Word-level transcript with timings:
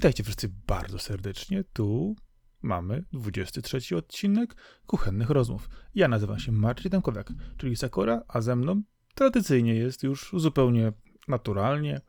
Witajcie 0.00 0.22
wszyscy 0.22 0.50
bardzo 0.66 0.98
serdecznie. 0.98 1.64
Tu 1.72 2.16
mamy 2.62 3.04
23 3.12 3.96
odcinek 3.96 4.54
Kuchennych 4.86 5.30
Rozmów. 5.30 5.68
Ja 5.94 6.08
nazywam 6.08 6.38
się 6.38 6.52
Marcin 6.52 6.90
Demkowiak, 6.90 7.32
czyli 7.56 7.76
Sakura, 7.76 8.22
a 8.28 8.40
ze 8.40 8.56
mną 8.56 8.82
tradycyjnie 9.14 9.74
jest 9.74 10.02
już 10.02 10.32
zupełnie 10.36 10.92
naturalnie 11.28 12.00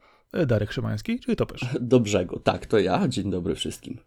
Darek 0.47 0.71
Szymański, 0.71 1.19
czyli 1.19 1.35
Topesz. 1.35 1.65
Do 1.81 1.99
brzegu, 1.99 2.39
tak, 2.39 2.65
to 2.65 2.79
ja. 2.79 3.07
Dzień 3.07 3.31
dobry 3.31 3.55
wszystkim. 3.55 3.99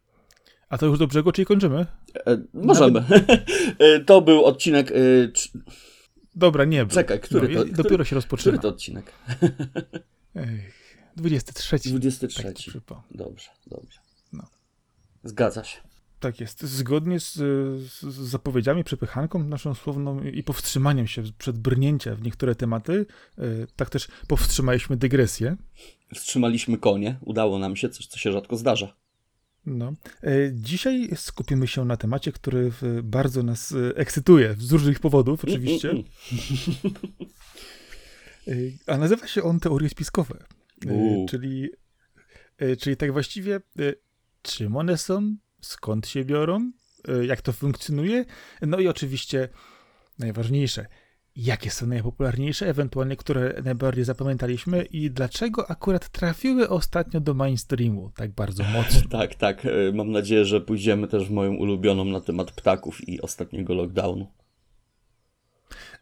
A 0.68 0.78
to 0.78 0.86
już 0.86 0.98
do 0.98 1.06
brzegu, 1.06 1.32
czyli 1.32 1.46
kończymy? 1.46 1.86
E, 2.26 2.38
możemy. 2.54 3.00
Nawet... 3.00 3.46
to 4.06 4.20
był 4.20 4.44
odcinek... 4.44 4.90
E, 4.90 4.94
Dobra, 6.34 6.64
nie 6.64 6.86
był. 6.86 6.94
Czekaj, 6.94 7.20
który 7.20 7.48
no, 7.48 7.54
to? 7.54 7.64
Dopiero 7.64 7.84
który, 7.84 8.04
się 8.04 8.16
rozpoczyna. 8.16 8.58
Który 8.58 8.62
to 8.62 8.68
odcinek? 8.68 9.12
Ech, 10.34 10.83
23. 11.16 11.78
23. 11.78 12.42
Tak 12.42 12.96
dobrze, 13.10 13.48
dobrze. 13.66 14.00
No. 14.32 14.46
Zgadza 15.24 15.64
się. 15.64 15.80
Tak 16.24 16.40
jest. 16.40 16.62
Zgodnie 16.62 17.20
z, 17.20 17.32
z, 17.32 18.02
zapowiedziami, 18.02 18.84
przepychanką 18.84 19.44
naszą 19.44 19.74
słowną 19.74 20.22
i 20.22 20.42
powstrzymaniem 20.42 21.06
się 21.06 21.22
przed 21.38 21.58
brnięciem 21.58 22.16
w 22.16 22.22
niektóre 22.22 22.54
tematy, 22.54 23.06
yy, 23.38 23.66
tak 23.76 23.90
też 23.90 24.08
powstrzymaliśmy 24.28 24.96
dygresję. 24.96 25.56
Wstrzymaliśmy 26.14 26.78
konie. 26.78 27.18
Udało 27.20 27.58
nam 27.58 27.76
się, 27.76 27.88
coś, 27.88 28.06
co 28.06 28.18
się 28.18 28.32
rzadko 28.32 28.56
zdarza. 28.56 28.94
No. 29.66 29.92
Yy, 30.22 30.52
dzisiaj 30.54 31.10
skupimy 31.16 31.66
się 31.66 31.84
na 31.84 31.96
temacie, 31.96 32.32
który 32.32 32.72
bardzo 33.02 33.42
nas 33.42 33.70
yy, 33.70 33.92
ekscytuje, 33.96 34.56
z 34.58 34.72
różnych 34.72 35.00
powodów 35.00 35.44
oczywiście. 35.44 35.90
Mm, 35.90 36.04
mm, 38.46 38.72
a 38.86 38.96
nazywa 38.96 39.26
się 39.26 39.42
on 39.42 39.60
teorie 39.60 39.88
spiskowe. 39.88 40.44
Czyli, 41.28 41.70
czyli 42.80 42.96
tak 42.96 43.12
właściwie 43.12 43.60
czym 44.42 44.76
one 44.76 44.98
są, 44.98 45.36
skąd 45.60 46.06
się 46.08 46.24
biorą, 46.24 46.72
jak 47.22 47.42
to 47.42 47.52
funkcjonuje, 47.52 48.24
no 48.62 48.78
i 48.78 48.88
oczywiście 48.88 49.48
najważniejsze, 50.18 50.86
jakie 51.36 51.70
są 51.70 51.86
najpopularniejsze, 51.86 52.68
ewentualnie 52.68 53.16
które 53.16 53.62
najbardziej 53.64 54.04
zapamiętaliśmy 54.04 54.82
i 54.82 55.10
dlaczego 55.10 55.70
akurat 55.70 56.08
trafiły 56.08 56.68
ostatnio 56.68 57.20
do 57.20 57.34
mainstreamu 57.34 58.10
tak 58.16 58.32
bardzo 58.32 58.64
mocno. 58.76 59.08
tak, 59.10 59.34
tak. 59.34 59.66
Mam 59.94 60.10
nadzieję, 60.10 60.44
że 60.44 60.60
pójdziemy 60.60 61.08
też 61.08 61.28
w 61.28 61.30
moją 61.30 61.54
ulubioną 61.54 62.04
na 62.04 62.20
temat 62.20 62.52
ptaków 62.52 63.08
i 63.08 63.20
ostatniego 63.20 63.74
lockdownu. 63.74 64.26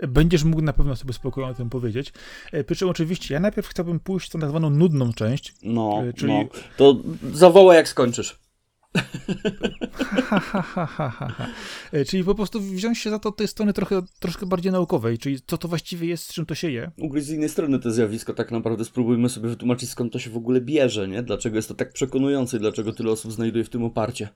Będziesz 0.08 0.44
mógł 0.44 0.62
na 0.62 0.72
pewno 0.72 0.96
sobie 0.96 1.12
spokojnie 1.12 1.50
o 1.50 1.54
tym 1.54 1.70
powiedzieć. 1.70 2.12
Y, 2.54 2.64
przy 2.64 2.76
czym 2.76 2.88
oczywiście 2.88 3.34
ja 3.34 3.40
najpierw 3.40 3.68
chciałbym 3.68 4.00
pójść 4.00 4.28
w 4.28 4.30
tą 4.30 4.38
nazwaną 4.38 4.70
nudną 4.70 5.12
część. 5.12 5.54
No, 5.62 6.02
czyli... 6.16 6.32
no. 6.32 6.44
to 6.76 6.96
zawołaj 7.32 7.76
jak 7.76 7.88
skończysz. 7.88 8.42
E, 11.92 12.04
czyli 12.04 12.24
po 12.24 12.34
prostu 12.34 12.60
wziąć 12.60 12.98
się 12.98 13.10
za 13.10 13.18
to 13.18 13.28
od 13.28 13.36
tej 13.36 13.48
strony 13.48 13.72
trochę, 13.72 14.02
troszkę 14.20 14.46
bardziej 14.46 14.72
naukowej, 14.72 15.18
czyli 15.18 15.40
co 15.46 15.58
to 15.58 15.68
właściwie 15.68 16.08
jest, 16.08 16.24
z 16.24 16.32
czym 16.32 16.46
to 16.46 16.54
się 16.54 16.70
je. 16.70 16.90
Ugryź 16.98 17.24
z 17.24 17.30
innej 17.30 17.48
strony 17.48 17.78
to 17.78 17.90
zjawisko, 17.90 18.34
tak 18.34 18.50
naprawdę 18.50 18.84
spróbujmy 18.84 19.28
sobie 19.28 19.48
wytłumaczyć, 19.48 19.90
skąd 19.90 20.12
to 20.12 20.18
się 20.18 20.30
w 20.30 20.36
ogóle 20.36 20.60
bierze, 20.60 21.08
nie? 21.08 21.22
Dlaczego 21.22 21.56
jest 21.56 21.68
to 21.68 21.74
tak 21.74 21.92
przekonujące 21.92 22.56
i 22.56 22.60
dlaczego 22.60 22.92
tyle 22.92 23.10
osób 23.10 23.32
znajduje 23.32 23.64
w 23.64 23.68
tym 23.68 23.84
oparcie. 23.84 24.28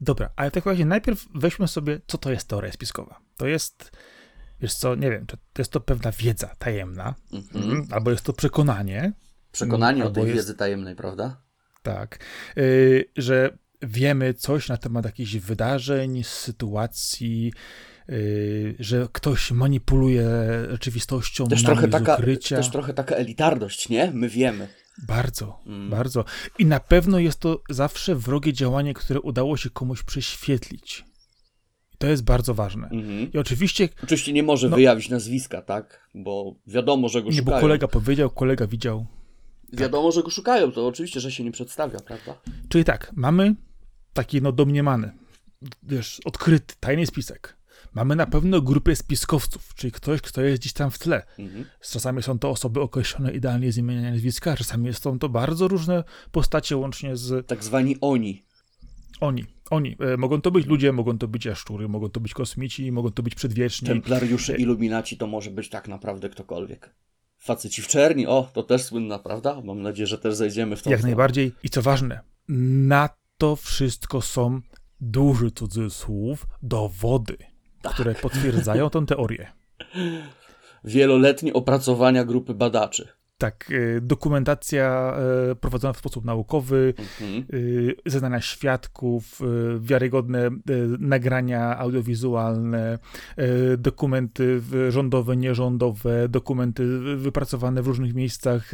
Dobra, 0.00 0.30
ale 0.36 0.50
w 0.50 0.54
takim 0.54 0.70
razie 0.70 0.84
najpierw 0.84 1.28
weźmy 1.34 1.68
sobie, 1.68 2.00
co 2.06 2.18
to 2.18 2.30
jest 2.30 2.48
teoria 2.48 2.72
spiskowa. 2.72 3.20
To 3.36 3.46
jest, 3.46 3.92
wiesz 4.62 4.74
co, 4.74 4.94
nie 4.94 5.10
wiem, 5.10 5.26
to 5.26 5.36
jest 5.58 5.72
to 5.72 5.80
pewna 5.80 6.12
wiedza 6.12 6.54
tajemna, 6.58 7.14
mhm. 7.32 7.86
albo 7.90 8.10
jest 8.10 8.24
to 8.24 8.32
przekonanie. 8.32 9.12
Przekonanie 9.52 10.04
o 10.04 10.10
tej 10.10 10.24
jest... 10.24 10.34
wiedzy 10.34 10.54
tajemnej, 10.54 10.96
prawda? 10.96 11.42
Tak, 11.82 12.18
yy, 12.56 13.04
że 13.16 13.58
wiemy 13.82 14.34
coś 14.34 14.68
na 14.68 14.76
temat 14.76 15.04
jakichś 15.04 15.36
wydarzeń, 15.36 16.24
sytuacji, 16.24 17.52
yy, 18.08 18.74
że 18.78 19.08
ktoś 19.12 19.50
manipuluje 19.50 20.28
rzeczywistością 20.70 21.48
też 21.48 21.64
trochę 21.64 21.88
taka, 21.88 22.14
ukrycia. 22.14 22.56
Też 22.56 22.70
trochę 22.70 22.94
taka 22.94 23.14
elitarność, 23.14 23.88
nie? 23.88 24.10
My 24.14 24.28
wiemy. 24.28 24.68
Bardzo, 25.06 25.60
mm. 25.66 25.90
bardzo. 25.90 26.24
I 26.58 26.66
na 26.66 26.80
pewno 26.80 27.18
jest 27.18 27.38
to 27.38 27.62
zawsze 27.70 28.14
wrogie 28.14 28.52
działanie, 28.52 28.94
które 28.94 29.20
udało 29.20 29.56
się 29.56 29.70
komuś 29.70 30.02
prześwietlić. 30.02 31.04
To 32.02 32.08
jest 32.08 32.24
bardzo 32.24 32.54
ważne. 32.54 32.88
-hmm. 32.88 33.34
I 33.34 33.38
oczywiście... 33.38 33.88
Oczywiście 34.04 34.32
nie 34.32 34.42
może 34.42 34.68
no, 34.68 34.76
wyjawić 34.76 35.08
nazwiska, 35.08 35.62
tak? 35.62 36.08
Bo 36.14 36.54
wiadomo, 36.66 37.08
że 37.08 37.22
go 37.22 37.30
nie, 37.30 37.36
szukają. 37.36 37.56
Nie, 37.56 37.60
bo 37.60 37.66
kolega 37.66 37.88
powiedział, 37.88 38.30
kolega 38.30 38.66
widział. 38.66 39.06
Wiadomo, 39.72 40.08
tak. 40.08 40.14
że 40.14 40.22
go 40.22 40.30
szukają, 40.30 40.72
to 40.72 40.86
oczywiście, 40.86 41.20
że 41.20 41.32
się 41.32 41.44
nie 41.44 41.52
przedstawia, 41.52 41.98
prawda? 42.00 42.34
Czyli 42.68 42.84
tak, 42.84 43.12
mamy 43.16 43.54
taki 44.12 44.42
no 44.42 44.52
domniemany, 44.52 45.12
wiesz, 45.82 46.20
odkryty, 46.24 46.74
tajny 46.80 47.06
spisek. 47.06 47.56
Mamy 47.94 48.16
na 48.16 48.26
pewno 48.26 48.60
grupę 48.60 48.96
spiskowców, 48.96 49.74
czyli 49.74 49.92
ktoś, 49.92 50.20
kto 50.20 50.42
jest 50.42 50.60
gdzieś 50.62 50.72
tam 50.72 50.90
w 50.90 50.98
tle. 50.98 51.22
Mhm. 51.38 51.64
Czasami 51.80 52.22
są 52.22 52.38
to 52.38 52.50
osoby 52.50 52.80
określone 52.80 53.32
idealnie 53.32 53.72
z 53.72 53.78
imienia 53.78 54.08
i 54.08 54.12
nazwiska, 54.12 54.56
czasami 54.56 54.94
są 54.94 55.18
to 55.18 55.28
bardzo 55.28 55.68
różne 55.68 56.04
postacie, 56.32 56.76
łącznie 56.76 57.16
z... 57.16 57.46
Tak 57.46 57.64
zwani 57.64 57.96
oni. 58.00 58.44
Oni, 59.20 59.44
oni. 59.72 59.96
E, 60.00 60.16
mogą 60.16 60.40
to 60.40 60.50
być 60.50 60.66
ludzie, 60.66 60.92
mogą 60.92 61.18
to 61.18 61.28
być 61.28 61.44
jaszczury, 61.44 61.88
mogą 61.88 62.08
to 62.08 62.20
być 62.20 62.34
kosmici, 62.34 62.92
mogą 62.92 63.10
to 63.10 63.22
być 63.22 63.34
przedwieczni. 63.34 63.88
Templariusze, 63.88 64.56
iluminaci 64.56 65.16
to 65.16 65.26
może 65.26 65.50
być 65.50 65.68
tak 65.68 65.88
naprawdę 65.88 66.28
ktokolwiek. 66.28 66.94
Faceci 67.38 67.82
w 67.82 67.86
czerni, 67.86 68.26
o, 68.26 68.50
to 68.52 68.62
też 68.62 68.82
słynna, 68.82 69.18
prawda? 69.18 69.60
Mam 69.64 69.82
nadzieję, 69.82 70.06
że 70.06 70.18
też 70.18 70.34
zejdziemy 70.34 70.76
w 70.76 70.82
to. 70.82 70.90
Jak 70.90 70.98
stronę. 70.98 71.10
najbardziej. 71.10 71.52
I 71.62 71.70
co 71.70 71.82
ważne, 71.82 72.20
na 72.88 73.08
to 73.38 73.56
wszystko 73.56 74.20
są 74.20 74.60
duży 75.00 75.50
cudzysłów 75.50 76.46
dowody, 76.62 77.36
tak. 77.82 77.92
które 77.92 78.14
potwierdzają 78.14 78.90
tę 78.90 79.06
teorię. 79.06 79.52
Wieloletnie 80.84 81.52
opracowania 81.52 82.24
grupy 82.24 82.54
badaczy. 82.54 83.08
Tak, 83.42 83.70
y, 83.70 84.00
dokumentacja 84.02 85.16
y, 85.52 85.56
prowadzona 85.56 85.92
w 85.92 85.98
sposób 85.98 86.24
naukowy, 86.24 86.94
mhm. 86.98 87.44
Y, 87.54 87.96
zeznania 88.06 88.40
świadków, 88.40 89.40
wiarygodne 89.80 90.50
nagrania 90.98 91.78
audiowizualne, 91.78 92.98
dokumenty 93.78 94.62
rządowe, 94.88 95.36
nierządowe, 95.36 96.28
dokumenty 96.28 96.98
wypracowane 97.16 97.82
w 97.82 97.86
różnych 97.86 98.14
miejscach. 98.14 98.72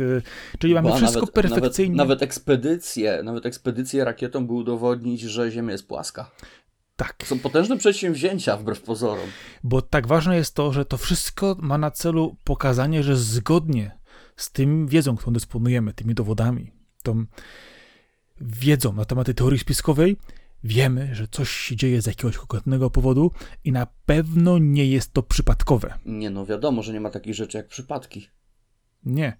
Czyli 0.59 0.75
mamy 0.75 0.93
wszystko 0.93 1.21
nawet, 1.21 1.35
perfekcyjnie. 1.35 1.97
Nawet, 1.97 2.09
nawet 2.09 2.23
ekspedycje, 2.23 3.23
nawet 3.23 3.47
ekspedycje 3.47 4.05
rakietą, 4.05 4.47
by 4.47 4.53
udowodnić, 4.53 5.21
że 5.21 5.51
Ziemia 5.51 5.73
jest 5.73 5.89
płaska. 5.89 6.31
Tak. 6.97 7.17
Są 7.25 7.39
potężne 7.39 7.77
przedsięwzięcia 7.77 8.57
wbrew 8.57 8.83
pozorom. 8.83 9.27
Bo 9.65 9.83
tak 9.83 10.07
ważne 10.07 10.37
jest 10.37 10.55
to, 10.55 10.73
że 10.73 10.85
to 10.85 10.97
wszystko 10.97 11.57
ma 11.59 11.79
na 11.79 11.91
celu 11.91 12.37
pokazanie, 12.45 13.03
że 13.03 13.17
zgodnie 13.17 13.98
z 14.39 14.53
tym 14.53 14.87
wiedzą, 14.87 15.17
którą 15.17 15.33
dysponujemy, 15.33 15.93
tymi 15.93 16.15
dowodami, 16.15 16.73
tą 17.03 17.25
wiedzą 18.41 18.93
na 18.93 19.05
temat 19.05 19.37
teorii 19.37 19.59
spiskowej, 19.59 20.17
wiemy, 20.65 21.15
że 21.15 21.29
coś 21.29 21.51
się 21.51 21.77
dzieje 21.77 22.03
z 22.03 22.07
jakiegoś 22.07 22.37
konkretnego 22.37 22.91
powodu 22.91 23.31
i 23.65 23.73
na 23.73 23.87
pewno 24.07 24.59
nie 24.59 24.87
jest 24.87 25.13
to 25.13 25.23
przypadkowe. 25.23 25.95
Nie, 26.07 26.31
no 26.31 26.47
wiadomo, 26.47 26.83
że 26.83 26.93
nie 26.93 27.01
ma 27.01 27.11
takich 27.11 27.35
rzeczy 27.35 27.57
jak 27.57 27.69
przypadki. 27.69 28.29
Nie. 29.05 29.37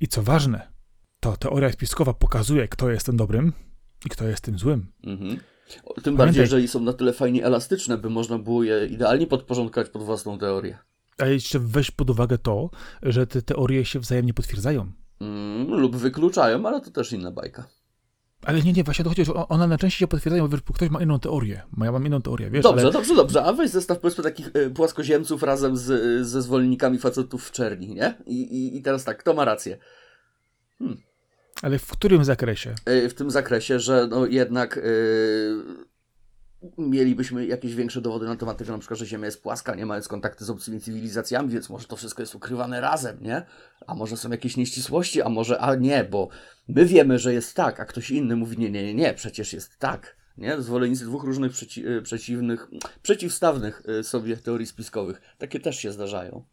I 0.00 0.08
co 0.08 0.22
ważne, 0.22 0.72
to 1.20 1.36
teoria 1.36 1.72
spiskowa 1.72 2.14
pokazuje, 2.14 2.68
kto 2.68 2.90
jest 2.90 3.06
tym 3.06 3.16
dobrym 3.16 3.52
i 4.06 4.08
kto 4.08 4.28
jest 4.28 4.44
tym 4.44 4.58
złym. 4.58 4.86
Mhm. 5.04 5.30
Tym 5.30 5.86
Pamiętaj. 5.94 6.16
bardziej, 6.16 6.40
jeżeli 6.40 6.68
są 6.68 6.80
na 6.80 6.92
tyle 6.92 7.12
fajnie 7.12 7.44
elastyczne, 7.44 7.98
by 7.98 8.10
można 8.10 8.38
było 8.38 8.64
je 8.64 8.86
idealnie 8.86 9.26
podporządkować 9.26 9.90
pod 9.90 10.02
własną 10.02 10.38
teorię. 10.38 10.78
A 11.18 11.26
jeszcze 11.26 11.58
weź 11.58 11.90
pod 11.90 12.10
uwagę 12.10 12.38
to, 12.38 12.70
że 13.02 13.26
te 13.26 13.42
teorie 13.42 13.84
się 13.84 14.00
wzajemnie 14.00 14.34
potwierdzają. 14.34 14.92
Mm, 15.20 15.80
lub 15.80 15.96
wykluczają, 15.96 16.66
ale 16.66 16.80
to 16.80 16.90
też 16.90 17.12
inna 17.12 17.30
bajka. 17.30 17.68
Ale 18.42 18.62
nie, 18.62 18.72
nie, 18.72 18.84
właśnie 18.84 19.04
to 19.04 19.08
chodzi, 19.08 19.24
że 19.24 19.34
one 19.34 19.66
na 19.66 19.78
części 19.78 19.98
się 19.98 20.08
potwierdzają, 20.08 20.48
wiesz, 20.48 20.60
ktoś 20.74 20.90
ma 20.90 21.02
inną 21.02 21.18
teorię, 21.18 21.62
ja 21.80 21.92
mam 21.92 22.06
inną 22.06 22.22
teorię, 22.22 22.50
wiesz. 22.50 22.62
Dobrze, 22.62 22.84
ale... 22.84 22.92
dobrze, 22.92 23.14
dobrze, 23.14 23.44
a 23.44 23.52
weź 23.52 23.70
zestaw 23.70 23.98
powiedzmy 23.98 24.24
takich 24.24 24.56
y, 24.56 24.70
płaskoziemców 24.70 25.42
razem 25.42 25.76
z, 25.76 26.26
ze 26.26 26.42
zwolennikami 26.42 26.98
facetów 26.98 27.48
w 27.48 27.52
czerni, 27.52 27.94
nie? 27.94 28.14
I, 28.26 28.42
i, 28.42 28.76
i 28.76 28.82
teraz 28.82 29.04
tak, 29.04 29.18
kto 29.18 29.34
ma 29.34 29.44
rację? 29.44 29.78
Hmm. 30.78 30.98
Ale 31.62 31.78
w 31.78 31.90
którym 31.90 32.24
zakresie? 32.24 32.74
Y, 32.88 33.08
w 33.08 33.14
tym 33.14 33.30
zakresie, 33.30 33.80
że 33.80 34.06
no 34.10 34.26
jednak... 34.26 34.76
Y, 34.76 35.87
mielibyśmy 36.78 37.46
jakieś 37.46 37.74
większe 37.74 38.00
dowody 38.00 38.26
na 38.26 38.36
temat 38.36 38.58
tego, 38.58 38.72
na 38.72 38.78
przykład, 38.78 38.98
że 38.98 39.06
Ziemia 39.06 39.26
jest 39.26 39.42
płaska, 39.42 39.74
nie 39.74 39.86
mając 39.86 40.08
kontakty 40.08 40.44
z 40.44 40.50
obcymi 40.50 40.80
cywilizacjami, 40.80 41.48
więc 41.48 41.70
może 41.70 41.86
to 41.86 41.96
wszystko 41.96 42.22
jest 42.22 42.34
ukrywane 42.34 42.80
razem, 42.80 43.22
nie? 43.22 43.42
A 43.86 43.94
może 43.94 44.16
są 44.16 44.30
jakieś 44.30 44.56
nieścisłości, 44.56 45.22
a 45.22 45.28
może, 45.28 45.60
a 45.60 45.74
nie, 45.74 46.04
bo 46.04 46.28
my 46.68 46.84
wiemy, 46.84 47.18
że 47.18 47.34
jest 47.34 47.56
tak, 47.56 47.80
a 47.80 47.84
ktoś 47.84 48.10
inny 48.10 48.36
mówi, 48.36 48.58
nie, 48.58 48.70
nie, 48.70 48.82
nie, 48.82 48.94
nie, 48.94 49.14
przecież 49.14 49.52
jest 49.52 49.78
tak, 49.78 50.16
nie? 50.38 50.62
Zwolennicy 50.62 51.04
dwóch 51.04 51.24
różnych 51.24 51.52
przeci 51.52 51.84
przeciwnych, 52.02 52.68
przeciwstawnych 53.02 53.82
y, 54.00 54.04
sobie 54.04 54.36
teorii 54.36 54.66
spiskowych. 54.66 55.20
Takie 55.38 55.60
też 55.60 55.78
się 55.78 55.92
zdarzają. 55.92 56.44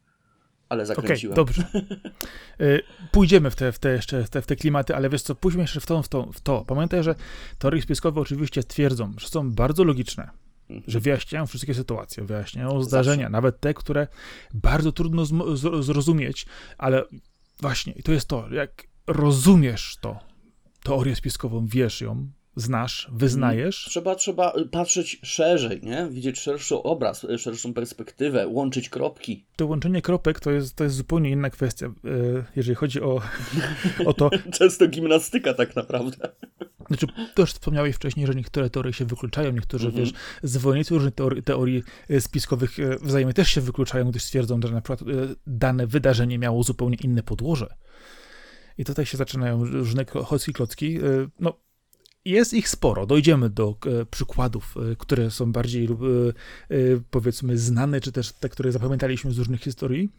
Ale 0.69 0.85
zakręciłem. 0.85 1.33
Okay, 1.33 1.45
dobrze. 1.45 1.63
Pójdziemy 3.11 3.51
w 3.51 3.55
te, 3.55 3.71
w 3.71 3.79
te 3.79 3.91
jeszcze 3.91 4.23
w 4.23 4.29
te, 4.29 4.41
w 4.41 4.47
te 4.47 4.55
klimaty, 4.55 4.95
ale 4.95 5.09
wiesz 5.09 5.21
co, 5.21 5.35
pójdźmy 5.35 5.61
jeszcze 5.61 5.79
w 5.79 5.85
to, 5.85 6.03
w 6.03 6.07
to, 6.07 6.31
w 6.33 6.41
to. 6.41 6.65
Pamiętaj, 6.65 7.03
że 7.03 7.15
teorie 7.59 7.81
spiskowe 7.81 8.21
oczywiście 8.21 8.63
twierdzą, 8.63 9.13
że 9.17 9.27
są 9.27 9.51
bardzo 9.51 9.83
logiczne, 9.83 10.29
mhm. 10.69 10.83
że 10.87 10.99
wyjaśniają 10.99 11.47
wszystkie 11.47 11.73
sytuacje, 11.73 12.23
wyjaśniają 12.23 12.83
zdarzenia, 12.83 13.23
Zawsze. 13.23 13.31
nawet 13.31 13.59
te, 13.59 13.73
które 13.73 14.07
bardzo 14.53 14.91
trudno 14.91 15.25
zrozumieć, 15.83 16.45
ale 16.77 17.03
właśnie, 17.61 17.93
i 17.93 18.03
to 18.03 18.11
jest 18.11 18.27
to, 18.27 18.53
jak 18.53 18.87
rozumiesz 19.07 19.97
to, 20.01 20.19
teorię 20.83 21.15
spiskową, 21.15 21.65
wiesz 21.67 22.01
ją, 22.01 22.27
znasz, 22.55 23.07
wyznajesz. 23.11 23.85
Trzeba, 23.89 24.15
trzeba 24.15 24.53
patrzeć 24.71 25.19
szerzej, 25.23 25.81
nie? 25.83 26.07
Widzieć 26.11 26.39
szerszy 26.39 26.75
obraz, 26.75 27.27
szerszą 27.37 27.73
perspektywę, 27.73 28.47
łączyć 28.47 28.89
kropki. 28.89 29.45
To 29.55 29.65
łączenie 29.65 30.01
kropek 30.01 30.39
to 30.39 30.51
jest, 30.51 30.75
to 30.75 30.83
jest 30.83 30.95
zupełnie 30.95 31.29
inna 31.29 31.49
kwestia, 31.49 31.85
e, 31.85 31.91
jeżeli 32.55 32.75
chodzi 32.75 33.01
o, 33.01 33.21
o 34.05 34.13
to. 34.13 34.29
Często 34.59 34.87
gimnastyka 34.87 35.53
tak 35.53 35.75
naprawdę. 35.75 36.29
Znaczy, 36.87 37.07
też 37.35 37.53
wspomniałeś 37.53 37.95
wcześniej, 37.95 38.27
że 38.27 38.35
niektóre 38.35 38.69
teorie 38.69 38.93
się 38.93 39.05
wykluczają, 39.05 39.51
niektórzy, 39.51 39.87
mm 39.87 39.97
-hmm. 39.97 39.99
wiesz, 39.99 40.13
zwolennicy 40.43 40.93
różnych 40.93 41.15
teorii, 41.15 41.43
teorii 41.43 41.83
spiskowych 42.19 42.77
wzajemnie 43.01 43.33
też 43.33 43.49
się 43.49 43.61
wykluczają, 43.61 44.09
gdyż 44.09 44.23
stwierdzą, 44.23 44.59
że 44.61 44.73
na 44.73 44.81
przykład 44.81 44.99
dane 45.47 45.87
wydarzenie 45.87 46.39
miało 46.39 46.63
zupełnie 46.63 46.97
inne 47.03 47.23
podłoże. 47.23 47.75
I 48.77 48.85
tutaj 48.85 49.05
się 49.05 49.17
zaczynają 49.17 49.65
różne 49.65 50.05
chocki 50.05 50.53
klocki. 50.53 50.99
No, 51.39 51.53
jest 52.25 52.53
ich 52.53 52.69
sporo. 52.69 53.05
Dojdziemy 53.05 53.49
do 53.49 53.75
e, 54.01 54.05
przykładów, 54.05 54.75
e, 54.91 54.95
które 54.95 55.31
są 55.31 55.51
bardziej 55.51 55.87
lub 55.87 56.01
e, 56.01 56.05
powiedzmy 57.11 57.57
znane, 57.57 58.01
czy 58.01 58.11
też 58.11 58.31
te, 58.31 58.49
które 58.49 58.71
zapamiętaliśmy 58.71 59.31
z 59.31 59.37
różnych 59.37 59.61
historii. 59.61 60.09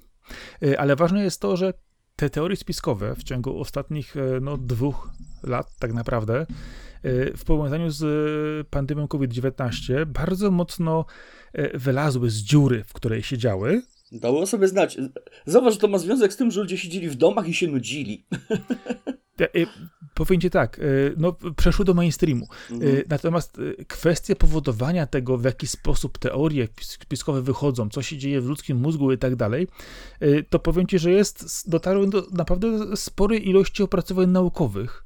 Ale 0.79 0.97
ważne 0.97 1.25
jest 1.25 1.41
to, 1.41 1.57
że 1.57 1.73
te 2.17 2.31
teorie 2.31 2.57
spiskowe 2.57 3.15
w 3.15 3.23
ciągu 3.23 3.61
ostatnich 3.61 4.15
no, 4.41 4.57
dwóch 4.57 5.11
lat, 5.43 5.77
tak 5.79 5.93
naprawdę, 5.93 6.47
w 7.37 7.45
powiązaniu 7.47 7.91
z 7.91 8.69
pandemią 8.69 9.09
COVID-19, 9.09 10.07
bardzo 10.07 10.51
mocno 10.51 11.05
wylazły 11.75 12.31
z 12.31 12.37
dziury, 12.37 12.85
w 12.85 12.93
której 12.93 13.23
siedziały. 13.23 13.83
Dało 14.13 14.47
sobie 14.47 14.69
znać. 14.69 14.99
Zauważ, 15.47 15.75
że 15.75 15.81
to 15.81 15.89
ma 15.89 15.99
związek 15.99 16.33
z 16.33 16.37
tym, 16.37 16.51
że 16.51 16.61
ludzie 16.61 16.79
siedzieli 16.79 17.09
w 17.09 17.15
domach 17.15 17.49
i 17.49 17.55
się 17.55 17.67
nudzili. 17.67 18.27
powiem 20.15 20.41
ci 20.41 20.51
tak, 20.51 20.79
y, 20.79 21.15
no, 21.17 21.37
przeszły 21.57 21.85
do 21.85 21.95
mainstreamu. 21.95 22.49
Y, 22.71 22.75
mhm. 22.75 23.03
Natomiast 23.09 23.59
y, 23.59 23.85
kwestie 23.89 24.37
powodowania 24.37 25.07
tego, 25.07 25.39
w 25.39 25.45
jaki 25.45 25.67
sposób 25.67 26.19
teorie 26.19 26.69
spiskowe 26.81 27.43
wychodzą, 27.43 27.89
co 27.89 28.03
się 28.03 28.19
dzieje 28.19 28.41
w 28.41 28.47
ludzkim 28.47 28.77
mózgu 28.77 29.13
i 29.13 29.19
tak 29.19 29.37
dalej, 29.37 29.69
to 30.51 30.59
powiem 30.59 30.87
ci, 30.87 30.99
że 30.99 31.11
jest, 31.11 31.71
dotarły 31.71 32.11
do 32.11 32.27
naprawdę 32.33 32.97
sporej 32.97 33.49
ilości 33.49 33.83
opracowań 33.83 34.31
naukowych, 34.31 35.05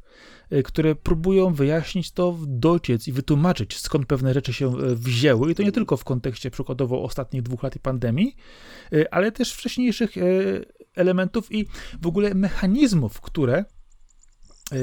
które 0.64 0.94
próbują 0.94 1.54
wyjaśnić 1.54 2.12
to, 2.12 2.38
dociec 2.46 3.08
i 3.08 3.12
wytłumaczyć, 3.12 3.78
skąd 3.78 4.06
pewne 4.06 4.34
rzeczy 4.34 4.52
się 4.52 4.72
wzięły. 4.94 5.52
I 5.52 5.54
to 5.54 5.62
nie 5.62 5.72
tylko 5.72 5.96
w 5.96 6.04
kontekście 6.04 6.50
przykładowo 6.50 7.02
ostatnich 7.02 7.42
dwóch 7.42 7.62
lat 7.62 7.76
i 7.76 7.80
pandemii, 7.80 8.36
ale 9.10 9.32
też 9.32 9.52
wcześniejszych 9.52 10.14
elementów 10.94 11.52
i 11.52 11.66
w 12.02 12.06
ogóle 12.06 12.34
mechanizmów, 12.34 13.20
które 13.20 13.64
E, 13.64 13.79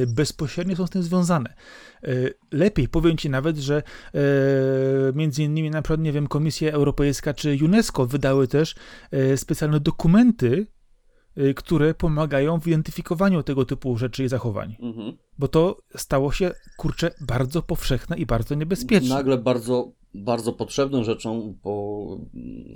bezpośrednio 0.07 0.75
są 0.75 0.88
z 0.88 0.89
tym 0.89 1.04
związane. 1.04 1.54
E, 2.04 2.07
lepiej 2.51 2.88
powiem 2.88 3.18
ci 3.18 3.30
nawet, 3.30 3.57
że 3.57 3.84
e, 4.13 4.19
między 5.13 5.44
innymi 5.44 5.69
na 5.69 5.81
przykład, 5.81 6.00
nie 6.00 6.12
wiem, 6.12 6.28
Komisja 6.28 6.72
Europejska 6.72 7.34
czy 7.34 7.57
UNESCO 7.63 8.06
wydały 8.06 8.48
też 8.48 8.75
specjalne 9.36 9.80
dokumenty, 9.80 10.68
które 11.56 11.94
pomagają 11.94 12.60
w 12.60 12.68
identyfikowaniu 12.68 13.44
tego 13.44 13.66
typu 13.66 13.98
rzeczy 13.98 14.24
i 14.24 14.28
zachowań. 14.28 14.75
Mhm. 14.80 15.18
Bo 15.39 15.48
to 15.48 15.78
stało 15.95 16.31
się, 16.31 16.51
kurczę, 16.78 17.12
bardzo 17.22 17.62
powszechne 17.62 18.18
i 18.18 18.25
bardzo 18.25 18.56
niebezpieczne. 18.56 19.16
Nagle 19.16 19.38
bardzo, 19.38 19.92
bardzo 20.13 20.54
potrzebną 20.54 21.04
rzeczą, 21.04 21.56
bo 21.63 22.06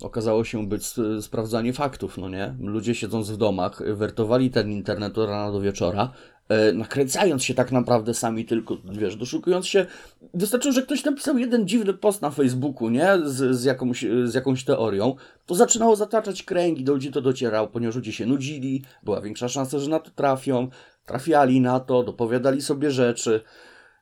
okazało 0.02 0.44
się 0.44 0.68
być 0.68 0.86
sprawdzanie 1.22 1.74
faktów, 1.74 2.18
no 2.18 2.30
nie? 2.30 2.56
Ludzie 2.60 2.96
siedząc 2.96 3.30
w 3.30 3.38
domach, 3.38 3.82
wertowali 3.96 4.50
ten 4.50 4.72
internet 4.72 5.18
od 5.18 5.30
rana 5.30 5.52
do 5.52 5.62
wieczora, 5.62 6.12
E, 6.41 6.41
nakręcając 6.74 7.44
się 7.44 7.54
tak 7.54 7.72
naprawdę 7.72 8.14
sami 8.14 8.46
tylko, 8.46 8.78
wiesz, 8.92 9.16
doszukując 9.16 9.68
się. 9.68 9.86
Wystarczyło, 10.34 10.74
że 10.74 10.82
ktoś 10.82 11.04
napisał 11.04 11.38
jeden 11.38 11.68
dziwny 11.68 11.94
post 11.94 12.22
na 12.22 12.32
Facebooku, 12.32 12.90
nie? 12.90 13.18
Z, 13.24 13.56
z, 13.56 13.64
jakąś, 13.64 14.06
z 14.24 14.34
jakąś 14.34 14.64
teorią, 14.64 15.16
to 15.46 15.56
zaczynało 15.56 15.96
zataczać 15.96 16.44
kręgi, 16.44 16.84
do 16.84 16.94
ludzi 16.94 17.12
to 17.12 17.22
docierało, 17.22 17.68
ponieważ 17.68 17.96
ludzie 17.96 18.14
się 18.14 18.26
nudzili, 18.26 18.84
była 19.04 19.22
większa 19.22 19.50
szansa, 19.50 19.80
że 19.80 19.90
na 19.90 20.00
to 20.00 20.12
trafią, 20.12 20.70
trafiali 21.06 21.62
na 21.62 21.80
to, 21.80 22.04
dopowiadali 22.04 22.62
sobie 22.62 22.92
rzeczy 22.92 23.42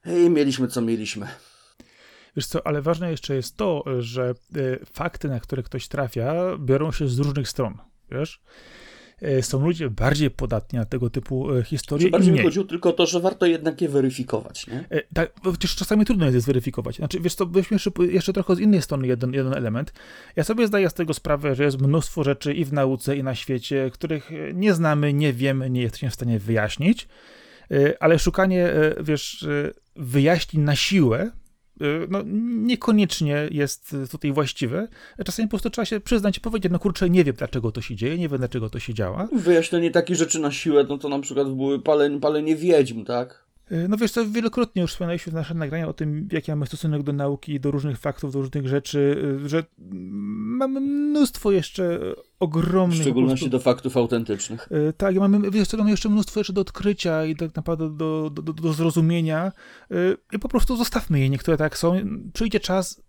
i 0.06 0.30
mieliśmy 0.30 0.68
co 0.68 0.82
mieliśmy. 0.82 1.28
Wiesz 2.36 2.48
co, 2.48 2.68
ale 2.68 2.82
ważne 2.82 3.12
jeszcze 3.12 3.36
jest 3.36 3.58
to, 3.58 3.84
że 4.00 4.34
y, 4.56 4.86
fakty, 4.94 5.28
na 5.28 5.40
które 5.40 5.64
ktoś 5.64 5.88
trafia, 5.88 6.34
biorą 6.60 6.92
się 6.92 7.08
z 7.08 7.20
różnych 7.20 7.50
stron, 7.50 7.78
wiesz? 8.12 8.42
E, 9.22 9.44
są 9.44 9.66
ludzie 9.66 9.90
bardziej 9.90 10.32
podatni 10.32 10.80
na 10.80 10.86
tego 10.86 11.10
typu 11.10 11.56
e, 11.56 11.64
historie. 11.64 12.06
Czy 12.06 12.12
bardziej 12.12 12.34
mi 12.34 12.40
chodziło 12.40 12.66
tylko 12.66 12.90
o 12.90 12.94
to, 12.94 13.06
że 13.06 13.20
warto 13.20 13.46
jednak 13.46 13.82
je 13.82 13.90
weryfikować, 13.90 14.68
nie? 14.68 14.86
E, 14.90 15.02
tak, 15.14 15.32
bo 15.44 15.52
przecież 15.52 15.76
czasami 15.76 16.06
trudno 16.06 16.26
jest 16.26 16.46
zweryfikować. 16.46 16.96
Znaczy, 16.96 17.20
wiesz 17.20 17.36
co, 17.36 17.46
weźmy 17.46 17.76
jeszcze, 17.76 17.92
jeszcze 18.10 18.34
trochę 18.34 18.56
z 18.56 18.60
innej 18.60 18.82
strony 18.82 19.08
jeden, 19.08 19.34
jeden 19.34 19.54
element. 19.54 19.94
Ja 20.36 20.44
sobie 20.44 20.68
zdaję 20.68 20.90
z 20.90 20.94
tego 20.94 21.14
sprawę, 21.14 21.56
że 21.56 21.64
jest 21.64 21.82
mnóstwo 21.82 22.24
rzeczy 22.24 22.54
i 22.54 22.66
w 22.66 22.74
nauce, 22.74 23.18
i 23.18 23.24
na 23.24 23.36
świecie, 23.36 23.92
których 23.94 24.30
nie 24.54 24.74
znamy, 24.74 25.14
nie 25.14 25.34
wiemy, 25.34 25.70
nie 25.70 25.82
jesteśmy 25.82 26.10
w 26.10 26.14
stanie 26.14 26.40
wyjaśnić, 26.40 27.08
ale 28.00 28.20
szukanie, 28.20 28.70
wiesz, 29.02 29.48
wyjaśnień 29.96 30.64
na 30.64 30.76
siłę, 30.76 31.32
no, 32.10 32.20
niekoniecznie 32.66 33.48
jest 33.52 33.96
tutaj 34.12 34.32
właściwe. 34.32 34.88
Czasami 35.26 35.48
po 35.48 35.50
prostu 35.50 35.70
trzeba 35.70 35.86
się 35.86 36.00
przyznać 36.00 36.38
i 36.38 36.42
powiedzieć, 36.42 36.72
no 36.72 36.80
kurczę, 36.80 37.10
nie 37.10 37.24
wiem 37.24 37.36
dlaczego 37.36 37.72
to 37.72 37.82
się 37.82 37.96
dzieje, 37.96 38.18
nie 38.18 38.30
wiem 38.30 38.38
dlaczego 38.38 38.70
to 38.70 38.80
się 38.80 38.94
działa. 38.94 39.28
Wyjaśnienie 39.32 39.92
takich 39.92 40.16
rzeczy 40.16 40.40
na 40.40 40.52
siłę, 40.52 40.86
no 40.90 40.98
to 40.98 41.10
na 41.10 41.20
przykład 41.20 41.56
były 41.56 41.82
palenie, 41.82 42.20
palenie 42.20 42.56
wiedźm, 42.56 43.06
tak? 43.06 43.49
Y, 43.72 43.88
no 43.90 43.98
wiesz 43.98 44.12
co, 44.12 44.26
wielokrotnie 44.26 44.82
już 44.82 44.92
wspominaliśmy 44.92 45.32
w 45.32 45.36
naszych 45.36 45.58
nagraniach 45.58 45.90
o 45.90 45.94
tym, 45.94 46.28
jaki 46.32 46.52
mamy 46.52 46.66
stosunek 46.66 47.04
do 47.04 47.14
nauki, 47.14 47.60
do 47.60 47.72
różnych 47.72 47.98
faktów, 47.98 48.34
do 48.34 48.42
różnych 48.42 48.68
rzeczy, 48.68 49.22
y, 49.46 49.50
że 49.50 49.64
mamy 50.58 50.80
mnóstwo 50.80 51.52
jeszcze 51.52 52.00
ogromnych... 52.40 53.00
W 53.00 53.02
szczególności 53.02 53.46
prostu, 53.46 53.58
do 53.58 53.60
faktów 53.60 53.98
autentycznych. 53.98 54.70
Y, 54.72 54.94
tak, 54.94 55.16
mamy, 55.16 55.52
wiesz 55.52 55.68
co, 55.68 55.78
mamy 55.78 55.92
jeszcze 55.92 56.10
mnóstwo 56.10 56.40
rzeczy 56.40 56.54
do 56.54 56.62
odkrycia 56.62 57.26
i 57.26 57.36
tak 57.36 57.56
naprawdę 57.56 57.90
do, 57.90 58.30
do, 58.34 58.42
do, 58.42 58.54
do 58.54 58.74
zrozumienia 58.74 59.52
i 60.32 60.40
po 60.40 60.50
prostu 60.50 60.76
zostawmy 60.76 61.20
je, 61.20 61.30
niektóre 61.30 61.58
tak 61.58 61.78
są. 61.78 61.96
Przyjdzie 62.34 62.60
czas, 62.60 63.02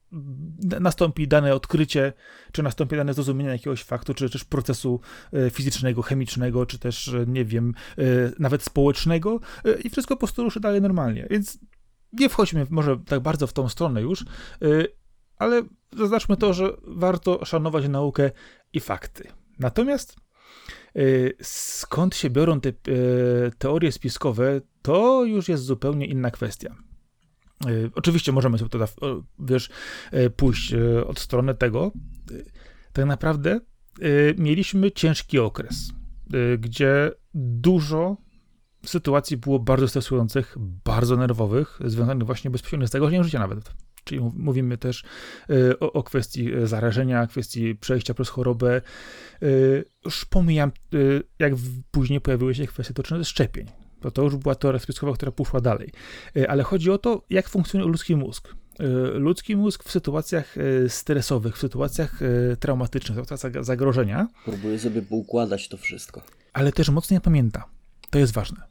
nastąpi 0.81 1.29
dane 1.29 1.55
odkrycie, 1.55 2.13
czy 2.53 2.63
nastąpi 2.63 2.97
dane 2.97 3.15
zrozumienie 3.15 3.51
jakiegoś 3.51 3.83
faktu, 3.83 4.15
czy 4.15 4.31
też 4.31 4.45
procesu 4.45 5.01
e, 5.33 5.51
fizycznego, 5.51 6.03
chemicznego, 6.03 6.67
czy 6.67 6.79
też, 6.79 7.09
e, 7.09 7.25
nie 7.27 7.45
wiem, 7.45 7.75
e, 7.99 8.03
nawet 8.39 8.63
społecznego 8.63 9.41
i 9.85 9.91
wszystko 9.91 10.15
po 10.15 10.19
prostu 10.19 10.43
ruszy 10.43 10.61
dalej 10.61 10.81
normalnie. 10.81 11.27
Więc 11.31 11.59
nie 12.13 12.29
wchodźmy 12.29 12.67
może 12.71 12.97
tak 13.07 13.21
bardzo 13.21 13.47
w 13.47 13.53
tą 13.53 13.69
stronę 13.69 14.03
już, 14.03 14.25
ale 15.37 15.63
zaznaczmy 15.97 16.37
to, 16.37 16.53
że 16.53 16.77
warto 16.83 17.45
szanować 17.45 17.89
naukę 17.89 18.31
i 18.73 18.81
fakty. 18.81 19.29
Natomiast 19.59 20.17
skąd 21.43 22.17
się 22.17 22.31
biorą 22.31 22.61
te 22.61 22.73
teorie 23.59 23.93
spiskowe, 23.93 24.61
to 24.83 25.25
już 25.25 25.49
jest 25.49 25.65
zupełnie 25.65 26.07
inna 26.07 26.31
kwestia. 26.31 26.77
E, 27.67 27.91
oczywiście 27.95 28.33
możemy 28.33 28.59
sobie 28.59 28.71
tutaj, 28.71 28.89
wiesz, 29.39 29.71
e, 30.11 30.31
pójść 30.31 30.73
e, 30.73 31.07
od 31.07 31.19
strony 31.19 31.55
tego. 31.55 31.93
Tak 32.93 33.07
naprawdę 33.07 33.61
mieliśmy 34.39 34.93
ciężki 34.93 35.39
okres, 35.39 35.93
gdzie 36.59 37.11
dużo 37.35 38.17
sytuacji 38.87 39.37
było 39.37 39.59
bardzo 39.59 39.89
stresujących, 39.89 40.57
bardzo 40.85 41.17
nerwowych, 41.17 41.79
związanych 41.85 42.27
właśnie 42.27 42.51
bezpośrednio 42.51 42.87
z 42.87 42.91
tego 42.91 43.25
życia 43.25 43.39
nawet. 43.39 43.73
Czyli 44.05 44.21
mówimy 44.21 44.79
też 44.79 45.05
o, 45.81 45.93
o, 45.93 46.03
kwestii 46.03 46.51
zarażenia, 46.65 47.27
kwestii 47.27 47.75
przejścia 47.75 48.15
przez 48.15 48.29
chorobę. 48.29 48.83
Już 50.05 50.25
pomijam, 50.25 50.73
jak 51.39 51.53
później 51.91 52.21
pojawiły 52.21 52.55
się 52.55 52.67
kwestie 52.67 52.95
dotyczące 52.95 53.25
szczepień 53.25 53.67
to 54.01 54.11
to 54.11 54.23
już 54.23 54.37
była 54.37 54.55
teoria 54.55 54.79
spiskowa, 54.79 55.13
która 55.13 55.33
poszła 55.33 55.61
dalej. 55.61 55.93
E, 56.37 56.51
ale 56.51 56.63
chodzi 56.63 56.91
o 56.91 56.99
to, 56.99 57.23
jak 57.31 57.49
funkcjonuje 57.49 57.91
ludzki 57.91 58.17
mózg. 58.17 58.55
E, 58.81 58.87
ludzki 59.19 59.57
mózg 59.57 59.85
w 59.85 59.91
sytuacjach 59.91 60.59
e, 60.59 60.89
stresowych, 60.89 61.57
w 61.57 61.59
sytuacjach 61.59 62.21
traumatycznych, 62.61 63.19
w 63.19 63.21
sytuacjach 63.21 63.65
zagrożenia. 63.65 64.29
Próbuje 64.45 64.79
sobie 64.79 65.03
poukładać 65.03 65.69
to 65.69 65.77
wszystko. 65.77 66.23
Ale 66.53 66.73
też 66.73 66.89
mocno 66.89 67.15
nie 67.15 67.21
pamięta. 67.21 67.65
To 68.11 68.19
jest 68.19 68.33
ważne. 68.33 68.63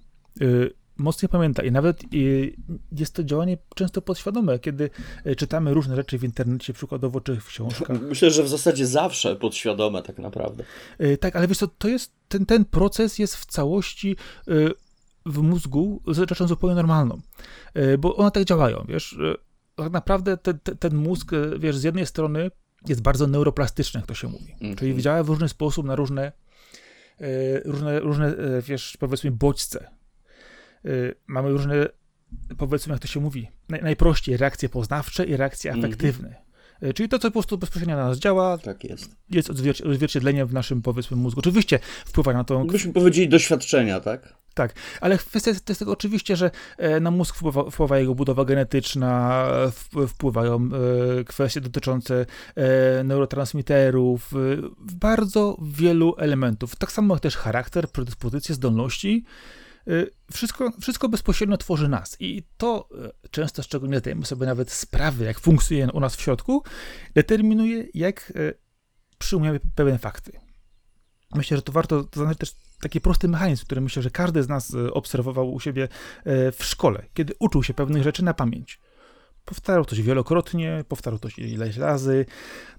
mocniej 0.98 1.30
pamięta 1.30 1.64
i 1.64 1.72
nawet 1.72 2.02
jest 2.92 3.14
to 3.14 3.24
działanie 3.24 3.58
często 3.76 4.02
podświadome, 4.02 4.60
kiedy 4.60 4.90
czytamy 5.38 5.74
różne 5.74 5.96
rzeczy 5.96 6.18
w 6.18 6.24
internecie, 6.24 6.74
przykładowo 6.74 7.22
czy 7.22 7.36
w 7.36 7.48
książkach. 7.48 8.02
Myślę, 8.10 8.32
że 8.32 8.44
w 8.44 8.50
zasadzie 8.50 8.88
zawsze 8.88 9.36
podświadome 9.36 10.02
tak 10.02 10.20
naprawdę. 10.20 10.64
Tak, 11.20 11.36
ale 11.36 11.48
wiesz 11.48 11.58
co, 11.58 11.68
to 11.68 11.88
jest, 11.88 12.12
ten, 12.28 12.46
ten 12.46 12.66
proces 12.66 13.20
jest 13.20 13.36
w 13.36 13.46
całości 13.46 14.16
w 15.30 15.42
mózgu 15.42 16.02
rzeczą 16.08 16.48
zupełnie 16.48 16.76
normalną, 16.76 17.22
bo 18.00 18.16
one 18.16 18.32
tak 18.32 18.44
działają, 18.44 18.86
wiesz, 18.88 19.18
tak 19.76 19.92
naprawdę 19.92 20.38
ten, 20.38 20.60
ten 20.80 20.96
mózg, 20.96 21.32
wiesz, 21.60 21.78
z 21.78 21.84
jednej 21.84 22.06
strony 22.06 22.52
jest 22.88 23.02
bardzo 23.02 23.28
neuroplastyczny, 23.28 24.00
jak 24.00 24.08
to 24.08 24.14
się 24.14 24.28
mówi. 24.28 24.56
Mm 24.62 24.74
-hmm. 24.74 24.80
Czyli 24.80 25.02
działa 25.02 25.24
w 25.24 25.30
różny 25.30 25.50
sposób 25.50 25.86
na 25.86 25.96
różne, 25.96 26.32
e, 27.22 27.60
różne, 27.66 28.00
różne 28.00 28.28
e, 28.28 28.62
wiesz, 28.62 28.98
powiedzmy, 29.00 29.32
bodźce. 29.32 29.92
E, 30.86 30.90
mamy 31.28 31.50
różne, 31.50 31.88
powiedzmy, 32.58 32.94
jak 32.94 33.02
to 33.02 33.08
się 33.08 33.20
mówi, 33.20 33.48
naj, 33.70 33.82
najprościej 33.82 34.38
reakcje 34.38 34.70
poznawcze 34.70 35.26
i 35.26 35.38
reakcje 35.38 35.72
mhm. 35.72 35.86
afektywne. 35.86 36.28
Mm 36.28 36.40
-hmm. 36.40 36.94
Czyli 36.96 37.10
to, 37.10 37.20
co 37.20 37.28
po 37.28 37.32
prostu 37.32 37.58
bezpośrednio 37.58 37.96
na 37.96 38.08
nas 38.08 38.18
działa, 38.18 38.58
tak 38.58 38.84
jest, 38.84 39.16
jest 39.30 39.50
odzwierciedleniem 39.86 40.48
w 40.48 40.54
naszym, 40.54 40.82
powiedzmy, 40.82 41.18
mózgu. 41.18 41.40
Oczywiście 41.40 41.80
wpływa 42.06 42.34
na 42.34 42.44
to... 42.44 42.66
Byśmy 42.66 42.94
powiedzieli 42.94 43.30
doświadczenia, 43.30 44.00
tak? 44.00 44.39
Tak, 44.60 44.74
ale 45.02 45.18
kwestia 45.18 45.52
jest 45.52 45.80
tego 45.80 45.92
oczywiście, 45.92 46.36
że 46.36 46.52
e, 46.78 47.00
na 47.00 47.12
mózg 47.12 47.36
wpływa, 47.36 47.70
wpływa 47.70 48.00
jego 48.00 48.16
budowa 48.16 48.46
genetyczna, 48.46 49.46
wpływają 50.08 50.70
e, 51.20 51.24
kwestie 51.24 51.62
dotyczące 51.62 52.26
e, 52.56 53.04
neurotransmiterów, 53.04 54.32
bardzo 54.78 55.58
wielu 55.62 56.16
elementów. 56.18 56.76
Tak 56.76 56.92
samo 56.92 57.20
też 57.20 57.38
charakter, 57.38 57.90
predyspozycje, 57.90 58.56
zdolności. 58.56 59.24
Wszystko, 60.32 60.72
wszystko 60.82 61.10
bezpośrednio 61.10 61.58
tworzy 61.58 61.88
nas 61.88 62.18
i 62.20 62.44
to 62.58 62.90
często, 63.32 63.64
czego 63.64 63.88
nie 63.88 64.00
zdajemy 64.00 64.26
sobie 64.26 64.46
nawet 64.46 64.72
sprawy, 64.72 65.26
jak 65.26 65.40
funkcjonuje 65.40 65.92
u 65.94 66.00
nas 66.00 66.16
w 66.16 66.22
środku, 66.22 66.64
determinuje, 67.14 67.86
jak 67.94 68.34
przyjmujemy 69.18 69.60
pewne 69.76 69.98
fakty. 69.98 70.32
Myślę, 71.36 71.58
że 71.58 71.64
to 71.64 71.72
warto 71.72 72.04
zaznaczyć 72.16 72.40
też 72.40 72.69
taki 72.82 73.02
prosty 73.02 73.28
mechanizm, 73.28 73.66
który 73.66 73.82
myślę, 73.82 74.02
że 74.02 74.10
każdy 74.12 74.44
z 74.44 74.50
nas 74.50 74.74
e, 74.74 74.94
obserwował 74.94 75.54
u 75.54 75.60
siebie 75.60 75.84
e, 76.26 76.52
w 76.52 76.64
szkole, 76.64 77.06
kiedy 77.14 77.34
uczył 77.40 77.64
się 77.64 77.74
pewnych 77.74 78.04
rzeczy 78.04 78.24
na 78.24 78.34
pamięć. 78.34 78.80
Powtarzał 79.46 79.86
coś 79.86 80.02
wielokrotnie, 80.02 80.84
powtarzał 80.88 81.20
coś 81.20 81.40
ileś 81.40 81.78
razy, 81.78 82.26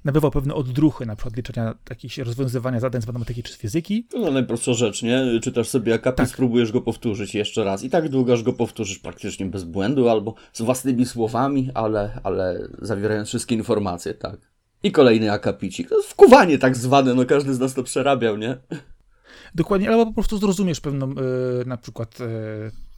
nabywał 0.05 0.31
pewne 0.31 0.55
odruchy, 0.55 1.07
na 1.07 1.17
przykład 1.17 1.37
liczenia 1.37 1.75
jakichś 1.91 2.19
rozwiązywania 2.19 2.81
zadań 2.81 3.03
z 3.03 3.07
matematyki 3.07 3.43
czy 3.43 3.53
z 3.53 3.57
fizyki. 3.57 4.07
No 4.15 4.31
najprostsza 4.31 4.73
rzecz, 4.73 5.03
nie? 5.03 5.41
Czytasz 5.43 5.69
sobie 5.69 5.95
akapit, 5.95 6.17
tak. 6.17 6.29
spróbujesz 6.29 6.73
go 6.73 6.81
powtórzyć 6.81 7.35
jeszcze 7.35 7.65
raz 7.65 7.85
i 7.85 7.91
tak 7.91 8.09
długo 8.09 8.33
aż 8.33 8.43
go 8.43 8.53
powtórzysz 8.53 8.99
praktycznie 8.99 9.47
bez 9.47 9.65
błędu 9.65 10.09
albo 10.09 10.35
z 10.53 10.63
własnymi 10.63 11.07
słowami, 11.07 11.71
ale, 11.75 12.21
ale 12.23 12.69
zawierając 12.83 13.29
wszystkie 13.29 13.55
informacje, 13.55 14.15
tak. 14.15 14.51
I 14.83 14.93
kolejny 14.93 15.33
akapicik. 15.33 15.89
To 15.89 16.03
wkuwanie 16.03 16.59
tak 16.59 16.77
zwane, 16.77 17.15
no 17.15 17.25
każdy 17.25 17.55
z 17.55 17.59
nas 17.59 17.75
to 17.75 17.83
przerabiał, 17.83 18.37
nie? 18.37 18.57
Dokładnie, 19.55 19.91
albo 19.91 20.07
po 20.07 20.13
prostu 20.13 20.39
zrozumiesz 20.39 20.81
pewną 20.81 21.11
y, 21.11 21.15
na 21.67 21.77
przykład 21.77 22.21
y, 22.21 22.25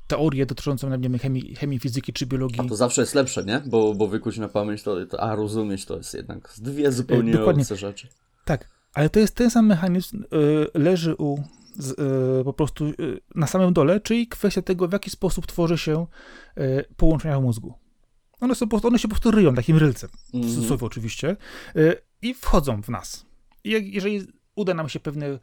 teorię 0.07 0.47
dotyczącą 0.47 0.91
nie 0.91 0.99
wiem, 0.99 1.19
chemii, 1.19 1.55
chemii, 1.55 1.79
fizyki 1.79 2.13
czy 2.13 2.27
biologii. 2.27 2.61
A 2.61 2.65
to 2.65 2.77
zawsze 2.77 3.01
jest 3.01 3.15
lepsze, 3.15 3.45
nie? 3.45 3.63
Bo, 3.67 3.95
bo 3.95 4.07
wykuć 4.07 4.39
na 4.39 4.49
pamięć, 4.49 4.83
to, 4.83 5.07
to, 5.07 5.21
a 5.21 5.35
rozumieć 5.35 5.85
to 5.85 5.97
jest 5.97 6.15
jednak 6.15 6.55
dwie 6.59 6.93
zupełnie 6.93 7.33
Dokładnie. 7.33 7.63
obce 7.63 7.77
rzeczy. 7.77 8.09
Tak, 8.45 8.69
ale 8.95 9.11
to 9.11 9.21
jest 9.21 9.35
ten 9.35 9.51
sam 9.51 9.67
mechanizm, 9.67 10.23
y, 10.23 10.27
leży 10.75 11.15
u 11.19 11.39
z, 11.79 11.95
po 12.45 12.53
prostu 12.53 12.85
na 13.35 13.47
samym 13.47 13.73
dole, 13.73 14.01
czyli 14.01 14.29
kwestia 14.29 14.63
tego, 14.63 14.89
w 14.89 14.93
jaki 14.93 15.11
sposób 15.11 15.47
tworzy 15.47 15.79
się 15.79 16.07
połączenia 16.97 17.41
w 17.41 17.43
mózgu. 17.43 17.75
One, 18.41 18.55
są, 18.55 18.67
one 18.83 18.99
się 18.99 19.09
po 19.09 19.15
prostu 19.15 19.31
ryją 19.31 19.55
takim 19.55 19.77
rylcem, 19.77 20.11
mm 20.35 20.49
w 20.49 20.55
cudzysłowie 20.55 20.87
oczywiście, 20.87 21.37
i 22.23 22.35
wchodzą 22.35 22.83
w 22.83 22.89
nas. 22.89 23.27
I 23.65 23.71
jak, 23.71 23.87
jeżeli 23.87 24.27
uda 24.55 24.75
nam 24.75 24.89
się 24.89 25.01
pewne 25.01 25.27
e, 25.27 25.39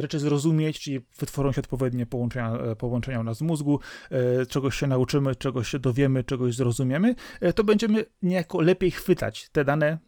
rzeczy 0.00 0.18
zrozumieć, 0.18 0.80
czyli 0.80 1.00
wytworzą 1.18 1.52
się 1.52 1.60
odpowiednie 1.60 2.06
połączenia, 2.06 2.52
e, 2.52 2.76
połączenia 2.76 3.20
u 3.20 3.22
nas 3.22 3.38
w 3.38 3.42
mózgu, 3.42 3.80
e, 4.10 4.46
czegoś 4.46 4.76
się 4.76 4.86
nauczymy, 4.86 5.36
czegoś 5.36 5.68
się 5.68 5.78
dowiemy, 5.78 6.24
czegoś 6.24 6.54
zrozumiemy, 6.54 7.14
to 7.54 7.64
będziemy 7.64 8.04
niejako 8.22 8.60
lepiej 8.60 8.90
chwytać 8.90 9.48
te 9.48 9.64
dane 9.64 9.98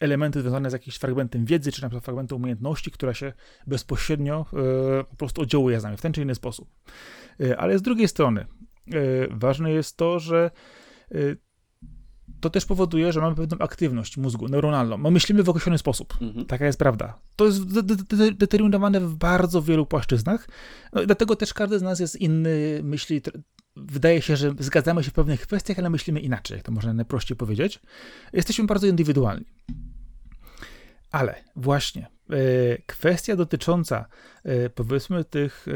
elementy 0.00 0.40
związane 0.40 0.70
z 0.70 0.72
jakimś 0.72 0.96
fragmentem 0.96 1.44
wiedzy, 1.44 1.72
czy 1.72 1.82
na 1.82 1.88
przykład 1.88 2.04
fragmentem 2.04 2.38
umiejętności, 2.38 2.90
która 2.90 3.14
się 3.14 3.32
bezpośrednio 3.66 4.46
po 5.10 5.16
prostu 5.16 5.42
oddziałuje 5.42 5.80
z 5.80 5.82
nami 5.82 5.96
w 5.96 6.00
ten 6.00 6.12
czy 6.12 6.22
inny 6.22 6.34
sposób. 6.34 6.68
Ale 7.58 7.78
z 7.78 7.82
drugiej 7.82 8.08
strony 8.08 8.46
ważne 9.30 9.72
jest 9.72 9.96
to, 9.96 10.18
że 10.18 10.50
to 12.40 12.50
też 12.50 12.66
powoduje, 12.66 13.12
że 13.12 13.20
mamy 13.20 13.36
pewną 13.36 13.58
aktywność 13.58 14.16
mózgu 14.16 14.48
neuronalną. 14.48 14.96
My 14.96 15.10
myślimy 15.10 15.42
w 15.42 15.48
określony 15.48 15.78
sposób. 15.78 16.14
Mhm. 16.20 16.46
Taka 16.46 16.66
jest 16.66 16.78
prawda. 16.78 17.18
To 17.36 17.46
jest 17.46 17.72
de 17.72 17.82
de 17.96 18.32
determinowane 18.32 19.00
w 19.00 19.14
bardzo 19.14 19.62
wielu 19.62 19.86
płaszczyznach. 19.86 20.48
No 20.92 21.06
dlatego 21.06 21.36
też 21.36 21.54
każdy 21.54 21.78
z 21.78 21.82
nas 21.82 22.00
jest 22.00 22.16
inny, 22.16 22.80
myśli. 22.82 23.22
Wydaje 23.76 24.22
się, 24.22 24.36
że 24.36 24.54
zgadzamy 24.58 25.04
się 25.04 25.10
w 25.10 25.14
pewnych 25.14 25.40
kwestiach, 25.40 25.78
ale 25.78 25.90
myślimy 25.90 26.20
inaczej, 26.20 26.56
jak 26.56 26.66
to 26.66 26.72
można 26.72 26.92
najprościej 26.92 27.36
powiedzieć. 27.36 27.80
Jesteśmy 28.32 28.66
bardzo 28.66 28.86
indywidualni. 28.86 29.44
Ale 31.10 31.44
właśnie 31.56 32.06
e, 32.30 32.36
kwestia 32.86 33.36
dotycząca 33.36 34.06
e, 34.44 34.70
powiedzmy 34.70 35.24
tych 35.24 35.66
e, 35.68 35.72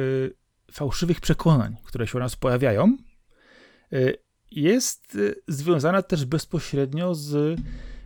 fałszywych 0.73 1.21
przekonań, 1.21 1.76
które 1.85 2.07
się 2.07 2.19
u 2.19 2.21
nas 2.21 2.37
pojawiają, 2.37 2.97
jest 4.56 5.14
y, 5.14 5.35
związana 5.49 6.02
też 6.02 6.25
bezpośrednio 6.25 7.14
z 7.14 7.61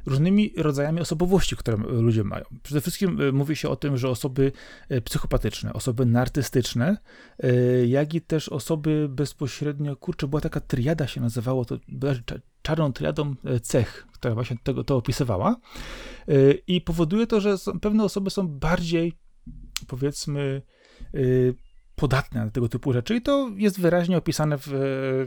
różnymi 0.06 0.52
rodzajami 0.56 1.00
osobowości, 1.00 1.56
które 1.56 1.76
ludzie 1.76 2.24
mają. 2.24 2.44
Przede 2.62 2.80
wszystkim 2.80 3.20
y, 3.20 3.32
mówi 3.32 3.56
się 3.56 3.68
o 3.68 3.76
tym, 3.76 3.96
że 3.96 4.08
osoby 4.08 4.52
y, 4.92 5.00
psychopatyczne, 5.02 5.72
osoby 5.72 6.06
nartystyczne, 6.06 6.96
jak 7.86 8.14
i 8.14 8.20
też 8.20 8.48
osoby 8.48 9.08
bezpośrednio, 9.10 9.96
kurczę, 9.96 10.28
była 10.28 10.40
taka 10.40 10.60
triada 10.60 11.06
się 11.06 11.20
nazywało, 11.20 11.64
to 11.64 11.78
czarną 12.62 12.92
triadą 12.92 13.34
cech, 13.62 14.06
która 14.12 14.34
właśnie 14.34 14.56
tego 14.62 14.84
to 14.84 14.96
opisywała. 14.96 15.56
I 16.66 16.80
powoduje 16.80 17.26
to, 17.26 17.40
że 17.40 17.56
pewne 17.80 18.04
osoby 18.04 18.30
są 18.30 18.48
bardziej, 18.48 19.12
powiedzmy, 19.86 20.62
podatne 21.96 22.44
na 22.44 22.50
tego 22.50 22.68
typu 22.68 22.92
rzeczy 22.92 23.14
i 23.16 23.22
to 23.22 23.50
jest 23.56 23.80
wyraźnie 23.80 24.16
opisane 24.16 24.58
w, 24.58 24.68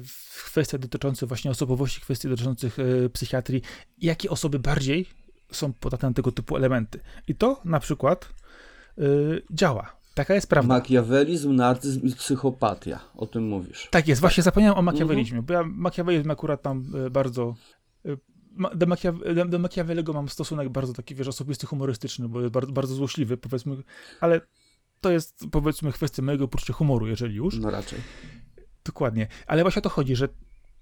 w 0.04 0.46
kwestiach 0.46 0.82
dotyczących 0.82 1.28
właśnie 1.28 1.52
osobowości, 1.52 2.02
kwestii 2.02 2.30
dotyczących 2.30 2.78
e, 2.80 3.10
psychiatrii, 3.10 3.62
jakie 3.98 4.30
osoby 4.30 4.60
bardziej 4.60 5.06
są 5.52 5.74
podatne 5.74 6.10
na 6.10 6.14
tego 6.14 6.32
typu 6.32 6.58
elementy. 6.58 7.00
I 7.28 7.36
to 7.36 7.62
na 7.66 7.80
przykład 7.80 8.30
y, 8.98 9.42
działa. 9.52 10.00
Taka 10.14 10.34
jest 10.34 10.50
prawda. 10.50 10.74
Makiawelizm, 10.74 11.56
narcyzm 11.56 12.08
i 12.08 12.12
psychopatia. 12.12 13.00
O 13.16 13.28
tym 13.28 13.48
mówisz. 13.48 13.88
Tak 13.92 14.08
jest. 14.08 14.22
Właśnie 14.22 14.44
zapomniałem 14.44 14.78
o 14.78 14.82
makiawelizmie, 14.82 15.42
bo 15.42 15.54
ja 15.54 15.64
makiawelizm 15.64 16.32
akurat 16.32 16.62
tam 16.62 16.86
e, 17.06 17.10
bardzo 17.10 17.56
do, 18.76 18.86
Machiave 18.86 19.50
do 19.50 19.60
Machiavellego 19.60 20.14
mam 20.14 20.30
stosunek 20.30 20.70
bardzo 20.70 20.94
taki, 20.94 21.16
wiesz, 21.16 21.28
osobisty, 21.28 21.68
humorystyczny, 21.68 22.30
bo 22.30 22.42
jest 22.42 22.54
bardzo, 22.54 22.72
bardzo 22.72 22.96
złośliwy, 22.96 23.38
powiedzmy, 23.38 23.76
ale 24.20 24.42
to 25.02 25.12
jest 25.12 25.46
powiedzmy 25.52 25.92
kwestia 25.92 26.22
mojego 26.22 26.48
poczucia 26.48 26.74
humoru, 26.74 27.08
jeżeli 27.08 27.36
już. 27.36 27.60
No 27.60 27.70
raczej. 27.70 28.00
Dokładnie. 28.86 29.28
Ale 29.48 29.62
właśnie 29.62 29.80
o 29.80 29.84
to 29.84 29.90
chodzi, 29.90 30.16
że 30.16 30.30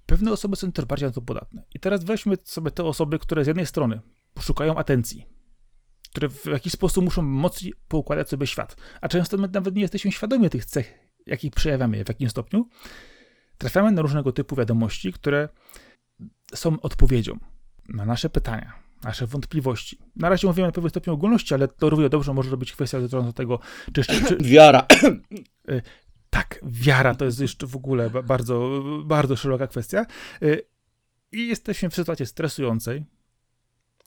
pewne 0.06 0.32
osoby 0.32 0.56
są 0.56 0.72
też 0.72 0.86
bardziej 0.86 1.10
na 1.10 1.14
to 1.14 1.22
podatne. 1.22 1.64
I 1.76 1.80
teraz 1.80 2.04
weźmy 2.04 2.38
sobie 2.44 2.72
te 2.72 2.84
osoby, 2.84 3.20
które 3.20 3.44
z 3.44 3.48
jednej 3.48 3.66
strony 3.66 4.02
poszukają 4.34 4.76
atencji, 4.76 5.26
które 6.10 6.30
w 6.30 6.46
jakiś 6.46 6.74
sposób 6.74 7.04
muszą 7.04 7.22
mocniej 7.22 7.74
poukładać 7.88 8.30
sobie 8.30 8.48
świat, 8.48 8.76
a 9.02 9.08
często 9.08 9.38
my 9.38 9.48
nawet 9.48 9.76
nie 9.76 9.82
jesteśmy 9.82 10.12
świadomi 10.12 10.50
tych 10.50 10.66
cech, 10.66 10.94
jakich 11.26 11.52
przejawiamy, 11.52 12.06
w 12.06 12.10
jakim 12.10 12.30
stopniu. 12.30 12.70
Trafiamy 13.58 13.92
na 13.92 14.02
różnego 14.02 14.32
typu 14.32 14.56
wiadomości, 14.56 15.14
które 15.14 15.50
są 16.54 16.80
odpowiedzią 16.80 17.38
na 17.90 18.06
nasze 18.06 18.30
pytania, 18.30 18.87
nasze 19.04 19.28
wątpliwości. 19.28 20.00
Na 20.16 20.30
razie 20.30 20.48
mówimy 20.48 20.68
na 20.68 20.72
pewnym 20.72 20.90
stopniu 20.90 21.14
ogólności, 21.14 21.54
ale 21.54 21.68
to 21.68 21.90
równie 21.90 22.10
dobrze 22.10 22.34
może 22.34 22.58
być 22.58 22.72
kwestia 22.72 23.00
dotycząca 23.00 23.34
tego, 23.34 23.60
czy... 23.94 24.04
czy 24.04 24.38
wiara. 24.52 24.86
Y, 25.70 25.82
tak, 26.30 26.60
wiara 26.64 27.16
to 27.16 27.26
jest 27.26 27.40
jeszcze 27.40 27.68
w 27.68 27.76
ogóle 27.76 28.10
bardzo, 28.10 28.84
bardzo 29.06 29.36
szeroka 29.36 29.68
kwestia. 29.68 30.06
Y, 30.44 30.62
I 31.32 31.48
jesteśmy 31.48 31.90
w 31.90 31.96
sytuacji 31.96 32.26
stresującej, 32.26 33.06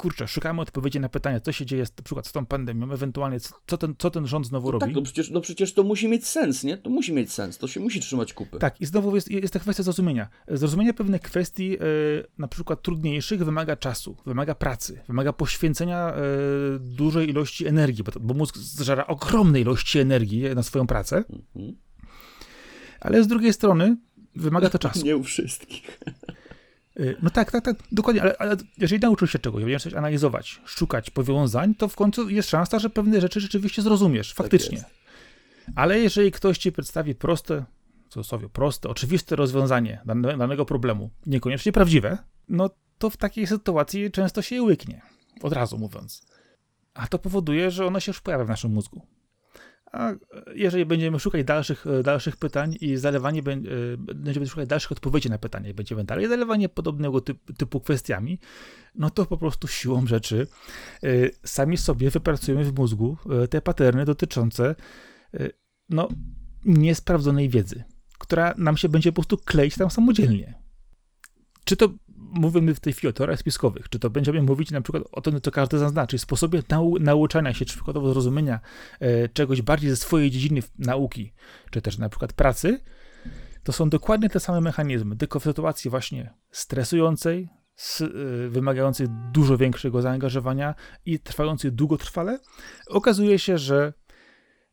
kurczę, 0.00 0.28
szukamy 0.28 0.60
odpowiedzi 0.60 1.00
na 1.00 1.08
pytania, 1.08 1.40
co 1.40 1.52
się 1.52 1.66
dzieje 1.66 1.86
z, 1.86 1.96
na 1.96 2.04
przykład 2.04 2.26
z 2.26 2.32
tą 2.32 2.46
pandemią, 2.46 2.92
ewentualnie 2.92 3.38
co 3.66 3.76
ten, 3.78 3.94
co 3.98 4.10
ten 4.10 4.26
rząd 4.26 4.46
znowu 4.46 4.66
no 4.66 4.72
robi. 4.72 4.86
Tak, 4.86 4.94
no 4.94 5.02
przecież, 5.02 5.30
no 5.30 5.40
przecież 5.40 5.74
to 5.74 5.82
musi 5.82 6.08
mieć 6.08 6.26
sens, 6.26 6.64
nie? 6.64 6.78
To 6.78 6.90
musi 6.90 7.12
mieć 7.12 7.32
sens, 7.32 7.58
to 7.58 7.68
się 7.68 7.80
musi 7.80 8.00
trzymać 8.00 8.32
kupy. 8.32 8.58
Tak, 8.58 8.80
i 8.80 8.86
znowu 8.86 9.14
jest, 9.14 9.30
jest 9.30 9.54
ta 9.54 9.60
kwestia 9.60 9.82
zrozumienia. 9.82 10.28
Zrozumienie 10.48 10.94
pewnych 10.94 11.20
kwestii, 11.20 11.68
yy, 11.68 11.78
na 12.38 12.48
przykład 12.48 12.82
trudniejszych, 12.82 13.44
wymaga 13.44 13.76
czasu, 13.76 14.16
wymaga 14.26 14.54
pracy, 14.54 15.00
wymaga 15.08 15.32
poświęcenia 15.32 16.14
yy, 16.72 16.78
dużej 16.78 17.30
ilości 17.30 17.66
energii, 17.66 18.04
bo, 18.04 18.12
bo 18.20 18.34
mózg 18.34 18.56
zżera 18.56 19.06
ogromne 19.06 19.60
ilości 19.60 19.98
energii 19.98 20.42
na 20.54 20.62
swoją 20.62 20.86
pracę. 20.86 21.16
Mhm. 21.16 21.76
Ale 23.00 23.24
z 23.24 23.26
drugiej 23.26 23.52
strony, 23.52 23.96
wymaga 24.36 24.70
to 24.70 24.78
czasu. 24.88 25.06
Nie 25.06 25.16
u 25.16 25.22
wszystkich. 25.22 26.00
Y, 27.00 27.16
no 27.22 27.30
tak, 27.30 27.50
tak, 27.50 27.64
tak, 27.64 27.76
dokładnie, 27.92 28.22
ale, 28.22 28.36
ale 28.38 28.56
jeżeli 28.78 29.00
nauczysz 29.00 29.32
się 29.32 29.38
czegoś, 29.38 29.64
będziesz 29.64 29.82
coś 29.82 29.94
analizować, 29.94 30.60
szukać 30.64 31.10
powiązań, 31.10 31.74
to 31.74 31.88
w 31.88 31.96
końcu 31.96 32.28
jest 32.28 32.50
szansa, 32.50 32.78
że 32.78 32.90
pewne 32.90 33.20
rzeczy 33.20 33.40
rzeczywiście 33.40 33.82
zrozumiesz, 33.82 34.28
tak 34.28 34.36
faktycznie. 34.36 34.78
Tak 34.78 35.00
ale 35.74 36.00
jeżeli 36.00 36.32
ktoś 36.32 36.58
ci 36.58 36.72
przedstawi 36.72 37.14
proste, 37.14 37.64
w 38.06 38.12
cudzysłowie 38.12 38.48
proste, 38.48 38.88
oczywiste 38.88 39.36
rozwiązanie 39.36 40.02
danego 40.38 40.64
problemu, 40.64 41.10
niekoniecznie 41.26 41.72
prawdziwe, 41.72 42.18
no 42.48 42.70
to 42.98 43.10
w 43.10 43.16
takiej 43.16 43.46
sytuacji 43.46 44.10
często 44.10 44.42
się 44.42 44.54
je 44.54 44.62
łyknie, 44.62 45.02
od 45.42 45.52
razu 45.52 45.78
mówiąc. 45.78 46.26
A 46.94 47.06
to 47.06 47.18
powoduje, 47.18 47.70
że 47.70 47.86
ono 47.86 48.00
się 48.00 48.10
już 48.10 48.20
pojawia 48.20 48.44
w 48.44 48.48
naszym 48.48 48.72
mózgu. 48.72 49.06
A 49.92 50.12
jeżeli 50.54 50.86
będziemy 50.86 51.20
szukać 51.20 51.44
dalszych, 51.44 51.86
e, 51.86 52.02
dalszych 52.02 52.36
pytań 52.36 52.76
i 52.80 52.96
zalewanie, 52.96 53.40
e, 53.40 53.96
będziemy 53.96 54.46
szukać 54.46 54.68
dalszych 54.68 54.92
odpowiedzi 54.92 55.30
na 55.30 55.38
pytania 55.38 55.70
i 55.70 55.74
będziemy 55.74 56.04
dalej 56.04 56.28
zalewanie 56.28 56.68
podobnego 56.68 57.20
typu, 57.20 57.52
typu 57.52 57.80
kwestiami, 57.80 58.38
no 58.94 59.10
to 59.10 59.26
po 59.26 59.36
prostu 59.36 59.68
siłą 59.68 60.06
rzeczy 60.06 60.46
e, 61.02 61.08
sami 61.44 61.76
sobie 61.76 62.10
wypracujemy 62.10 62.64
w 62.64 62.78
mózgu 62.78 63.16
te 63.50 63.60
paterny 63.62 64.04
dotyczące 64.04 64.74
no, 65.88 66.08
niesprawdzonej 66.64 67.48
wiedzy, 67.48 67.84
która 68.18 68.54
nam 68.58 68.76
się 68.76 68.88
będzie 68.88 69.12
po 69.12 69.14
prostu 69.14 69.38
kleić 69.38 69.74
tam 69.74 69.90
samodzielnie. 69.90 70.54
Czy 71.64 71.76
to 71.76 71.88
mówimy 72.30 72.74
w 72.74 72.80
tej 72.80 72.92
chwili 72.92 73.08
o 73.08 73.12
teoriach 73.12 73.38
spiskowych, 73.38 73.88
czy 73.88 73.98
to 73.98 74.10
będziemy 74.10 74.42
mówić 74.42 74.70
na 74.70 74.80
przykład 74.80 75.04
o 75.12 75.20
tym, 75.20 75.40
co 75.40 75.50
każdy 75.50 75.78
zaznaczy, 75.78 76.18
sposobie 76.18 76.62
nau 76.68 76.98
nauczania 76.98 77.54
się, 77.54 77.64
czy 77.64 77.74
przykładowo 77.74 78.12
zrozumienia 78.12 78.60
e, 79.00 79.28
czegoś 79.28 79.62
bardziej 79.62 79.90
ze 79.90 79.96
swojej 79.96 80.30
dziedziny 80.30 80.62
nauki, 80.78 81.32
czy 81.70 81.82
też 81.82 81.98
na 81.98 82.08
przykład 82.08 82.32
pracy, 82.32 82.80
to 83.62 83.72
są 83.72 83.90
dokładnie 83.90 84.28
te 84.28 84.40
same 84.40 84.60
mechanizmy, 84.60 85.16
tylko 85.16 85.40
w 85.40 85.44
sytuacji 85.44 85.90
właśnie 85.90 86.34
stresującej, 86.50 87.48
s, 87.76 88.00
e, 88.00 88.48
wymagającej 88.48 89.06
dużo 89.32 89.56
większego 89.56 90.02
zaangażowania 90.02 90.74
i 91.06 91.18
trwającej 91.18 91.72
długotrwale, 91.72 92.38
okazuje 92.86 93.38
się, 93.38 93.58
że 93.58 93.92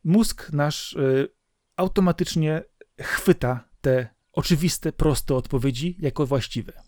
mózg 0.04 0.54
nasz 0.54 0.96
e, 0.96 1.28
automatycznie 1.76 2.64
chwyta 3.02 3.70
te 3.82 4.08
oczywiste, 4.32 4.92
proste 4.92 5.36
odpowiedzi 5.36 5.98
jako 6.00 6.26
właściwe. 6.26 6.87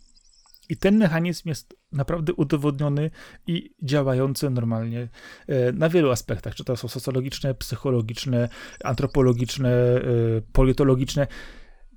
I 0.70 0.78
ten 0.78 0.98
mechanizm 0.98 1.50
jest 1.50 1.76
naprawdę 1.92 2.34
udowodniony 2.34 3.12
i 3.48 3.76
działający 3.84 4.50
normalnie 4.50 5.10
e, 5.48 5.72
na 5.72 5.90
wielu 5.90 6.12
aspektach, 6.12 6.56
czy 6.56 6.64
to 6.64 6.78
są 6.78 6.88
socjologiczne, 6.88 7.54
psychologiczne, 7.54 8.50
antropologiczne, 8.84 9.70
e, 9.70 10.02
politologiczne. 10.54 11.28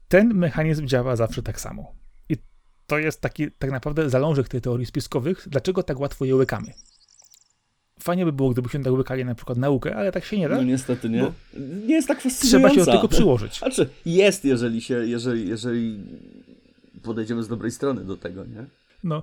Ten 0.09 0.35
mechanizm 0.35 0.87
działa 0.87 1.17
zawsze 1.17 1.43
tak 1.43 1.61
samo. 1.61 1.93
I 2.29 2.37
to 2.87 2.99
jest 2.99 3.21
taki 3.21 3.51
tak 3.51 3.71
naprawdę 3.71 4.11
zalążek 4.11 4.49
tej 4.49 4.61
teorii 4.61 4.87
spiskowych, 4.87 5.47
dlaczego 5.51 5.83
tak 5.83 6.01
łatwo 6.01 6.25
je 6.25 6.37
łykamy. 6.37 6.73
Fajnie 8.01 8.25
by 8.25 8.33
było, 8.33 8.51
gdybyśmy 8.51 8.85
tak 8.85 8.93
łykali 8.93 9.25
na 9.25 9.35
przykład 9.35 9.59
naukę, 9.59 9.97
ale 9.97 10.13
tak 10.13 10.25
się 10.25 10.39
nie 10.39 10.49
da. 10.49 10.57
No 10.57 10.63
niestety 10.63 11.09
nie. 11.09 11.33
Nie 11.87 11.95
jest 11.95 12.09
tak 12.09 12.21
fascynująca. 12.21 12.69
Trzeba 12.69 12.85
się 12.85 12.91
do 12.91 12.97
tego 12.97 13.09
przyłożyć. 13.09 13.59
Znaczy, 13.59 13.89
jest, 14.07 14.45
jeżeli 14.45 14.81
się, 14.81 14.95
jeżeli, 14.95 15.49
jeżeli 15.49 16.01
podejdziemy 17.03 17.43
z 17.43 17.49
dobrej 17.49 17.71
strony 17.71 18.05
do 18.05 18.17
tego, 18.17 18.45
nie? 18.45 18.67
No, 19.05 19.23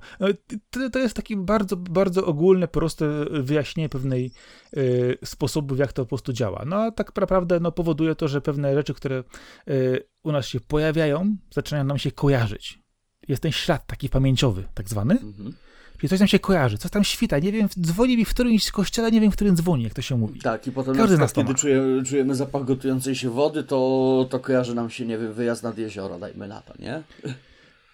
to, 0.69 0.89
to 0.89 0.99
jest 0.99 1.15
takie 1.15 1.37
bardzo, 1.37 1.75
bardzo 1.75 2.25
ogólne, 2.25 2.67
proste 2.67 3.25
wyjaśnienie 3.29 3.89
pewnej 3.89 4.31
y, 4.77 5.17
sposobu, 5.25 5.75
jak 5.75 5.93
to 5.93 6.05
po 6.05 6.09
prostu 6.09 6.33
działa. 6.33 6.63
No, 6.65 6.75
a 6.75 6.91
tak 6.91 7.15
naprawdę 7.15 7.59
no, 7.59 7.71
powoduje 7.71 8.15
to, 8.15 8.27
że 8.27 8.41
pewne 8.41 8.73
rzeczy, 8.73 8.93
które 8.93 9.23
y, 9.69 10.03
u 10.23 10.31
nas 10.31 10.45
się 10.45 10.59
pojawiają, 10.59 11.37
zaczynają 11.51 11.85
nam 11.85 11.97
się 11.97 12.11
kojarzyć. 12.11 12.79
Jest 13.27 13.41
ten 13.41 13.51
ślad 13.51 13.87
taki 13.87 14.09
pamięciowy, 14.09 14.63
tak 14.73 14.89
zwany. 14.89 15.13
Mhm. 15.13 15.53
Czyli 15.97 16.09
coś 16.09 16.19
nam 16.19 16.27
się 16.27 16.39
kojarzy, 16.39 16.77
coś 16.77 16.91
tam 16.91 17.03
świta, 17.03 17.39
nie 17.39 17.51
wiem, 17.51 17.67
dzwoni 17.81 18.17
mi 18.17 18.25
w 18.25 18.29
którymś 18.29 18.71
kościele, 18.71 19.11
nie 19.11 19.21
wiem, 19.21 19.31
w 19.31 19.35
którym 19.35 19.55
dzwoni, 19.55 19.83
jak 19.83 19.93
to 19.93 20.01
się 20.01 20.17
mówi. 20.17 20.39
Tak, 20.39 20.67
i 20.67 20.71
potem 20.71 20.95
Każdy 20.95 21.17
na 21.17 21.25
przykład, 21.25 21.47
kiedy 21.47 21.59
czujemy, 21.59 22.03
czujemy 22.03 22.35
zapach 22.35 22.65
gotującej 22.65 23.15
się 23.15 23.29
wody, 23.29 23.63
to, 23.63 24.27
to 24.29 24.39
kojarzy 24.39 24.75
nam 24.75 24.89
się, 24.89 25.05
nie 25.05 25.17
wiem, 25.17 25.33
wyjazd 25.33 25.63
nad 25.63 25.77
jezioro, 25.77 26.19
dajmy 26.19 26.47
na 26.47 26.61
to, 26.61 26.73
nie? 26.79 27.03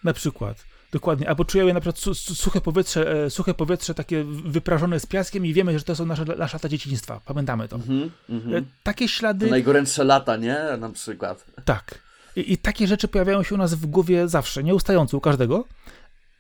Na 0.05 0.13
przykład. 0.13 0.65
Dokładnie, 0.91 1.29
albo 1.29 1.45
czujemy 1.45 1.73
na 1.73 1.79
przykład 1.79 2.15
suche 2.15 2.61
powietrze, 2.61 3.25
e, 3.25 3.29
suche 3.29 3.53
powietrze 3.53 3.93
takie 3.93 4.23
wyprażone 4.23 4.99
z 4.99 5.05
piaskiem 5.05 5.45
i 5.45 5.53
wiemy, 5.53 5.79
że 5.79 5.85
to 5.85 5.95
są 5.95 6.05
nasze, 6.05 6.25
nasze 6.25 6.57
lata 6.57 6.69
dzieciństwa. 6.69 7.21
Pamiętamy 7.25 7.67
to. 7.67 7.75
Mm 7.75 8.11
-hmm. 8.29 8.63
Takie 8.83 9.07
ślady... 9.07 9.45
To 9.45 9.51
najgorętsze 9.51 10.03
lata, 10.03 10.37
nie? 10.37 10.57
Na 10.79 10.89
przykład. 10.89 11.45
Tak. 11.65 11.99
I, 12.35 12.53
I, 12.53 12.57
takie 12.57 12.87
rzeczy 12.87 13.07
pojawiają 13.07 13.43
się 13.43 13.55
u 13.55 13.57
nas 13.57 13.73
w 13.73 13.85
głowie 13.85 14.27
zawsze, 14.27 14.63
nieustająco 14.63 15.17
u 15.17 15.21
każdego. 15.21 15.65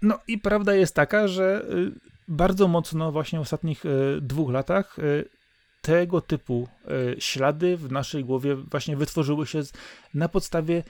No 0.01 0.19
i 0.27 0.37
prawda 0.37 0.75
jest 0.75 0.95
taka, 0.95 1.27
że 1.27 1.65
y, 1.69 1.91
bardzo 2.27 2.67
mocno 2.67 3.11
właśnie 3.11 3.39
w 3.39 3.41
ostatnich 3.41 3.85
y, 3.85 4.19
dwóch 4.21 4.51
latach 4.51 4.97
tego 5.81 6.21
typu 6.21 6.67
ślady 7.19 7.77
w 7.77 7.91
naszej 7.91 8.25
głowie 8.25 8.55
właśnie 8.55 8.97
wytworzyły 8.97 9.47
się 9.47 9.61
na 10.13 10.29
podstawie 10.29 10.83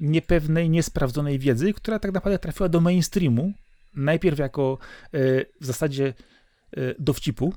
niepewnej, 0.00 0.70
niesprawdzonej 0.70 1.38
wiedzy, 1.38 1.72
która 1.72 1.98
tak 1.98 2.12
naprawdę 2.12 2.38
trafiła 2.38 2.68
do 2.68 2.80
mainstreamu, 2.80 3.52
najpierw 3.94 4.38
jako 4.38 4.78
e, 5.04 5.08
w 5.60 5.66
zasadzie 5.66 6.14
e, 6.76 6.94
dowcipu, 6.98 7.54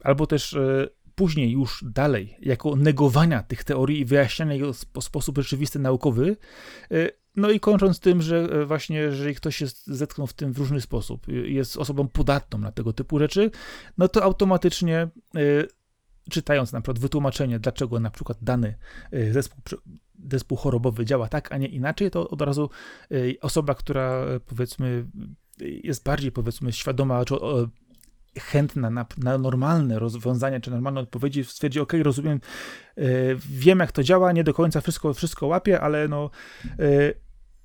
albo 0.00 0.26
też 0.26 0.54
e, 0.54 0.88
później 1.14 1.50
już 1.50 1.84
dalej, 1.88 2.36
jako 2.40 2.76
negowania 2.76 3.42
tych 3.42 3.64
teorii 3.64 4.00
i 4.00 4.04
wyjaśniania 4.04 4.54
ich 4.54 4.64
w 4.64 5.02
sposób 5.04 5.38
rzeczywisty, 5.38 5.78
naukowy. 5.78 6.36
No 7.36 7.50
i 7.50 7.60
kończąc 7.60 8.00
tym, 8.00 8.22
że 8.22 8.66
właśnie 8.66 8.96
jeżeli 8.96 9.34
ktoś 9.34 9.56
się 9.56 9.66
zetknął 9.84 10.26
w 10.26 10.32
tym 10.32 10.52
w 10.52 10.58
różny 10.58 10.80
sposób, 10.80 11.26
jest 11.28 11.76
osobą 11.76 12.08
podatną 12.08 12.58
na 12.58 12.72
tego 12.72 12.92
typu 12.92 13.18
rzeczy, 13.18 13.50
no 13.98 14.08
to 14.08 14.22
automatycznie 14.22 15.08
czytając 16.30 16.72
na 16.72 16.80
przykład 16.80 16.98
wytłumaczenie, 16.98 17.58
dlaczego 17.58 18.00
na 18.00 18.10
przykład 18.10 18.38
dany 18.42 18.74
zespół 19.32 19.60
zespół 20.30 20.58
chorobowy 20.58 21.04
działa 21.04 21.28
tak, 21.28 21.52
a 21.52 21.56
nie 21.56 21.66
inaczej, 21.66 22.10
to 22.10 22.30
od 22.30 22.42
razu 22.42 22.70
y, 23.12 23.36
osoba, 23.40 23.74
która 23.74 24.12
e, 24.12 24.40
powiedzmy 24.40 25.06
jest 25.60 26.04
bardziej 26.04 26.32
powiedzmy 26.32 26.72
świadoma, 26.72 27.24
czy 27.24 27.34
chętna 28.40 28.90
na, 28.90 29.06
na, 29.18 29.38
normalne 29.38 29.98
rozwiązania, 29.98 30.60
czy 30.60 30.70
normalne 30.70 31.00
odpowiedzi, 31.00 31.44
stwierdzi, 31.44 31.80
ok, 31.80 31.92
rozumiem, 32.02 32.40
wiem 33.36 33.78
jak 33.78 33.92
to 33.92 34.02
działa, 34.02 34.32
nie 34.32 34.44
do 34.44 34.54
końca 34.54 34.80
wszystko, 34.80 35.14
wszystko 35.14 35.46
łapię, 35.46 35.80
ale 35.80 36.08
no, 36.08 36.30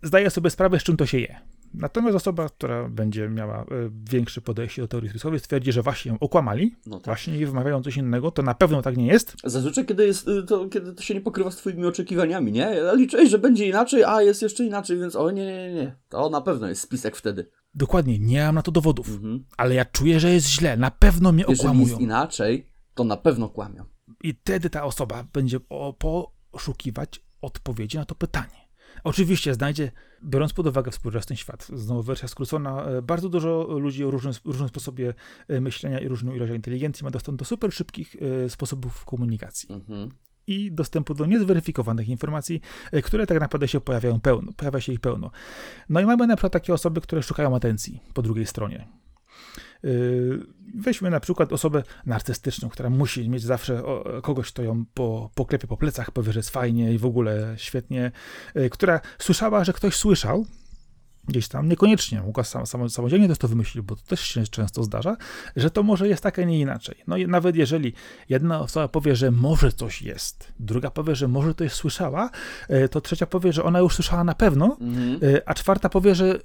zdaję 0.03 0.29
sobie 0.29 0.49
sprawę, 0.49 0.79
z 0.79 0.83
czym 0.83 0.97
to 0.97 1.05
się 1.05 1.19
je. 1.19 1.39
Natomiast 1.73 2.15
osoba, 2.15 2.49
która 2.49 2.89
będzie 2.89 3.29
miała 3.29 3.61
e, 3.61 3.65
większe 4.11 4.41
podejście 4.41 4.81
do 4.81 4.87
teorii 4.87 5.09
spiskowej, 5.09 5.39
stwierdzi, 5.39 5.71
że 5.71 5.81
właśnie 5.81 6.11
ją 6.11 6.19
okłamali, 6.19 6.75
no 6.85 6.97
tak. 6.97 7.05
właśnie 7.05 7.37
i 7.37 7.45
wymawiają 7.45 7.83
coś 7.83 7.97
innego, 7.97 8.31
to 8.31 8.41
na 8.41 8.53
pewno 8.53 8.81
tak 8.81 8.97
nie 8.97 9.07
jest. 9.07 9.35
Zazwyczaj, 9.43 9.85
kiedy, 9.85 10.05
jest, 10.05 10.27
y, 10.27 10.43
to, 10.43 10.69
kiedy 10.69 10.93
to 10.93 11.03
się 11.03 11.13
nie 11.13 11.21
pokrywa 11.21 11.51
z 11.51 11.57
twoimi 11.57 11.85
oczekiwaniami, 11.85 12.51
nie? 12.51 12.61
Ja 12.61 12.93
liczyłeś, 12.93 13.29
że 13.29 13.39
będzie 13.39 13.67
inaczej, 13.67 14.03
a 14.03 14.21
jest 14.21 14.41
jeszcze 14.41 14.63
inaczej, 14.63 14.99
więc 14.99 15.15
o 15.15 15.31
nie, 15.31 15.45
nie, 15.45 15.73
nie. 15.73 15.95
To 16.09 16.29
na 16.29 16.41
pewno 16.41 16.67
jest 16.67 16.81
spisek 16.81 17.15
wtedy. 17.15 17.49
Dokładnie, 17.73 18.19
nie 18.19 18.43
mam 18.43 18.55
na 18.55 18.61
to 18.61 18.71
dowodów, 18.71 19.09
mhm. 19.09 19.45
ale 19.57 19.75
ja 19.75 19.85
czuję, 19.85 20.19
że 20.19 20.33
jest 20.33 20.47
źle, 20.47 20.77
na 20.77 20.91
pewno 20.91 21.31
mnie 21.31 21.43
Jeżeli 21.47 21.59
okłamują. 21.59 21.81
Jeżeli 21.81 22.01
jest 22.01 22.01
inaczej, 22.01 22.71
to 22.93 23.03
na 23.03 23.17
pewno 23.17 23.49
kłamią. 23.49 23.85
I 24.23 24.33
wtedy 24.33 24.69
ta 24.69 24.83
osoba 24.83 25.23
będzie 25.33 25.59
poszukiwać 25.99 27.21
odpowiedzi 27.41 27.97
na 27.97 28.05
to 28.05 28.15
pytanie. 28.15 28.58
Oczywiście 29.03 29.53
znajdzie, 29.53 29.91
biorąc 30.23 30.53
pod 30.53 30.67
uwagę 30.67 30.91
współczesny 30.91 31.37
świat, 31.37 31.67
znowu 31.73 32.03
wersja 32.03 32.27
skrócona, 32.27 32.83
e, 32.83 33.01
bardzo 33.01 33.29
dużo 33.29 33.67
ludzi 33.79 34.05
o 34.05 34.11
różnym, 34.11 34.33
różnym 34.45 34.69
sposobie 34.69 35.13
e, 35.47 35.61
myślenia 35.61 35.99
i 35.99 36.07
różną 36.07 36.33
ilość 36.33 36.53
inteligencji 36.53 37.03
ma 37.03 37.11
dostęp 37.11 37.39
do 37.39 37.45
super 37.45 37.73
szybkich 37.73 38.15
e, 38.45 38.49
sposobów 38.49 39.05
komunikacji. 39.05 39.69
Mhm. 39.71 40.09
I 40.47 40.71
dostępu 40.71 41.13
do 41.13 41.25
niezweryfikowanych 41.25 42.09
informacji, 42.09 42.61
które 43.03 43.27
tak 43.27 43.39
naprawdę 43.39 43.67
się 43.67 43.81
pojawiają 43.81 44.19
pełno, 44.19 44.51
pojawia 44.53 44.81
się 44.81 44.93
ich 44.93 44.99
pełno. 44.99 45.31
No 45.89 45.99
i 45.99 46.05
mamy 46.05 46.27
na 46.27 46.35
przykład 46.35 46.53
takie 46.53 46.73
osoby, 46.73 47.01
które 47.01 47.23
szukają 47.23 47.55
atencji 47.55 48.01
po 48.13 48.21
drugiej 48.21 48.45
stronie. 48.45 48.87
Yy, 49.83 50.45
weźmy 50.75 51.09
na 51.09 51.19
przykład 51.19 51.53
osobę 51.53 51.83
narcystyczną, 52.05 52.69
która 52.69 52.89
musi 52.89 53.29
mieć 53.29 53.43
zawsze 53.43 53.83
kogoś, 54.21 54.51
kto 54.51 54.63
ją 54.63 54.85
po, 54.93 55.29
poklepie 55.35 55.67
po 55.67 55.77
plecach, 55.77 56.11
powie, 56.11 56.31
że 56.33 56.39
jest 56.39 56.49
fajnie 56.49 56.93
i 56.93 56.97
w 56.97 57.05
ogóle 57.05 57.53
świetnie, 57.57 58.11
yy, 58.55 58.69
która 58.69 59.01
słyszała, 59.19 59.63
że 59.63 59.73
ktoś 59.73 59.95
słyszał, 59.95 60.45
gdzieś 61.29 61.47
tam, 61.47 61.69
niekoniecznie 61.69 62.21
mogła 62.21 62.43
sam, 62.43 62.65
sam, 62.65 62.89
samodzielnie 62.89 63.27
też 63.27 63.37
to 63.37 63.47
wymyślić, 63.47 63.83
bo 63.83 63.95
to 63.95 64.01
też 64.01 64.21
się 64.21 64.43
często 64.43 64.83
zdarza, 64.83 65.17
że 65.55 65.71
to 65.71 65.83
może 65.83 66.07
jest 66.07 66.23
tak, 66.23 66.39
a 66.39 66.43
nie 66.43 66.59
inaczej. 66.59 66.95
No 67.07 67.17
i 67.17 67.27
nawet 67.27 67.55
jeżeli 67.55 67.93
jedna 68.29 68.59
osoba 68.59 68.87
powie, 68.87 69.15
że 69.15 69.31
może 69.31 69.71
coś 69.71 70.01
jest, 70.01 70.53
druga 70.59 70.91
powie, 70.91 71.15
że 71.15 71.27
może 71.27 71.55
to 71.55 71.63
jest 71.63 71.75
słyszała, 71.75 72.29
e, 72.69 72.89
to 72.89 73.01
trzecia 73.01 73.25
powie, 73.25 73.53
że 73.53 73.63
ona 73.63 73.79
już 73.79 73.95
słyszała 73.95 74.23
na 74.23 74.35
pewno, 74.35 74.77
mhm. 74.81 75.19
E, 75.35 75.49
a 75.49 75.53
czwarta 75.53 75.89
powie, 75.89 76.15
że 76.15 76.35
e, 76.35 76.39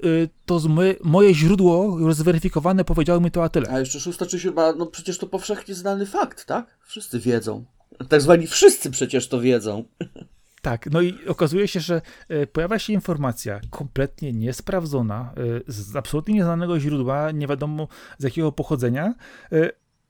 to 0.46 0.60
moje, 0.68 0.94
moje 1.04 1.34
źródło 1.34 1.98
już 1.98 2.14
zweryfikowane 2.14 2.84
powiedziało 2.84 3.20
mi 3.20 3.30
to 3.30 3.44
a 3.44 3.48
tyle. 3.48 3.68
A 3.70 3.80
jeszcze 3.80 4.00
szósta 4.00 4.26
czy 4.26 4.40
siódma, 4.40 4.72
no 4.72 4.86
przecież 4.86 5.18
to 5.18 5.26
powszechnie 5.26 5.74
znany 5.74 6.06
fakt, 6.06 6.44
tak? 6.44 6.78
Wszyscy 6.84 7.18
wiedzą. 7.18 7.64
Tak 8.08 8.22
zwani 8.22 8.46
wszyscy 8.46 8.90
przecież 8.90 9.28
to 9.28 9.40
wiedzą. 9.40 9.84
Tak, 10.64 10.90
no 10.90 11.00
i 11.00 11.26
okazuje 11.28 11.68
się, 11.68 11.80
że 11.80 12.02
pojawia 12.52 12.78
się 12.78 12.92
informacja 12.92 13.60
kompletnie 13.70 14.32
niesprawdzona, 14.32 15.34
z 15.66 15.96
absolutnie 15.96 16.34
nieznanego 16.34 16.80
źródła, 16.80 17.30
nie 17.30 17.46
wiadomo 17.46 17.88
z 18.18 18.24
jakiego 18.24 18.52
pochodzenia, 18.52 19.14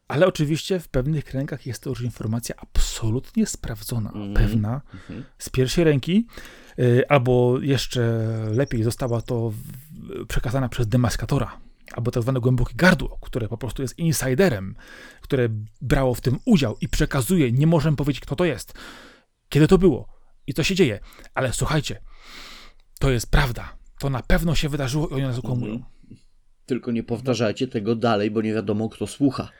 ale 0.08 0.26
oczywiście 0.26 0.80
w 0.80 0.88
pewnych 0.88 1.24
kręgach 1.24 1.66
jest 1.66 1.82
to 1.82 1.90
już 1.90 2.00
informacja 2.00 2.54
absolutnie 2.58 3.46
sprawdzona, 3.46 4.12
mm. 4.14 4.34
pewna, 4.34 4.80
mm-hmm. 4.80 5.22
z 5.38 5.50
pierwszej 5.50 5.84
ręki, 5.84 6.26
albo 7.08 7.58
jeszcze 7.60 8.28
lepiej 8.50 8.82
została 8.82 9.22
to 9.22 9.52
przekazana 10.28 10.68
przez 10.68 10.88
demaskatora, 10.88 11.60
albo 11.92 12.10
tak 12.10 12.22
zwane 12.22 12.40
głębokie 12.40 12.74
gardło, 12.76 13.18
które 13.20 13.48
po 13.48 13.58
prostu 13.58 13.82
jest 13.82 13.98
insiderem, 13.98 14.74
które 15.20 15.48
brało 15.80 16.14
w 16.14 16.20
tym 16.20 16.38
udział 16.44 16.76
i 16.80 16.88
przekazuje, 16.88 17.52
nie 17.52 17.66
możemy 17.66 17.96
powiedzieć, 17.96 18.20
kto 18.20 18.36
to 18.36 18.44
jest, 18.44 18.74
kiedy 19.48 19.68
to 19.68 19.78
było 19.78 20.13
i 20.46 20.54
co 20.54 20.62
się 20.62 20.74
dzieje. 20.74 21.00
Ale 21.34 21.52
słuchajcie, 21.52 22.00
to 22.98 23.10
jest 23.10 23.30
prawda. 23.30 23.76
To 24.00 24.10
na 24.10 24.22
pewno 24.22 24.54
się 24.54 24.68
wydarzyło 24.68 25.08
i 25.08 25.12
oni 25.12 25.22
nas. 25.22 25.44
Mhm. 25.44 25.82
Tylko 26.66 26.92
nie 26.92 27.02
powtarzajcie 27.02 27.68
tego 27.68 27.96
dalej, 27.96 28.30
bo 28.30 28.42
nie 28.42 28.54
wiadomo, 28.54 28.88
kto 28.88 29.06
słucha. 29.06 29.50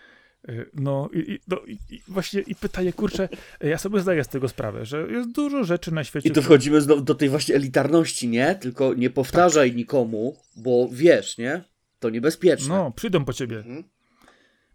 E, 0.49 0.66
no 0.75 1.09
i, 1.12 1.40
no 1.49 1.57
i, 1.66 1.79
właśnie 2.09 2.40
i 2.40 2.55
pytanie, 2.55 2.92
kurczę, 2.92 3.29
e, 3.61 3.68
ja 3.68 3.79
sobie 3.79 4.01
zdaję 4.01 4.25
z 4.25 4.29
tego 4.29 4.49
sprawę, 4.49 4.85
że 4.85 5.07
jest 5.11 5.33
dużo 5.33 5.64
rzeczy 5.64 5.94
na 5.94 6.05
świecie. 6.05 6.29
I 6.29 6.33
tu 6.33 6.42
wchodzimy 6.42 6.81
znowu 6.81 7.03
do 7.03 7.14
tej 7.14 7.29
właśnie 7.29 7.55
elitarności, 7.55 8.29
nie? 8.29 8.55
Tylko 8.55 8.94
nie 8.94 9.11
powtarzaj 9.11 9.68
tak. 9.68 9.77
nikomu, 9.77 10.37
bo 10.57 10.88
wiesz, 10.92 11.38
nie? 11.38 11.64
To 11.99 12.11
niebezpieczne. 12.11 12.68
No, 12.68 12.90
przyjdą 12.90 13.25
po 13.25 13.33
ciebie. 13.33 13.57
Mhm. 13.57 13.85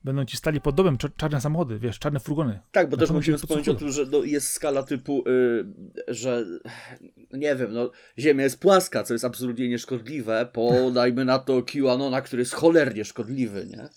Będą 0.03 0.25
ci 0.25 0.38
stali 0.38 0.62
pod 0.62 0.75
domem 0.75 0.97
czarne 1.17 1.41
samochody, 1.41 1.79
wiesz, 1.79 1.99
czarne 1.99 2.19
furgony. 2.19 2.59
Tak, 2.71 2.89
bo 2.89 2.97
też 2.97 3.12
musimy 3.12 3.38
wspomnieć 3.38 3.69
o 3.69 3.75
tym, 3.75 3.91
że 3.91 4.05
no, 4.05 4.23
jest 4.23 4.51
skala 4.51 4.83
typu, 4.83 5.23
yy, 5.25 5.73
że 6.07 6.45
nie 7.33 7.55
wiem, 7.55 7.73
no, 7.73 7.91
Ziemia 8.19 8.43
jest 8.43 8.59
płaska, 8.59 9.03
co 9.03 9.13
jest 9.13 9.25
absolutnie 9.25 9.69
nieszkodliwe, 9.69 10.49
podajmy 10.53 11.25
na 11.25 11.39
to 11.39 11.63
QAnona, 11.63 12.21
który 12.21 12.41
jest 12.41 12.53
cholernie 12.53 13.05
szkodliwy, 13.05 13.65
nie? 13.65 13.89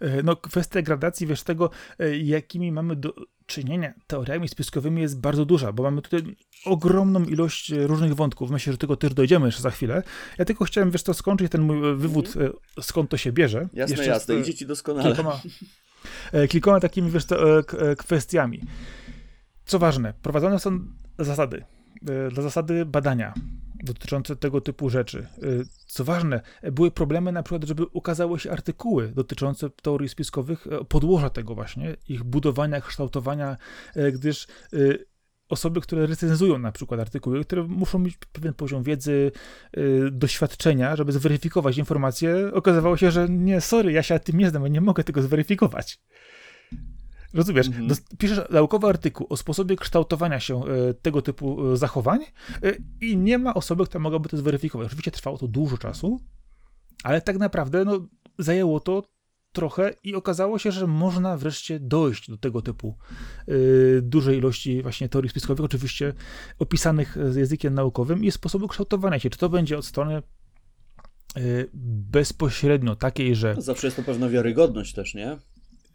E, 0.00 0.22
no, 0.22 0.36
kwestia 0.36 0.82
gradacji, 0.82 1.26
wiesz, 1.26 1.42
tego, 1.42 1.70
e, 1.98 2.16
jakimi 2.18 2.72
mamy 2.72 2.96
do 2.96 3.14
czynienia 3.46 3.94
teoriami 4.06 4.48
spiskowymi 4.48 5.02
jest 5.02 5.20
bardzo 5.20 5.44
duża, 5.44 5.72
bo 5.72 5.82
mamy 5.82 6.02
tutaj 6.02 6.36
ogromną 6.64 7.24
ilość 7.24 7.72
różnych 7.72 8.14
wątków. 8.14 8.50
Myślę, 8.50 8.72
że 8.72 8.78
tego 8.78 8.96
też 8.96 9.14
dojdziemy 9.14 9.46
jeszcze 9.46 9.62
za 9.62 9.70
chwilę. 9.70 10.02
Ja 10.38 10.44
tylko 10.44 10.64
chciałem, 10.64 10.90
wiesz, 10.90 11.02
to 11.02 11.14
skończyć 11.14 11.52
ten 11.52 11.60
mój 11.60 11.96
wywód, 11.96 12.36
mm. 12.36 12.52
skąd 12.80 13.10
to 13.10 13.16
się 13.16 13.32
bierze. 13.32 13.68
Jasne, 13.72 13.96
jeszcze 13.96 14.10
jasne, 14.10 14.34
idzie 14.34 14.54
ci 14.54 14.66
doskonale. 14.66 15.14
Kilkoma, 15.14 15.40
kilkoma 16.48 16.80
takimi, 16.80 17.10
wiesz, 17.10 17.24
kwestiami. 17.98 18.60
Co 19.64 19.78
ważne, 19.78 20.14
prowadzone 20.22 20.58
są 20.58 20.78
zasady. 21.18 21.64
Dla 22.30 22.42
zasady 22.42 22.86
badania 22.86 23.34
dotyczące 23.82 24.36
tego 24.36 24.60
typu 24.60 24.90
rzeczy. 24.90 25.26
Y, 25.42 25.64
co 25.86 26.04
ważne, 26.04 26.40
były 26.62 26.90
problemy 26.90 27.32
na 27.32 27.42
przykład, 27.42 27.64
żeby 27.64 27.86
ukazały 27.86 28.38
się 28.38 28.50
artykuły 28.50 29.08
dotyczące 29.08 29.70
teorii 29.70 30.08
spiskowych, 30.08 30.66
e, 30.66 30.84
podłoża 30.84 31.30
tego 31.30 31.54
właśnie, 31.54 31.96
ich 32.08 32.24
budowania, 32.24 32.80
kształtowania, 32.80 33.56
e, 33.96 34.12
gdyż 34.12 34.46
y, 34.72 35.10
osoby, 35.48 35.80
które 35.80 36.06
recenzują 36.06 36.58
na 36.58 36.72
przykład 36.72 37.00
artykuły, 37.00 37.44
które 37.44 37.62
muszą 37.62 37.98
mieć 37.98 38.16
pewien 38.32 38.54
poziom 38.54 38.82
wiedzy, 38.82 39.32
y, 39.76 40.08
doświadczenia, 40.12 40.96
żeby 40.96 41.12
zweryfikować 41.12 41.78
informacje, 41.78 42.52
okazywało 42.52 42.96
się, 42.96 43.10
że 43.10 43.28
nie, 43.28 43.60
sorry, 43.60 43.92
ja 43.92 44.02
się 44.02 44.18
tym 44.18 44.38
nie 44.38 44.50
znam, 44.50 44.66
nie 44.66 44.80
mogę 44.80 45.04
tego 45.04 45.22
zweryfikować. 45.22 45.98
Rozumiesz? 47.34 47.66
Mhm. 47.66 47.90
Piszesz 48.18 48.40
naukowy 48.50 48.86
artykuł 48.86 49.26
o 49.30 49.36
sposobie 49.36 49.76
kształtowania 49.76 50.40
się 50.40 50.64
e, 50.64 50.94
tego 50.94 51.22
typu 51.22 51.72
e, 51.72 51.76
zachowań 51.76 52.20
e, 52.62 52.72
i 53.00 53.16
nie 53.16 53.38
ma 53.38 53.54
osoby, 53.54 53.84
która 53.84 54.00
mogłaby 54.00 54.28
to 54.28 54.36
zweryfikować. 54.36 54.86
Oczywiście 54.86 55.10
trwało 55.10 55.38
to 55.38 55.48
dużo 55.48 55.78
czasu, 55.78 56.20
ale 57.04 57.20
tak 57.20 57.38
naprawdę 57.38 57.84
no, 57.84 58.06
zajęło 58.38 58.80
to 58.80 59.02
trochę 59.52 59.94
i 60.04 60.14
okazało 60.14 60.58
się, 60.58 60.72
że 60.72 60.86
można 60.86 61.36
wreszcie 61.36 61.80
dojść 61.80 62.30
do 62.30 62.36
tego 62.36 62.62
typu 62.62 62.98
dużej 64.02 64.38
ilości 64.38 64.82
właśnie 64.82 65.08
teorii 65.08 65.30
spiskowych, 65.30 65.64
oczywiście 65.64 66.12
opisanych 66.58 67.16
z 67.30 67.36
językiem 67.36 67.74
naukowym 67.74 68.24
i 68.24 68.30
sposobu 68.30 68.68
kształtowania 68.68 69.18
się. 69.18 69.30
Czy 69.30 69.38
to 69.38 69.48
będzie 69.48 69.78
od 69.78 69.86
strony 69.86 70.22
bezpośrednio 72.10 72.96
takiej, 72.96 73.34
że... 73.34 73.54
Zawsze 73.58 73.86
jest 73.86 73.96
to 73.96 74.02
pewna 74.02 74.28
wiarygodność 74.28 74.94
też, 74.94 75.14
nie? 75.14 75.38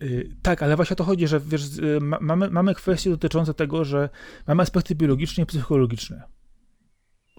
Y, 0.01 0.35
tak, 0.41 0.63
ale 0.63 0.75
właśnie 0.75 0.93
o 0.93 0.97
to 0.97 1.03
chodzi, 1.03 1.27
że 1.27 1.39
wiesz, 1.39 1.77
y, 1.77 1.99
mamy, 2.01 2.49
mamy 2.49 2.75
kwestie 2.75 3.09
dotyczące 3.09 3.53
tego, 3.53 3.85
że 3.85 4.09
mamy 4.47 4.63
aspekty 4.63 4.95
biologiczne 4.95 5.43
i 5.43 5.45
psychologiczne, 5.45 6.23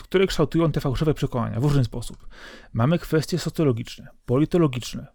które 0.03 0.27
kształtują 0.27 0.73
te 0.73 0.81
fałszywe 0.81 1.14
przekonania 1.14 1.61
w 1.61 1.62
różny 1.62 1.85
sposób. 1.85 2.29
Mamy 2.73 2.99
kwestie 2.99 3.38
socjologiczne, 3.38 4.09
politologiczne, 4.27 5.07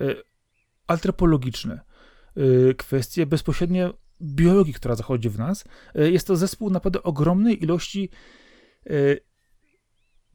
y, 0.00 0.16
antropologiczne, 0.86 1.80
kwestie 2.76 3.26
bezpośrednio 3.26 3.94
biologii, 4.22 4.74
która 4.74 4.94
zachodzi 4.94 5.30
w 5.30 5.38
nas. 5.38 5.64
Jest 5.94 6.26
to 6.26 6.36
zespół 6.36 6.70
naprawdę 6.70 7.02
ogromnej 7.02 7.62
ilości 7.62 8.10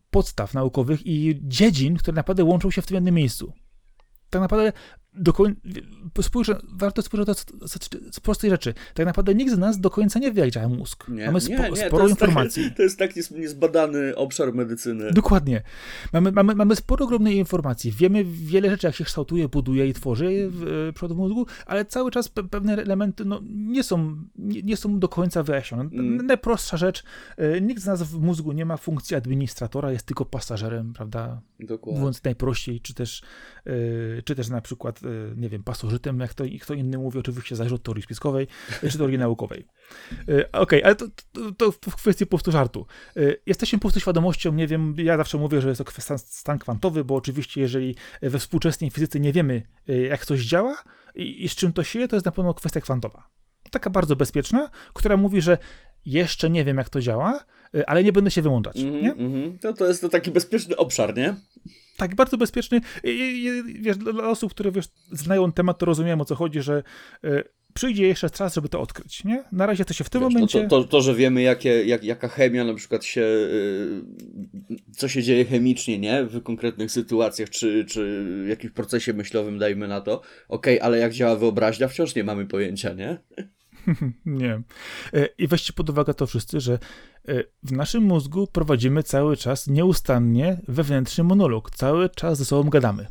podstaw 0.09 0.53
naukowych 0.53 1.07
i 1.07 1.39
dziedzin, 1.43 1.97
które 1.97 2.15
naprawdę 2.15 2.43
łączą 2.43 2.71
się 2.71 2.81
w 2.81 2.87
tym 2.87 2.95
jednym 2.95 3.15
miejscu 3.15 3.53
tak 4.29 4.41
naprawdę 4.41 4.73
do 5.17 5.33
warto 6.73 7.01
spojrzeć 7.01 7.37
z 8.11 8.19
prostej 8.19 8.49
rzeczy. 8.49 8.73
Tak 8.93 9.05
naprawdę 9.05 9.35
nikt 9.35 9.53
z 9.53 9.57
nas 9.57 9.79
do 9.79 9.89
końca 9.89 10.19
nie 10.19 10.31
wie, 10.31 10.41
jak 10.41 10.51
działa 10.51 10.67
mózg. 10.67 11.07
Nie, 11.07 11.25
mamy 11.25 11.41
spo, 11.41 11.53
nie, 11.53 11.69
nie, 11.69 11.87
sporo 11.87 12.07
informacji. 12.07 12.63
Tak, 12.63 12.73
to 12.77 12.83
jest 12.83 12.99
taki 12.99 13.19
niezbadany 13.31 14.15
obszar 14.15 14.53
medycyny. 14.53 15.11
Dokładnie. 15.11 15.61
Mamy, 16.13 16.31
mamy, 16.31 16.55
mamy 16.55 16.75
sporo 16.75 17.05
ogromnej 17.05 17.35
informacji. 17.35 17.91
Wiemy 17.91 18.23
wiele 18.25 18.69
rzeczy, 18.69 18.87
jak 18.87 18.95
się 18.95 19.03
kształtuje, 19.03 19.49
buduje 19.49 19.87
i 19.87 19.93
tworzy 19.93 20.49
w 20.51 20.91
przód 20.95 21.11
mózgu, 21.15 21.45
ale 21.65 21.85
cały 21.85 22.11
czas 22.11 22.29
pe 22.29 22.43
pewne 22.43 22.73
elementy 22.73 23.25
no, 23.25 23.41
nie, 23.49 23.83
są, 23.83 24.17
nie, 24.35 24.61
nie, 24.61 24.77
są 24.77 24.99
do 24.99 25.07
końca 25.07 25.43
wyjaśnione. 25.43 25.83
Mm. 25.83 26.25
Najprostsza 26.25 26.77
rzecz, 26.77 27.03
e, 27.37 27.61
nikt 27.61 27.81
z 27.81 27.85
nas 27.85 28.03
w 28.03 28.19
mózgu 28.19 28.51
nie 28.51 28.65
ma 28.65 28.77
funkcji 28.77 29.15
administratora, 29.15 29.91
jest 29.91 30.05
tylko 30.05 30.25
pasażerem, 30.25 30.93
prawda? 30.93 31.41
Dokładnie. 31.59 31.99
Mówiąc 31.99 32.23
najprościej, 32.23 32.81
czy 32.81 32.93
też, 32.93 33.21
e, 33.65 34.21
czy 34.21 34.35
też 34.35 34.49
na 34.49 34.61
przykład 34.61 34.99
nie 35.35 35.49
wiem, 35.49 35.63
pasożytem, 35.63 36.19
jak 36.19 36.33
to 36.33 36.43
kto 36.61 36.73
inny 36.73 36.97
mówi, 36.97 37.19
oczywiście 37.19 37.55
zależy 37.55 37.75
od 37.75 37.83
teorii 37.83 38.03
spiskowej, 38.03 38.47
czy 38.91 38.97
teorii 38.97 39.17
naukowej. 39.17 39.65
Y, 40.29 40.51
okej, 40.51 40.51
okay, 40.51 40.85
ale 40.85 40.95
to, 40.95 41.05
to, 41.31 41.51
to, 41.51 41.71
w 41.71 41.95
kwestii 41.95 42.25
po 42.25 42.29
prostu 42.29 42.51
żartu. 42.51 42.85
Jesteśmy 43.45 43.79
po 43.79 43.81
prostu 43.81 43.99
świadomością, 43.99 44.53
nie 44.53 44.67
wiem, 44.67 44.95
ja 44.97 45.17
zawsze 45.17 45.37
mówię, 45.37 45.61
że 45.61 45.69
jest 45.69 45.83
to 45.85 46.01
stan, 46.01 46.19
stan 46.19 46.59
kwantowy, 46.59 47.03
bo 47.03 47.15
oczywiście 47.15 47.61
jeżeli 47.61 47.95
we 48.21 48.39
współczesnej 48.39 48.89
fizyce 48.89 49.19
nie 49.19 49.33
wiemy, 49.33 49.63
jak 50.09 50.25
coś 50.25 50.45
działa 50.45 50.77
i, 51.15 51.45
i 51.45 51.49
z 51.49 51.55
czym 51.55 51.73
to 51.73 51.83
się 51.83 52.07
to 52.07 52.15
jest 52.15 52.25
na 52.25 52.31
pewno 52.31 52.53
kwestia 52.53 52.81
kwantowa. 52.81 53.29
Taka 53.71 53.89
bardzo 53.89 54.15
bezpieczna, 54.15 54.69
która 54.93 55.17
mówi, 55.17 55.41
że 55.41 55.57
jeszcze 56.05 56.49
nie 56.49 56.65
wiem, 56.65 56.77
jak 56.77 56.89
to 56.89 57.01
działa, 57.01 57.39
ale 57.87 58.03
nie 58.03 58.11
będę 58.11 58.31
się 58.31 58.41
wyłączać. 58.41 58.77
Mm 58.77 59.01
nie? 59.01 59.11
Mm. 59.13 59.59
To, 59.59 59.73
to 59.73 59.87
jest 59.87 60.01
to 60.01 60.09
taki 60.09 60.31
bezpieczny 60.31 60.75
obszar, 60.75 61.17
nie? 61.17 61.35
Tak, 61.97 62.15
bardzo 62.15 62.37
bezpieczny. 62.37 62.81
I, 63.03 63.09
i, 63.09 63.63
wiesz, 63.81 63.97
dla 63.97 64.29
osób, 64.29 64.51
które 64.51 64.71
wiesz, 64.71 64.85
znają 65.11 65.51
temat, 65.51 65.77
to 65.77 65.85
rozumieją 65.85 66.21
o 66.21 66.25
co 66.25 66.35
chodzi, 66.35 66.61
że 66.61 66.83
y, 67.25 67.43
przyjdzie 67.73 68.07
jeszcze 68.07 68.29
czas, 68.29 68.55
żeby 68.55 68.69
to 68.69 68.81
odkryć. 68.81 69.23
Nie? 69.23 69.43
Na 69.51 69.65
razie 69.65 69.85
to 69.85 69.93
się 69.93 70.03
w 70.03 70.09
tym 70.09 70.21
wiesz, 70.21 70.33
momencie. 70.33 70.61
To, 70.61 70.83
to, 70.83 70.87
to, 70.87 71.01
że 71.01 71.15
wiemy, 71.15 71.41
jakie, 71.41 71.83
jak, 71.85 72.03
jaka 72.03 72.27
chemia 72.27 72.63
na 72.63 72.73
przykład 72.73 73.05
się. 73.05 73.21
Y, 73.21 74.01
co 74.91 75.07
się 75.07 75.23
dzieje 75.23 75.45
chemicznie, 75.45 75.99
nie? 75.99 76.23
W 76.23 76.43
konkretnych 76.43 76.91
sytuacjach, 76.91 77.49
czy, 77.49 77.85
czy 77.85 78.25
w 78.45 78.47
jakimś 78.47 78.73
procesie 78.73 79.13
myślowym, 79.13 79.59
dajmy 79.59 79.87
na 79.87 80.01
to. 80.01 80.13
Okej, 80.47 80.79
okay, 80.79 80.81
ale 80.81 80.97
jak 80.97 81.13
działa 81.13 81.35
wyobraźnia, 81.35 81.87
wciąż 81.87 82.15
nie 82.15 82.23
mamy 82.23 82.45
pojęcia, 82.45 82.93
nie? 82.93 83.17
nie. 84.25 84.61
E, 85.13 85.25
I 85.37 85.47
weźcie 85.47 85.73
pod 85.73 85.89
uwagę 85.89 86.13
to 86.13 86.27
wszyscy, 86.27 86.59
że 86.59 86.79
e, 87.27 87.43
w 87.63 87.71
naszym 87.71 88.03
mózgu 88.03 88.47
prowadzimy 88.47 89.03
cały 89.03 89.37
czas 89.37 89.67
nieustannie 89.67 90.61
wewnętrzny 90.67 91.23
monolog. 91.23 91.71
Cały 91.71 92.09
czas 92.09 92.37
ze 92.37 92.45
sobą 92.45 92.69
gadamy. 92.69 93.07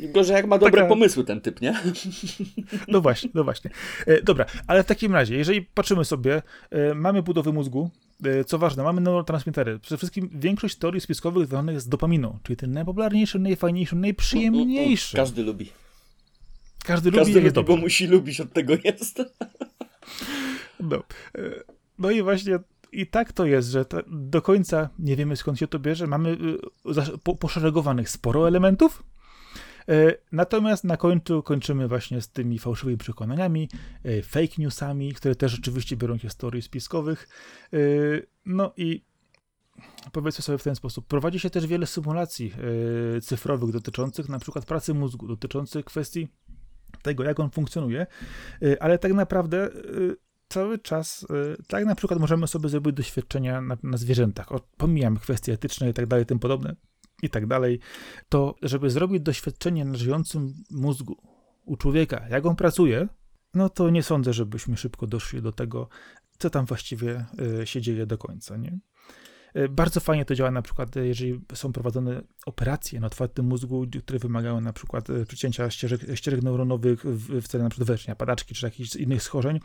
Gorzej 0.00 0.34
jak 0.34 0.46
ma 0.46 0.58
dobre 0.58 0.80
Taka... 0.80 0.88
pomysły 0.88 1.24
ten 1.24 1.40
typ, 1.40 1.60
nie? 1.60 1.74
No 2.88 3.00
właśnie, 3.00 3.30
no 3.34 3.44
właśnie. 3.44 3.70
E, 4.06 4.22
dobra, 4.22 4.46
ale 4.66 4.82
w 4.82 4.86
takim 4.86 5.12
razie, 5.12 5.36
jeżeli 5.36 5.62
patrzymy 5.62 6.04
sobie, 6.04 6.42
mamy 6.94 7.22
budowy 7.22 7.52
mózgu, 7.52 7.90
co 8.46 8.58
ważne, 8.58 8.82
mamy 8.82 9.00
neurotransmitery. 9.00 9.78
Przede 9.78 9.96
wszystkim 9.96 10.30
większość 10.32 10.76
teorii 10.76 11.00
spiskowych 11.00 11.46
związanych 11.46 11.74
jest 11.74 11.86
z 11.86 11.88
dopaminą, 11.88 12.38
czyli 12.42 12.56
ten 12.56 12.72
najpopularniejszy, 12.72 13.38
najfajniejszy, 13.38 13.96
najprzyjemniejszy. 13.96 15.16
Każdy 15.16 15.42
lubi. 15.42 15.70
Każdy, 16.84 17.12
Każdy 17.12 17.34
lubi, 17.34 17.56
lubi 17.56 17.66
bo 17.66 17.76
musi 17.76 18.06
lubić, 18.06 18.40
od 18.40 18.52
tego 18.52 18.74
jest. 18.84 19.22
No. 20.80 20.96
E, 20.96 21.40
no 21.98 22.10
i 22.10 22.22
właśnie 22.22 22.58
i 22.92 23.06
tak 23.06 23.32
to 23.32 23.46
jest, 23.46 23.68
że 23.68 23.84
to 23.84 23.98
do 24.06 24.42
końca 24.42 24.88
nie 24.98 25.16
wiemy 25.16 25.36
skąd 25.36 25.58
się 25.58 25.68
to 25.68 25.78
bierze. 25.78 26.06
Mamy 26.06 26.38
e, 27.24 27.34
poszeregowanych 27.34 28.10
sporo 28.10 28.48
elementów, 28.48 29.02
Natomiast 30.32 30.84
na 30.84 30.96
końcu 30.96 31.42
kończymy 31.42 31.88
właśnie 31.88 32.20
z 32.20 32.28
tymi 32.28 32.58
fałszywymi 32.58 32.98
przekonaniami, 32.98 33.68
fake 34.22 34.54
newsami, 34.58 35.14
które 35.14 35.34
też 35.34 35.58
oczywiście 35.58 35.96
biorą 35.96 36.18
się 36.18 36.30
z 36.30 36.36
spiskowych. 36.64 37.28
No 38.46 38.72
i 38.76 39.04
powiedzmy 40.12 40.42
sobie 40.42 40.58
w 40.58 40.62
ten 40.62 40.74
sposób. 40.74 41.06
Prowadzi 41.06 41.40
się 41.40 41.50
też 41.50 41.66
wiele 41.66 41.86
symulacji 41.86 42.52
cyfrowych 43.22 43.70
dotyczących 43.70 44.28
na 44.28 44.38
przykład 44.38 44.64
pracy 44.64 44.94
mózgu, 44.94 45.28
dotyczących 45.28 45.84
kwestii 45.84 46.28
tego, 47.02 47.24
jak 47.24 47.40
on 47.40 47.50
funkcjonuje, 47.50 48.06
ale 48.80 48.98
tak 48.98 49.12
naprawdę 49.12 49.70
cały 50.48 50.78
czas, 50.78 51.22
y, 51.22 51.62
tak 51.66 51.84
na 51.84 51.94
przykład 51.94 52.20
możemy 52.20 52.46
sobie 52.46 52.68
zrobić 52.68 52.94
doświadczenia 52.94 53.60
na, 53.60 53.76
na 53.82 53.96
zwierzętach, 53.96 54.52
o, 54.52 54.60
pomijam 54.76 55.16
kwestie 55.16 55.52
etyczne 55.52 55.90
i 55.90 55.94
tak 55.94 56.06
dalej, 56.06 56.26
tym 56.26 56.38
podobne 56.38 56.76
i 57.22 57.30
tak 57.30 57.46
dalej, 57.46 57.80
to 58.28 58.54
żeby 58.62 58.90
zrobić 58.90 59.22
doświadczenie 59.22 59.84
na 59.84 59.96
żyjącym 59.96 60.54
mózgu 60.70 61.16
u 61.64 61.76
człowieka, 61.76 62.28
jak 62.30 62.46
on 62.46 62.56
pracuje, 62.56 63.08
no 63.54 63.68
to 63.68 63.90
nie 63.90 64.02
sądzę, 64.02 64.32
żebyśmy 64.32 64.76
szybko 64.76 65.06
doszli 65.06 65.42
do 65.42 65.52
tego, 65.52 65.88
co 66.38 66.50
tam 66.50 66.66
właściwie 66.66 67.26
y, 67.62 67.66
się 67.66 67.80
dzieje 67.80 68.06
do 68.06 68.18
końca, 68.18 68.56
nie? 68.56 68.78
E, 69.54 69.68
bardzo 69.68 70.00
fajnie 70.00 70.24
to 70.24 70.34
działa 70.34 70.50
na 70.50 70.62
przykład, 70.62 70.96
e, 70.96 71.06
jeżeli 71.06 71.40
są 71.54 71.72
prowadzone 71.72 72.22
operacje 72.46 73.00
na 73.00 73.06
otwartym 73.06 73.46
mózgu, 73.46 73.86
które 74.02 74.18
wymagają 74.18 74.60
na 74.60 74.72
przykład 74.72 75.10
e, 75.10 75.24
przycięcia 75.26 75.70
ścieżek, 75.70 76.00
ścieżek 76.14 76.42
neuronowych 76.42 77.04
w, 77.04 77.48
celu 77.48 77.64
na 77.64 77.70
przykład 77.70 77.86
wyleczenia 77.86 78.16
padaczki 78.16 78.54
czy 78.54 78.66
jakichś 78.66 78.96
innych 78.96 79.22
schorzeń, 79.22 79.60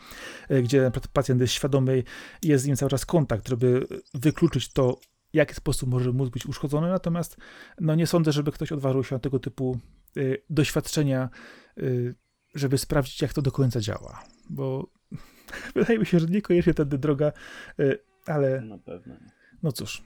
gdzie 0.63 0.91
pacjent 1.13 1.41
jest 1.41 1.53
świadomy, 1.53 2.03
jest 2.43 2.63
z 2.63 2.67
nim 2.67 2.75
cały 2.75 2.89
czas 2.89 3.05
kontakt, 3.05 3.49
żeby 3.49 3.87
wykluczyć 4.13 4.69
to, 4.73 4.99
w 5.33 5.35
jaki 5.35 5.53
sposób 5.53 5.89
może 5.89 6.11
mózg 6.11 6.33
być 6.33 6.45
uszkodzony, 6.45 6.89
natomiast 6.89 7.37
no 7.79 7.95
nie 7.95 8.07
sądzę, 8.07 8.31
żeby 8.31 8.51
ktoś 8.51 8.71
odważył 8.71 9.03
się 9.03 9.15
na 9.15 9.19
tego 9.19 9.39
typu 9.39 9.79
y, 10.17 10.43
doświadczenia, 10.49 11.29
y, 11.77 12.15
żeby 12.55 12.77
sprawdzić, 12.77 13.21
jak 13.21 13.33
to 13.33 13.41
do 13.41 13.51
końca 13.51 13.79
działa, 13.79 14.23
bo 14.49 14.89
wydaje 15.75 15.99
mi 15.99 16.05
się, 16.05 16.19
że 16.19 16.27
niekoniecznie 16.27 16.73
tędy 16.73 16.97
droga, 16.97 17.31
y, 17.79 17.99
ale... 18.25 18.61
Na 18.61 18.77
pewno. 18.77 19.15
No 19.63 19.71
cóż, 19.71 20.03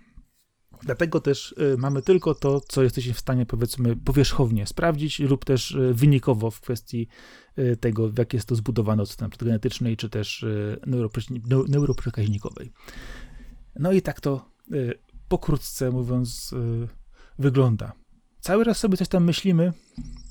Dlatego 0.82 1.20
też 1.20 1.52
y, 1.52 1.78
mamy 1.78 2.02
tylko 2.02 2.36
to, 2.36 2.62
co 2.62 2.84
jesteśmy 2.84 3.14
w 3.14 3.20
stanie, 3.20 3.46
powiedzmy, 3.46 3.96
powierzchownie 3.96 4.68
sprawdzić, 4.68 5.20
lub 5.20 5.46
też 5.46 5.72
y, 5.72 5.94
wynikowo 5.94 6.52
w 6.52 6.62
kwestii 6.62 7.08
y, 7.60 7.78
tego, 7.78 8.12
jak 8.18 8.34
jest 8.34 8.48
to 8.48 8.56
zbudowane 8.56 9.04
od 9.04 9.10
strony 9.10 9.34
genetycznej, 9.40 9.98
czy 9.98 10.10
też 10.10 10.46
neuroprzekaźnikowej. 11.68 12.72
No 13.76 13.92
i 13.92 14.02
tak 14.02 14.22
to 14.22 14.52
pokrótce 15.28 15.92
mówiąc 15.92 16.56
wygląda. 17.40 17.92
Cały 18.40 18.64
raz 18.64 18.78
sobie 18.78 18.98
coś 18.98 19.08
tam 19.08 19.24
myślimy, 19.24 19.74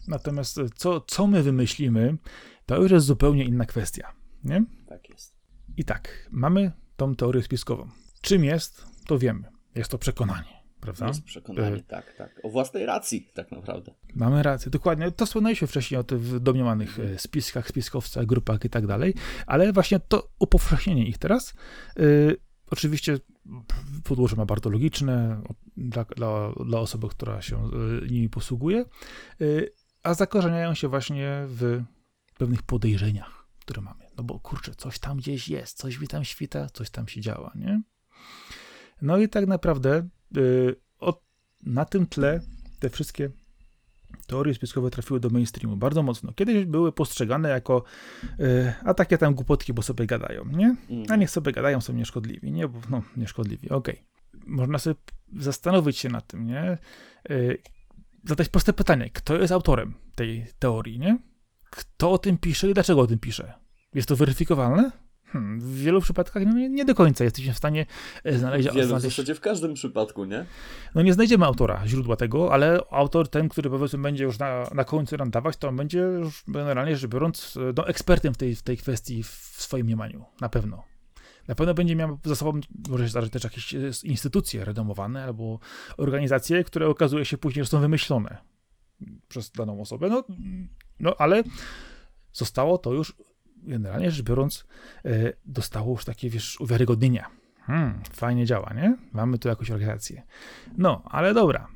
natomiast 0.08 0.60
co, 0.76 1.00
co 1.00 1.26
my 1.26 1.42
wymyślimy, 1.42 2.18
to 2.66 2.82
już 2.82 2.90
jest 2.90 3.06
zupełnie 3.06 3.44
inna 3.44 3.66
kwestia. 3.66 4.12
Nie? 4.44 4.64
Tak 4.88 5.10
jest. 5.10 5.34
I 5.76 5.84
tak, 5.84 6.28
mamy 6.30 6.72
tą 6.96 7.14
teorię 7.14 7.42
spiskową. 7.42 7.88
Czym 8.20 8.44
jest? 8.44 8.95
To 9.06 9.18
wiemy. 9.18 9.48
Jest 9.74 9.90
to 9.90 9.98
przekonanie, 9.98 10.62
prawda? 10.80 11.06
Jest 11.06 11.24
przekonanie, 11.24 11.76
y 11.76 11.82
tak, 11.82 12.14
tak. 12.18 12.40
O 12.42 12.50
własnej 12.50 12.86
racji, 12.86 13.30
tak 13.34 13.52
naprawdę. 13.52 13.94
Mamy 14.14 14.42
rację, 14.42 14.70
dokładnie. 14.70 15.10
To 15.10 15.26
wspomnieliśmy 15.26 15.66
wcześniej 15.66 16.00
o 16.00 16.04
tych 16.04 16.40
domniemanych 16.40 16.98
y, 16.98 17.18
spiskach, 17.18 17.68
spiskowcach, 17.68 18.26
grupach 18.26 18.64
i 18.64 18.70
tak 18.70 18.86
dalej, 18.86 19.14
ale 19.46 19.72
właśnie 19.72 20.00
to 20.00 20.28
upowszechnienie 20.38 21.06
ich 21.06 21.18
teraz, 21.18 21.54
yy, 21.96 22.36
oczywiście 22.70 23.18
podłoże 24.04 24.36
ma 24.36 24.46
bardzo 24.46 24.70
logiczne 24.70 25.42
dla, 25.76 26.04
dla, 26.04 26.52
dla 26.66 26.80
osoby, 26.80 27.08
która 27.08 27.42
się 27.42 27.70
y, 28.02 28.10
nimi 28.10 28.28
posługuje, 28.28 28.84
a 30.02 30.14
zakorzeniają 30.14 30.74
się 30.74 30.88
właśnie 30.88 31.44
w 31.46 31.82
pewnych 32.38 32.62
podejrzeniach, 32.62 33.46
które 33.60 33.82
mamy. 33.82 34.04
No 34.16 34.24
bo 34.24 34.40
kurczę, 34.40 34.74
coś 34.74 34.98
tam 34.98 35.16
gdzieś 35.16 35.48
jest, 35.48 35.76
coś 35.78 36.00
mi 36.00 36.08
tam 36.08 36.24
świta, 36.24 36.66
coś 36.68 36.90
tam 36.90 37.08
się 37.08 37.20
działa, 37.20 37.52
nie? 37.54 37.82
No 39.02 39.18
i 39.18 39.28
tak 39.28 39.46
naprawdę 39.46 40.08
yy, 40.34 40.76
od, 40.98 41.22
na 41.62 41.84
tym 41.84 42.06
tle 42.06 42.40
te 42.78 42.90
wszystkie 42.90 43.30
teorie 44.26 44.54
spiskowe 44.54 44.90
trafiły 44.90 45.20
do 45.20 45.30
mainstreamu 45.30 45.76
bardzo 45.76 46.02
mocno. 46.02 46.32
Kiedyś 46.32 46.64
były 46.64 46.92
postrzegane 46.92 47.48
jako 47.48 47.84
yy, 48.38 48.72
a 48.84 48.94
takie 48.94 49.18
tam 49.18 49.34
głupotki, 49.34 49.72
bo 49.72 49.82
sobie 49.82 50.06
gadają, 50.06 50.44
nie? 50.44 50.76
A 51.08 51.16
niech 51.16 51.30
sobie 51.30 51.52
gadają, 51.52 51.80
są 51.80 51.92
nieszkodliwi, 51.92 52.52
nie? 52.52 52.68
Bo, 52.68 52.80
no, 52.90 53.02
nieszkodliwi, 53.16 53.70
okej. 53.70 53.94
Okay. 53.94 54.06
Można 54.46 54.78
sobie 54.78 54.96
zastanowić 55.36 55.98
się 55.98 56.08
nad 56.08 56.26
tym, 56.26 56.46
nie? 56.46 56.78
Yy, 57.28 57.58
zadać 58.24 58.48
proste 58.48 58.72
pytanie, 58.72 59.10
kto 59.10 59.36
jest 59.36 59.52
autorem 59.52 59.94
tej 60.14 60.46
teorii, 60.58 60.98
nie? 60.98 61.18
Kto 61.70 62.10
o 62.10 62.18
tym 62.18 62.38
pisze 62.38 62.70
i 62.70 62.74
dlaczego 62.74 63.00
o 63.00 63.06
tym 63.06 63.18
pisze? 63.18 63.52
Jest 63.94 64.08
to 64.08 64.16
weryfikowalne? 64.16 64.90
Hmm, 65.36 65.60
w 65.60 65.78
wielu 65.78 66.00
przypadkach 66.00 66.42
no, 66.46 66.52
nie, 66.52 66.68
nie, 66.68 66.84
do 66.84 66.94
końca 66.94 67.24
jesteśmy 67.24 67.52
w 67.52 67.56
stanie 67.56 67.86
e, 68.24 68.38
znaleźć... 68.38 68.68
Wielu, 68.68 68.88
znaleźć... 68.88 69.06
w 69.06 69.10
zasadzie 69.10 69.34
w 69.34 69.40
każdym 69.40 69.74
przypadku, 69.74 70.24
nie? 70.24 70.46
No 70.94 71.02
nie 71.02 71.12
znajdziemy 71.12 71.44
autora, 71.44 71.82
źródła 71.86 72.16
tego, 72.16 72.52
ale 72.52 72.80
autor, 72.90 73.28
ten, 73.28 73.48
który 73.48 73.70
powiedzmy 73.70 73.98
będzie 73.98 74.24
już 74.24 74.38
na, 74.38 74.70
na 74.74 74.84
końcu 74.84 75.16
randować, 75.16 75.56
to 75.56 75.68
on 75.68 75.76
będzie 75.76 75.98
już 75.98 76.44
generalnie 76.48 76.96
rzecz 76.96 77.10
biorąc 77.10 77.56
e, 77.56 77.72
no, 77.76 77.88
ekspertem 77.88 78.34
w 78.34 78.36
tej, 78.36 78.54
w 78.54 78.62
tej 78.62 78.76
kwestii 78.76 79.22
w 79.22 79.56
swoim 79.56 79.86
mniemaniu, 79.86 80.24
na 80.40 80.48
pewno. 80.48 80.84
Na 81.48 81.54
pewno 81.54 81.74
będzie 81.74 81.96
miał 81.96 82.18
za 82.24 82.36
sobą, 82.36 82.60
może 82.88 83.04
się 83.04 83.10
zdarzyć 83.10 83.32
też 83.32 83.44
jakieś 83.44 83.74
e, 83.74 83.78
instytucje 84.04 84.64
redomowane 84.64 85.24
albo 85.24 85.58
organizacje, 85.96 86.64
które 86.64 86.88
okazuje 86.88 87.24
się 87.24 87.38
później, 87.38 87.64
że 87.64 87.70
są 87.70 87.80
wymyślone 87.80 88.36
przez 89.28 89.50
daną 89.50 89.80
osobę, 89.80 90.08
no, 90.08 90.24
no 91.00 91.14
ale 91.18 91.42
zostało 92.32 92.78
to 92.78 92.92
już 92.92 93.14
generalnie 93.66 94.10
rzecz 94.10 94.24
biorąc, 94.24 94.66
e, 95.04 95.32
dostało 95.44 95.92
już 95.92 96.04
takie, 96.04 96.30
wiesz, 96.30 96.60
uwiarygodnienia. 96.60 97.26
Hmm, 97.60 98.00
fajnie 98.12 98.46
działa, 98.46 98.72
nie? 98.74 98.96
Mamy 99.12 99.38
tu 99.38 99.48
jakąś 99.48 99.70
organizację. 99.70 100.22
No, 100.78 101.02
ale 101.04 101.34
dobra. 101.34 101.68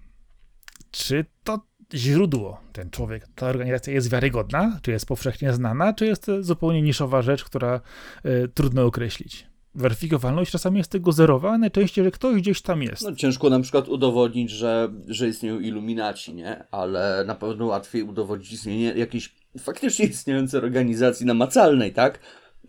Czy 0.90 1.24
to 1.44 1.60
źródło, 1.94 2.60
ten 2.72 2.90
człowiek, 2.90 3.28
ta 3.34 3.46
organizacja 3.46 3.92
jest 3.92 4.10
wiarygodna? 4.10 4.78
Czy 4.82 4.90
jest 4.90 5.06
powszechnie 5.06 5.52
znana? 5.52 5.92
Czy 5.92 6.06
jest 6.06 6.26
to 6.26 6.42
zupełnie 6.42 6.82
niszowa 6.82 7.22
rzecz, 7.22 7.44
która 7.44 7.80
y, 8.26 8.48
trudno 8.54 8.84
określić? 8.84 9.46
Weryfikowalność 9.74 10.50
czasami 10.50 10.78
jest 10.78 10.90
tego 10.90 11.12
zerowa, 11.12 11.52
a 11.52 11.58
najczęściej, 11.58 12.04
że 12.04 12.10
ktoś 12.10 12.36
gdzieś 12.40 12.62
tam 12.62 12.82
jest. 12.82 13.02
No, 13.02 13.14
ciężko 13.14 13.50
na 13.50 13.60
przykład 13.60 13.88
udowodnić, 13.88 14.50
że, 14.50 14.88
że 15.06 15.28
istnieją 15.28 15.60
iluminaci, 15.60 16.34
nie? 16.34 16.64
Ale 16.70 17.24
na 17.26 17.34
pewno 17.34 17.66
łatwiej 17.66 18.02
udowodnić 18.02 18.52
istnienie 18.52 18.92
jakiejś 18.92 19.39
faktycznie 19.58 20.06
istniejącej 20.06 20.60
organizacji 20.60 21.26
namacalnej, 21.26 21.92
tak? 21.92 22.18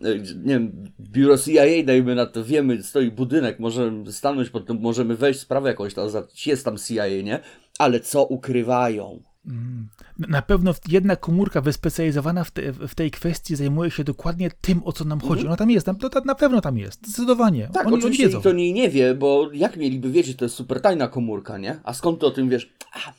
E, 0.00 0.18
nie 0.18 0.54
wiem, 0.54 0.92
biuro 1.00 1.38
CIA, 1.38 1.64
dajmy 1.84 2.14
na 2.14 2.26
to, 2.26 2.44
wiemy, 2.44 2.82
stoi 2.82 3.10
budynek, 3.10 3.60
możemy 3.60 4.12
stanąć 4.12 4.50
pod 4.50 4.66
tym, 4.66 4.78
możemy 4.80 5.16
wejść 5.16 5.40
w 5.40 5.42
sprawę 5.42 5.68
jakąś, 5.68 5.94
tam, 5.94 6.08
jest 6.46 6.64
tam 6.64 6.76
CIA, 6.78 7.06
nie? 7.06 7.40
Ale 7.78 8.00
co 8.00 8.24
ukrywają? 8.24 9.22
Mm. 9.46 9.88
Na 10.18 10.42
pewno 10.42 10.74
jedna 10.88 11.16
komórka 11.16 11.60
wyspecjalizowana 11.60 12.44
w, 12.44 12.50
te, 12.50 12.72
w, 12.72 12.94
tej 12.94 13.10
kwestii 13.10 13.56
zajmuje 13.56 13.90
się 13.90 14.04
dokładnie 14.04 14.50
tym, 14.60 14.82
o 14.84 14.92
co 14.92 15.04
nam 15.04 15.20
chodzi. 15.20 15.32
Mhm. 15.32 15.48
Ona 15.48 15.56
tam 15.56 15.70
jest, 15.70 15.86
na, 15.86 15.94
na 16.24 16.34
pewno 16.34 16.60
tam 16.60 16.78
jest, 16.78 17.06
zdecydowanie. 17.06 17.68
Tak, 17.72 17.86
oni, 17.86 17.96
oczywiście 17.96 18.24
oni 18.26 18.34
nikt 18.34 18.46
o 18.46 18.52
niej 18.52 18.72
nie 18.72 18.90
wie, 18.90 19.14
bo 19.14 19.50
jak 19.52 19.76
mieliby 19.76 20.10
wiedzieć, 20.10 20.36
to 20.36 20.44
jest 20.44 20.54
super 20.54 20.80
tajna 20.80 21.08
komórka, 21.08 21.58
nie? 21.58 21.80
A 21.84 21.94
skąd 21.94 22.20
ty 22.20 22.26
o 22.26 22.30
tym 22.30 22.48
wiesz? 22.48 22.74
A, 22.92 23.12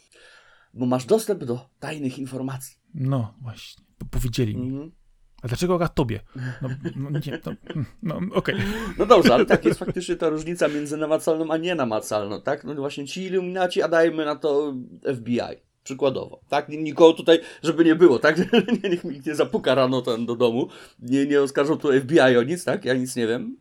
bo 0.74 0.86
masz 0.86 1.06
dostęp 1.06 1.44
do 1.44 1.70
tajnych 1.80 2.20
informacji. 2.20 2.83
No 2.94 3.34
właśnie, 3.42 3.84
powiedzieli 4.12 4.58
mi. 4.58 4.68
Mhm. 4.68 4.92
A 5.44 5.48
dlaczego 5.48 5.74
akurat 5.74 5.96
tobie? 5.96 6.20
No, 6.62 6.70
no, 6.96 7.10
nie, 7.10 7.40
no, 8.04 8.20
no 8.22 8.36
okej. 8.36 8.56
Okay. 8.56 8.68
No 8.98 9.06
dobrze, 9.06 9.34
ale 9.34 9.46
tak 9.46 9.66
jest 9.66 9.80
faktycznie 9.80 10.16
ta 10.16 10.30
różnica 10.30 10.68
między 10.68 10.98
namacalną 10.98 11.52
a 11.52 11.58
nienamacalną, 11.58 12.42
tak? 12.42 12.64
No 12.64 12.76
właśnie 12.76 13.08
ci 13.08 13.24
iluminaci, 13.24 13.82
a 13.82 13.88
dajmy 13.88 14.26
na 14.26 14.36
to 14.36 14.74
FBI. 15.16 15.40
Przykładowo, 15.84 16.42
tak? 16.50 16.70
Nikogo 16.70 17.14
tutaj, 17.14 17.40
żeby 17.64 17.86
nie 17.86 17.96
było, 17.96 18.20
tak? 18.20 18.38
Niech 18.84 19.04
mi 19.04 19.22
nie 19.26 19.36
zapuka 19.36 19.76
rano 19.76 20.02
ten 20.02 20.26
do 20.26 20.36
domu. 20.36 20.68
Nie, 21.00 21.26
nie 21.26 21.42
oskarżą 21.42 21.78
tu 21.78 22.00
FBI 22.02 22.38
o 22.38 22.44
nic, 22.44 22.64
tak? 22.64 22.86
Ja 22.86 22.94
nic 22.94 23.16
nie 23.16 23.28
wiem. 23.28 23.58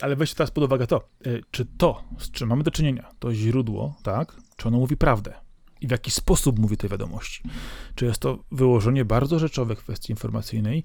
Ale 0.00 0.16
weź 0.16 0.34
teraz 0.34 0.50
pod 0.50 0.64
uwagę 0.64 0.86
to, 0.86 0.96
e, 1.26 1.30
czy 1.50 1.66
to, 1.78 2.04
z 2.18 2.30
czym 2.30 2.48
mamy 2.48 2.62
do 2.62 2.70
czynienia, 2.70 3.10
to 3.18 3.34
źródło, 3.34 3.94
tak? 4.02 4.36
Czy 4.56 4.68
ono 4.68 4.78
mówi 4.78 4.96
prawdę? 4.96 5.45
I 5.80 5.86
w 5.86 5.90
jaki 5.90 6.10
sposób 6.10 6.58
mówi 6.58 6.76
tej 6.76 6.90
wiadomości. 6.90 7.42
Czy 7.94 8.04
jest 8.04 8.18
to 8.18 8.38
wyłożenie 8.52 9.04
bardzo 9.04 9.38
rzeczowych 9.38 9.78
kwestii 9.78 10.12
informacyjnej, 10.12 10.82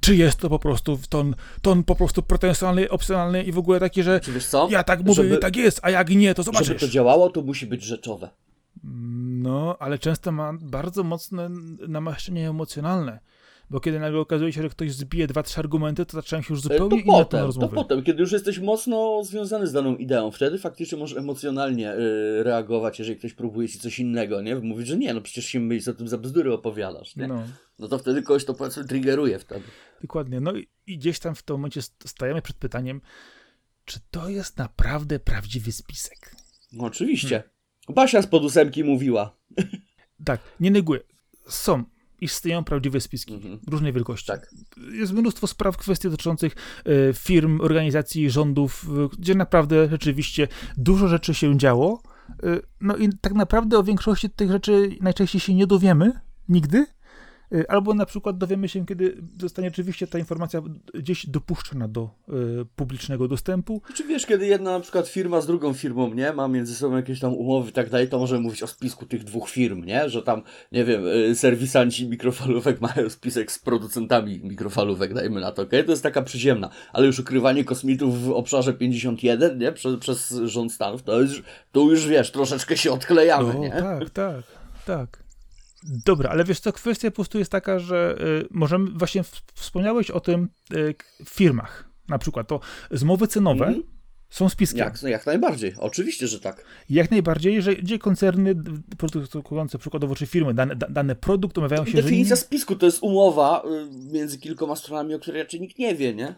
czy 0.00 0.16
jest 0.16 0.38
to 0.38 0.48
po 0.48 0.58
prostu 0.58 0.98
ton, 1.08 1.34
ton 1.62 1.84
po 1.84 1.94
prostu 1.94 2.22
pretensjonalny, 2.22 2.90
opcjonalny 2.90 3.42
i 3.42 3.52
w 3.52 3.58
ogóle 3.58 3.80
taki, 3.80 4.02
że 4.02 4.20
ja 4.70 4.84
tak 4.84 5.00
mówię 5.00 5.14
żeby, 5.14 5.38
tak 5.38 5.56
jest, 5.56 5.80
a 5.82 5.90
jak 5.90 6.10
nie, 6.10 6.34
to 6.34 6.42
zobaczysz. 6.42 6.68
Żeby 6.68 6.80
to 6.80 6.88
działało, 6.88 7.30
to 7.30 7.42
musi 7.42 7.66
być 7.66 7.82
rzeczowe. 7.82 8.30
No, 9.42 9.76
ale 9.78 9.98
często 9.98 10.32
ma 10.32 10.52
bardzo 10.60 11.04
mocne 11.04 11.48
namaszczenie 11.88 12.50
emocjonalne. 12.50 13.20
Bo 13.70 13.80
kiedy 13.80 14.00
nagle 14.00 14.20
okazuje 14.20 14.52
się, 14.52 14.62
że 14.62 14.68
ktoś 14.68 14.92
zbije 14.92 15.26
dwa, 15.26 15.42
trzy 15.42 15.60
argumenty, 15.60 16.06
to 16.06 16.12
zaczynają 16.16 16.42
się 16.42 16.54
już 16.54 16.62
zupełnie 16.62 17.02
to 17.04 17.12
potem, 17.12 17.46
rozmowy. 17.46 17.76
To 17.76 17.82
potem, 17.82 18.02
kiedy 18.02 18.20
już 18.20 18.32
jesteś 18.32 18.58
mocno 18.58 19.24
związany 19.24 19.66
z 19.66 19.72
daną 19.72 19.96
ideą, 19.96 20.30
wtedy 20.30 20.58
faktycznie 20.58 20.98
możesz 20.98 21.18
emocjonalnie 21.18 21.94
y, 21.94 22.42
reagować, 22.42 22.98
jeżeli 22.98 23.18
ktoś 23.18 23.32
próbuje 23.32 23.68
ci 23.68 23.78
coś 23.78 23.98
innego, 23.98 24.42
nie? 24.42 24.56
Mówić, 24.56 24.86
że 24.86 24.96
nie, 24.96 25.14
no 25.14 25.20
przecież 25.20 25.46
się 25.46 25.60
mylisz, 25.60 25.88
o 25.88 25.94
tym 25.94 26.08
za 26.08 26.18
bzdury 26.18 26.52
opowiadasz, 26.52 27.16
nie? 27.16 27.28
No. 27.28 27.42
no 27.78 27.88
to 27.88 27.98
wtedy 27.98 28.22
kogoś 28.22 28.44
to 28.44 28.54
powiedzmy 28.54 28.84
triggeruje 28.84 29.38
wtedy. 29.38 29.64
Dokładnie, 30.02 30.40
no 30.40 30.56
i, 30.56 30.68
i 30.86 30.98
gdzieś 30.98 31.18
tam 31.18 31.34
w 31.34 31.42
tym 31.42 31.56
momencie 31.56 31.82
stajemy 31.82 32.42
przed 32.42 32.56
pytaniem, 32.56 33.00
czy 33.84 34.00
to 34.10 34.28
jest 34.28 34.58
naprawdę 34.58 35.18
prawdziwy 35.18 35.72
spisek? 35.72 36.36
No 36.72 36.84
oczywiście. 36.84 37.28
Hmm. 37.28 37.94
Basia 37.94 38.22
z 38.22 38.26
podósemki 38.26 38.84
mówiła. 38.84 39.36
Tak, 40.24 40.40
nie 40.60 40.70
neguję. 40.70 41.00
Są, 41.48 41.84
istnieją 42.20 42.64
prawdziwe 42.64 43.00
spiski 43.00 43.34
mhm. 43.34 43.58
różnej 43.70 43.92
wielkości. 43.92 44.26
Tak. 44.26 44.50
Jest 44.92 45.12
mnóstwo 45.12 45.46
spraw, 45.46 45.76
kwestii 45.76 46.10
dotyczących 46.10 46.54
y, 46.88 47.14
firm, 47.14 47.60
organizacji, 47.60 48.30
rządów, 48.30 48.86
y, 49.14 49.16
gdzie 49.18 49.34
naprawdę 49.34 49.88
rzeczywiście 49.90 50.48
dużo 50.76 51.08
rzeczy 51.08 51.34
się 51.34 51.58
działo. 51.58 52.02
Y, 52.44 52.62
no 52.80 52.96
i 52.96 53.08
tak 53.20 53.34
naprawdę 53.34 53.78
o 53.78 53.82
większości 53.82 54.30
tych 54.30 54.50
rzeczy 54.50 54.96
najczęściej 55.00 55.40
się 55.40 55.54
nie 55.54 55.66
dowiemy 55.66 56.12
nigdy, 56.48 56.86
albo 57.68 57.94
na 57.94 58.06
przykład 58.06 58.38
dowiemy 58.38 58.68
się, 58.68 58.86
kiedy 58.86 59.16
zostanie 59.40 59.68
oczywiście 59.68 60.06
ta 60.06 60.18
informacja 60.18 60.62
gdzieś 60.94 61.26
dopuszczona 61.26 61.88
do 61.88 62.10
y, 62.28 62.32
publicznego 62.76 63.28
dostępu. 63.28 63.82
Czy 63.94 64.04
wiesz, 64.04 64.26
kiedy 64.26 64.46
jedna 64.46 64.70
na 64.70 64.80
przykład 64.80 65.08
firma 65.08 65.40
z 65.40 65.46
drugą 65.46 65.72
firmą, 65.72 66.14
nie, 66.14 66.32
ma 66.32 66.48
między 66.48 66.74
sobą 66.74 66.96
jakieś 66.96 67.20
tam 67.20 67.34
umowy 67.34 67.70
i 67.70 67.72
tak 67.72 67.90
dalej, 67.90 68.08
to 68.08 68.18
możemy 68.18 68.40
mówić 68.40 68.62
o 68.62 68.66
spisku 68.66 69.06
tych 69.06 69.24
dwóch 69.24 69.50
firm, 69.50 69.84
nie? 69.84 70.08
Że 70.10 70.22
tam, 70.22 70.42
nie 70.72 70.84
wiem, 70.84 71.06
y, 71.06 71.34
serwisanci 71.34 72.08
mikrofalówek 72.08 72.80
mają 72.96 73.10
spisek 73.10 73.52
z 73.52 73.58
producentami 73.58 74.40
mikrofalówek, 74.44 75.14
dajmy 75.14 75.40
na 75.40 75.52
to, 75.52 75.62
okej? 75.62 75.80
Okay? 75.80 75.84
To 75.84 75.90
jest 75.90 76.02
taka 76.02 76.22
przyziemna, 76.22 76.70
ale 76.92 77.06
już 77.06 77.18
ukrywanie 77.18 77.64
kosmitów 77.64 78.22
w 78.22 78.30
obszarze 78.30 78.72
51, 78.72 79.58
nie? 79.58 79.72
Przez, 79.72 79.96
przez 80.00 80.30
rząd 80.44 80.72
Stanów, 80.72 81.02
to 81.02 81.20
już, 81.20 81.42
to 81.72 81.80
już 81.80 82.06
wiesz, 82.06 82.30
troszeczkę 82.30 82.76
się 82.76 82.92
odklejamy, 82.92 83.54
no, 83.54 83.60
nie? 83.60 83.70
Tak, 83.70 84.10
tak, 84.10 84.44
tak. 84.86 85.25
Dobra, 85.86 86.30
ale 86.30 86.44
wiesz 86.44 86.60
co, 86.60 86.72
kwestia 86.72 87.10
po 87.10 87.14
prostu 87.14 87.38
jest 87.38 87.50
taka, 87.50 87.78
że 87.78 88.16
y, 88.44 88.48
możemy, 88.50 88.90
właśnie 88.90 89.22
wspomniałeś 89.54 90.10
o 90.10 90.20
tym 90.20 90.48
y, 90.74 90.94
firmach, 91.28 91.88
na 92.08 92.18
przykład 92.18 92.48
to 92.48 92.60
zmowy 92.90 93.26
cenowe 93.26 93.66
mm 93.66 93.80
-hmm. 93.80 93.84
są 94.30 94.48
spiskiem. 94.48 94.78
Jak, 94.78 95.02
jak 95.02 95.26
najbardziej, 95.26 95.74
oczywiście, 95.78 96.26
że 96.28 96.40
tak. 96.40 96.64
Jak 96.90 97.10
najbardziej, 97.10 97.62
że 97.62 97.76
gdzie 97.76 97.98
koncerny 97.98 98.54
produkujące 98.98 99.78
przykładowo, 99.78 100.14
czy 100.14 100.26
firmy, 100.26 100.54
dane, 100.54 100.76
dane 100.76 101.16
produkt 101.16 101.58
omawiają 101.58 101.84
się, 101.84 102.02
Definicja 102.02 102.36
że... 102.36 102.42
spisku 102.42 102.76
to 102.76 102.86
jest 102.86 102.98
umowa 103.02 103.62
y, 103.64 104.12
między 104.12 104.38
kilkoma 104.38 104.76
stronami, 104.76 105.14
o 105.14 105.18
której 105.18 105.42
raczej 105.42 105.60
nikt 105.60 105.78
nie 105.78 105.94
wie, 105.94 106.14
nie? 106.14 106.34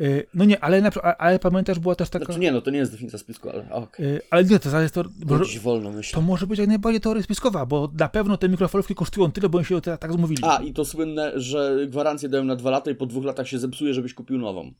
E, 0.00 0.22
no 0.34 0.44
nie, 0.44 0.64
ale, 0.64 0.80
na, 0.80 0.90
ale 1.18 1.38
pamiętasz, 1.38 1.78
była 1.78 1.94
też 1.94 2.10
taka... 2.10 2.24
Znaczy 2.24 2.40
nie, 2.40 2.52
no 2.52 2.60
to 2.60 2.70
nie 2.70 2.78
jest 2.78 2.92
definicja 2.92 3.18
spisku, 3.18 3.50
ale 3.50 3.70
okay. 3.70 4.20
Ale 4.30 4.44
nie, 4.44 4.58
to 4.58 4.80
jest 4.80 4.94
to... 4.94 5.04
Może, 5.26 5.60
wolno 5.60 5.90
myślę. 5.90 6.14
To 6.14 6.20
może 6.20 6.46
być 6.46 6.58
jak 6.58 6.68
najbardziej 6.68 7.00
teoria 7.00 7.22
spiskowa, 7.22 7.66
bo 7.66 7.90
na 7.98 8.08
pewno 8.08 8.36
te 8.36 8.48
mikrofalówki 8.48 8.94
kosztują 8.94 9.32
tyle, 9.32 9.48
bo 9.48 9.58
oni 9.58 9.64
się 9.64 9.80
tak 9.80 10.12
zmówili. 10.12 10.42
A, 10.44 10.62
i 10.62 10.72
to 10.72 10.84
słynne, 10.84 11.32
że 11.34 11.86
gwarancję 11.88 12.28
dają 12.28 12.44
na 12.44 12.56
dwa 12.56 12.70
lata 12.70 12.90
i 12.90 12.94
po 12.94 13.06
dwóch 13.06 13.24
latach 13.24 13.48
się 13.48 13.58
zepsuje, 13.58 13.94
żebyś 13.94 14.14
kupił 14.14 14.38
nową. 14.38 14.72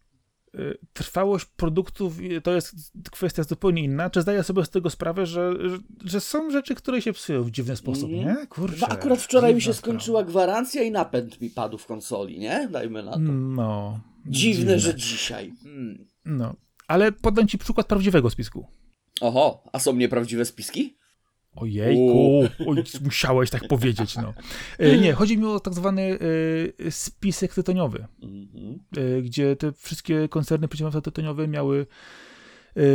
E, 0.54 0.58
trwałość 0.92 1.44
produktów 1.44 2.18
to 2.42 2.52
jest 2.52 2.74
kwestia 3.10 3.42
zupełnie 3.42 3.82
inna. 3.82 4.10
Czy 4.10 4.22
zdaję 4.22 4.42
sobie 4.42 4.64
z 4.64 4.70
tego 4.70 4.90
sprawę, 4.90 5.26
że, 5.26 5.52
że, 5.70 5.78
że 6.04 6.20
są 6.20 6.50
rzeczy, 6.50 6.74
które 6.74 7.02
się 7.02 7.12
psują 7.12 7.42
w 7.42 7.50
dziwny 7.50 7.76
sposób, 7.76 8.10
mm. 8.10 8.24
nie? 8.24 8.46
Kurczę. 8.46 8.86
Akurat 8.88 9.18
wczoraj 9.18 9.54
mi 9.54 9.62
się 9.62 9.74
skończyła 9.74 10.24
gwarancja 10.24 10.82
i 10.82 10.90
napęd 10.90 11.40
mi 11.40 11.50
padł 11.50 11.78
w 11.78 11.86
konsoli, 11.86 12.38
nie? 12.38 12.68
Dajmy 12.70 13.02
na 13.02 13.12
to. 13.12 13.18
No. 13.18 14.00
Dziwne, 14.30 14.60
Dziwne. 14.60 14.78
że 14.78 14.94
dzisiaj. 14.94 15.52
Hmm. 15.62 16.06
No, 16.24 16.56
ale 16.88 17.12
podam 17.12 17.48
ci 17.48 17.58
przykład 17.58 17.86
prawdziwego 17.86 18.30
spisku. 18.30 18.66
Oho, 19.20 19.64
a 19.72 19.78
są 19.78 19.96
nieprawdziwe 19.96 20.44
spiski? 20.44 20.96
Ojejku, 21.56 22.42
oj, 22.66 22.84
musiałeś 23.04 23.50
tak 23.50 23.68
powiedzieć, 23.68 24.16
no. 24.16 24.34
E, 24.78 24.98
nie, 24.98 25.12
chodzi 25.12 25.38
mi 25.38 25.44
o 25.44 25.60
tak 25.60 25.74
zwany 25.74 26.18
e, 26.86 26.90
spisek 26.90 27.54
tytoniowy, 27.54 28.06
mm-hmm. 28.22 29.22
gdzie 29.22 29.56
te 29.56 29.72
wszystkie 29.72 30.28
koncerny 30.28 30.68
przedsiębiorstwa 30.68 31.00
tytoniowe 31.00 31.48
miały, 31.48 31.86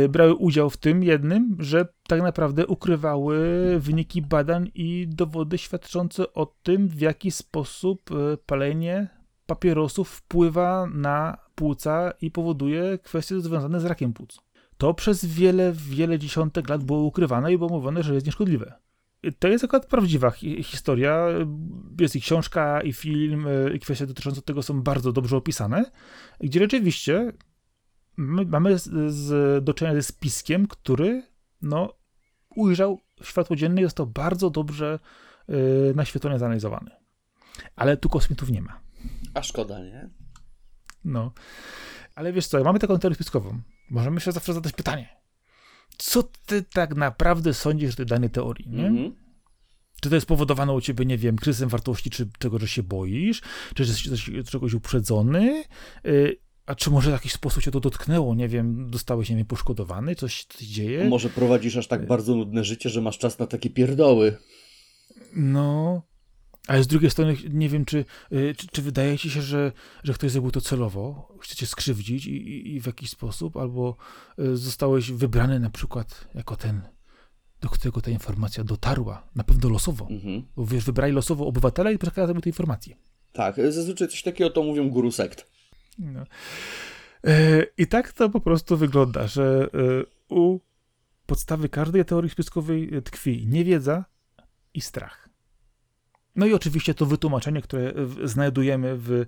brały 0.08 0.34
udział 0.34 0.70
w 0.70 0.76
tym 0.76 1.02
jednym, 1.02 1.56
że 1.58 1.88
tak 2.08 2.22
naprawdę 2.22 2.66
ukrywały 2.66 3.38
wyniki 3.78 4.22
badań 4.22 4.70
i 4.74 5.06
dowody 5.08 5.58
świadczące 5.58 6.32
o 6.32 6.46
tym, 6.62 6.88
w 6.88 7.00
jaki 7.00 7.30
sposób 7.30 8.10
palenie 8.46 9.15
papierosów 9.46 10.08
wpływa 10.08 10.86
na 10.94 11.38
płuca 11.54 12.12
i 12.20 12.30
powoduje 12.30 12.98
kwestie 12.98 13.40
związane 13.40 13.80
z 13.80 13.84
rakiem 13.84 14.12
płuc. 14.12 14.40
To 14.78 14.94
przez 14.94 15.24
wiele, 15.24 15.72
wiele 15.72 16.18
dziesiątek 16.18 16.68
lat 16.68 16.84
było 16.84 16.98
ukrywane 17.02 17.52
i 17.52 17.58
było 17.58 17.70
mówione, 17.70 18.02
że 18.02 18.14
jest 18.14 18.26
nieszkodliwe. 18.26 18.74
To 19.38 19.48
jest 19.48 19.64
akurat 19.64 19.86
prawdziwa 19.86 20.30
historia. 20.62 21.26
Jest 22.00 22.16
i 22.16 22.20
książka, 22.20 22.80
i 22.80 22.92
film, 22.92 23.46
i 23.74 23.80
kwestie 23.80 24.06
dotyczące 24.06 24.42
tego 24.42 24.62
są 24.62 24.82
bardzo 24.82 25.12
dobrze 25.12 25.36
opisane, 25.36 25.90
gdzie 26.40 26.60
rzeczywiście 26.60 27.32
mamy 28.46 28.78
z, 28.78 29.12
z, 29.12 29.64
do 29.64 29.74
czynienia 29.74 29.94
ze 29.94 30.02
spiskiem, 30.02 30.66
który 30.66 31.22
no, 31.62 31.92
ujrzał 32.56 33.00
światło 33.22 33.56
dzienne 33.56 33.80
i 33.80 33.84
został 33.84 34.06
bardzo 34.06 34.50
dobrze 34.50 34.98
y, 35.48 35.94
naświetlony, 35.94 36.38
zanalizowany. 36.38 36.90
Ale 37.76 37.96
tu 37.96 38.08
kosmitów 38.08 38.50
nie 38.50 38.62
ma. 38.62 38.85
A 39.34 39.42
szkoda, 39.42 39.78
nie? 39.78 40.10
No. 41.04 41.32
Ale 42.14 42.32
wiesz 42.32 42.46
co, 42.46 42.64
mamy 42.64 42.78
taką 42.78 42.98
teorię 42.98 43.14
spiskową. 43.14 43.60
Możemy 43.90 44.20
się 44.20 44.32
zawsze 44.32 44.54
zadać 44.54 44.72
pytanie. 44.72 45.16
Co 45.98 46.22
ty 46.22 46.62
tak 46.62 46.94
naprawdę 46.94 47.54
sądzisz 47.54 47.94
o 47.94 47.96
tej 47.96 48.06
danej 48.06 48.30
teorii, 48.30 48.68
nie? 48.68 48.86
Mm 48.86 48.96
-hmm. 48.96 49.12
Czy 50.00 50.08
to 50.08 50.14
jest 50.14 50.26
spowodowane 50.26 50.72
u 50.72 50.80
ciebie, 50.80 51.04
nie 51.04 51.18
wiem, 51.18 51.36
kryzysem 51.36 51.68
wartości, 51.68 52.10
czy 52.10 52.30
tego, 52.38 52.58
że 52.58 52.68
się 52.68 52.82
boisz, 52.82 53.42
czy 53.74 53.84
że 53.84 53.92
jesteś 53.92 54.30
czegoś 54.50 54.74
uprzedzony, 54.74 55.64
yy, 56.04 56.36
a 56.66 56.74
czy 56.74 56.90
może 56.90 57.10
w 57.10 57.12
jakiś 57.12 57.32
sposób 57.32 57.62
cię 57.62 57.70
to 57.70 57.80
dotknęło, 57.80 58.34
nie 58.34 58.48
wiem, 58.48 58.90
dostałeś, 58.90 59.30
nie 59.30 59.36
wiem, 59.36 59.46
poszkodowany, 59.46 60.14
coś, 60.14 60.44
coś 60.44 60.66
dzieje? 60.66 61.08
Może 61.08 61.30
prowadzisz 61.30 61.76
aż 61.76 61.86
tak 61.86 62.02
y- 62.02 62.06
bardzo 62.06 62.34
nudne 62.34 62.64
życie, 62.64 62.90
że 62.90 63.00
masz 63.00 63.18
czas 63.18 63.38
na 63.38 63.46
takie 63.46 63.70
pierdoły. 63.70 64.36
No, 65.36 66.02
ale 66.66 66.82
z 66.82 66.86
drugiej 66.86 67.10
strony 67.10 67.36
nie 67.50 67.68
wiem, 67.68 67.84
czy, 67.84 68.04
y, 68.32 68.54
czy, 68.56 68.66
czy, 68.66 68.82
wydaje 68.82 69.18
ci 69.18 69.30
się, 69.30 69.42
że, 69.42 69.72
że 70.02 70.14
ktoś 70.14 70.30
zrobił 70.30 70.50
to 70.50 70.60
celowo, 70.60 71.34
chcecie 71.40 71.66
skrzywdzić 71.66 72.26
i, 72.26 72.36
i, 72.36 72.74
i, 72.74 72.80
w 72.80 72.86
jakiś 72.86 73.10
sposób, 73.10 73.56
albo 73.56 73.96
y, 74.38 74.56
zostałeś 74.56 75.10
wybrany 75.10 75.60
na 75.60 75.70
przykład 75.70 76.28
jako 76.34 76.56
ten, 76.56 76.80
do 77.60 77.68
którego 77.68 78.00
ta 78.00 78.10
informacja 78.10 78.64
dotarła, 78.64 79.28
na 79.34 79.44
pewno 79.44 79.68
losowo. 79.68 80.06
Mhm. 80.10 80.42
Bo 80.56 80.66
wiesz, 80.66 80.84
wybrali 80.84 81.12
losowo 81.12 81.46
obywatela 81.46 81.90
i 81.90 81.98
przekazali 81.98 82.42
tę 82.42 82.50
informację. 82.50 82.96
Tak, 83.32 83.56
zazwyczaj 83.56 84.08
coś 84.08 84.22
takiego 84.22 84.50
to 84.50 84.62
mówią 84.62 84.90
guru 84.90 85.12
sekt. 85.12 85.50
No. 85.98 86.24
Y, 87.26 87.66
I 87.78 87.86
tak 87.86 88.12
to 88.12 88.30
po 88.30 88.40
prostu 88.40 88.76
wygląda, 88.76 89.26
że 89.26 89.68
u 90.28 90.58
podstawy 91.26 91.68
każdej 91.68 92.04
teorii 92.04 92.30
spiskowej 92.30 92.90
tkwi 93.04 93.46
niewiedza 93.46 94.04
i 94.74 94.80
strach. 94.80 95.25
No 96.36 96.46
i 96.46 96.52
oczywiście 96.52 96.94
to 96.94 97.06
wytłumaczenie, 97.06 97.62
które 97.62 97.92
znajdujemy 98.24 98.96
w, 98.96 99.26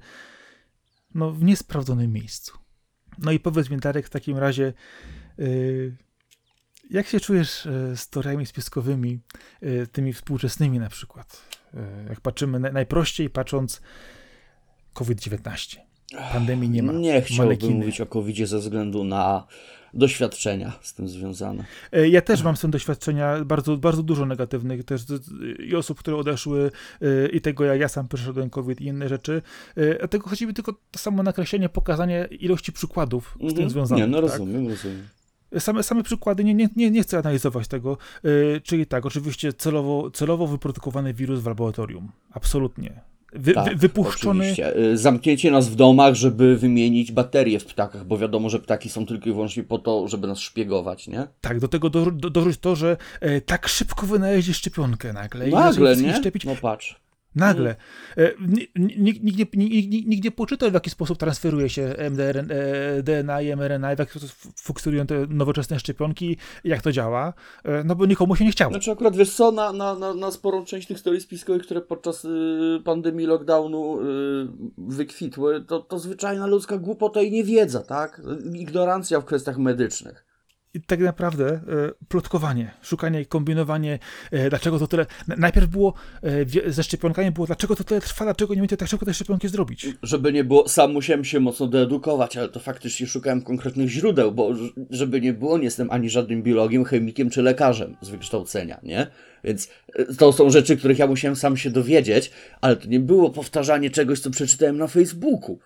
no, 1.14 1.32
w 1.32 1.42
niesprawdzonym 1.42 2.12
miejscu. 2.12 2.58
No 3.18 3.32
i 3.32 3.40
powiedz 3.40 3.70
mi, 3.70 3.76
Darek, 3.76 4.06
w 4.06 4.10
takim 4.10 4.38
razie, 4.38 4.72
yy, 5.38 5.96
jak 6.90 7.06
się 7.06 7.20
czujesz 7.20 7.64
yy, 7.64 7.96
z 7.96 8.08
teoriami 8.08 8.46
spiskowymi, 8.46 9.18
yy, 9.62 9.86
tymi 9.86 10.12
współczesnymi 10.12 10.78
na 10.78 10.88
przykład? 10.88 11.42
Yy, 11.74 11.80
jak 12.08 12.20
patrzymy 12.20 12.60
na, 12.60 12.72
najprościej, 12.72 13.30
patrząc 13.30 13.82
COVID-19. 14.92 15.78
Pandemii 16.32 16.70
nie 16.70 16.82
ma. 16.82 16.92
Nie 16.92 17.22
chciałbym 17.22 17.46
Manekiny. 17.46 17.74
mówić 17.74 18.00
o 18.00 18.06
COVID 18.06 18.48
ze 18.48 18.58
względu 18.58 19.04
na 19.04 19.46
doświadczenia 19.94 20.72
z 20.80 20.94
tym 20.94 21.08
związane. 21.08 21.64
E, 21.92 22.08
ja 22.08 22.20
też 22.20 22.42
mam 22.42 22.56
z 22.56 22.60
tym 22.60 22.70
doświadczenia 22.70 23.44
bardzo, 23.44 23.76
bardzo 23.76 24.02
dużo 24.02 24.26
negatywnych 24.26 24.84
też 24.84 25.02
i 25.58 25.76
osób, 25.76 25.98
które 25.98 26.16
odeszły 26.16 26.70
e, 27.02 27.28
i 27.28 27.40
tego, 27.40 27.64
jak 27.64 27.80
ja 27.80 27.88
sam 27.88 28.08
przeszedłem 28.08 28.50
COVID 28.50 28.80
i 28.80 28.84
inne 28.84 29.08
rzeczy. 29.08 29.42
E, 29.76 30.08
tego 30.08 30.28
chodzi 30.28 30.46
mi 30.46 30.54
tylko 30.54 30.72
to 30.72 30.98
samo 30.98 31.22
nakreślenie, 31.22 31.68
pokazanie 31.68 32.28
ilości 32.30 32.72
przykładów 32.72 33.34
z 33.34 33.38
tym 33.38 33.48
mhm. 33.48 33.70
związanych. 33.70 34.04
Nie, 34.04 34.10
no 34.10 34.20
rozumiem, 34.20 34.62
tak? 34.62 34.70
rozumiem. 34.70 35.08
Same, 35.58 35.82
same 35.82 36.02
przykłady, 36.02 36.44
nie, 36.44 36.54
nie, 36.54 36.68
nie, 36.76 36.90
nie 36.90 37.02
chcę 37.02 37.18
analizować 37.18 37.68
tego. 37.68 37.98
Yy, 38.22 38.60
czyli 38.64 38.86
tak, 38.86 39.06
oczywiście 39.06 39.52
celowo, 39.52 40.10
celowo 40.10 40.46
wyprodukowany 40.46 41.14
wirus 41.14 41.40
w 41.40 41.46
laboratorium. 41.46 42.12
Absolutnie. 42.30 43.00
Wy, 43.32 43.52
tak, 43.54 43.68
wy, 43.68 43.76
wypuszczony. 43.76 44.40
Oczywiście. 44.40 44.76
Y, 44.76 44.98
zamknięcie 44.98 45.50
nas 45.50 45.68
w 45.68 45.74
domach, 45.74 46.14
żeby 46.14 46.56
wymienić 46.56 47.12
baterie 47.12 47.60
w 47.60 47.64
ptakach, 47.64 48.04
bo 48.04 48.18
wiadomo, 48.18 48.50
że 48.50 48.58
ptaki 48.58 48.88
są 48.88 49.06
tylko 49.06 49.30
i 49.30 49.32
wyłącznie 49.32 49.62
po 49.62 49.78
to, 49.78 50.08
żeby 50.08 50.26
nas 50.26 50.38
szpiegować, 50.38 51.08
nie? 51.08 51.26
Tak, 51.40 51.60
do 51.60 51.68
tego 51.68 51.90
do, 51.90 52.10
do, 52.10 52.30
dorzuć 52.30 52.58
to, 52.58 52.76
że 52.76 52.96
e, 53.20 53.40
tak 53.40 53.68
szybko 53.68 54.06
wynaleźli 54.06 54.54
szczepionkę 54.54 55.12
nagle. 55.12 55.46
Nagle, 55.46 55.96
nie? 55.96 56.16
Szczepić. 56.16 56.44
No 56.44 56.56
patrz. 56.62 57.00
Nagle. 57.34 57.76
Nikt, 58.76 59.22
nikt, 59.22 59.56
nikt, 59.56 60.06
nikt 60.06 60.24
nie 60.24 60.30
poczytał, 60.30 60.70
w 60.70 60.74
jaki 60.74 60.90
sposób 60.90 61.18
transferuje 61.18 61.68
się 61.68 61.82
MDR, 61.82 62.38
e, 62.38 63.02
DNA 63.02 63.42
i 63.42 63.56
mRNA, 63.56 63.96
w 63.96 63.98
jaki 63.98 64.10
sposób 64.10 64.30
funkcjonują 64.56 65.06
te 65.06 65.26
nowoczesne 65.28 65.78
szczepionki, 65.78 66.36
jak 66.64 66.82
to 66.82 66.92
działa, 66.92 67.32
e, 67.64 67.84
no 67.84 67.96
bo 67.96 68.06
nikomu 68.06 68.36
się 68.36 68.44
nie 68.44 68.50
chciało. 68.50 68.72
Znaczy 68.72 68.90
akurat, 68.90 69.16
wiesz 69.16 69.34
co, 69.34 69.52
na, 69.52 69.72
na, 69.72 69.94
na, 69.94 70.14
na 70.14 70.30
sporą 70.30 70.64
część 70.64 70.88
tych 70.88 71.02
teorii 71.02 71.20
spiskowych, 71.20 71.62
które 71.62 71.80
podczas 71.80 72.24
y, 72.24 72.28
pandemii, 72.84 73.26
lockdownu 73.26 74.00
y, 74.00 74.04
wykwitły, 74.78 75.64
to, 75.64 75.80
to 75.80 75.98
zwyczajna 75.98 76.46
ludzka 76.46 76.78
głupota 76.78 77.22
i 77.22 77.30
niewiedza, 77.30 77.82
tak? 77.82 78.22
Ignorancja 78.54 79.20
w 79.20 79.24
kwestiach 79.24 79.58
medycznych. 79.58 80.27
I 80.74 80.80
tak 80.80 81.00
naprawdę 81.00 81.46
e, 81.48 81.60
plotkowanie, 82.08 82.70
szukanie 82.82 83.20
i 83.20 83.26
kombinowanie, 83.26 83.98
e, 84.30 84.50
dlaczego 84.50 84.78
to 84.78 84.86
tyle. 84.86 85.06
Najpierw 85.28 85.66
było 85.66 85.94
e, 86.66 86.72
ze 86.72 86.82
szczepionkami, 86.82 87.30
było 87.30 87.46
dlaczego 87.46 87.76
to 87.76 87.84
tyle 87.84 88.00
trwa, 88.00 88.24
dlaczego 88.24 88.54
nie 88.54 88.60
umiecie 88.60 88.76
tak 88.76 88.88
szybko 88.88 89.06
te 89.06 89.14
szczepionki 89.14 89.48
zrobić. 89.48 89.86
Żeby 90.02 90.32
nie 90.32 90.44
było, 90.44 90.68
sam 90.68 90.92
musiałem 90.92 91.24
się 91.24 91.40
mocno 91.40 91.66
doedukować, 91.66 92.36
ale 92.36 92.48
to 92.48 92.60
faktycznie 92.60 93.06
szukałem 93.06 93.42
konkretnych 93.42 93.88
źródeł, 93.88 94.32
bo 94.32 94.50
żeby 94.90 95.20
nie 95.20 95.32
było, 95.32 95.58
nie 95.58 95.64
jestem 95.64 95.90
ani 95.90 96.10
żadnym 96.10 96.42
biologiem, 96.42 96.84
chemikiem 96.84 97.30
czy 97.30 97.42
lekarzem 97.42 97.96
z 98.00 98.08
wykształcenia, 98.08 98.80
nie? 98.82 99.06
Więc 99.44 99.68
to 100.18 100.32
są 100.32 100.50
rzeczy, 100.50 100.76
których 100.76 100.98
ja 100.98 101.06
musiałem 101.06 101.36
sam 101.36 101.56
się 101.56 101.70
dowiedzieć, 101.70 102.30
ale 102.60 102.76
to 102.76 102.88
nie 102.88 103.00
było 103.00 103.30
powtarzanie 103.30 103.90
czegoś, 103.90 104.20
co 104.20 104.30
przeczytałem 104.30 104.76
na 104.78 104.86
Facebooku. 104.86 105.58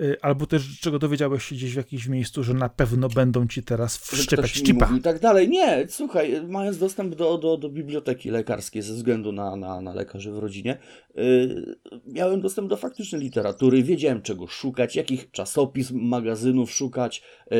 Y, 0.00 0.16
albo 0.22 0.46
też 0.46 0.80
czego 0.80 0.98
dowiedziałeś 0.98 1.44
się 1.44 1.54
gdzieś 1.54 1.72
w 1.72 1.76
jakimś 1.76 2.06
miejscu, 2.06 2.42
że 2.42 2.54
na 2.54 2.68
pewno 2.68 3.08
będą 3.08 3.46
ci 3.46 3.62
teraz 3.62 3.98
wszczepiać 3.98 4.52
chipa. 4.52 4.90
I 4.98 5.00
tak 5.00 5.20
dalej. 5.20 5.48
Nie, 5.48 5.86
słuchaj, 5.88 6.42
mając 6.48 6.78
dostęp 6.78 7.14
do, 7.14 7.38
do, 7.38 7.56
do 7.56 7.68
biblioteki 7.68 8.30
lekarskiej 8.30 8.82
ze 8.82 8.94
względu 8.94 9.32
na, 9.32 9.56
na, 9.56 9.80
na 9.80 9.94
lekarzy 9.94 10.32
w 10.32 10.38
rodzinie, 10.38 10.78
yy, 11.14 11.76
miałem 12.06 12.40
dostęp 12.40 12.68
do 12.68 12.76
faktycznej 12.76 13.20
literatury, 13.20 13.82
wiedziałem 13.82 14.22
czego 14.22 14.46
szukać, 14.46 14.96
jakich 14.96 15.30
czasopism, 15.30 16.00
magazynów 16.00 16.70
szukać, 16.70 17.22
yy, 17.50 17.58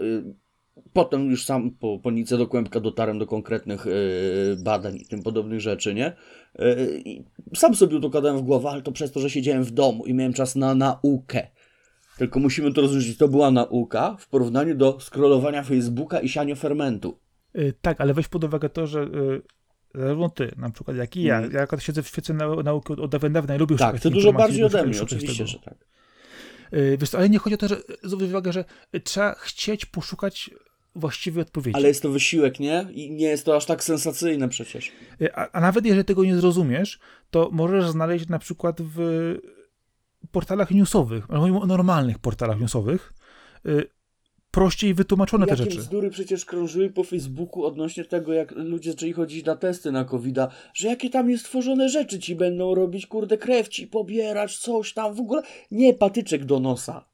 yy, 0.00 0.34
Potem 0.92 1.30
już 1.30 1.44
sam 1.44 1.70
po, 1.70 1.98
po 1.98 2.10
Nice 2.10 2.38
do 2.38 2.46
Kłębka 2.46 2.80
dotarłem 2.80 3.18
do 3.18 3.26
konkretnych 3.26 3.86
yy, 3.86 4.56
badań 4.64 4.96
i 4.96 5.06
tym 5.06 5.22
podobnych 5.22 5.60
rzeczy, 5.60 5.94
nie? 5.94 6.16
Yy, 6.58 7.02
i 7.04 7.24
sam 7.56 7.74
sobie 7.74 7.96
układałem 7.96 8.38
w 8.38 8.42
głowę, 8.42 8.70
ale 8.70 8.82
to 8.82 8.92
przez 8.92 9.12
to, 9.12 9.20
że 9.20 9.30
siedziałem 9.30 9.64
w 9.64 9.70
domu 9.70 10.06
i 10.06 10.14
miałem 10.14 10.32
czas 10.32 10.56
na 10.56 10.74
naukę. 10.74 11.46
Tylko 12.18 12.40
musimy 12.40 12.72
to 12.72 12.80
rozróżnić. 12.80 13.18
To 13.18 13.28
była 13.28 13.50
nauka 13.50 14.16
w 14.18 14.28
porównaniu 14.28 14.74
do 14.74 14.98
scrollowania 15.00 15.62
Facebooka 15.62 16.20
i 16.20 16.28
siania 16.28 16.54
fermentu. 16.54 17.18
Yy, 17.54 17.72
tak, 17.80 18.00
ale 18.00 18.14
weź 18.14 18.28
pod 18.28 18.44
uwagę 18.44 18.68
to, 18.68 18.86
że 18.86 19.08
zarówno 19.94 20.28
ty, 20.28 20.52
na 20.56 20.70
przykład, 20.70 20.96
jak 20.96 21.16
i 21.16 21.22
ja, 21.22 21.38
mm. 21.38 21.52
ja 21.52 21.62
akurat 21.62 21.84
siedzę 21.84 22.02
w 22.02 22.08
świecie 22.08 22.34
nauki 22.64 22.92
od 22.92 23.10
dawien 23.10 23.32
dawna 23.32 23.56
i 23.56 23.58
lubię 23.58 23.76
tak, 23.76 24.00
to 24.00 24.10
dużo 24.10 24.32
bardziej 24.32 24.64
ode 24.64 24.86
mnie, 24.86 25.02
oczywiście, 25.02 25.46
że 25.46 25.58
tak. 25.58 25.74
Wiesz, 26.98 27.14
ale 27.14 27.28
nie 27.28 27.38
chodzi 27.38 27.54
o 27.54 27.58
to, 27.58 27.68
że 27.68 27.76
zwróć 28.02 28.30
uwagę, 28.30 28.52
że 28.52 28.64
trzeba 29.04 29.34
chcieć 29.34 29.86
poszukać 29.86 30.50
właściwej 30.98 31.42
odpowiedzi. 31.42 31.76
Ale 31.76 31.88
jest 31.88 32.02
to 32.02 32.10
wysiłek, 32.10 32.60
nie? 32.60 32.86
I 32.92 33.10
nie 33.10 33.26
jest 33.26 33.44
to 33.44 33.56
aż 33.56 33.66
tak 33.66 33.84
sensacyjne 33.84 34.48
przecież. 34.48 34.92
A, 35.34 35.50
a 35.52 35.60
nawet 35.60 35.86
jeżeli 35.86 36.04
tego 36.04 36.24
nie 36.24 36.36
zrozumiesz, 36.36 36.98
to 37.30 37.48
możesz 37.52 37.90
znaleźć 37.90 38.28
na 38.28 38.38
przykład 38.38 38.76
w 38.80 38.98
portalach 40.32 40.70
newsowych, 40.70 41.24
albo 41.28 41.66
normalnych 41.66 42.18
portalach 42.18 42.60
newsowych, 42.60 43.12
y, 43.66 43.98
prościej 44.50 44.94
wytłumaczone 44.94 45.46
te 45.46 45.56
rzeczy. 45.56 45.78
bzdury 45.78 46.10
przecież 46.10 46.44
krążyły 46.44 46.90
po 46.90 47.04
Facebooku 47.04 47.64
odnośnie 47.64 48.04
tego, 48.04 48.32
jak 48.32 48.50
ludzie 48.50 48.90
zaczęli 48.90 49.12
chodzić 49.12 49.44
na 49.44 49.56
testy 49.56 49.92
na 49.92 50.04
covid 50.04 50.36
że 50.74 50.88
jakie 50.88 51.10
tam 51.10 51.30
jest 51.30 51.44
tworzone 51.44 51.88
rzeczy 51.88 52.18
ci 52.18 52.34
będą 52.34 52.74
robić, 52.74 53.06
kurde, 53.06 53.38
krew 53.38 53.68
ci 53.68 53.86
pobierać, 53.86 54.58
coś 54.58 54.92
tam 54.92 55.14
w 55.14 55.20
ogóle. 55.20 55.42
Nie, 55.70 55.94
patyczek 55.94 56.44
do 56.44 56.60
nosa 56.60 57.04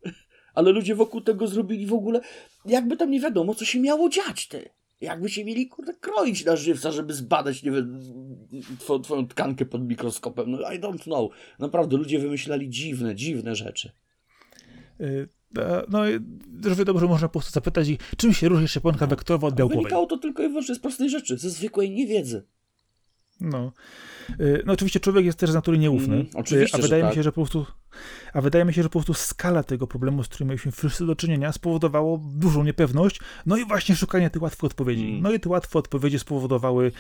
ale 0.55 0.71
ludzie 0.71 0.95
wokół 0.95 1.21
tego 1.21 1.47
zrobili 1.47 1.87
w 1.87 1.93
ogóle, 1.93 2.21
jakby 2.65 2.97
tam 2.97 3.11
nie 3.11 3.21
wiadomo, 3.21 3.55
co 3.55 3.65
się 3.65 3.81
miało 3.81 4.09
dziać, 4.09 4.49
ty. 4.49 4.71
Jakby 5.01 5.29
się 5.29 5.45
mieli, 5.45 5.69
kurde, 5.69 5.95
kroić 5.95 6.45
na 6.45 6.57
żywca, 6.57 6.93
żeby 6.93 7.15
zbadać, 7.15 7.63
nie 7.63 7.71
wiem, 7.71 8.01
twoją, 8.79 9.01
twoją 9.01 9.29
tkankę 9.29 9.65
pod 9.65 9.89
mikroskopem. 9.89 10.51
No, 10.51 10.73
I 10.73 10.81
don't 10.81 11.03
know. 11.03 11.31
Naprawdę, 11.59 11.97
ludzie 11.97 12.19
wymyślali 12.19 12.71
dziwne, 12.71 13.15
dziwne 13.15 13.57
rzeczy. 13.57 13.91
Y, 15.01 15.29
no, 15.89 16.03
równie 16.65 16.85
dobrze 16.85 17.07
można 17.07 17.29
po 17.29 17.33
prostu 17.33 17.53
zapytać, 17.53 17.89
czym 18.17 18.33
się 18.33 18.49
różni 18.49 18.69
szczepionka 18.69 19.07
wektorowa 19.07 19.49
od 19.49 19.55
białkowej? 19.55 19.79
Wynikało 19.83 20.07
to 20.07 20.19
tylko 20.19 20.43
i 20.43 20.49
wyłącznie 20.49 20.75
z 20.75 20.79
prostej 20.79 21.11
rzeczy, 21.11 21.39
ze 21.39 21.51
zwykłej 21.51 21.91
niewiedzy. 21.91 22.45
No. 23.41 23.73
Y, 24.41 24.63
no 24.67 24.73
oczywiście 24.73 25.01
człowiek 25.01 25.25
jest 25.25 25.39
też 25.39 25.51
z 25.51 25.55
natury 25.55 25.79
nieufny. 25.79 26.15
Mm, 26.15 26.27
oczywiście, 26.35 26.79
a 26.79 26.83
wydaje 26.83 27.03
mi 27.03 27.09
tak. 27.09 27.17
się, 27.17 27.23
że 27.23 27.33
po 27.33 27.41
prostu 27.41 27.67
a 28.33 28.41
wydaje 28.41 28.65
mi 28.65 28.75
się, 28.75 28.83
że 28.83 28.89
po 28.89 28.93
prostu 28.93 29.15
skala 29.15 29.63
tego 29.63 29.87
problemu, 29.87 30.25
z 30.25 30.29
którym 30.29 30.49
mieliśmy 30.49 30.73
wszyscy 30.73 31.07
do 31.07 31.17
czynienia, 31.17 31.53
spowodowało 31.53 32.21
dużą 32.37 32.65
niepewność, 32.65 33.21
no 33.47 33.57
i 33.57 33.65
właśnie 33.65 33.97
szukanie 33.97 34.31
tych 34.31 34.43
łatwych 34.43 34.65
odpowiedzi. 34.65 35.09
Mm. 35.09 35.23
No 35.23 35.33
i 35.33 35.41
te 35.41 35.49
łatwe 35.49 35.79
odpowiedzi 35.79 36.19
spowodowały, 36.19 36.93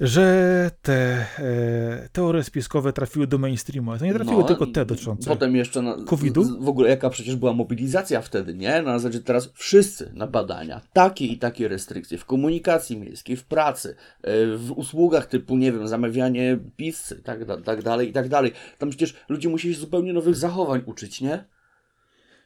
że 0.00 0.70
te 0.82 1.26
e, 1.38 2.08
teorie 2.12 2.42
spiskowe 2.44 2.92
trafiły 2.92 3.26
do 3.26 3.38
mainstreamu. 3.38 3.98
To 3.98 4.04
nie 4.04 4.14
trafiły 4.14 4.42
no, 4.42 4.48
tylko 4.48 4.66
te 4.66 4.86
dotyczące 4.86 5.30
Potem 5.30 5.56
jeszcze 5.56 5.82
na, 5.82 5.96
COVID-u. 6.06 6.64
W 6.64 6.68
ogóle 6.68 6.88
jaka 6.88 7.10
przecież 7.10 7.36
była 7.36 7.52
mobilizacja 7.52 8.20
wtedy, 8.20 8.54
nie? 8.54 8.82
Na 8.82 8.98
zasadzie 8.98 9.20
teraz 9.20 9.52
wszyscy 9.54 10.10
na 10.14 10.26
badania, 10.26 10.80
takie 10.92 11.26
i 11.26 11.38
takie 11.38 11.68
restrykcje 11.68 12.18
w 12.18 12.24
komunikacji 12.24 12.96
miejskiej, 12.96 13.36
w 13.36 13.44
pracy, 13.44 13.96
e, 14.22 14.56
w 14.56 14.72
usługach 14.72 15.26
typu, 15.26 15.56
nie 15.56 15.72
wiem, 15.72 15.88
zamawianie 15.88 16.51
pizzy, 16.56 17.22
tak, 17.22 17.40
tak 17.64 17.82
dalej 17.82 18.08
i 18.08 18.12
tak 18.12 18.28
dalej. 18.28 18.52
Tam 18.78 18.90
przecież 18.90 19.14
ludzie 19.28 19.48
musieli 19.48 19.74
się 19.74 19.80
zupełnie 19.80 20.12
nowych 20.12 20.36
zachowań 20.36 20.82
uczyć, 20.86 21.20
nie? 21.20 21.44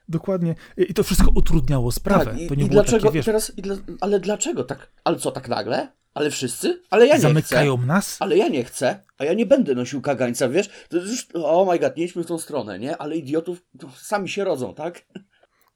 Dokładnie. 0.08 0.54
I 0.76 0.94
to 0.94 1.02
wszystko 1.04 1.30
utrudniało 1.34 1.92
sprawę. 1.92 2.24
Tak, 2.24 2.40
i, 2.40 2.62
i 2.62 2.68
dlaczego 2.68 3.06
takie, 3.06 3.14
wiesz... 3.14 3.26
teraz, 3.26 3.52
dla, 3.56 3.76
ale 4.00 4.20
dlaczego 4.20 4.64
tak? 4.64 4.90
Ale 5.04 5.18
co 5.18 5.30
tak 5.30 5.48
nagle? 5.48 5.88
Ale 6.14 6.30
wszyscy? 6.30 6.82
Ale 6.90 7.06
ja 7.06 7.14
nie 7.14 7.20
Zamykają 7.20 7.76
chcę. 7.76 7.86
nas? 7.86 8.16
Ale 8.20 8.36
ja 8.36 8.48
nie 8.48 8.64
chcę, 8.64 9.00
a 9.18 9.24
ja 9.24 9.34
nie 9.34 9.46
będę 9.46 9.74
nosił 9.74 10.00
kagańca, 10.00 10.48
wiesz? 10.48 10.70
To 10.88 10.96
już, 10.96 11.26
oh 11.34 11.72
my 11.72 11.78
god, 11.78 11.96
nie 11.96 12.04
idźmy 12.04 12.24
w 12.24 12.26
tą 12.26 12.38
stronę, 12.38 12.78
nie? 12.78 12.96
Ale 12.96 13.16
idiotów 13.16 13.62
sami 13.96 14.28
się 14.28 14.44
rodzą, 14.44 14.74
tak? 14.74 15.06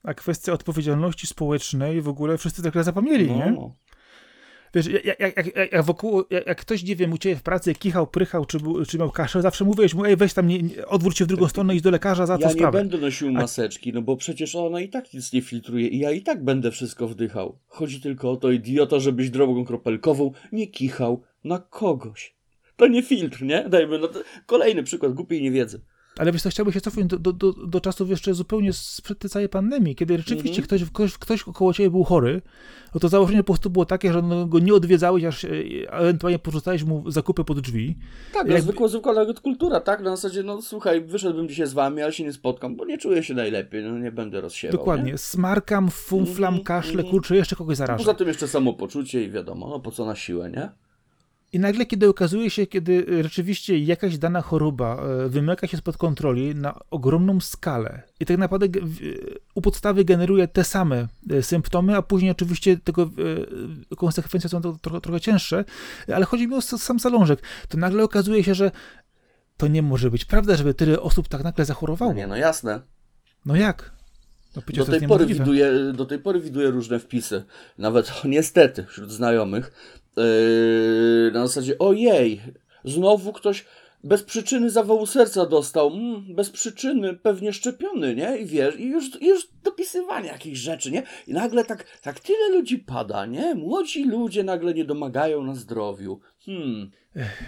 A 0.02 0.14
kwestia 0.14 0.52
odpowiedzialności 0.52 1.26
społecznej 1.26 2.02
w 2.02 2.08
ogóle 2.08 2.38
wszyscy 2.38 2.62
tak 2.62 2.84
zapomnieli, 2.84 3.26
no. 3.26 3.36
nie? 3.36 3.56
Wiesz, 4.74 4.86
jak, 5.04 5.20
jak, 5.20 5.36
jak, 5.36 5.72
jak, 5.72 5.84
wokół, 5.84 6.22
jak, 6.30 6.60
ktoś, 6.60 6.84
nie 6.84 6.96
wiem, 6.96 7.12
u 7.12 7.18
ciebie 7.18 7.36
w 7.36 7.42
pracy 7.42 7.74
kichał, 7.74 8.06
prychał, 8.06 8.46
czy, 8.46 8.58
czy 8.88 8.98
miał 8.98 9.10
kaszę, 9.10 9.42
zawsze 9.42 9.64
mówiłeś 9.64 9.94
mu, 9.94 10.04
ej, 10.04 10.16
weź 10.16 10.34
tam, 10.34 10.46
nie, 10.46 10.86
odwróć 10.86 11.18
się 11.18 11.24
w 11.24 11.28
drugą 11.28 11.48
stronę, 11.48 11.74
idź 11.76 11.82
do 11.82 11.90
lekarza, 11.90 12.26
za 12.26 12.38
ja 12.40 12.50
sprawę. 12.50 12.78
Ja 12.78 12.84
nie 12.84 12.90
będę 12.90 13.06
nosił 13.06 13.32
maseczki, 13.32 13.92
no 13.92 14.02
bo 14.02 14.16
przecież 14.16 14.54
ona 14.54 14.80
i 14.80 14.88
tak 14.88 15.14
nic 15.14 15.32
nie 15.32 15.42
filtruje 15.42 15.88
i 15.88 15.98
ja 15.98 16.10
i 16.10 16.22
tak 16.22 16.44
będę 16.44 16.70
wszystko 16.70 17.08
wdychał. 17.08 17.58
Chodzi 17.66 18.00
tylko 18.00 18.30
o 18.30 18.36
to, 18.36 18.50
idiota, 18.50 18.98
żebyś 18.98 19.30
drogą 19.30 19.64
kropelkową 19.64 20.32
nie 20.52 20.66
kichał 20.66 21.22
na 21.44 21.58
kogoś. 21.58 22.34
To 22.76 22.86
nie 22.86 23.02
filtr, 23.02 23.42
nie? 23.42 23.68
Dajmy, 23.68 23.98
no 23.98 24.08
kolejny 24.46 24.82
przykład 24.82 25.12
głupiej 25.12 25.42
niewiedzy. 25.42 25.80
Ale 26.18 26.32
wiesz 26.32 26.42
co, 26.42 26.50
chciałbym 26.50 26.72
się 26.72 26.80
cofnąć 26.80 27.10
do, 27.10 27.18
do, 27.18 27.32
do, 27.32 27.52
do 27.52 27.80
czasów 27.80 28.10
jeszcze 28.10 28.34
zupełnie 28.34 28.72
sprzed 28.72 29.18
tej 29.18 29.30
całej 29.30 29.48
pandemii, 29.48 29.96
kiedy 29.96 30.18
rzeczywiście 30.18 30.58
mm 30.58 30.62
-hmm. 30.62 30.66
ktoś, 30.66 30.84
ktoś, 30.84 31.18
ktoś 31.18 31.42
około 31.42 31.72
ciebie 31.72 31.90
był 31.90 32.04
chory, 32.04 32.42
no 32.94 33.00
to 33.00 33.08
założenie 33.08 33.38
po 33.38 33.52
prostu 33.52 33.70
było 33.70 33.84
takie, 33.84 34.12
że 34.12 34.22
no, 34.22 34.46
go 34.46 34.58
nie 34.58 34.74
odwiedzałeś, 34.74 35.24
aż 35.24 35.46
ewentualnie 35.90 36.38
porzucałeś 36.38 36.84
mu 36.84 37.10
zakupy 37.10 37.44
pod 37.44 37.60
drzwi. 37.60 37.96
Tak, 38.32 38.46
no, 38.46 38.52
Jak... 38.52 38.62
zwykła, 38.62 38.88
zwykła 38.88 39.12
nawet 39.12 39.40
kultura, 39.40 39.80
tak? 39.80 40.00
Na 40.00 40.16
zasadzie, 40.16 40.42
no 40.42 40.62
słuchaj, 40.62 41.00
wyszedłbym 41.00 41.48
dzisiaj 41.48 41.66
z 41.66 41.72
wami, 41.72 42.02
ale 42.02 42.12
się 42.12 42.24
nie 42.24 42.32
spotkam, 42.32 42.76
bo 42.76 42.84
nie 42.84 42.98
czuję 42.98 43.22
się 43.22 43.34
najlepiej, 43.34 43.84
no 43.84 43.98
nie 43.98 44.12
będę 44.12 44.40
rozsiewał. 44.40 44.78
Dokładnie, 44.78 45.12
nie? 45.12 45.18
smarkam, 45.18 45.90
funflam, 45.90 46.54
mm 46.54 46.60
-hmm. 46.60 46.66
kaszle, 46.66 47.04
kurczę, 47.04 47.36
jeszcze 47.36 47.56
kogoś 47.56 47.76
zarażę. 47.76 47.98
Poza 47.98 48.14
tym 48.14 48.28
jeszcze 48.28 48.48
samopoczucie 48.48 49.24
i 49.24 49.30
wiadomo, 49.30 49.68
no 49.68 49.80
po 49.80 49.90
co 49.90 50.04
na 50.04 50.16
siłę, 50.16 50.50
nie? 50.50 50.70
I 51.52 51.58
nagle, 51.58 51.86
kiedy 51.86 52.08
okazuje 52.08 52.50
się, 52.50 52.66
kiedy 52.66 53.06
e, 53.18 53.22
rzeczywiście 53.22 53.78
jakaś 53.78 54.18
dana 54.18 54.40
choroba 54.40 55.02
e, 55.02 55.28
wymyka 55.28 55.66
się 55.66 55.76
spod 55.76 55.96
kontroli 55.96 56.54
na 56.54 56.80
ogromną 56.90 57.40
skalę 57.40 58.02
i 58.20 58.26
tak 58.26 58.38
naprawdę 58.38 58.80
u 59.54 59.60
podstawy 59.60 60.04
generuje 60.04 60.48
te 60.48 60.64
same 60.64 61.08
e, 61.30 61.42
symptomy, 61.42 61.96
a 61.96 62.02
później 62.02 62.30
oczywiście 62.30 62.76
tego 62.76 63.10
konsekwencje 63.96 64.50
są 64.50 64.60
trochę, 64.78 65.00
trochę 65.00 65.20
cięższe, 65.20 65.64
ale 66.14 66.26
chodzi 66.26 66.48
mi 66.48 66.54
o 66.54 66.62
sam 66.62 66.98
zalążek, 66.98 67.42
to 67.68 67.78
nagle 67.78 68.04
okazuje 68.04 68.44
się, 68.44 68.54
że 68.54 68.70
to 69.56 69.66
nie 69.66 69.82
może 69.82 70.10
być 70.10 70.24
prawda, 70.24 70.56
żeby 70.56 70.74
tyle 70.74 71.00
osób 71.00 71.28
tak 71.28 71.44
nagle 71.44 71.64
zachorowało. 71.64 72.12
No 72.12 72.16
nie, 72.16 72.26
no 72.26 72.36
jasne. 72.36 72.80
No 73.46 73.56
jak? 73.56 73.92
No, 74.56 74.62
do, 74.74 74.84
tej 74.84 75.08
pory 75.08 75.26
widuję, 75.26 75.92
do 75.94 76.06
tej 76.06 76.18
pory 76.18 76.40
widuję 76.40 76.70
różne 76.70 76.98
wpisy, 76.98 77.44
nawet 77.78 78.12
niestety 78.24 78.86
wśród 78.88 79.10
znajomych, 79.10 79.72
Yy, 80.16 81.30
na 81.32 81.46
zasadzie 81.46 81.78
ojej, 81.78 82.40
znowu 82.84 83.32
ktoś 83.32 83.64
bez 84.04 84.22
przyczyny 84.22 84.70
zawału 84.70 85.06
serca 85.06 85.46
dostał, 85.46 85.88
mm, 85.88 86.34
bez 86.34 86.50
przyczyny 86.50 87.14
pewnie 87.14 87.52
szczepiony, 87.52 88.14
nie? 88.14 88.38
I 88.38 88.46
wiesz, 88.46 88.80
i 88.80 88.88
już, 88.88 89.22
już 89.22 89.48
dopisywanie 89.64 90.28
jakichś 90.28 90.58
rzeczy, 90.58 90.90
nie? 90.90 91.02
I 91.26 91.32
nagle 91.32 91.64
tak, 91.64 91.84
tak 92.02 92.20
tyle 92.20 92.48
ludzi 92.48 92.78
pada, 92.78 93.26
nie? 93.26 93.54
Młodzi 93.54 94.04
ludzie 94.04 94.44
nagle 94.44 94.74
nie 94.74 94.84
domagają 94.84 95.42
na 95.42 95.54
zdrowiu. 95.54 96.20
Hmm. 96.46 96.90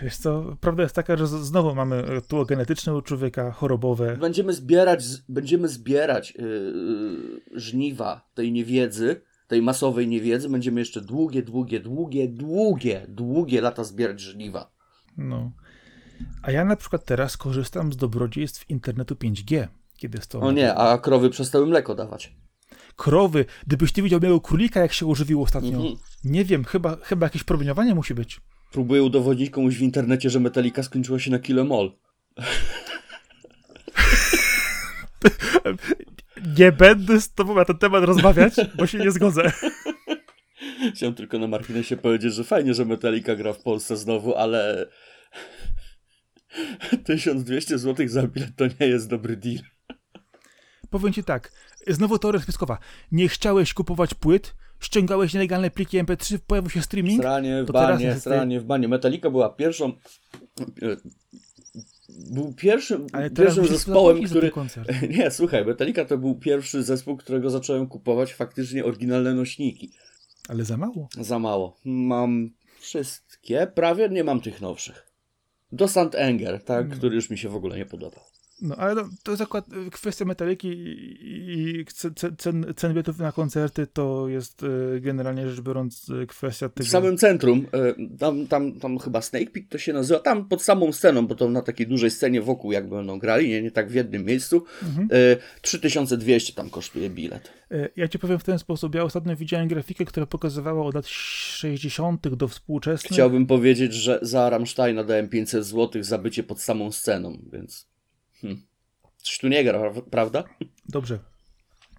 Wiesz 0.02 0.16
co, 0.16 0.56
prawda 0.60 0.82
jest 0.82 0.94
taka, 0.94 1.16
że 1.16 1.26
znowu 1.26 1.74
mamy 1.74 2.04
tło 2.28 2.44
genetyczne 2.44 2.94
u 2.94 3.02
człowieka, 3.02 3.50
chorobowe. 3.50 4.16
Będziemy 4.16 4.52
zbierać, 4.52 5.04
będziemy 5.28 5.68
zbierać 5.68 6.34
yy, 6.34 7.40
żniwa 7.52 8.28
tej 8.34 8.52
niewiedzy, 8.52 9.20
tej 9.52 9.62
masowej 9.62 10.08
niewiedzy. 10.08 10.48
Będziemy 10.48 10.80
jeszcze 10.80 11.00
długie, 11.00 11.42
długie, 11.42 11.80
długie, 11.80 12.28
długie, 12.28 13.06
długie 13.08 13.60
lata 13.60 13.84
zbierać 13.84 14.20
żniwa. 14.20 14.70
No. 15.16 15.52
A 16.42 16.50
ja 16.50 16.64
na 16.64 16.76
przykład 16.76 17.04
teraz 17.04 17.36
korzystam 17.36 17.92
z 17.92 17.96
dobrodziejstw 17.96 18.70
internetu 18.70 19.14
5G. 19.14 19.68
Kiedy 19.96 20.18
jest 20.18 20.30
to 20.30 20.40
o 20.40 20.52
nie, 20.52 20.74
a 20.74 20.98
krowy 20.98 21.30
przestały 21.30 21.66
mleko 21.66 21.94
dawać. 21.94 22.36
Krowy, 22.96 23.44
gdybyś 23.66 23.92
ty 23.92 24.02
widział 24.02 24.20
mojego 24.20 24.40
królika, 24.40 24.80
jak 24.80 24.92
się 24.92 25.06
używił 25.06 25.42
ostatnio. 25.42 25.78
-hmm. 25.78 25.96
Nie 26.24 26.44
wiem, 26.44 26.64
chyba, 26.64 26.96
chyba 27.02 27.26
jakieś 27.26 27.44
promieniowanie 27.44 27.94
musi 27.94 28.14
być. 28.14 28.40
Próbuję 28.72 29.02
udowodnić 29.02 29.50
komuś 29.50 29.76
w 29.76 29.82
internecie, 29.82 30.30
że 30.30 30.40
Metallica 30.40 30.82
skończyła 30.82 31.18
się 31.18 31.30
na 31.30 31.38
kilomol. 31.38 31.92
nie 36.58 36.72
będę 36.72 37.20
z 37.20 37.32
tobą 37.32 37.54
na 37.54 37.64
ten 37.64 37.78
temat 37.78 38.04
rozmawiać, 38.04 38.54
bo 38.74 38.86
się 38.86 38.98
nie 38.98 39.10
zgodzę. 39.10 39.52
Chciałem 40.94 41.14
tylko 41.14 41.38
na 41.38 41.46
marginesie 41.46 41.96
powiedzieć, 41.96 42.34
że 42.34 42.44
fajnie, 42.44 42.74
że 42.74 42.84
Metallica 42.84 43.36
gra 43.36 43.52
w 43.52 43.62
Polsce 43.62 43.96
znowu, 43.96 44.34
ale 44.34 44.86
1200 47.04 47.78
zł 47.78 48.08
za 48.08 48.22
bilet 48.22 48.56
to 48.56 48.64
nie 48.80 48.86
jest 48.86 49.08
dobry 49.08 49.36
deal. 49.36 49.58
Powiem 50.90 51.12
ci 51.12 51.24
tak, 51.24 51.52
znowu 51.86 52.18
teoria 52.18 52.40
spiskowa. 52.40 52.78
Nie 53.12 53.28
chciałeś 53.28 53.74
kupować 53.74 54.14
płyt, 54.14 54.54
ściągałeś 54.80 55.34
nielegalne 55.34 55.70
pliki 55.70 56.04
MP3, 56.04 56.38
pojawił 56.46 56.70
się 56.70 56.82
streaming. 56.82 57.20
Stranie 57.20 57.64
w 57.64 57.72
banie, 57.72 58.16
stranie 58.20 58.60
w 58.60 58.64
banie. 58.64 58.88
Metallica 58.88 59.30
była 59.30 59.48
pierwszą. 59.48 59.92
Był 62.30 62.52
pierwszym, 62.52 63.06
pierwszym 63.36 63.66
zespołem, 63.66 64.22
który. 64.22 64.52
Nie, 65.18 65.30
słuchaj, 65.30 65.64
Metallica 65.64 66.04
to 66.04 66.18
był 66.18 66.34
pierwszy 66.34 66.82
zespół, 66.82 67.16
którego 67.16 67.50
zacząłem 67.50 67.86
kupować 67.86 68.34
faktycznie 68.34 68.84
oryginalne 68.84 69.34
nośniki. 69.34 69.92
Ale 70.48 70.64
za 70.64 70.76
mało. 70.76 71.08
Za 71.20 71.38
mało. 71.38 71.76
Mam 71.84 72.50
wszystkie, 72.80 73.66
prawie 73.74 74.08
nie 74.08 74.24
mam 74.24 74.40
tych 74.40 74.60
nowszych. 74.60 75.06
Do 75.72 75.88
St. 75.88 76.14
Anger, 76.18 76.64
tak, 76.64 76.88
no. 76.88 76.96
który 76.96 77.16
już 77.16 77.30
mi 77.30 77.38
się 77.38 77.48
w 77.48 77.56
ogóle 77.56 77.78
nie 77.78 77.86
podobał. 77.86 78.24
No, 78.62 78.76
ale 78.76 78.94
no, 78.94 79.08
to 79.22 79.32
jest 79.32 79.42
akurat 79.42 79.72
y, 79.72 79.90
kwestia 79.90 80.24
metaliki 80.24 80.68
i 81.20 81.84
cen, 82.38 82.66
cen 82.76 82.92
biletów 82.92 83.18
na 83.18 83.32
koncerty 83.32 83.86
to 83.86 84.28
jest 84.28 84.62
y, 84.62 85.00
generalnie 85.00 85.48
rzecz 85.48 85.60
biorąc 85.60 86.08
y, 86.08 86.26
kwestia 86.26 86.68
tego... 86.68 86.86
W 86.86 86.90
samym 86.90 87.16
centrum, 87.16 87.66
tam, 88.18 88.46
tam, 88.46 88.72
tam 88.72 88.98
chyba 88.98 89.22
Snake 89.22 89.50
Pit 89.50 89.68
to 89.68 89.78
się 89.78 89.92
nazywa, 89.92 90.20
tam 90.20 90.48
pod 90.48 90.62
samą 90.62 90.92
sceną, 90.92 91.26
bo 91.26 91.34
to 91.34 91.50
na 91.50 91.62
takiej 91.62 91.86
dużej 91.86 92.10
scenie 92.10 92.42
wokół 92.42 92.72
jak 92.72 92.88
będą 92.88 93.18
grali, 93.18 93.48
nie, 93.48 93.62
nie 93.62 93.70
tak 93.70 93.90
w 93.90 93.94
jednym 93.94 94.24
miejscu, 94.24 94.64
mhm. 94.82 95.08
3200 95.62 96.52
tam 96.52 96.70
kosztuje 96.70 97.10
bilet. 97.10 97.50
Ja 97.96 98.08
ci 98.08 98.18
powiem 98.18 98.38
w 98.38 98.44
ten 98.44 98.58
sposób, 98.58 98.94
ja 98.94 99.02
ostatnio 99.02 99.36
widziałem 99.36 99.68
grafikę, 99.68 100.04
która 100.04 100.26
pokazywała 100.26 100.86
od 100.86 100.94
lat 100.94 101.06
60. 101.06 102.28
do 102.28 102.48
współczesnych. 102.48 103.12
Chciałbym 103.12 103.46
powiedzieć, 103.46 103.94
że 103.94 104.18
za 104.22 104.50
Rammsteina 104.50 105.04
dałem 105.04 105.28
500 105.28 105.64
zł 105.64 106.02
za 106.02 106.18
bycie 106.18 106.42
pod 106.42 106.60
samą 106.60 106.92
sceną, 106.92 107.38
więc... 107.52 107.91
Hmm. 108.42 108.62
Coś 109.16 109.38
tu 109.38 109.48
nie 109.48 109.64
gra, 109.64 109.92
prawda? 110.10 110.44
Dobrze. 110.88 111.18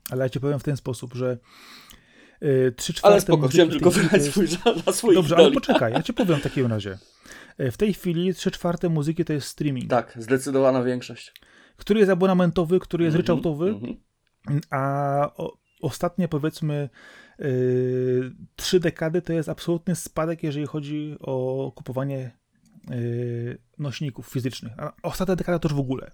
Ale 0.10 0.26
ja 0.26 0.30
ci 0.30 0.40
powiem 0.40 0.60
w 0.60 0.64
ten 0.64 0.78
sposób, 0.78 1.14
że 1.14 1.38
yy, 2.42 2.74
3 2.78 2.94
czwarte 2.94 3.14
Ale 3.14 3.22
spoko, 3.22 3.48
chciałem 3.48 3.70
tylko 3.70 3.92
jest... 4.14 4.32
swój 4.32 4.48
na 4.86 4.94
swoich 4.94 5.16
Dobrze, 5.16 5.36
ale 5.36 5.52
poczekaj, 5.52 5.94
ja 5.94 6.04
ci 6.04 6.14
powiem 6.14 6.40
w 6.40 6.44
takim 6.44 6.66
razie. 6.66 6.98
Y, 7.60 7.72
w 7.72 7.78
tej 7.78 7.94
chwili 7.94 8.34
3 8.34 8.52
czwarte 8.52 8.90
muzyki 8.90 9.26
to 9.26 9.34
jest 9.34 9.48
streaming. 9.48 9.90
Tak, 9.90 10.14
zdecydowana 10.20 10.84
większość. 10.84 11.34
Który 11.78 12.00
jest 12.00 12.12
abonamentowy, 12.12 12.80
który 12.80 13.04
jest 13.04 13.16
mm 13.16 13.24
-hmm, 13.24 13.28
ryczałtowy, 13.28 13.68
mm 13.70 13.80
-hmm. 13.82 14.62
a 14.70 15.32
o, 15.38 15.58
ostatnie 15.82 16.28
powiedzmy 16.28 16.90
yy, 17.40 18.36
trzy 18.56 18.80
dekady 18.80 19.22
to 19.22 19.34
jest 19.34 19.50
absolutny 19.50 19.96
spadek, 19.96 20.44
jeżeli 20.44 20.66
chodzi 20.66 21.16
o 21.20 21.72
kupowanie 21.76 22.32
nośników 23.80 24.28
fizycznych. 24.28 24.74
A 24.78 24.94
ostatnia 25.04 25.36
dekada 25.36 25.60
to 25.60 25.68
już 25.68 25.76
w 25.76 25.80
ogóle. 25.80 26.12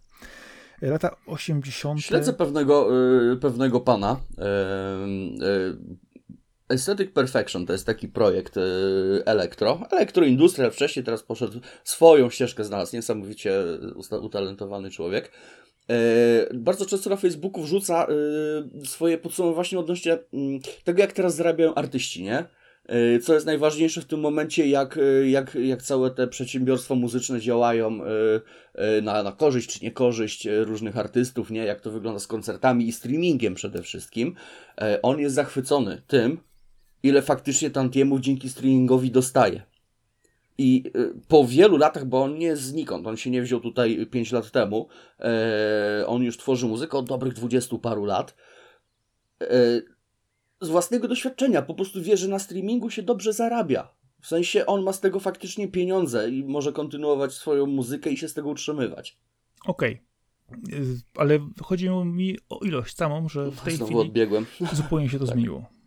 Lata 0.82 1.15
80. 1.26 2.01
Śledzę 2.01 2.34
pewnego, 2.34 2.93
yy, 2.93 3.38
pewnego 3.38 3.80
pana. 3.80 4.20
Yy, 4.38 5.78
Aesthetic 6.70 7.11
Perfection 7.11 7.65
to 7.65 7.74
jest 7.74 7.86
taki 7.86 8.07
projekt 8.07 8.55
elektro. 9.26 9.80
Elektroindustria 9.91 10.70
wcześniej, 10.70 11.05
teraz 11.05 11.24
poszedł 11.24 11.59
swoją 11.84 12.30
ścieżkę 12.30 12.63
znalazł. 12.63 12.95
Niesamowicie 12.95 13.63
utalentowany 14.22 14.91
człowiek. 14.91 15.32
Bardzo 16.53 16.86
często 16.86 17.09
na 17.09 17.15
Facebooku 17.15 17.63
wrzuca 17.63 18.07
swoje 18.86 19.17
podsumowanie 19.17 19.80
odnośnie 19.80 20.17
mm, 20.34 20.59
tego, 20.84 21.01
jak 21.01 21.13
teraz 21.13 21.36
zarabiają 21.36 21.76
artyści, 21.76 22.24
nie? 22.24 22.45
E, 22.89 23.19
co 23.19 23.33
jest 23.33 23.45
najważniejsze 23.45 24.01
w 24.01 24.05
tym 24.05 24.19
momencie, 24.19 24.67
jak, 24.67 24.97
e, 24.97 25.29
jak, 25.29 25.55
jak 25.55 25.81
całe 25.81 26.11
te 26.11 26.27
przedsiębiorstwa 26.27 26.95
muzyczne 26.95 27.39
działają 27.39 27.99
e, 28.75 29.01
na, 29.01 29.23
na 29.23 29.31
korzyść 29.31 29.69
czy 29.69 29.85
niekorzyść 29.85 30.47
różnych 30.51 30.97
artystów, 30.97 31.51
nie? 31.51 31.65
jak 31.65 31.81
to 31.81 31.91
wygląda 31.91 32.19
z 32.19 32.27
koncertami 32.27 32.87
i 32.87 32.91
streamingiem 32.91 33.55
przede 33.55 33.83
wszystkim. 33.83 34.35
On 35.01 35.19
jest 35.19 35.35
zachwycony 35.35 36.01
tym, 36.07 36.39
ile 37.03 37.21
faktycznie 37.21 37.69
tantiemów 37.69 38.19
dzięki 38.19 38.49
streamingowi 38.49 39.11
dostaje. 39.11 39.61
I 40.57 40.83
po 41.27 41.45
wielu 41.47 41.77
latach, 41.77 42.05
bo 42.05 42.21
on 42.23 42.37
nie 42.37 42.45
jest 42.45 42.61
znikąd, 42.61 43.07
on 43.07 43.17
się 43.17 43.29
nie 43.29 43.41
wziął 43.41 43.59
tutaj 43.59 44.07
5 44.11 44.31
lat 44.31 44.51
temu, 44.51 44.87
on 46.07 46.23
już 46.23 46.37
tworzy 46.37 46.65
muzykę 46.65 46.97
od 46.97 47.05
dobrych 47.07 47.33
20 47.33 47.77
paru 47.77 48.05
lat 48.05 48.35
z 50.62 50.70
własnego 50.70 51.07
doświadczenia. 51.07 51.62
Po 51.62 51.74
prostu 51.74 52.01
wie, 52.01 52.18
że 52.18 52.28
na 52.28 52.39
streamingu 52.39 52.89
się 52.89 53.03
dobrze 53.03 53.34
zarabia. 53.34 53.93
W 54.22 54.28
sensie 54.28 54.66
on 54.66 54.84
ma 54.84 54.93
z 54.93 54.99
tego 54.99 55.20
faktycznie 55.20 55.68
pieniądze 55.68 56.30
i 56.30 56.43
może 56.43 56.74
kontynuować 56.74 57.34
swoją 57.34 57.66
muzykę 57.66 58.10
i 58.10 58.18
się 58.18 58.28
z 58.28 58.34
tego 58.34 58.49
utrzymywać. 58.49 59.18
Okej. 59.66 60.01
Okay. 60.47 60.99
Ale 61.16 61.39
chodzi 61.62 61.89
mi 61.89 62.38
o 62.49 62.60
ilość 62.60 62.95
samą, 62.95 63.30
że 63.30 63.51
w 63.51 63.62
tej 63.62 63.76
Znowu 63.76 63.91
chwili 63.91 64.07
odbiegłem. 64.07 64.45
zupełnie 64.74 65.10
się 65.10 65.20
to 65.20 65.26
tak. 65.26 65.34
zmieniło. 65.34 65.78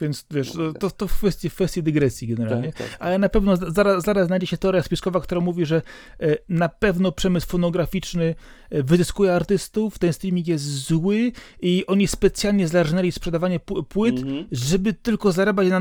Więc 0.00 0.26
wiesz, 0.30 0.52
to, 0.80 0.90
to 0.90 1.08
w 1.08 1.18
kwestii, 1.18 1.50
w 1.50 1.54
kwestii 1.54 1.82
dygresji 1.82 2.28
generalnie. 2.28 2.72
Tak, 2.72 2.88
tak. 2.88 2.96
Ale 3.00 3.18
na 3.18 3.28
pewno 3.28 3.56
zaraz, 3.56 4.04
zaraz 4.04 4.26
znajdzie 4.26 4.46
się 4.46 4.56
teoria 4.56 4.82
spiskowa, 4.82 5.20
która 5.20 5.40
mówi, 5.40 5.66
że 5.66 5.82
e, 6.20 6.36
na 6.48 6.68
pewno 6.68 7.12
przemysł 7.12 7.46
fonograficzny 7.46 8.34
e, 8.70 8.82
wyzyskuje 8.82 9.34
artystów, 9.34 9.98
ten 9.98 10.12
streaming 10.12 10.46
jest 10.46 10.64
zły 10.64 11.32
i 11.60 11.86
oni 11.86 12.06
specjalnie 12.06 12.68
zarżnęli 12.68 13.12
sprzedawanie 13.12 13.60
płyt, 13.88 14.18
mm 14.18 14.28
-hmm. 14.28 14.44
żeby 14.52 14.92
tylko 14.92 15.32
zarabiać 15.32 15.68
na, 15.68 15.80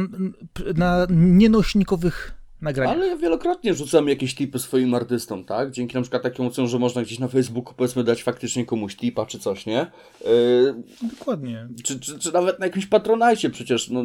na 0.75 1.07
nienośnikowych 1.09 2.37
nagrania. 2.61 2.91
Ale 2.91 3.07
ja 3.07 3.17
wielokrotnie 3.17 3.73
rzucam 3.73 4.07
jakieś 4.07 4.35
tipy 4.35 4.59
swoim 4.59 4.93
artystom, 4.93 5.43
tak? 5.43 5.71
Dzięki 5.71 5.95
na 5.95 6.01
przykład 6.01 6.23
takiemu 6.23 6.49
opcjom, 6.49 6.67
że 6.67 6.79
można 6.79 7.01
gdzieś 7.01 7.19
na 7.19 7.27
Facebooku 7.27 7.73
powiedzmy 7.77 8.03
dać 8.03 8.23
faktycznie 8.23 8.65
komuś 8.65 8.95
tipa 8.95 9.25
czy 9.25 9.39
coś, 9.39 9.65
nie? 9.65 9.91
Yy, 10.25 11.09
Dokładnie. 11.19 11.67
Czy, 11.83 11.99
czy, 11.99 12.19
czy 12.19 12.33
nawet 12.33 12.59
na 12.59 12.65
jakimś 12.65 12.85
patronajcie 12.85 13.49
przecież, 13.49 13.89
no 13.89 14.03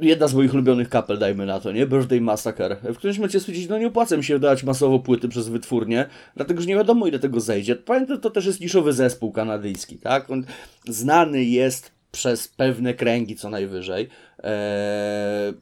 jedna 0.00 0.28
z 0.28 0.34
moich 0.34 0.54
ulubionych 0.54 0.88
kapel, 0.88 1.18
dajmy 1.18 1.46
na 1.46 1.60
to, 1.60 1.72
nie? 1.72 1.86
Birthday 1.86 2.20
Massacre. 2.20 2.76
W 2.76 2.96
którymś 2.96 3.18
momencie 3.18 3.40
stwierdzić, 3.40 3.68
no 3.68 3.78
nie 3.78 3.86
opłaca 3.86 4.16
mi 4.16 4.24
się 4.24 4.34
wydawać 4.34 4.64
masowo 4.64 4.98
płyty 4.98 5.28
przez 5.28 5.48
wytwórnię, 5.48 6.06
dlatego 6.36 6.60
że 6.60 6.68
nie 6.68 6.74
wiadomo 6.74 7.06
ile 7.06 7.18
tego 7.18 7.40
zejdzie. 7.40 7.76
Pamiętam, 7.76 8.20
to 8.20 8.30
też 8.30 8.46
jest 8.46 8.60
niszowy 8.60 8.92
zespół 8.92 9.32
kanadyjski, 9.32 9.98
tak? 9.98 10.30
On 10.30 10.44
znany 10.88 11.44
jest 11.44 11.92
przez 12.12 12.48
pewne 12.48 12.94
kręgi 12.94 13.36
co 13.36 13.50
najwyżej. 13.50 14.08
Eee, 14.42 15.54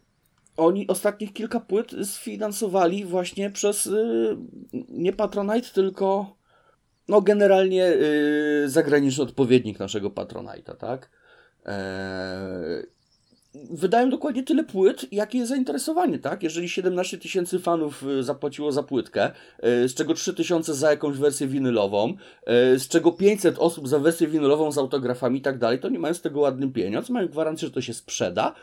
oni 0.57 0.89
ostatnich 0.89 1.33
kilka 1.33 1.61
płyt 1.61 1.91
sfinansowali 2.05 3.05
właśnie 3.05 3.51
przez 3.51 3.87
y, 3.87 4.37
nie 4.89 5.13
Patronite, 5.13 5.69
tylko 5.75 6.37
no 7.09 7.21
generalnie 7.21 7.87
y, 7.87 8.69
zagraniczny 8.69 9.25
odpowiednik 9.25 9.79
naszego 9.79 10.11
Patronite'a, 10.11 10.77
tak? 10.77 11.11
Eee, 11.67 12.87
wydają 13.55 14.11
dokładnie 14.11 14.43
tyle 14.43 14.65
płyt, 14.65 15.07
jakie 15.13 15.39
jest 15.39 15.49
zainteresowanie, 15.49 16.19
tak? 16.19 16.43
Jeżeli 16.43 16.69
17 16.69 17.19
tysięcy 17.19 17.59
fanów 17.59 18.03
y, 18.03 18.23
zapłaciło 18.23 18.73
za 18.73 18.83
płytkę, 18.83 19.31
y, 19.85 19.89
z 19.89 19.95
czego 19.95 20.15
3 20.15 20.35
tysiące 20.35 20.75
za 20.75 20.91
jakąś 20.91 21.17
wersję 21.17 21.47
winylową, 21.47 22.11
y, 22.75 22.79
z 22.79 22.89
czego 22.89 23.13
500 23.13 23.59
osób 23.59 23.89
za 23.89 23.99
wersję 23.99 24.27
winylową 24.27 24.73
z 24.73 24.79
autografami 24.79 25.39
i 25.39 25.43
tak 25.43 25.59
dalej, 25.59 25.81
to 25.81 25.89
nie 25.89 25.99
mają 25.99 26.15
z 26.15 26.21
tego 26.21 26.41
ładny 26.41 26.69
pieniądz, 26.69 27.11
mają 27.11 27.29
gwarancję, 27.29 27.69
że 27.69 27.75
to 27.75 27.81
się 27.81 27.95
sprzeda, 27.95 28.55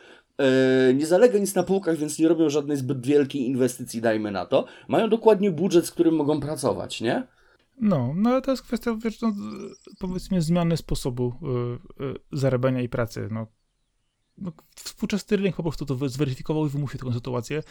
nie 0.96 1.06
zalega 1.06 1.40
nic 1.40 1.56
na 1.56 1.64
półkach, 1.64 1.98
więc 1.98 2.20
nie 2.20 2.28
robią 2.28 2.50
żadnej 2.50 2.78
zbyt 2.78 3.06
wielkiej 3.06 3.48
inwestycji, 3.48 4.02
dajmy 4.02 4.32
na 4.32 4.46
to. 4.46 4.66
Mają 4.88 5.10
dokładnie 5.10 5.52
budżet, 5.52 5.86
z 5.86 5.92
którym 5.92 6.16
mogą 6.16 6.40
pracować, 6.40 7.02
nie? 7.02 7.28
No, 7.82 8.14
no 8.16 8.30
ale 8.30 8.42
to 8.42 8.52
jest 8.52 8.64
kwestia, 8.64 8.98
wiesz, 9.04 9.22
no, 9.22 9.34
powiedzmy 10.00 10.42
zmiany 10.42 10.78
sposobu 10.78 11.34
y, 12.00 12.04
y, 12.04 12.16
zarabiania 12.32 12.82
i 12.82 12.90
pracy. 12.90 13.28
No, 13.32 13.48
no, 14.38 14.52
współczesny 14.76 15.38
rynek 15.38 15.56
po 15.56 15.64
prostu 15.64 15.86
to 15.86 16.10
zweryfikował 16.10 16.66
i 16.66 16.70
wymusił 16.70 17.00
taką 17.00 17.14
sytuację, 17.14 17.64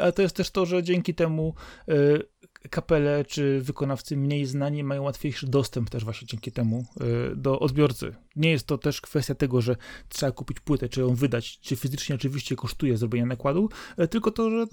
ale 0.00 0.12
to 0.12 0.22
jest 0.22 0.36
też 0.36 0.50
to, 0.50 0.66
że 0.66 0.82
dzięki 0.82 1.14
temu 1.14 1.54
y, 1.88 2.22
kapele 2.70 3.24
czy 3.24 3.60
wykonawcy 3.60 4.16
mniej 4.16 4.46
znani 4.46 4.84
mają 4.84 5.02
łatwiejszy 5.02 5.46
dostęp 5.46 5.90
też 5.90 6.04
właśnie 6.04 6.26
dzięki 6.26 6.52
temu 6.52 6.84
y, 7.32 7.36
do 7.36 7.60
odbiorcy. 7.60 8.14
Nie 8.36 8.50
jest 8.50 8.66
to 8.66 8.78
też 8.78 9.00
kwestia 9.00 9.34
tego, 9.34 9.60
że 9.60 9.76
trzeba 10.08 10.32
kupić 10.32 10.60
płytę, 10.60 10.88
czy 10.88 11.00
ją 11.00 11.14
wydać, 11.14 11.60
czy 11.60 11.76
fizycznie 11.76 12.14
oczywiście 12.14 12.56
kosztuje 12.56 12.96
zrobienie 12.96 13.26
nakładu, 13.26 13.68
tylko 14.10 14.30
to, 14.30 14.50
że 14.50 14.66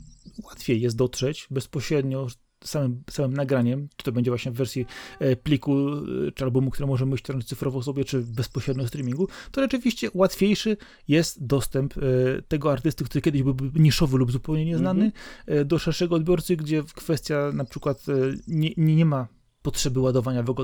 łatwiej 0.44 0.82
jest 0.82 0.96
dotrzeć 0.96 1.48
bezpośrednio 1.52 2.28
samym, 2.64 3.04
samym 3.10 3.34
nagraniem, 3.34 3.88
czy 3.96 4.06
to 4.06 4.12
będzie 4.12 4.32
właśnie 4.32 4.52
w 4.52 4.56
wersji 4.56 4.86
e, 5.20 5.36
pliku 5.36 5.90
e, 6.28 6.32
czy 6.32 6.44
albumu, 6.44 6.72
który 6.72 6.88
możemy 6.88 7.18
ściągnąć 7.18 7.48
cyfrowo 7.48 7.84
sobie, 7.84 8.06
czy 8.06 8.22
bezpośrednio 8.22 8.88
streamingu, 8.88 9.28
to 9.52 9.62
rzeczywiście 9.62 10.10
łatwiejszy 10.14 10.78
jest 11.08 11.46
dostęp 11.46 11.94
e, 11.98 12.02
tego 12.42 12.72
artysty, 12.72 13.04
który 13.04 13.22
kiedyś 13.22 13.44
byłby 13.44 13.80
niszowy 13.80 14.18
lub 14.18 14.32
zupełnie 14.32 14.66
nieznany, 14.66 15.12
mm-hmm. 15.48 15.66
do 15.66 15.80
szerszego 15.80 16.16
odbiorcy, 16.16 16.56
gdzie 16.56 16.84
kwestia 16.96 17.52
na 17.54 17.66
przykład 17.66 18.06
nie, 18.48 18.72
nie 18.78 19.06
ma 19.06 19.28
potrzeby 19.62 20.00
ładowania 20.00 20.44
w 20.44 20.56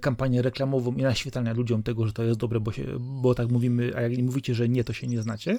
kampanię 0.00 0.42
reklamową 0.42 0.94
i 0.94 1.02
naświetlania 1.02 1.52
ludziom 1.52 1.82
tego, 1.82 2.06
że 2.06 2.12
to 2.12 2.22
jest 2.22 2.38
dobre, 2.38 2.60
bo, 2.60 2.72
się, 2.72 2.84
bo 3.00 3.34
tak 3.34 3.50
mówimy, 3.50 3.92
a 3.96 4.00
jak 4.00 4.16
nie 4.16 4.22
mówicie, 4.22 4.54
że 4.54 4.68
nie, 4.68 4.84
to 4.84 4.92
się 4.92 5.06
nie 5.06 5.22
znacie. 5.22 5.58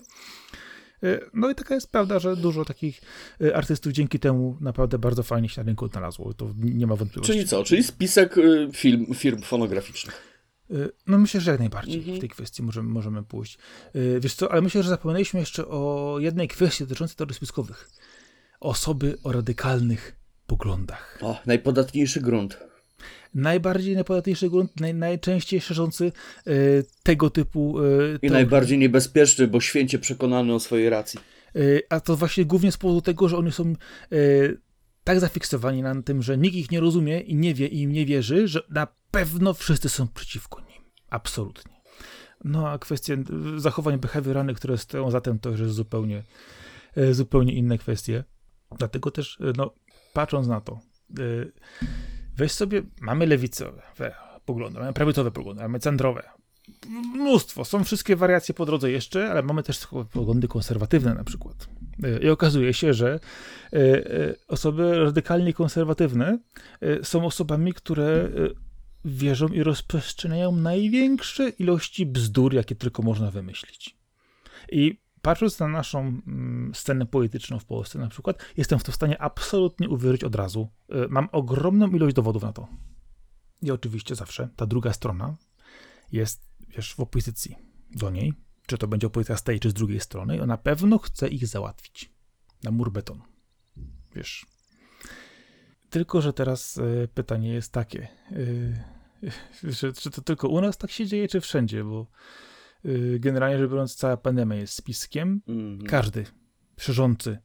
E, 1.04 1.20
no 1.34 1.50
i 1.50 1.56
taka 1.56 1.76
jest 1.76 1.92
prawda, 1.92 2.20
że 2.20 2.36
dużo 2.36 2.66
takich 2.66 3.02
e, 3.42 3.56
artystów 3.56 3.94
dzięki 3.94 4.20
temu 4.20 4.58
naprawdę 4.62 5.00
bardzo 5.00 5.24
fajnie 5.24 5.50
się 5.50 5.62
na 5.62 5.66
rynku 5.66 5.86
odnalazło. 5.86 6.34
To 6.34 6.54
nie 6.58 6.88
ma 6.88 6.96
wątpliwości. 6.96 7.34
Czyli 7.34 7.48
co? 7.48 7.64
Czyli 7.64 7.84
spisek 7.84 8.38
y, 8.38 8.70
film, 8.74 9.06
firm 9.14 9.42
fonograficznych. 9.42 10.22
E, 10.72 10.76
no 11.08 11.18
myślę, 11.18 11.42
że 11.42 11.52
jak 11.52 11.60
najbardziej 11.60 11.98
mhm. 11.98 12.18
w 12.18 12.20
tej 12.20 12.30
kwestii 12.30 12.64
możemy, 12.64 12.90
możemy 12.90 13.24
pójść. 13.24 13.58
Wiesz 14.20 14.34
co, 14.34 14.52
ale 14.52 14.62
myślę, 14.62 14.84
że 14.84 14.90
zapomnieliśmy 14.90 15.40
jeszcze 15.40 15.68
o 15.68 16.16
jednej 16.20 16.48
kwestii 16.48 16.84
dotyczącej 16.84 17.16
teorii 17.16 17.36
spiskowych. 17.36 17.90
Osoby 18.60 19.18
o 19.24 19.32
radykalnych 19.32 20.16
poglądach. 20.48 21.20
O, 21.22 21.42
najpodatniejszy 21.46 22.22
grunt 22.22 22.58
najbardziej 23.38 23.96
najpodatniejszy 23.96 24.50
grunt, 24.50 24.80
naj, 24.80 24.94
najczęściej 24.94 25.62
szerzący 25.62 26.12
y, 26.48 26.86
tego 27.04 27.30
typu. 27.30 27.84
Y, 27.84 28.20
I 28.22 28.30
najbardziej 28.32 28.78
niebezpieczny, 28.78 29.48
bo 29.48 29.62
święcie 29.62 30.00
przekonany 30.00 30.54
o 30.54 30.60
swojej 30.60 30.90
racji. 30.90 31.20
Y, 31.56 31.82
a 31.90 32.00
to 32.00 32.16
właśnie 32.16 32.46
głównie 32.46 32.72
z 32.72 32.78
powodu 32.78 33.02
tego, 33.02 33.30
że 33.30 33.38
oni 33.38 33.52
są 33.52 33.74
tak 35.04 35.20
zafiksowani 35.20 35.82
na 35.82 36.02
tym, 36.02 36.22
że 36.22 36.38
nikt 36.38 36.56
ich 36.56 36.72
nie 36.72 36.80
rozumie 36.80 37.20
i 37.20 37.36
nie 37.36 37.54
wie 37.54 37.68
i 37.68 37.82
im 37.82 37.92
nie 37.92 38.06
wierzy, 38.06 38.48
że 38.48 38.62
na 38.70 38.88
pewno 39.12 39.54
wszyscy 39.54 39.90
są 39.90 40.08
przeciwko 40.08 40.62
nim. 40.62 40.82
Absolutnie. 41.10 41.74
No 42.44 42.70
a 42.70 42.78
kwestie 42.78 43.18
zachowań 43.58 43.98
behawioralnych, 43.98 44.58
które 44.58 44.78
stoją 44.78 45.12
za 45.12 45.22
tym, 45.22 45.40
to 45.40 45.50
już 45.50 45.60
jest 45.60 45.74
zupełnie, 45.74 46.24
zupełnie 47.12 47.54
inne 47.54 47.78
kwestie. 47.78 48.24
Dlatego 48.78 49.12
też, 49.12 49.38
no, 49.58 49.74
patrząc 50.14 50.48
na 50.48 50.62
to, 50.62 50.80
Weź 52.38 52.52
sobie, 52.52 52.82
mamy 53.02 53.26
lewicowe 53.26 53.82
poglądy, 54.46 54.80
mamy 54.80 54.94
prawicowe 54.94 55.32
poglądy, 55.32 55.62
mamy 55.62 55.80
centrowe. 55.80 56.30
Mnóstwo, 57.16 57.66
są 57.66 57.84
wszystkie 57.84 58.16
wariacje 58.16 58.56
po 58.56 58.66
drodze 58.66 58.92
jeszcze, 58.92 59.32
ale 59.32 59.44
mamy 59.44 59.64
też 59.64 59.88
poglądy 60.12 60.48
konserwatywne 60.48 61.14
na 61.14 61.24
przykład. 61.24 61.68
E, 62.04 62.20
I 62.20 62.30
okazuje 62.30 62.74
się, 62.74 62.94
że 62.94 63.20
e, 63.74 63.78
e, 63.78 64.36
osoby 64.48 65.00
radykalnie 65.00 65.54
konserwatywne 65.54 66.40
są 67.04 67.26
osobami, 67.26 67.74
które 67.74 68.30
wierzą 69.06 69.48
i 69.48 69.64
rozprzestrzeniają 69.64 70.52
największe 70.52 71.50
ilości 71.50 72.06
bzdur, 72.06 72.54
jakie 72.54 72.76
tylko 72.76 73.04
można 73.04 73.32
wymyślić. 73.32 73.96
I 74.72 74.98
patrząc 75.28 75.60
na 75.60 75.68
naszą 75.68 76.00
mm, 76.00 76.72
scenę 76.76 77.06
polityczną 77.06 77.60
w 77.60 77.66
Polsce 77.66 78.00
na 78.00 78.08
przykład, 78.08 78.46
jestem 78.58 78.80
w 78.80 78.84
to 78.84 78.92
w 78.92 78.96
stanie 78.96 79.22
absolutnie 79.22 79.90
uwierzyć 79.90 80.24
od 80.24 80.36
razu. 80.36 80.70
Y, 81.06 81.08
mam 81.10 81.30
ogromną 81.32 81.90
ilość 81.90 82.16
dowodów 82.16 82.44
na 82.44 82.54
to. 82.54 82.68
I 83.62 83.72
oczywiście 83.72 84.16
zawsze 84.16 84.50
ta 84.56 84.66
druga 84.66 84.94
strona 84.94 85.36
jest, 86.12 86.42
wiesz, 86.70 86.94
w 86.94 87.00
opozycji 87.00 87.56
do 87.92 88.10
niej, 88.10 88.34
czy 88.66 88.78
to 88.78 88.88
będzie 88.88 89.08
opozycja 89.08 89.38
z 89.38 89.44
tej, 89.44 89.60
czy 89.60 89.70
z 89.70 89.74
drugiej 89.74 90.00
strony, 90.00 90.36
i 90.36 90.40
ona 90.40 90.46
na 90.54 90.58
pewno 90.58 90.98
chce 90.98 91.28
ich 91.28 91.48
załatwić 91.48 92.12
na 92.64 92.72
mur 92.72 92.92
beton. 92.92 93.22
Wiesz. 94.16 94.46
Tylko, 95.90 96.22
że 96.22 96.34
teraz 96.34 96.78
y, 96.78 97.10
pytanie 97.14 97.54
jest 97.54 97.72
takie, 97.72 98.08
czy, 99.80 99.94
czy 99.94 100.12
to 100.12 100.22
tylko 100.22 100.48
u 100.48 100.62
nas 100.62 100.78
tak 100.78 100.92
się 100.92 101.06
dzieje, 101.06 101.28
czy 101.28 101.42
wszędzie, 101.42 101.84
bo 101.84 102.08
generalnie 103.20 103.58
rzecz 103.58 103.70
biorąc, 103.70 103.96
cała 103.96 104.18
pandemia 104.18 104.56
jest 104.56 104.74
spiskiem. 104.74 105.42
Mm 105.48 105.78
-hmm. 105.78 105.86
Każdy 105.86 106.26
szerzący 106.78 107.38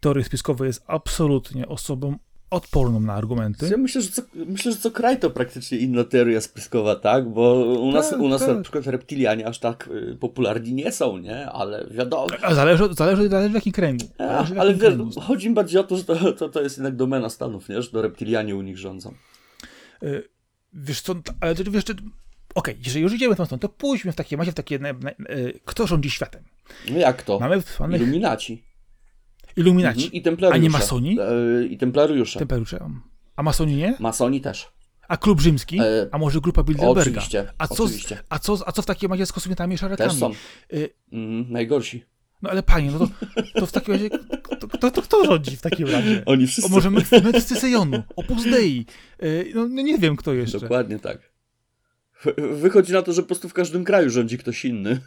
teorie 0.00 0.24
spiskowe 0.24 0.66
jest 0.66 0.84
absolutnie 0.86 1.68
osobą 1.68 2.18
odporną 2.50 3.00
na 3.00 3.14
argumenty. 3.14 3.68
Ja 3.68 3.76
myślę, 3.76 4.02
że 4.02 4.10
co, 4.10 4.22
myślę, 4.34 4.72
że 4.72 4.78
co 4.78 4.90
kraj 4.90 5.18
to 5.18 5.30
praktycznie 5.30 5.78
inna 5.78 6.04
teoria 6.04 6.40
spiskowa, 6.40 6.96
tak? 6.96 7.28
Bo 7.28 7.54
u 7.80 7.92
nas, 7.92 8.10
tak, 8.10 8.20
u 8.20 8.28
nas 8.28 8.40
tak. 8.40 8.56
na 8.56 8.62
przykład 8.62 8.86
reptilianie 8.86 9.46
aż 9.46 9.58
tak 9.58 9.88
y, 10.12 10.16
popularni 10.20 10.74
nie 10.74 10.92
są, 10.92 11.18
nie? 11.18 11.46
Ale 11.46 11.86
wiadomo. 11.90 12.26
A 12.42 12.54
zależy, 12.54 12.94
zależy, 12.94 13.28
zależy 13.28 13.50
w 13.50 13.54
jakim 13.54 13.72
kręgu. 13.72 14.04
A, 14.18 14.44
w 14.44 14.58
ale 14.58 14.74
kręgu. 14.74 15.20
chodzi 15.20 15.48
mi 15.48 15.54
bardziej 15.54 15.80
o 15.80 15.84
to, 15.84 15.96
że 15.96 16.04
to, 16.04 16.32
to, 16.32 16.48
to 16.48 16.62
jest 16.62 16.76
jednak 16.76 16.96
domena 16.96 17.28
Stanów, 17.28 17.68
nie? 17.68 17.82
Że 17.82 17.90
to 17.90 18.02
reptilianie 18.02 18.56
u 18.56 18.62
nich 18.62 18.78
rządzą. 18.78 19.14
Y, 20.02 20.28
wiesz 20.72 21.00
co, 21.00 21.14
ale 21.40 21.54
wiesz, 21.54 21.84
Okej, 22.54 22.74
okay, 22.74 22.84
jeżeli 22.84 23.02
już 23.02 23.12
idziemy 23.12 23.34
w 23.34 23.38
tą 23.38 23.44
stronę, 23.44 23.60
to 23.60 23.68
pójdźmy 23.68 24.12
w 24.12 24.16
takie, 24.16 24.36
macie 24.36 24.52
w 24.52 24.54
takie, 24.54 24.76
e, 24.76 24.98
kto 25.64 25.86
rządzi 25.86 26.10
światem? 26.10 26.44
No 26.90 26.98
jak 26.98 27.22
to? 27.22 27.38
Mamy. 27.40 27.62
Iluminaci. 27.96 28.64
Iluminaci. 29.56 30.04
Mhm, 30.04 30.12
I 30.12 30.22
templariusze. 30.22 30.60
A 30.60 30.62
nie 30.62 30.70
masoni? 30.70 31.18
E, 31.20 31.66
I 31.66 31.78
templariusze. 31.78 32.38
Templariusze. 32.38 32.90
A 33.36 33.42
masoni 33.42 33.76
nie? 33.76 33.96
Masoni 34.00 34.40
też. 34.40 34.72
A 35.08 35.16
klub 35.16 35.40
rzymski? 35.40 35.80
E... 35.80 36.08
A 36.12 36.18
może 36.18 36.40
grupa 36.40 36.62
Bilderberga? 36.62 37.00
Oczywiście. 37.00 37.52
A 37.58 37.68
co, 37.68 37.84
oczywiście. 37.84 38.18
A 38.28 38.38
co, 38.38 38.58
a 38.66 38.72
co 38.72 38.82
w 38.82 38.86
takim 38.86 39.10
razie 39.10 39.26
z 39.26 39.32
kosmitami 39.32 39.74
i 39.74 39.78
szarakami? 39.78 40.10
Też 40.10 40.18
są. 40.18 40.30
E... 40.72 40.76
Mm, 41.12 41.52
najgorsi. 41.52 42.04
No 42.42 42.50
ale 42.50 42.62
panie, 42.62 42.90
no 42.90 42.98
to, 42.98 43.08
to 43.54 43.66
w 43.66 43.72
takim 43.72 43.94
razie, 43.94 44.10
to, 44.60 44.68
to, 44.78 44.90
to 44.90 45.02
kto 45.02 45.24
rządzi 45.24 45.56
w 45.56 45.60
takim 45.60 45.88
razie? 45.88 46.22
Oni 46.26 46.46
wszyscy. 46.46 46.70
O 46.70 46.74
może 46.74 46.90
medycy 46.90 47.56
Sejonu, 47.56 48.02
Opus 48.16 48.44
Dei, 48.44 48.86
no, 49.54 49.68
no 49.68 49.82
nie 49.82 49.98
wiem 49.98 50.16
kto 50.16 50.34
jeszcze. 50.34 50.60
Dokładnie 50.60 50.98
tak. 50.98 51.29
Wychodzi 52.52 52.92
na 52.92 53.02
to, 53.02 53.12
że 53.12 53.22
po 53.22 53.28
prostu 53.28 53.48
w 53.48 53.52
każdym 53.52 53.84
kraju 53.84 54.10
rządzi 54.10 54.38
ktoś 54.38 54.64
inny. 54.64 55.00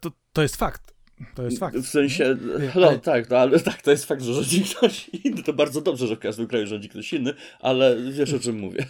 To, 0.00 0.12
to 0.32 0.42
jest 0.42 0.56
fakt. 0.56 0.94
To 1.34 1.42
jest 1.42 1.58
fakt. 1.58 1.76
W 1.76 1.88
sensie, 1.88 2.36
no 2.74 2.86
ale... 2.86 2.98
tak, 2.98 3.30
no, 3.30 3.36
ale 3.36 3.60
tak, 3.60 3.82
to 3.82 3.90
jest 3.90 4.04
fakt, 4.04 4.22
że 4.22 4.34
rządzi 4.34 4.64
ktoś 4.64 5.08
inny. 5.08 5.42
To 5.42 5.52
bardzo 5.52 5.80
dobrze, 5.80 6.06
że 6.06 6.16
w 6.16 6.18
każdym 6.18 6.46
kraju 6.46 6.66
rządzi 6.66 6.88
ktoś 6.88 7.12
inny, 7.12 7.34
ale 7.60 8.12
wiesz 8.12 8.32
o 8.32 8.40
czym 8.40 8.58
mówię. 8.58 8.86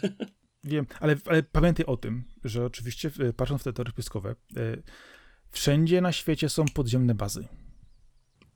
Wiem, 0.64 0.86
ale, 1.00 1.16
ale 1.26 1.42
pamiętaj 1.42 1.86
o 1.86 1.96
tym, 1.96 2.24
że 2.44 2.64
oczywiście 2.64 3.10
patrząc 3.36 3.60
w 3.60 3.64
te 3.64 3.72
teorie 3.72 3.92
spiskowe, 3.92 4.30
e, 4.30 4.34
wszędzie 5.50 6.00
na 6.00 6.12
świecie 6.12 6.48
są 6.48 6.64
podziemne 6.64 7.14
bazy. 7.14 7.48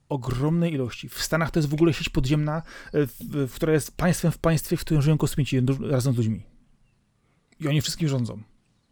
Ogromnej 0.08 0.72
ilości. 0.72 1.08
W 1.08 1.22
Stanach 1.22 1.50
to 1.50 1.58
jest 1.58 1.68
w 1.68 1.74
ogóle 1.74 1.92
sieć 1.92 2.08
podziemna, 2.08 2.62
e, 2.92 3.46
która 3.54 3.72
jest 3.72 3.96
państwem 3.96 4.32
w 4.32 4.38
państwie, 4.38 4.76
w 4.76 4.80
którym 4.80 5.02
żyją 5.02 5.18
kosmici 5.18 5.60
razem 5.80 6.14
z 6.14 6.16
ludźmi. 6.16 6.51
I 7.60 7.68
oni 7.68 7.80
wszystkim 7.80 8.08
rządzą. 8.08 8.42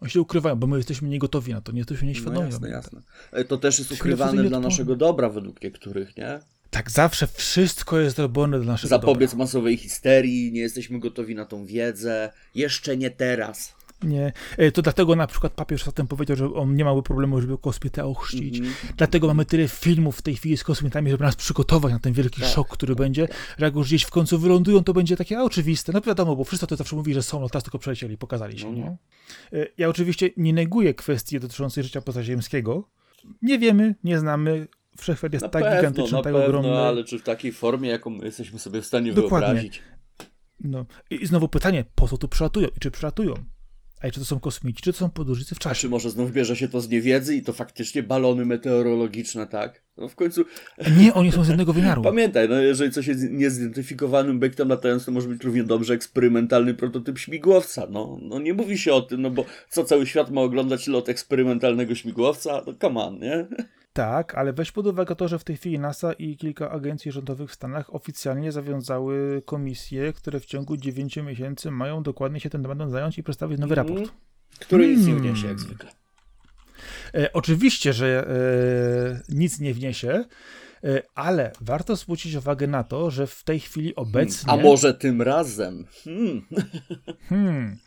Oni 0.00 0.10
się 0.10 0.20
ukrywają, 0.20 0.56
bo 0.56 0.66
my 0.66 0.76
jesteśmy 0.76 1.08
niegotowi 1.08 1.52
na 1.52 1.60
to, 1.60 1.72
nie 1.72 1.78
jesteśmy 1.78 2.08
nieświadomi. 2.08 2.38
No 2.38 2.44
jasne, 2.44 2.68
jasne. 2.68 3.02
To 3.48 3.56
też 3.56 3.78
jest 3.78 3.92
ukrywane 3.92 4.44
dla 4.44 4.60
naszego 4.60 4.96
dobra 4.96 5.28
według 5.28 5.62
niektórych, 5.62 6.16
nie? 6.16 6.40
Tak, 6.70 6.90
zawsze 6.90 7.26
wszystko 7.26 7.98
jest 7.98 8.18
robione 8.18 8.60
dla 8.60 8.72
naszego 8.72 8.88
Zapobiec 8.88 9.30
dobra. 9.30 9.44
masowej 9.44 9.76
histerii, 9.76 10.52
nie 10.52 10.60
jesteśmy 10.60 10.98
gotowi 11.00 11.34
na 11.34 11.44
tą 11.44 11.66
wiedzę, 11.66 12.32
jeszcze 12.54 12.96
nie 12.96 13.10
teraz. 13.10 13.74
Nie. 14.02 14.32
E, 14.56 14.72
to 14.72 14.82
dlatego 14.82 15.16
na 15.16 15.26
przykład 15.26 15.52
papież 15.52 15.84
zatem 15.84 16.06
powiedział, 16.06 16.36
że 16.36 16.54
on 16.54 16.74
nie 16.74 16.84
miałby 16.84 17.02
problemu, 17.02 17.40
żeby 17.40 17.58
kosmitę 17.58 18.04
ochrzcić. 18.04 18.58
Mm 18.58 18.70
-hmm. 18.70 18.92
Dlatego 18.96 19.26
mamy 19.26 19.44
tyle 19.44 19.68
filmów 19.68 20.18
w 20.18 20.22
tej 20.22 20.36
chwili 20.36 20.56
z 20.56 20.64
kosmitami, 20.64 21.10
żeby 21.10 21.24
nas 21.24 21.36
przygotować 21.36 21.92
na 21.92 21.98
ten 21.98 22.12
wielki 22.12 22.40
tak. 22.40 22.50
szok, 22.50 22.68
który 22.68 22.94
będzie. 22.94 23.28
Że 23.58 23.64
jak 23.64 23.74
już 23.74 23.86
gdzieś 23.86 24.02
w 24.02 24.10
końcu 24.10 24.38
wylądują, 24.38 24.84
to 24.84 24.92
będzie 24.92 25.16
takie 25.16 25.40
oczywiste. 25.40 25.92
No 25.92 26.00
wiadomo, 26.00 26.36
bo 26.36 26.44
wszyscy 26.44 26.66
to 26.66 26.76
zawsze 26.76 26.96
mówi, 26.96 27.14
że 27.14 27.22
są, 27.22 27.40
no 27.40 27.48
teraz 27.48 27.64
tylko 27.64 27.78
przelecieli, 27.78 28.18
pokazali 28.18 28.58
się. 28.58 28.66
No, 28.66 28.72
nie? 28.72 28.96
E, 29.52 29.66
ja 29.78 29.88
oczywiście 29.88 30.30
nie 30.36 30.52
neguję 30.52 30.94
kwestii 30.94 31.40
dotyczącej 31.40 31.84
życia 31.84 32.00
pozaziemskiego. 32.00 32.88
Nie 33.42 33.58
wiemy, 33.58 33.94
nie 34.04 34.18
znamy. 34.18 34.68
Wszechświat 34.96 35.32
jest 35.32 35.42
na 35.42 35.48
tak 35.48 35.62
pewno, 35.62 35.78
gigantyczny, 35.78 36.22
tak 36.22 36.34
ogromny. 36.34 36.78
ale 36.78 37.04
czy 37.04 37.18
w 37.18 37.22
takiej 37.22 37.52
formie, 37.52 37.90
jaką 37.90 38.14
jesteśmy 38.14 38.58
sobie 38.58 38.82
w 38.82 38.86
stanie 38.86 39.12
Dokładnie. 39.12 39.46
wyobrazić? 39.46 39.82
No. 40.60 40.86
I 41.10 41.26
znowu 41.26 41.48
pytanie, 41.48 41.84
po 41.94 42.08
co 42.08 42.18
tu 42.18 42.28
przylatują 42.28 42.68
i 42.76 42.80
czy 42.80 42.90
przylatują? 42.90 43.34
A 44.02 44.10
czy 44.10 44.20
to 44.20 44.26
są 44.26 44.40
kosmici, 44.40 44.82
czy 44.82 44.92
to 44.92 44.98
są 44.98 45.10
podróżnicy 45.10 45.54
w 45.54 45.58
czasie? 45.58 45.72
A 45.72 45.80
czy 45.80 45.88
może 45.88 46.10
znów 46.10 46.32
bierze 46.32 46.56
się 46.56 46.68
to 46.68 46.80
z 46.80 46.88
niewiedzy 46.88 47.36
i 47.36 47.42
to 47.42 47.52
faktycznie 47.52 48.02
balony 48.02 48.44
meteorologiczne, 48.44 49.46
tak? 49.46 49.82
No 49.96 50.08
w 50.08 50.14
końcu... 50.14 50.44
Nie, 50.98 51.14
oni 51.14 51.32
są 51.32 51.44
z 51.44 51.48
jednego 51.48 51.72
wymiaru. 51.72 52.02
Pamiętaj, 52.12 52.48
no 52.48 52.60
jeżeli 52.60 52.92
coś 52.92 53.06
jest 53.06 53.30
niezidentyfikowanym 53.30 54.36
obiektem 54.36 54.68
latającym, 54.68 55.06
to 55.06 55.12
może 55.12 55.28
być 55.28 55.44
równie 55.44 55.64
dobrze 55.64 55.94
eksperymentalny 55.94 56.74
prototyp 56.74 57.18
śmigłowca. 57.18 57.86
No, 57.90 58.18
no 58.22 58.38
nie 58.38 58.54
mówi 58.54 58.78
się 58.78 58.92
o 58.92 59.02
tym, 59.02 59.22
no 59.22 59.30
bo 59.30 59.44
co 59.68 59.84
cały 59.84 60.06
świat 60.06 60.30
ma 60.30 60.40
oglądać 60.40 60.86
lot 60.86 61.08
eksperymentalnego 61.08 61.94
śmigłowca? 61.94 62.62
No 62.66 62.74
come 62.80 63.00
on, 63.00 63.18
nie? 63.18 63.46
Tak, 63.92 64.34
ale 64.34 64.52
weź 64.52 64.72
pod 64.72 64.86
uwagę 64.86 65.16
to, 65.16 65.28
że 65.28 65.38
w 65.38 65.44
tej 65.44 65.56
chwili 65.56 65.78
NASA 65.78 66.12
i 66.12 66.36
kilka 66.36 66.70
agencji 66.70 67.12
rządowych 67.12 67.50
w 67.50 67.54
Stanach 67.54 67.94
oficjalnie 67.94 68.52
zawiązały 68.52 69.42
komisje, 69.44 70.12
które 70.12 70.40
w 70.40 70.46
ciągu 70.46 70.76
9 70.76 71.16
miesięcy 71.16 71.70
mają 71.70 72.02
dokładnie 72.02 72.40
się 72.40 72.50
tym 72.50 72.62
tematem 72.62 72.90
zająć 72.90 73.18
i 73.18 73.22
przedstawić 73.22 73.58
nowy 73.58 73.74
mm. 73.74 73.86
raport. 73.86 74.12
Który 74.58 74.96
nic 74.96 75.06
nie 75.06 75.14
wniesie, 75.14 75.48
jak 75.48 75.60
zwykle. 75.60 75.90
E, 77.14 77.32
oczywiście, 77.32 77.92
że 77.92 78.26
e, 79.28 79.34
nic 79.34 79.60
nie 79.60 79.74
wniesie, 79.74 80.24
e, 80.84 81.02
ale 81.14 81.52
warto 81.60 81.96
zwrócić 81.96 82.34
uwagę 82.34 82.66
na 82.66 82.84
to, 82.84 83.10
że 83.10 83.26
w 83.26 83.44
tej 83.44 83.60
chwili 83.60 83.94
obecnie. 83.96 84.52
A 84.52 84.56
może 84.56 84.94
tym 84.94 85.22
razem? 85.22 85.86
Hmm. 86.04 86.46
Hmm. 87.28 87.78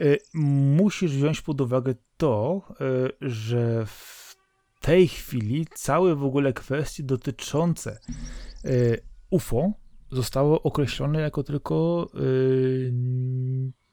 E, 0.00 0.16
musisz 0.34 1.12
wziąć 1.12 1.40
pod 1.40 1.60
uwagę 1.60 1.94
to, 2.16 2.62
e, 2.80 3.28
że 3.28 3.86
w 3.86 4.21
tej 4.82 5.08
chwili 5.08 5.66
całe 5.74 6.14
w 6.14 6.24
ogóle 6.24 6.52
kwestie 6.52 7.02
dotyczące 7.02 7.98
e, 8.64 8.68
UFO 9.30 9.72
zostało 10.10 10.62
określone 10.62 11.20
jako 11.20 11.42
tylko 11.42 12.06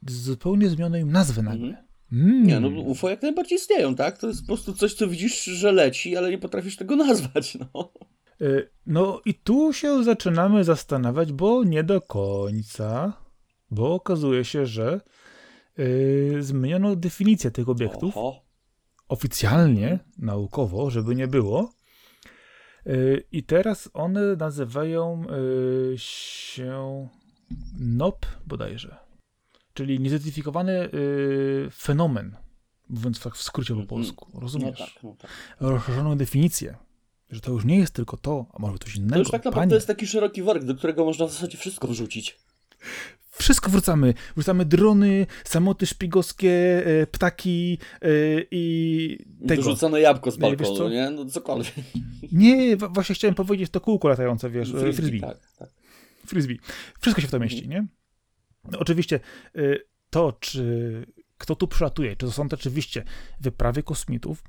zupełnie 0.07 0.69
zmieniono 0.69 0.97
im 0.97 1.11
nazwę 1.11 1.41
nagle. 1.41 1.67
Mhm. 1.67 1.89
Mm. 2.11 2.43
Nie, 2.43 2.59
no 2.59 2.67
UFO 2.67 3.09
jak 3.09 3.21
najbardziej 3.21 3.55
istnieją, 3.55 3.95
tak? 3.95 4.17
To 4.17 4.27
jest 4.27 4.41
po 4.41 4.47
prostu 4.47 4.73
coś, 4.73 4.93
co 4.93 5.07
widzisz, 5.07 5.43
że 5.43 5.71
leci, 5.71 6.17
ale 6.17 6.31
nie 6.31 6.37
potrafisz 6.37 6.75
tego 6.75 6.95
nazwać, 6.95 7.57
no. 7.73 7.91
No 8.85 9.21
i 9.25 9.33
tu 9.33 9.73
się 9.73 10.03
zaczynamy 10.03 10.63
zastanawiać, 10.63 11.33
bo 11.33 11.63
nie 11.63 11.83
do 11.83 12.01
końca, 12.01 13.13
bo 13.71 13.93
okazuje 13.93 14.45
się, 14.45 14.65
że 14.65 15.01
yy, 15.77 16.43
zmieniono 16.43 16.95
definicję 16.95 17.51
tych 17.51 17.69
obiektów. 17.69 18.17
Oho. 18.17 18.48
Oficjalnie, 19.09 19.99
naukowo, 20.17 20.89
żeby 20.89 21.15
nie 21.15 21.27
było. 21.27 21.73
Yy, 22.85 23.23
I 23.31 23.43
teraz 23.43 23.89
one 23.93 24.35
nazywają 24.35 25.23
yy, 25.23 25.95
się 25.97 27.07
NOP 27.79 28.25
bodajże. 28.47 28.97
Czyli 29.73 29.99
niezidentyfikowany 29.99 30.89
yy, 30.93 31.69
fenomen. 31.71 32.35
Mówiąc 32.89 33.19
tak 33.19 33.35
w 33.35 33.43
skrócie 33.43 33.73
po 33.73 33.79
mhm. 33.79 33.87
polsku. 33.87 34.39
Rozumiesz? 34.39 34.79
No 34.79 34.85
tak, 34.85 35.03
no 35.03 35.15
tak. 35.19 35.31
Rozszerzoną 35.59 36.17
definicję 36.17 36.75
że 37.29 37.41
to 37.41 37.51
już 37.51 37.65
nie 37.65 37.77
jest 37.77 37.93
tylko 37.93 38.17
to, 38.17 38.45
a 38.53 38.59
może 38.59 38.77
coś 38.77 38.95
innego. 38.95 39.13
To 39.13 39.19
już 39.19 39.31
tak 39.31 39.45
naprawdę 39.45 39.69
Panie. 39.69 39.75
jest 39.75 39.87
taki 39.87 40.07
szeroki 40.07 40.43
worek, 40.43 40.63
do 40.63 40.75
którego 40.75 41.05
można 41.05 41.25
w 41.25 41.31
zasadzie 41.31 41.57
wszystko 41.57 41.87
wrzucić. 41.87 42.37
Wszystko 43.39 43.69
wrzucamy. 43.69 44.13
Wrzucamy 44.35 44.65
drony, 44.65 45.27
samoty 45.43 45.85
szpiegowskie, 45.85 46.83
e, 46.85 47.07
ptaki 47.07 47.77
e, 48.01 48.07
i 48.51 49.25
tego. 49.47 49.61
Wrzucone 49.61 50.01
jabłko 50.01 50.31
z 50.31 50.37
balkonu, 50.37 50.89
nie? 50.89 51.09
No 51.09 51.25
cokolwiek. 51.25 51.73
Nie, 52.31 52.77
właśnie 52.77 53.15
chciałem 53.15 53.35
powiedzieć 53.35 53.69
to 53.69 53.81
kółko 53.81 54.07
latające, 54.07 54.49
wiesz, 54.49 54.71
frisbee. 54.71 54.93
frisbee. 54.93 55.21
Tak, 55.21 55.37
tak. 55.59 55.69
Frisbee. 56.27 56.59
Wszystko 56.99 57.21
się 57.21 57.27
w 57.27 57.31
to 57.31 57.39
mieści, 57.39 57.67
nie? 57.67 57.87
No, 58.71 58.79
oczywiście 58.79 59.19
e, 59.55 59.61
to, 60.09 60.37
czy 60.39 61.05
kto 61.37 61.55
tu 61.55 61.67
przylatuje, 61.67 62.11
czy 62.11 62.25
to 62.25 62.31
są 62.31 62.49
to 62.49 62.55
oczywiście 62.55 63.03
wyprawy 63.41 63.83
kosmitów, 63.83 64.43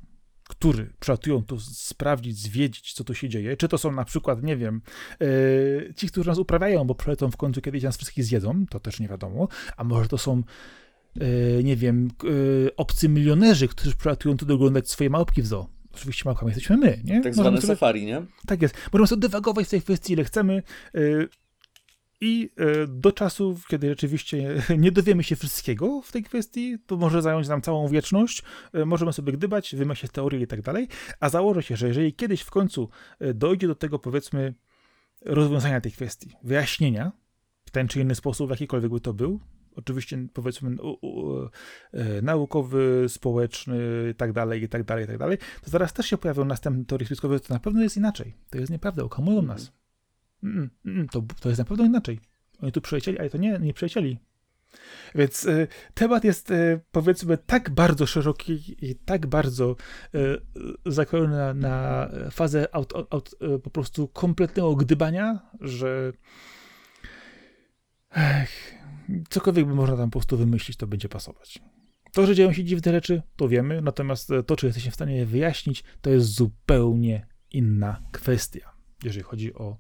który 0.61 0.93
przylatują 1.01 1.43
tu 1.43 1.61
sprawdzić, 1.61 2.39
zwiedzić, 2.39 2.93
co 2.93 3.05
tu 3.05 3.15
się 3.15 3.29
dzieje. 3.29 3.57
Czy 3.57 3.69
to 3.69 3.79
są 3.79 3.93
na 3.93 4.05
przykład, 4.05 4.43
nie 4.43 4.57
wiem, 4.57 4.83
yy, 5.21 5.95
ci, 5.97 6.09
którzy 6.09 6.29
nas 6.29 6.39
uprawiają, 6.39 6.85
bo 6.85 6.95
przylecą 6.95 7.31
w 7.31 7.37
końcu 7.37 7.61
kiedyś 7.61 7.83
nas 7.83 7.97
wszystkich 7.97 8.25
zjedzą, 8.25 8.67
to 8.71 8.81
też 8.81 9.01
nie 9.01 9.09
wiadomo. 9.09 9.49
A 9.77 9.85
może 9.85 10.09
to 10.09 10.19
są, 10.19 10.43
yy, 11.17 11.61
nie 11.65 11.77
wiem, 11.77 12.11
yy, 12.23 12.71
obcy 12.77 13.09
milionerzy, 13.09 13.69
którzy 13.69 13.97
przylatują 13.97 14.37
tu 14.37 14.55
oglądać 14.55 14.91
swoje 14.91 15.11
małpki 15.11 15.43
w 15.43 15.47
zoo. 15.47 15.69
Oczywiście 15.95 16.23
małpkami 16.25 16.53
jesteśmy 16.53 16.77
my, 16.77 17.01
nie? 17.05 17.21
Tak 17.21 17.35
zwane 17.35 17.61
sobie, 17.61 17.75
safari, 17.75 18.07
nie? 18.07 18.23
Tak 18.47 18.63
jest. 18.63 18.75
Możemy 18.93 19.07
sobie 19.07 19.21
dywagować 19.21 19.67
w 19.67 19.71
tej 19.71 19.83
kwestii, 19.83 20.13
ile 20.13 20.25
chcemy. 20.25 20.63
I 22.21 22.51
e, 22.57 22.87
do 22.87 23.13
czasu, 23.13 23.59
kiedy 23.69 23.89
rzeczywiście 23.89 24.63
nie 24.79 24.93
dowiemy 24.93 25.25
się 25.25 25.37
wszystkiego 25.37 26.03
w 26.03 26.13
tej 26.13 26.23
kwestii, 26.23 26.79
to 26.87 26.97
może 26.97 27.23
zająć 27.23 27.49
nam 27.49 27.63
całą 27.63 27.89
wieczność, 27.89 28.43
e, 28.73 28.85
możemy 28.85 29.13
sobie 29.13 29.33
gdybać, 29.33 29.77
wymyśleć 29.77 30.13
teorie 30.13 30.41
i 30.41 30.47
tak 30.47 30.63
dalej, 30.63 30.89
a 31.21 31.29
założę 31.29 31.63
się, 31.63 31.77
że 31.77 31.89
jeżeli 31.89 32.15
kiedyś 32.15 32.41
w 32.41 32.51
końcu 32.51 32.89
e, 33.21 33.35
dojdzie 33.35 33.67
do 33.67 33.75
tego, 33.75 33.99
powiedzmy, 33.99 34.55
rozwiązania 35.25 35.81
tej 35.81 35.93
kwestii, 35.93 36.37
wyjaśnienia 36.43 37.13
w 37.65 37.71
ten 37.71 37.89
czy 37.89 38.01
inny 38.01 38.15
sposób, 38.15 38.51
jakikolwiek 38.51 38.91
by 38.91 39.01
to 39.01 39.15
był, 39.15 39.41
oczywiście 39.77 40.27
powiedzmy 40.33 40.83
u, 40.83 41.07
u, 41.07 41.49
naukowy, 42.23 43.05
społeczny 43.09 43.79
i 44.11 44.15
tak 44.15 44.33
dalej, 44.33 44.63
i 44.63 44.69
tak 44.69 44.85
dalej, 44.85 45.05
i 45.05 45.07
tak 45.07 45.19
dalej, 45.19 45.39
to 45.63 45.71
zaraz 45.71 45.93
też 45.93 46.07
się 46.07 46.19
pojawią 46.19 46.45
następne 46.45 46.85
teorie 46.85 47.07
spiskowe, 47.07 47.41
to 47.41 47.55
na 47.55 47.61
pewno 47.61 47.83
jest 47.83 47.97
inaczej. 47.97 48.35
To 48.51 48.59
jest 48.59 48.73
nieprawda, 48.73 49.03
okamują 49.03 49.43
nas. 49.43 49.80
Mm, 50.43 50.71
mm, 50.87 51.09
to, 51.09 51.23
to 51.41 51.49
jest 51.49 51.59
na 51.59 51.65
pewno 51.65 51.85
inaczej. 51.85 52.21
Oni 52.63 52.73
tu 52.73 52.81
przylecieli, 52.81 53.19
ale 53.19 53.31
to 53.31 53.39
nie, 53.39 53.59
nie 53.59 53.75
przylecieli. 53.75 54.19
Więc 55.15 55.45
y, 55.45 55.69
temat 55.95 56.25
jest 56.25 56.51
y, 56.51 56.81
powiedzmy 56.93 57.39
tak 57.39 57.71
bardzo 57.71 58.07
szeroki 58.07 58.77
i 58.91 58.95
tak 58.95 59.27
bardzo 59.27 59.77
y, 60.15 60.41
zakrojony 60.87 61.37
na, 61.37 61.55
na 61.55 62.09
fazę 62.31 62.75
aut, 62.75 62.93
aut, 63.11 63.37
po 63.63 63.71
prostu 63.71 64.09
kompletnego 64.09 64.77
gdybania, 64.77 65.51
że 65.61 66.13
ech, 68.17 68.75
cokolwiek 69.31 69.67
by 69.67 69.75
można 69.75 69.97
tam 69.97 70.11
po 70.11 70.19
prostu 70.19 70.37
wymyślić, 70.37 70.77
to 70.77 70.87
będzie 70.87 71.09
pasować. 71.09 71.59
To, 72.13 72.27
że 72.27 72.35
dzieją 72.35 72.53
się 72.53 72.65
dziwne 72.65 72.93
rzeczy, 72.93 73.23
to 73.37 73.49
wiemy, 73.49 73.83
natomiast 73.83 74.29
to, 74.47 74.57
czy 74.57 74.67
jesteśmy 74.67 74.91
w 74.91 74.95
stanie 74.95 75.17
je 75.17 75.27
wyjaśnić, 75.27 75.85
to 76.01 76.11
jest 76.11 76.27
zupełnie 76.27 77.27
inna 77.51 78.03
kwestia, 78.13 78.73
jeżeli 79.05 79.23
chodzi 79.23 79.55
o 79.55 79.79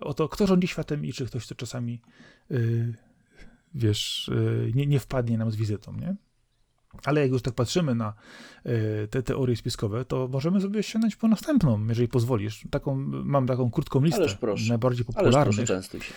o 0.00 0.14
to, 0.14 0.28
kto 0.28 0.46
rządzi 0.46 0.68
światem 0.68 1.04
i 1.04 1.12
czy 1.12 1.26
ktoś 1.26 1.46
to 1.46 1.54
czasami, 1.54 2.02
yy, 2.50 2.94
wiesz, 3.74 4.30
yy, 4.34 4.72
nie, 4.74 4.86
nie 4.86 5.00
wpadnie 5.00 5.38
nam 5.38 5.50
z 5.50 5.56
wizytą, 5.56 5.92
nie? 5.92 6.16
Ale 7.04 7.20
jak 7.20 7.30
już 7.30 7.42
tak 7.42 7.54
patrzymy 7.54 7.94
na 7.94 8.14
y, 8.66 9.08
te 9.08 9.22
teorie 9.22 9.56
spiskowe, 9.56 10.04
to 10.04 10.28
możemy 10.28 10.60
sobie 10.60 10.82
sięgnąć 10.82 11.16
po 11.16 11.28
następną, 11.28 11.86
jeżeli 11.86 12.08
pozwolisz. 12.08 12.66
Taką, 12.70 12.94
mam 13.24 13.46
taką 13.46 13.70
krótką 13.70 14.04
listę 14.04 14.20
Ależ 14.20 14.34
proszę. 14.34 14.68
najbardziej 14.68 15.04
popularnych. 15.04 15.58
Ależ 15.70 15.88
proszę, 15.88 16.06
się. 16.06 16.14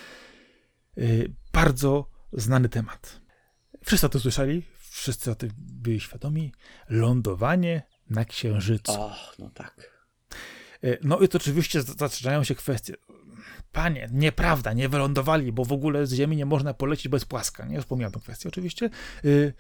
Y, 0.98 1.34
bardzo 1.54 2.10
znany 2.34 2.70
temat. 2.70 3.22
Wszyscy 3.86 4.06
o 4.06 4.10
tym 4.10 4.22
słyszeli, 4.22 4.64
wszyscy 4.90 5.32
o 5.32 5.36
tym 5.36 5.50
byli 5.58 6.00
świadomi. 6.00 6.52
Lądowanie 6.90 7.84
na 8.10 8.26
Księżycu. 8.26 8.94
Ach, 9.00 9.36
no 9.40 9.50
tak. 9.50 9.94
Y, 10.84 10.98
no 11.04 11.20
i 11.20 11.28
to 11.28 11.38
oczywiście 11.38 11.82
zaczynają 11.82 12.44
się 12.44 12.56
kwestie 12.56 12.94
Panie, 13.72 14.10
nieprawda, 14.14 14.74
nie 14.74 14.90
wylądowali, 14.90 15.52
bo 15.52 15.66
w 15.66 15.72
ogóle 15.72 16.08
z 16.08 16.14
Ziemi 16.14 16.38
nie 16.38 16.46
można 16.46 16.74
polecieć, 16.74 17.08
bo 17.08 17.16
jest 17.16 17.26
płaska. 17.26 17.66
Nie 17.66 17.82
wspomniałem 17.82 18.14
tę 18.14 18.20
kwestię 18.20 18.50
oczywiście, 18.50 18.90
yy, 19.24 19.54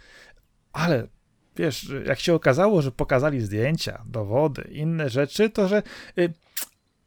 ale 0.73 1.07
wiesz, 1.55 1.91
jak 2.05 2.19
się 2.19 2.34
okazało, 2.34 2.81
że 2.81 2.91
pokazali 2.91 3.41
zdjęcia, 3.41 4.03
dowody, 4.05 4.61
inne 4.71 5.09
rzeczy, 5.09 5.49
to 5.49 5.67
że 5.67 5.84
yy, 6.15 6.34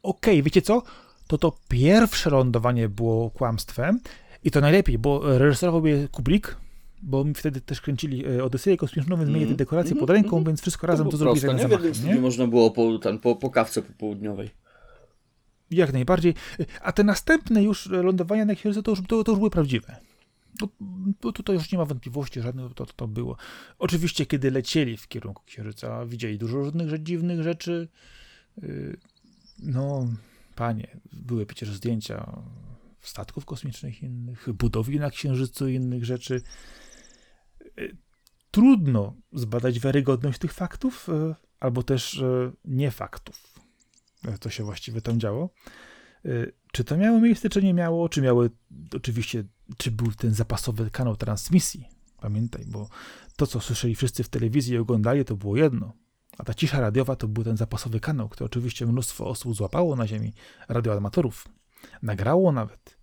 okej, 0.03 0.35
okay, 0.35 0.43
wiecie 0.43 0.63
co, 0.63 0.83
to 1.27 1.39
to 1.39 1.59
pierwsze 1.69 2.31
lądowanie 2.31 2.89
było 2.89 3.31
kłamstwem 3.31 4.01
i 4.45 4.51
to 4.51 4.61
najlepiej, 4.61 4.99
bo 4.99 5.39
reżyserował 5.39 5.87
je 5.87 6.09
Kubrick, 6.09 6.57
bo 7.03 7.25
mi 7.25 7.35
wtedy 7.35 7.61
też 7.61 7.81
kręcili 7.81 8.27
y, 8.27 8.45
Odyseję 8.45 8.77
Kosmiczną, 8.77 9.17
więc 9.17 9.29
mm. 9.29 9.41
mieli 9.41 9.53
te 9.53 9.57
dekoracje 9.57 9.93
mm, 9.93 10.01
pod 10.01 10.11
ręką, 10.11 10.37
mm, 10.37 10.47
więc 10.47 10.61
wszystko 10.61 10.87
razem 10.87 11.07
to, 11.07 11.11
to 11.11 11.17
zrobili. 11.17 11.47
Tak 11.47 11.59
nie? 11.59 11.93
W 11.93 12.05
nie? 12.05 12.15
można 12.15 12.47
było 12.47 12.71
po, 12.71 12.99
tam, 12.99 13.19
po, 13.19 13.37
po 13.37 13.51
kawce 13.51 13.83
popołudniowej. 13.83 14.51
Jak 15.71 15.93
najbardziej. 15.93 16.35
A 16.83 16.93
te 16.93 17.05
następne 17.05 17.63
już 17.63 17.87
lądowania 17.87 18.45
na 18.45 18.55
Księżycu 18.55 18.83
to 18.83 18.91
już, 18.91 19.01
to, 19.09 19.25
to 19.25 19.33
już 19.33 19.39
były 19.39 19.51
prawdziwe. 19.51 19.97
No, 20.61 21.33
tutaj 21.33 21.57
już 21.57 21.73
nie 21.73 21.79
ma 21.79 21.85
wątpliwości 21.85 22.41
żadnych, 22.41 22.75
to, 22.75 22.87
to, 22.87 22.93
to 22.93 23.09
było. 23.09 23.37
Oczywiście, 23.79 24.27
kiedy 24.27 24.51
lecieli 24.51 24.97
w 24.97 25.09
kierunku 25.09 25.43
Księżyca, 25.47 26.07
widzieli 26.07 26.39
dużo 26.39 26.57
różnych 26.57 27.03
dziwnych 27.03 27.43
rzeczy. 27.43 27.89
Y, 28.63 28.97
no, 29.59 30.09
panie, 30.55 30.97
były 31.13 31.47
przecież 31.47 31.71
zdjęcia 31.71 32.43
statków 33.01 33.45
kosmicznych 33.45 34.03
innych, 34.03 34.53
budowli 34.53 35.01
na 35.01 35.11
Księżycu 35.11 35.69
i 35.69 35.75
innych 35.75 36.05
rzeczy. 36.05 36.43
Y, 37.79 37.97
trudno 38.51 39.15
zbadać 39.33 39.81
wiarygodność 39.81 40.39
tych 40.39 40.53
faktów, 40.53 41.09
y, 41.09 41.35
albo 41.61 41.83
też 41.83 42.23
nie 42.65 42.91
faktów 42.91 43.56
co 44.41 44.51
się 44.51 44.65
właściwie 44.65 45.01
tam 45.01 45.21
działo. 45.21 45.51
Y, 46.27 46.53
czy 46.73 46.85
to 46.85 46.97
miało 46.97 47.21
miejsce, 47.21 47.49
czy 47.49 47.63
nie 47.63 47.75
miało? 47.75 48.09
Czy 48.09 48.23
miały, 48.23 48.51
oczywiście, 48.97 49.45
czy 49.77 49.91
był 49.91 50.13
ten 50.13 50.35
zapasowy 50.35 50.91
kanał 50.91 51.17
transmisji? 51.17 51.89
Pamiętaj, 52.21 52.65
bo 52.67 52.89
to, 53.37 53.47
co 53.47 53.61
słyszeli 53.61 53.95
wszyscy 53.95 54.25
w 54.25 54.29
telewizji 54.29 54.75
i 54.75 54.79
oglądali, 54.79 55.25
to 55.25 55.37
było 55.37 55.57
jedno. 55.57 55.93
A 56.39 56.45
ta 56.45 56.55
cisza 56.55 56.81
radiowa 56.81 57.17
to 57.17 57.29
był 57.29 57.45
ten 57.45 57.57
zapasowy 57.57 58.01
kanał, 58.01 58.29
który 58.29 58.47
oczywiście 58.47 58.87
mnóstwo 58.87 59.27
osób 59.27 59.55
złapało 59.55 59.97
na 59.97 60.07
ziemi, 60.07 60.33
radioamatorów. 60.69 61.49
Nagrało 62.03 62.53
nawet, 62.53 62.99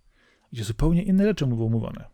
gdzie 0.52 0.64
zupełnie 0.64 1.02
inne 1.02 1.24
rzeczy 1.24 1.46
było 1.46 1.68
mówione. 1.68 2.04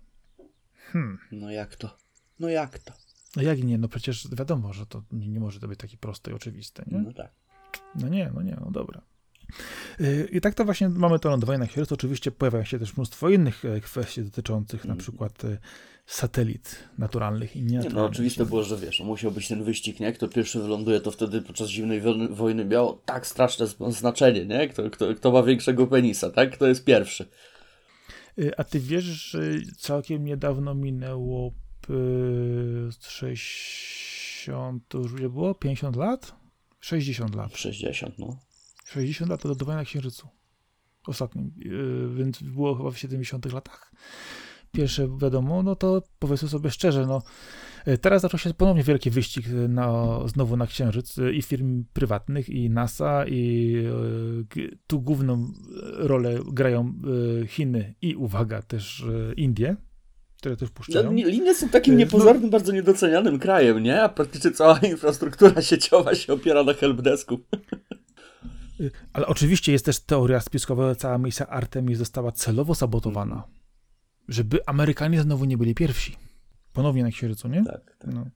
Hmm. 0.92 1.18
No 1.32 1.50
jak 1.50 1.76
to? 1.76 1.96
No 2.38 2.48
jak 2.48 2.78
to? 2.78 2.92
No 3.36 3.42
jak 3.42 3.62
nie? 3.62 3.78
No 3.78 3.88
przecież 3.88 4.28
wiadomo, 4.32 4.72
że 4.72 4.86
to 4.86 5.02
nie, 5.12 5.28
nie 5.28 5.40
może 5.40 5.60
to 5.60 5.68
być 5.68 5.80
takie 5.80 5.96
proste 5.96 6.30
i 6.30 6.34
oczywiste, 6.34 6.84
nie? 6.86 6.98
No 6.98 7.12
tak. 7.12 7.32
No 7.94 8.08
nie, 8.08 8.30
no 8.34 8.42
nie, 8.42 8.56
no 8.64 8.70
dobra. 8.70 9.02
Y, 10.00 10.28
I 10.32 10.40
tak 10.40 10.54
to 10.54 10.64
właśnie 10.64 10.88
mamy 10.88 11.18
to 11.18 11.30
lądowanie 11.30 11.58
na 11.58 11.66
Księżycu. 11.66 11.94
Oczywiście 11.94 12.30
pojawia 12.30 12.64
się 12.64 12.78
też 12.78 12.96
mnóstwo 12.96 13.28
innych 13.28 13.64
e, 13.64 13.80
kwestii 13.80 14.22
dotyczących 14.22 14.84
na 14.84 14.92
mm. 14.92 14.98
przykład 14.98 15.44
e, 15.44 15.58
satelit 16.06 16.88
naturalnych 16.98 17.56
i 17.56 17.62
nienaturalnych. 17.62 17.92
Nie, 17.94 18.00
no 18.00 18.06
oczywiste 18.06 18.46
było, 18.46 18.62
że 18.62 18.76
wiesz, 18.76 19.00
musiał 19.00 19.30
być 19.30 19.48
ten 19.48 19.64
wyścig, 19.64 20.00
nie? 20.00 20.12
Kto 20.12 20.28
pierwszy 20.28 20.60
wyląduje, 20.60 21.00
to 21.00 21.10
wtedy 21.10 21.42
podczas 21.42 21.68
zimnej 21.68 22.02
wojny 22.30 22.64
miało 22.64 23.02
tak 23.04 23.26
straszne 23.26 23.66
znaczenie, 23.88 24.46
nie? 24.46 24.68
Kto, 24.68 24.90
kto, 24.90 25.14
kto 25.14 25.32
ma 25.32 25.42
większego 25.42 25.86
penisa, 25.86 26.30
tak? 26.30 26.50
Kto 26.50 26.66
jest 26.66 26.84
pierwszy. 26.84 27.28
Y, 28.38 28.56
a 28.56 28.64
ty 28.64 28.80
wiesz, 28.80 29.04
że 29.04 29.40
całkiem 29.78 30.24
niedawno 30.24 30.74
minęło 30.74 31.52
60, 33.00 34.88
to 34.88 34.98
już 34.98 35.12
było? 35.12 35.54
50 35.54 35.96
lat? 35.96 36.39
60 36.80 37.34
lat. 37.34 37.56
60, 37.56 38.18
no. 38.18 38.38
60 38.86 39.30
lat 39.30 39.44
lądowania 39.44 39.78
na 39.78 39.84
Księżycu. 39.84 40.28
Ostatnim, 41.06 41.52
y, 41.66 42.14
więc 42.14 42.42
było 42.42 42.74
chyba 42.74 42.90
w 42.90 42.98
70 42.98 43.52
latach. 43.52 43.92
Pierwsze 44.72 45.08
wiadomo, 45.18 45.62
no 45.62 45.76
to 45.76 46.02
powiedzmy 46.18 46.48
sobie 46.48 46.70
szczerze, 46.70 47.06
no 47.06 47.22
y, 47.88 47.98
teraz 47.98 48.22
zaczął 48.22 48.38
się 48.38 48.54
ponownie 48.54 48.82
wielki 48.82 49.10
wyścig 49.10 49.46
na, 49.68 50.18
znowu 50.26 50.56
na 50.56 50.66
Księżyc 50.66 51.18
y, 51.18 51.32
i 51.32 51.42
firm 51.42 51.84
prywatnych, 51.92 52.48
i 52.48 52.70
NASA, 52.70 53.24
i 53.26 53.74
tu 54.86 55.00
główną 55.00 55.52
rolę 55.92 56.38
grają 56.52 56.94
Chiny 57.48 57.94
i 58.02 58.16
uwaga, 58.16 58.62
też 58.62 59.04
Indie 59.36 59.76
które 60.40 60.56
też 60.56 60.70
puszczają. 60.70 61.04
No, 61.04 61.10
linie 61.10 61.54
są 61.54 61.68
takim 61.68 61.96
niepozornym, 61.96 62.42
no. 62.42 62.48
bardzo 62.48 62.72
niedocenianym 62.72 63.38
krajem, 63.38 63.82
nie? 63.82 64.02
A 64.02 64.08
praktycznie 64.08 64.50
cała 64.50 64.78
infrastruktura 64.92 65.62
sieciowa 65.62 66.14
się 66.14 66.32
opiera 66.32 66.64
na 66.64 66.74
helpdesku. 66.74 67.40
Y, 68.80 68.90
ale 69.12 69.26
oczywiście 69.26 69.72
jest 69.72 69.84
też 69.84 70.00
teoria 70.00 70.40
spiskowa, 70.40 70.88
że 70.88 70.96
cała 70.96 71.18
misja 71.18 71.46
Artemis 71.46 71.98
została 71.98 72.32
celowo 72.32 72.74
sabotowana, 72.74 73.42
żeby 74.28 74.66
Amerykanie 74.66 75.22
znowu 75.22 75.44
nie 75.44 75.58
byli 75.58 75.74
pierwsi. 75.74 76.16
Ponownie 76.72 77.02
na 77.02 77.10
Księżycu, 77.10 77.48
nie? 77.48 77.64
Tak, 77.64 77.96
tak. 77.98 78.14
No. 78.14 78.26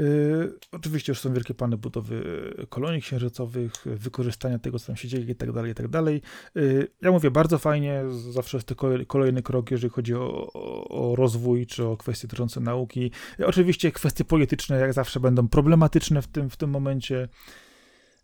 Y, 0.00 0.52
oczywiście 0.72 1.12
już 1.12 1.20
są 1.20 1.32
wielkie 1.32 1.54
plany 1.54 1.76
budowy 1.76 2.14
y, 2.62 2.66
kolonii 2.66 3.00
księżycowych, 3.00 3.72
wykorzystania 3.84 4.58
tego, 4.58 4.78
co 4.78 4.86
tam 4.86 4.96
się 4.96 5.08
dzieje 5.08 5.24
i 5.24 5.34
tak 5.34 5.52
dalej, 5.52 5.72
i 5.72 5.74
tak 5.74 5.88
dalej. 5.88 6.22
Y, 6.56 6.88
ja 7.02 7.10
mówię, 7.10 7.30
bardzo 7.30 7.58
fajnie, 7.58 8.04
zawsze 8.30 8.56
jest 8.56 8.68
to 8.68 8.74
kolejny 9.06 9.42
krok, 9.42 9.70
jeżeli 9.70 9.90
chodzi 9.90 10.14
o, 10.14 10.52
o, 10.88 11.16
rozwój, 11.16 11.66
czy 11.66 11.86
o 11.86 11.96
kwestie 11.96 12.28
dotyczące 12.28 12.60
nauki. 12.60 13.10
Oczywiście 13.46 13.92
kwestie 13.92 14.24
polityczne, 14.24 14.76
jak 14.76 14.92
zawsze, 14.92 15.20
będą 15.20 15.48
problematyczne 15.48 16.22
w 16.22 16.26
tym, 16.26 16.50
w 16.50 16.56
tym 16.56 16.70
momencie. 16.70 17.28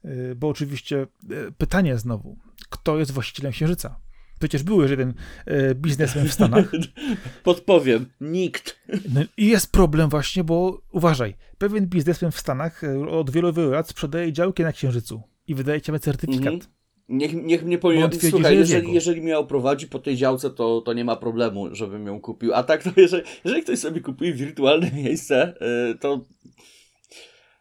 Y, 0.04 0.34
bo 0.36 0.48
oczywiście 0.48 1.06
y, 1.30 1.52
pytanie 1.58 1.98
znowu, 1.98 2.36
kto 2.70 2.98
jest 2.98 3.10
właścicielem 3.10 3.52
Księżyca? 3.52 4.05
Przecież 4.38 4.62
był 4.62 4.82
już 4.82 4.90
jeden 4.90 5.14
y, 5.48 5.74
biznesmen 5.74 6.28
w 6.28 6.32
Stanach. 6.32 6.72
Podpowiem, 7.44 8.06
nikt. 8.20 8.80
No 9.14 9.20
I 9.36 9.46
jest 9.46 9.72
problem 9.72 10.10
właśnie, 10.10 10.44
bo 10.44 10.82
uważaj, 10.92 11.34
pewien 11.58 11.86
biznesmen 11.86 12.30
w 12.30 12.40
Stanach 12.40 12.82
od 13.10 13.30
wielu, 13.30 13.52
wielu 13.52 13.70
lat 13.70 13.88
sprzedaje 13.88 14.32
działki 14.32 14.62
na 14.62 14.72
Księżycu 14.72 15.22
i 15.46 15.54
wydaje 15.54 15.80
ci 15.80 15.92
certyfikat. 16.00 16.54
Mhm. 16.54 16.70
Niech, 17.08 17.34
niech 17.34 17.64
mnie 17.64 17.78
powie, 17.78 18.08
słuchaj, 18.30 18.56
jeżeli, 18.56 18.92
jeżeli 18.92 19.22
mnie 19.22 19.38
oprowadzi 19.38 19.86
po 19.86 19.98
tej 19.98 20.16
działce, 20.16 20.50
to, 20.50 20.80
to 20.80 20.92
nie 20.92 21.04
ma 21.04 21.16
problemu, 21.16 21.74
żebym 21.74 22.06
ją 22.06 22.20
kupił. 22.20 22.54
A 22.54 22.62
tak 22.62 22.82
to 22.82 22.90
jeżeli, 23.00 23.22
jeżeli 23.44 23.62
ktoś 23.62 23.78
sobie 23.78 24.00
kupuje 24.00 24.32
wirtualne 24.32 24.90
miejsce, 25.02 25.54
to 26.00 26.24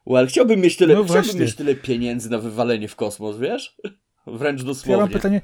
Well, 0.08 0.28
chciałbym 0.28 0.60
mieć 0.60 0.78
tyle, 0.78 0.96
no 0.96 1.04
chciałbym 1.04 1.40
mieć 1.40 1.56
tyle 1.56 1.76
pieniędzy 1.76 2.30
na 2.30 2.38
wywalenie 2.38 2.88
w 2.88 2.96
kosmos, 2.96 3.38
wiesz? 3.38 3.78
Wręcz 4.28 4.64
dosłownie. 4.64 4.92
Ja 4.92 4.98
mam 4.98 5.10
pytanie, 5.10 5.42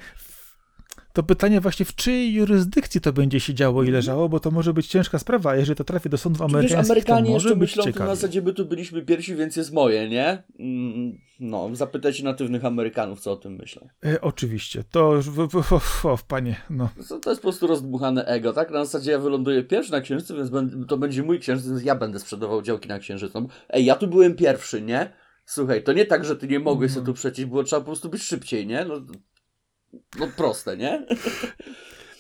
to 1.13 1.23
pytanie 1.23 1.61
właśnie 1.61 1.85
w 1.85 1.95
czyjej 1.95 2.33
jurysdykcji 2.33 3.01
to 3.01 3.13
będzie 3.13 3.39
się 3.39 3.53
działo 3.53 3.83
i 3.83 3.85
mhm. 3.85 3.93
leżało, 3.93 4.29
bo 4.29 4.39
to 4.39 4.51
może 4.51 4.73
być 4.73 4.87
ciężka 4.87 5.19
sprawa. 5.19 5.55
Jeżeli 5.55 5.77
to 5.77 5.83
trafi 5.83 6.09
do 6.09 6.17
sądów 6.17 6.41
amerykańskich, 6.41 6.77
Wiesz, 6.77 6.89
Amerykanie 6.91 7.27
to 7.27 7.31
może 7.31 7.49
jeszcze 7.49 7.59
być 7.59 7.75
myślą, 7.75 7.93
to 7.93 7.99
na 7.99 8.15
zasadzie 8.15 8.41
by 8.41 8.53
tu 8.53 8.65
byliśmy 8.65 9.01
pierwsi, 9.01 9.35
więc 9.35 9.55
jest 9.55 9.73
moje, 9.73 10.09
nie? 10.09 10.43
Mm, 10.59 11.17
no, 11.39 11.69
zapytajcie 11.73 12.23
natywnych 12.23 12.65
Amerykanów, 12.65 13.19
co 13.19 13.31
o 13.31 13.35
tym 13.35 13.55
myślą. 13.55 13.87
E, 14.05 14.21
oczywiście. 14.21 14.83
To 14.91 15.15
już, 15.15 15.29
w, 15.29 15.47
w, 15.47 15.79
w, 15.79 16.05
o, 16.05 16.17
panie, 16.27 16.55
no. 16.69 16.89
To, 17.09 17.19
to 17.19 17.29
jest 17.29 17.41
po 17.41 17.47
prostu 17.47 17.67
rozdmuchane 17.67 18.25
ego, 18.25 18.53
tak? 18.53 18.71
Na 18.71 18.85
zasadzie 18.85 19.11
ja 19.11 19.19
wyląduję 19.19 19.63
pierwszy 19.63 19.91
na 19.91 20.01
Księżycu, 20.01 20.35
więc 20.35 20.51
to 20.87 20.97
będzie 20.97 21.23
mój 21.23 21.39
Księżyc, 21.39 21.67
więc 21.67 21.83
ja 21.83 21.95
będę 21.95 22.19
sprzedawał 22.19 22.61
działki 22.61 22.89
na 22.89 22.99
Księżycu. 22.99 23.49
Ej, 23.69 23.85
ja 23.85 23.95
tu 23.95 24.07
byłem 24.07 24.35
pierwszy, 24.35 24.81
nie? 24.81 25.13
Słuchaj, 25.45 25.83
to 25.83 25.93
nie 25.93 26.05
tak, 26.05 26.25
że 26.25 26.35
ty 26.35 26.47
nie 26.47 26.59
mogłeś 26.59 26.91
sobie 26.91 27.05
tu 27.05 27.13
przejść, 27.13 27.45
było 27.45 27.63
trzeba 27.63 27.79
po 27.79 27.85
prostu 27.85 28.09
być 28.09 28.23
szybciej, 28.23 28.67
nie? 28.67 28.85
No, 28.85 29.01
no 30.19 30.27
proste, 30.37 30.77
nie? 30.77 31.05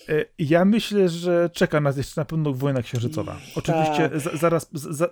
E, 0.09 0.25
ja 0.39 0.65
myślę, 0.65 1.09
że 1.09 1.49
czeka 1.53 1.81
nas 1.81 1.97
jeszcze 1.97 2.21
na 2.21 2.25
pewno 2.25 2.53
wojna 2.53 2.81
księżycowa. 2.81 3.37
Oczywiście 3.55 4.09
tak. 4.09 4.37
zaraz, 4.37 4.69
za, 4.73 5.09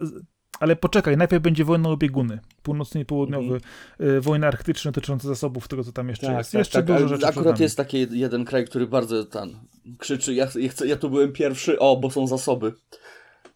ale 0.60 0.76
poczekaj, 0.76 1.18
najpierw 1.18 1.44
będzie 1.44 1.66
wojna 1.66 1.90
o 1.90 1.98
bieguny. 1.98 2.40
Północny 2.64 3.02
i 3.02 3.06
południowy, 3.06 3.60
mhm. 4.00 4.22
wojna 4.22 4.48
arktyczna 4.48 4.92
dotycząca 4.92 5.28
zasobów, 5.28 5.68
tego 5.68 5.84
co 5.84 5.92
tam 5.92 6.10
jeszcze 6.10 6.28
tak, 6.28 6.38
jest. 6.38 6.52
Tak, 6.52 6.60
jeszcze 6.60 6.84
tak, 6.84 6.86
dużo 6.86 7.08
rzeczy 7.08 7.28
Akurat 7.28 7.60
jest 7.60 7.78
taki 7.78 8.08
jeden 8.12 8.46
kraj, 8.46 8.66
który 8.66 8.88
bardzo 8.88 9.26
tam 9.26 9.50
krzyczy, 9.98 10.34
ja, 10.34 10.48
ja, 10.56 10.70
chcę, 10.70 10.88
ja 10.88 10.96
tu 10.96 11.10
byłem 11.10 11.34
pierwszy, 11.34 11.80
o, 11.80 11.98
bo 11.98 12.12
są 12.12 12.28
zasoby. 12.28 12.74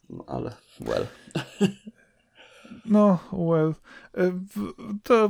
No 0.09 0.23
ale, 0.27 0.53
well. 0.79 1.05
No, 2.85 3.19
well. 3.31 3.73
E, 4.17 4.39
to, 5.03 5.25
e, 5.25 5.29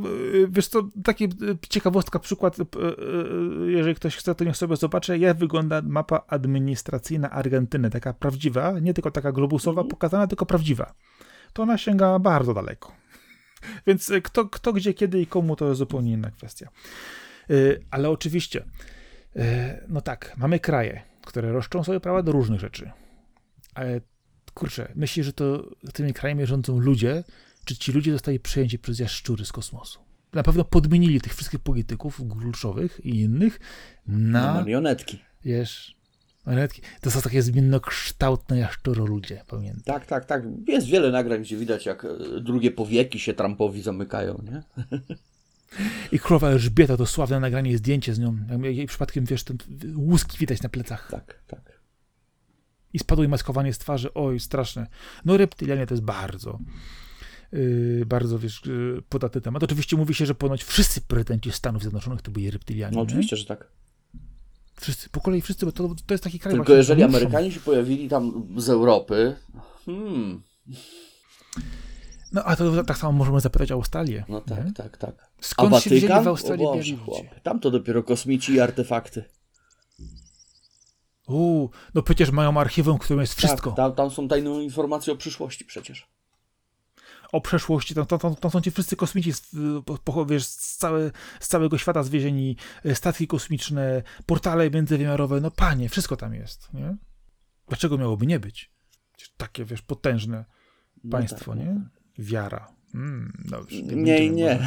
wiesz 0.49 0.69
to 0.69 0.89
takie 1.03 1.27
ciekawostka, 1.69 2.19
przykład, 2.19 2.59
e, 2.59 2.63
jeżeli 3.65 3.95
ktoś 3.95 4.15
chce, 4.15 4.35
to 4.35 4.43
niech 4.43 4.57
sobie 4.57 4.75
zobaczy, 4.75 5.17
jak 5.17 5.37
wygląda 5.37 5.81
mapa 5.81 6.21
administracyjna 6.27 7.31
Argentyny, 7.31 7.89
taka 7.89 8.13
prawdziwa, 8.13 8.79
nie 8.79 8.93
tylko 8.93 9.11
taka 9.11 9.31
globusowa 9.31 9.81
mhm. 9.81 9.89
pokazana, 9.89 10.27
tylko 10.27 10.45
prawdziwa. 10.45 10.93
To 11.53 11.63
ona 11.63 11.77
sięga 11.77 12.19
bardzo 12.19 12.53
daleko. 12.53 12.91
Więc 13.87 14.11
kto, 14.23 14.45
kto, 14.45 14.73
gdzie, 14.73 14.93
kiedy 14.93 15.21
i 15.21 15.27
komu, 15.27 15.55
to 15.55 15.67
jest 15.67 15.79
zupełnie 15.79 16.11
inna 16.11 16.31
kwestia. 16.31 16.69
Ale 17.91 18.09
oczywiście, 18.09 18.65
no 19.87 20.01
tak, 20.01 20.33
mamy 20.37 20.59
kraje, 20.59 21.01
które 21.25 21.51
roszczą 21.51 21.83
sobie 21.83 21.99
prawa 21.99 22.23
do 22.23 22.31
różnych 22.31 22.59
rzeczy. 22.59 22.91
Ale 23.75 24.01
kurczę, 24.53 24.91
myślisz, 24.95 25.25
że 25.25 25.33
to 25.33 25.69
tymi 25.93 26.13
krajami 26.13 26.45
rządzą 26.45 26.79
ludzie, 26.79 27.23
czy 27.65 27.75
ci 27.75 27.91
ludzie 27.91 28.11
zostali 28.11 28.39
przejęci 28.39 28.79
przez 28.79 28.99
jaszczury 28.99 29.45
z 29.45 29.51
kosmosu? 29.51 29.99
Na 30.33 30.43
pewno 30.43 30.63
podmienili 30.63 31.21
tych 31.21 31.35
wszystkich 31.35 31.59
polityków 31.59 32.21
kluczowych 32.39 33.05
i 33.05 33.19
innych 33.19 33.59
na... 34.07 34.41
na 34.41 34.53
marionetki. 34.53 35.19
Wiesz, 35.45 35.95
marionetki. 36.45 36.81
To 37.01 37.11
są 37.11 37.21
takie 37.21 37.41
zmiennokształtne 37.41 38.57
jaszczuro 38.57 39.05
ludzie, 39.05 39.43
pamiętam. 39.47 39.83
Tak, 39.83 40.05
tak, 40.05 40.25
tak. 40.25 40.43
Jest 40.67 40.87
wiele 40.87 41.11
nagrań, 41.11 41.41
gdzie 41.41 41.57
widać, 41.57 41.85
jak 41.85 42.05
e, 42.05 42.39
drugie 42.41 42.71
powieki 42.71 43.19
się 43.19 43.33
Trumpowi 43.33 43.81
zamykają, 43.81 44.43
nie? 44.51 44.63
I 46.11 46.19
królowa 46.19 46.49
Elżbieta, 46.49 46.97
to 46.97 47.05
sławne 47.05 47.39
nagranie, 47.39 47.77
zdjęcie 47.77 48.13
z 48.13 48.19
nią. 48.19 48.37
Jej 48.61 48.87
przypadkiem, 48.87 49.25
wiesz, 49.25 49.43
ten 49.43 49.57
łuski 49.95 50.37
widać 50.37 50.61
na 50.61 50.69
plecach. 50.69 51.07
Tak, 51.11 51.39
tak 51.47 51.72
i 52.93 52.99
spadło 52.99 53.23
jej 53.23 53.29
maskowanie 53.29 53.73
z 53.73 53.77
twarzy. 53.77 54.13
Oj, 54.13 54.39
straszne. 54.39 54.87
No 55.25 55.37
reptylianie 55.37 55.87
to 55.87 55.93
jest 55.93 56.03
bardzo, 56.03 56.59
yy, 57.51 58.03
bardzo, 58.05 58.39
wiesz, 58.39 58.61
yy, 58.65 59.01
podatny 59.09 59.41
temat. 59.41 59.63
Oczywiście 59.63 59.97
mówi 59.97 60.13
się, 60.13 60.25
że 60.25 60.35
ponoć 60.35 60.63
wszyscy 60.63 61.01
prezydenci 61.01 61.51
Stanów 61.51 61.81
Zjednoczonych 61.81 62.21
to 62.21 62.31
byli 62.31 62.51
reptylianie. 62.51 62.95
No 62.95 63.01
oczywiście, 63.01 63.35
nie? 63.35 63.39
że 63.39 63.45
tak. 63.45 63.67
Wszyscy, 64.75 65.09
po 65.09 65.21
kolei 65.21 65.41
wszyscy, 65.41 65.65
bo 65.65 65.71
to, 65.71 65.95
to 66.05 66.13
jest 66.13 66.23
taki 66.23 66.39
kraj... 66.39 66.55
Tylko 66.55 66.73
jeżeli 66.73 67.03
Amerykanie 67.03 67.51
się 67.51 67.59
pojawili 67.59 68.09
tam 68.09 68.47
z 68.57 68.69
Europy, 68.69 69.35
hmm... 69.85 70.41
No, 72.33 72.43
a 72.43 72.55
to 72.55 72.83
tak 72.83 72.97
samo 72.97 73.11
możemy 73.11 73.39
zapytać 73.39 73.71
o 73.71 73.75
Australię. 73.75 74.23
No 74.29 74.41
tak, 74.41 74.65
nie? 74.65 74.73
tak, 74.73 74.97
tak. 74.97 75.31
Skąd 75.41 75.73
a 75.73 75.79
się 75.79 75.89
wzięli 75.89 76.23
w 76.23 76.27
Australii 76.27 76.65
o 76.65 76.75
Boże, 77.05 77.23
Tam 77.43 77.59
to 77.59 77.71
dopiero 77.71 78.03
kosmici 78.03 78.53
i 78.53 78.59
artefakty. 78.59 79.23
Uuu, 81.27 81.69
no 81.93 82.01
przecież 82.01 82.31
mają 82.31 82.57
archiwum, 82.57 82.97
w 82.97 83.01
którym 83.01 83.21
jest 83.21 83.33
wszystko. 83.33 83.71
Tak, 83.71 83.77
tam, 83.77 83.95
tam 83.95 84.11
są 84.11 84.27
tajne 84.27 84.49
informacje 84.49 85.13
o 85.13 85.15
przyszłości 85.15 85.65
przecież. 85.65 86.07
O 87.31 87.41
przeszłości, 87.41 87.95
tam, 87.95 88.05
tam, 88.05 88.35
tam 88.35 88.51
są 88.51 88.61
ci 88.61 88.71
wszyscy 88.71 88.95
kosmici 88.95 89.33
z, 89.33 89.51
wiesz, 90.29 90.45
z, 90.45 90.77
całe, 90.77 91.11
z 91.39 91.47
całego 91.47 91.77
świata 91.77 92.03
zwiezieni, 92.03 92.57
e, 92.85 92.95
statki 92.95 93.27
kosmiczne, 93.27 94.03
portale 94.25 94.71
międzywymiarowe, 94.71 95.41
no 95.41 95.51
panie, 95.51 95.89
wszystko 95.89 96.17
tam 96.17 96.33
jest, 96.33 96.73
nie? 96.73 96.97
Dlaczego 97.67 97.97
miałoby 97.97 98.27
nie 98.27 98.39
być? 98.39 98.71
Takie, 99.37 99.65
wiesz, 99.65 99.81
potężne 99.81 100.45
no 101.03 101.11
państwo, 101.11 101.51
tak, 101.51 101.59
nie? 101.59 101.65
No 101.65 101.81
tak. 101.83 102.25
Wiara. 102.25 102.73
Mm, 102.93 103.43
dobrze, 103.45 103.81
nie, 103.81 103.95
nie, 103.95 104.29
nie, 104.29 104.59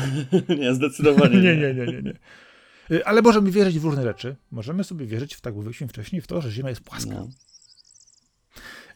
nie, 0.58 0.74
zdecydowanie 0.74 1.36
nie. 1.42 1.56
nie, 1.56 1.74
nie, 1.74 1.86
nie, 1.86 2.02
nie. 2.02 2.10
Y, 2.10 2.18
ale 3.04 3.22
możemy 3.22 3.50
wierzyć 3.50 3.78
w 3.78 3.84
różne 3.84 4.02
rzeczy. 4.02 4.36
Możemy 4.50 4.84
sobie 4.84 5.06
wierzyć, 5.06 5.34
w 5.34 5.40
tak 5.40 5.54
mówiliśmy 5.54 5.88
wcześniej, 5.88 6.22
w 6.22 6.26
to, 6.26 6.40
że 6.40 6.50
Ziemia 6.50 6.68
jest 6.68 6.80
płaska. 6.80 7.14
No. 7.14 7.28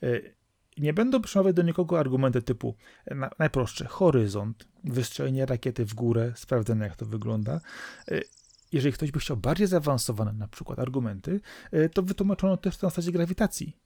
Y, 0.02 0.34
nie 0.78 0.92
będą 0.94 1.20
przemawiać 1.22 1.56
do 1.56 1.62
nikogo 1.62 1.98
argumenty 1.98 2.42
typu 2.42 2.76
na, 3.10 3.30
najprostsze, 3.38 3.84
horyzont, 3.84 4.68
wystrzelenie 4.84 5.46
rakiety 5.46 5.84
w 5.84 5.94
górę, 5.94 6.32
sprawdzenie 6.36 6.82
jak 6.82 6.96
to 6.96 7.06
wygląda. 7.06 7.60
Jeżeli 8.72 8.92
ktoś 8.92 9.10
by 9.10 9.18
chciał 9.18 9.36
bardziej 9.36 9.66
zaawansowane 9.66 10.32
na 10.32 10.48
przykład 10.48 10.78
argumenty, 10.78 11.40
to 11.92 12.02
wytłumaczono 12.02 12.56
też 12.56 12.82
na 12.82 12.88
zasadzie 12.88 13.12
grawitacji, 13.12 13.76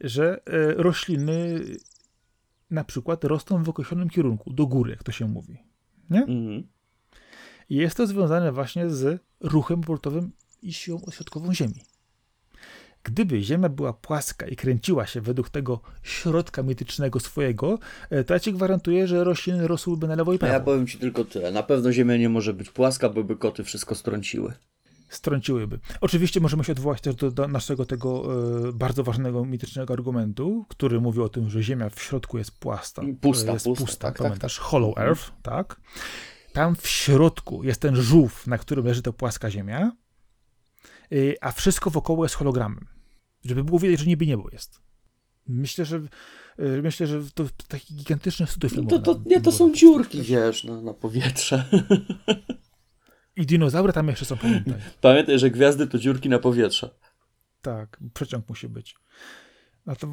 że 0.00 0.40
rośliny 0.76 1.60
na 2.70 2.84
przykład 2.84 3.24
rosną 3.24 3.62
w 3.62 3.68
określonym 3.68 4.10
kierunku, 4.10 4.52
do 4.52 4.66
góry, 4.66 4.90
jak 4.90 5.02
to 5.02 5.12
się 5.12 5.28
mówi. 5.28 5.58
Nie? 6.10 6.20
Mhm. 6.20 6.73
I 7.70 7.76
jest 7.76 7.96
to 7.96 8.06
związane 8.06 8.52
właśnie 8.52 8.90
z 8.90 9.22
ruchem 9.40 9.78
obrotowym 9.78 10.32
i 10.62 10.72
siłą 10.72 11.00
ośrodkową 11.06 11.54
Ziemi. 11.54 11.82
Gdyby 13.04 13.42
Ziemia 13.42 13.68
była 13.68 13.92
płaska 13.92 14.46
i 14.46 14.56
kręciła 14.56 15.06
się 15.06 15.20
według 15.20 15.50
tego 15.50 15.80
środka 16.02 16.62
mitycznego 16.62 17.20
swojego, 17.20 17.78
e, 18.10 18.24
to 18.24 18.34
ja 18.34 18.40
ci 18.40 18.52
gwarantuję, 18.52 19.06
że 19.06 19.24
rośliny 19.24 19.68
rosłyby 19.68 20.08
na 20.08 20.14
lewo 20.14 20.32
i 20.32 20.38
prawo. 20.38 20.54
A 20.54 20.58
ja 20.58 20.60
powiem 20.60 20.86
ci 20.86 20.98
tylko 20.98 21.24
tyle. 21.24 21.52
Na 21.52 21.62
pewno 21.62 21.92
Ziemia 21.92 22.16
nie 22.16 22.28
może 22.28 22.54
być 22.54 22.70
płaska, 22.70 23.08
bo 23.08 23.24
by 23.24 23.36
koty 23.36 23.64
wszystko 23.64 23.94
strąciły. 23.94 24.52
Strąciłyby. 25.08 25.78
Oczywiście 26.00 26.40
możemy 26.40 26.64
się 26.64 26.72
odwołać 26.72 27.00
też 27.00 27.14
do, 27.14 27.30
do 27.30 27.48
naszego 27.48 27.86
tego 27.86 28.24
e, 28.68 28.72
bardzo 28.72 29.04
ważnego 29.04 29.44
mitycznego 29.44 29.92
argumentu, 29.94 30.66
który 30.68 31.00
mówi 31.00 31.20
o 31.20 31.28
tym, 31.28 31.50
że 31.50 31.62
Ziemia 31.62 31.90
w 31.90 32.02
środku 32.02 32.38
jest 32.38 32.58
płasta. 32.58 33.02
Pusta, 33.20 33.52
jest 33.52 33.64
pusta, 33.64 33.84
pusta 33.84 34.08
tak, 34.08 34.18
pamiętasz? 34.18 34.54
Tak, 34.54 34.62
tak. 34.62 34.70
Hollow 34.70 34.98
Earth, 34.98 35.32
tak? 35.42 35.80
Tam 36.54 36.76
w 36.76 36.88
środku 36.88 37.64
jest 37.64 37.80
ten 37.80 37.96
żółw, 37.96 38.46
na 38.46 38.58
którym 38.58 38.86
leży 38.86 39.02
ta 39.02 39.12
płaska 39.12 39.50
Ziemia, 39.50 39.92
y, 41.12 41.36
a 41.40 41.52
wszystko 41.52 41.90
wokoło 41.90 42.24
jest 42.24 42.34
hologramem. 42.34 42.86
Żeby 43.44 43.64
było 43.64 43.78
widać, 43.78 44.00
że 44.00 44.06
niby 44.06 44.26
niebo 44.26 44.50
jest. 44.52 44.80
Myślę, 45.46 45.84
że 45.84 45.96
y, 45.96 46.82
myślę, 46.82 47.06
że 47.06 47.20
to 47.34 47.44
taki 47.68 47.94
gigantyczny 47.94 48.46
studio 48.46 48.68
filmowy. 48.68 49.02
To, 49.02 49.14
to, 49.14 49.22
nie, 49.26 49.40
to 49.40 49.52
są 49.52 49.74
dziurki, 49.74 50.22
wiesz, 50.22 50.64
na, 50.64 50.80
na 50.80 50.94
powietrze. 50.94 51.64
I 53.36 53.46
dinozaury 53.46 53.92
tam 53.92 54.08
jeszcze 54.08 54.24
są, 54.24 54.36
pamiętaj. 54.36 54.74
Pamiętaj, 55.00 55.38
że 55.38 55.50
gwiazdy 55.50 55.86
to 55.86 55.98
dziurki 55.98 56.28
na 56.28 56.38
powietrze. 56.38 56.90
Tak, 57.62 58.00
przeciąg 58.14 58.48
musi 58.48 58.68
być. 58.68 58.94
A 59.86 59.94
to 59.96 60.08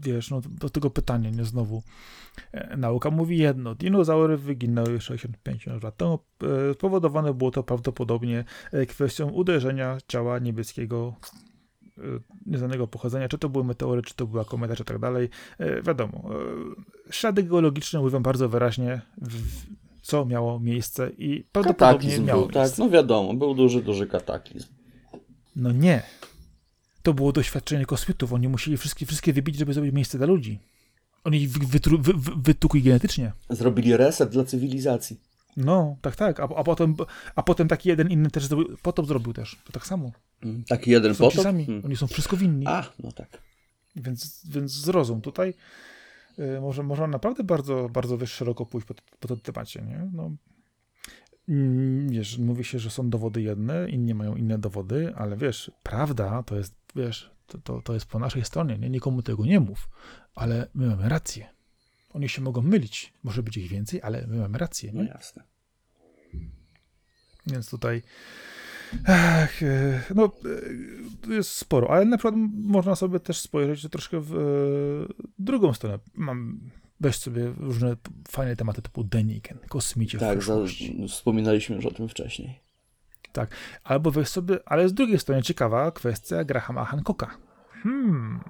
wiesz, 0.00 0.30
no 0.30 0.40
do 0.60 0.70
tego 0.70 0.90
pytania, 0.90 1.30
nie 1.30 1.44
znowu. 1.44 1.82
E, 2.52 2.76
nauka 2.76 3.10
mówi 3.10 3.38
jedno. 3.38 3.74
Dinozaury 3.74 4.36
wyginęły 4.36 5.00
65 5.00 5.66
lat 5.82 5.96
temu. 5.96 6.18
E, 6.70 6.74
spowodowane 6.74 7.34
było 7.34 7.50
to 7.50 7.62
prawdopodobnie 7.62 8.44
e, 8.72 8.86
kwestią 8.86 9.30
uderzenia 9.30 9.98
ciała 10.08 10.38
niebieskiego 10.38 11.14
nieznanego 12.46 12.86
pochodzenia, 12.86 13.28
czy 13.28 13.38
to 13.38 13.48
były 13.48 13.64
meteory, 13.64 14.02
czy 14.02 14.14
to 14.14 14.26
była 14.26 14.44
kometa, 14.44 14.76
czy 14.76 14.84
tak 14.84 14.98
dalej. 14.98 15.28
Wiadomo, 15.82 16.30
ślady 17.10 17.42
geologiczne 17.42 18.00
mówią 18.00 18.22
bardzo 18.22 18.48
wyraźnie, 18.48 19.00
co 20.02 20.24
miało 20.24 20.60
miejsce 20.60 21.10
i 21.18 21.44
prawdopodobnie 21.52 21.92
kataklizm 21.92 22.24
miało 22.24 22.42
był, 22.42 22.50
tak, 22.50 22.56
miejsce. 22.56 22.76
Tak, 22.76 22.86
no 22.86 22.94
wiadomo, 22.94 23.34
był 23.34 23.54
duży, 23.54 23.82
duży 23.82 24.06
kataklizm. 24.06 24.68
No 25.56 25.72
nie, 25.72 26.02
to 27.06 27.14
było 27.14 27.32
doświadczenie 27.32 27.86
kosmitów. 27.86 28.32
Oni 28.32 28.48
musieli 28.48 28.76
wszystkie, 28.76 29.06
wszystkie 29.06 29.32
wybić, 29.32 29.56
żeby 29.56 29.74
zrobić 29.74 29.94
miejsce 29.94 30.18
dla 30.18 30.26
ludzi. 30.26 30.58
Oni 31.24 31.48
wytru, 31.48 31.98
wy, 31.98 32.12
wy, 32.12 32.32
wytukli 32.36 32.82
genetycznie. 32.82 33.32
Zrobili 33.50 33.96
reset 33.96 34.30
dla 34.30 34.44
cywilizacji. 34.44 35.20
No, 35.56 35.96
tak, 36.02 36.16
tak. 36.16 36.40
A, 36.40 36.42
a, 36.42 36.64
potem, 36.64 36.96
a 37.34 37.42
potem 37.42 37.68
taki 37.68 37.88
jeden 37.88 38.10
inny 38.10 38.30
też 38.30 38.46
zrobił, 38.46 38.76
potop 38.82 39.06
zrobił 39.06 39.32
też. 39.32 39.58
To 39.64 39.72
tak 39.72 39.86
samo. 39.86 40.12
Mm, 40.42 40.64
taki 40.64 40.90
jeden 40.90 41.14
są 41.14 41.24
potop? 41.24 41.44
Hmm. 41.44 41.82
Oni 41.84 41.96
są 41.96 42.06
wszystko 42.06 42.36
winni. 42.36 42.66
A, 42.66 42.92
no 43.02 43.12
tak. 43.12 43.42
Więc, 43.96 44.46
więc 44.50 44.72
zrozum. 44.72 45.20
Tutaj 45.20 45.54
y, 46.38 46.60
może, 46.60 46.82
można 46.82 47.06
naprawdę 47.06 47.44
bardzo, 47.44 47.88
bardzo 47.92 48.26
szeroko 48.26 48.66
pójść 48.66 48.86
po, 48.86 48.94
po 49.20 49.28
tym 49.28 49.40
temacie, 49.40 49.82
nie? 49.82 50.10
No, 50.12 50.30
wiesz, 52.06 52.38
mówi 52.38 52.64
się, 52.64 52.78
że 52.78 52.90
są 52.90 53.10
dowody 53.10 53.42
jedne, 53.42 53.90
inni 53.90 54.14
mają 54.14 54.36
inne 54.36 54.58
dowody, 54.58 55.12
ale 55.16 55.36
wiesz, 55.36 55.70
prawda 55.82 56.42
to 56.42 56.56
jest 56.56 56.74
wiesz, 56.96 57.30
to, 57.46 57.58
to, 57.58 57.82
to 57.82 57.94
jest 57.94 58.06
po 58.06 58.18
naszej 58.18 58.44
stronie, 58.44 58.78
nie? 58.78 58.90
Nikomu 58.90 59.22
tego 59.22 59.44
nie 59.44 59.60
mów, 59.60 59.88
ale 60.34 60.68
my 60.74 60.86
mamy 60.86 61.08
rację. 61.08 61.48
Oni 62.12 62.28
się 62.28 62.42
mogą 62.42 62.62
mylić, 62.62 63.12
może 63.22 63.42
być 63.42 63.56
ich 63.56 63.68
więcej, 63.68 64.02
ale 64.02 64.26
my 64.26 64.36
mamy 64.36 64.58
rację, 64.58 64.92
nie? 64.92 65.02
No 65.02 65.08
jasne. 65.08 65.42
Więc 67.46 67.70
tutaj 67.70 68.02
ach, 69.06 69.62
e, 69.62 70.02
no, 70.14 70.32
e, 71.30 71.34
jest 71.34 71.50
sporo, 71.50 71.90
ale 71.90 72.04
na 72.04 72.16
przykład 72.16 72.34
można 72.52 72.96
sobie 72.96 73.20
też 73.20 73.40
spojrzeć 73.40 73.90
troszkę 73.90 74.20
w 74.20 74.34
e, 74.34 75.24
drugą 75.38 75.74
stronę. 75.74 75.98
Mam 76.14 76.60
weź 77.00 77.16
sobie 77.16 77.52
różne 77.58 77.96
fajne 78.28 78.56
tematy 78.56 78.82
typu 78.82 79.04
Deniken, 79.04 79.58
kosmicie 79.68 80.18
Tak, 80.18 80.42
za, 80.42 80.56
wspominaliśmy 81.08 81.76
już 81.76 81.86
o 81.86 81.90
tym 81.90 82.08
wcześniej. 82.08 82.60
Tak. 83.32 83.50
Albo 83.84 84.10
weź 84.10 84.28
sobie, 84.28 84.58
ale 84.66 84.88
z 84.88 84.94
drugiej 84.94 85.18
strony 85.18 85.42
ciekawa 85.42 85.90
kwestia 85.90 86.44
Grahama 86.44 86.84
Hancocka. 86.84 87.38
Hmm. 87.82 88.40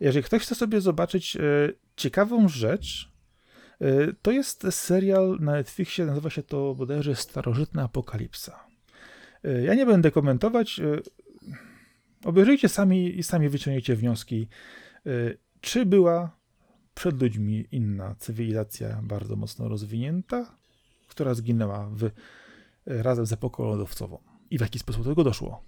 Jeżeli 0.00 0.24
ktoś 0.24 0.42
chce 0.42 0.54
sobie 0.54 0.80
zobaczyć 0.80 1.36
e, 1.36 1.40
ciekawą 1.96 2.48
rzecz, 2.48 3.12
e, 3.80 4.12
to 4.22 4.30
jest 4.30 4.66
serial 4.70 5.38
na 5.40 5.52
Netflixie, 5.52 6.04
nazywa 6.04 6.30
się 6.30 6.42
to 6.42 6.74
bodajże 6.74 7.16
Starożytna 7.16 7.82
Apokalipsa. 7.82 8.66
E, 9.44 9.62
ja 9.62 9.74
nie 9.74 9.86
będę 9.86 10.10
komentować. 10.10 10.80
Obejrzyjcie 12.24 12.68
sami 12.68 13.18
i 13.18 13.22
sami 13.22 13.48
wyciągniecie 13.48 13.96
wnioski, 13.96 14.48
czy 15.60 15.86
była 15.86 16.36
przed 16.94 17.22
ludźmi 17.22 17.66
inna 17.72 18.14
cywilizacja 18.18 19.00
bardzo 19.02 19.36
mocno 19.36 19.68
rozwinięta, 19.68 20.56
która 21.08 21.34
zginęła 21.34 21.90
w 21.92 22.10
razem 22.86 23.26
z 23.26 23.32
epoką 23.32 23.64
lodowcową. 23.64 24.18
I 24.50 24.58
w 24.58 24.60
jaki 24.60 24.78
sposób 24.78 25.04
do 25.04 25.10
tego 25.10 25.24
doszło? 25.24 25.62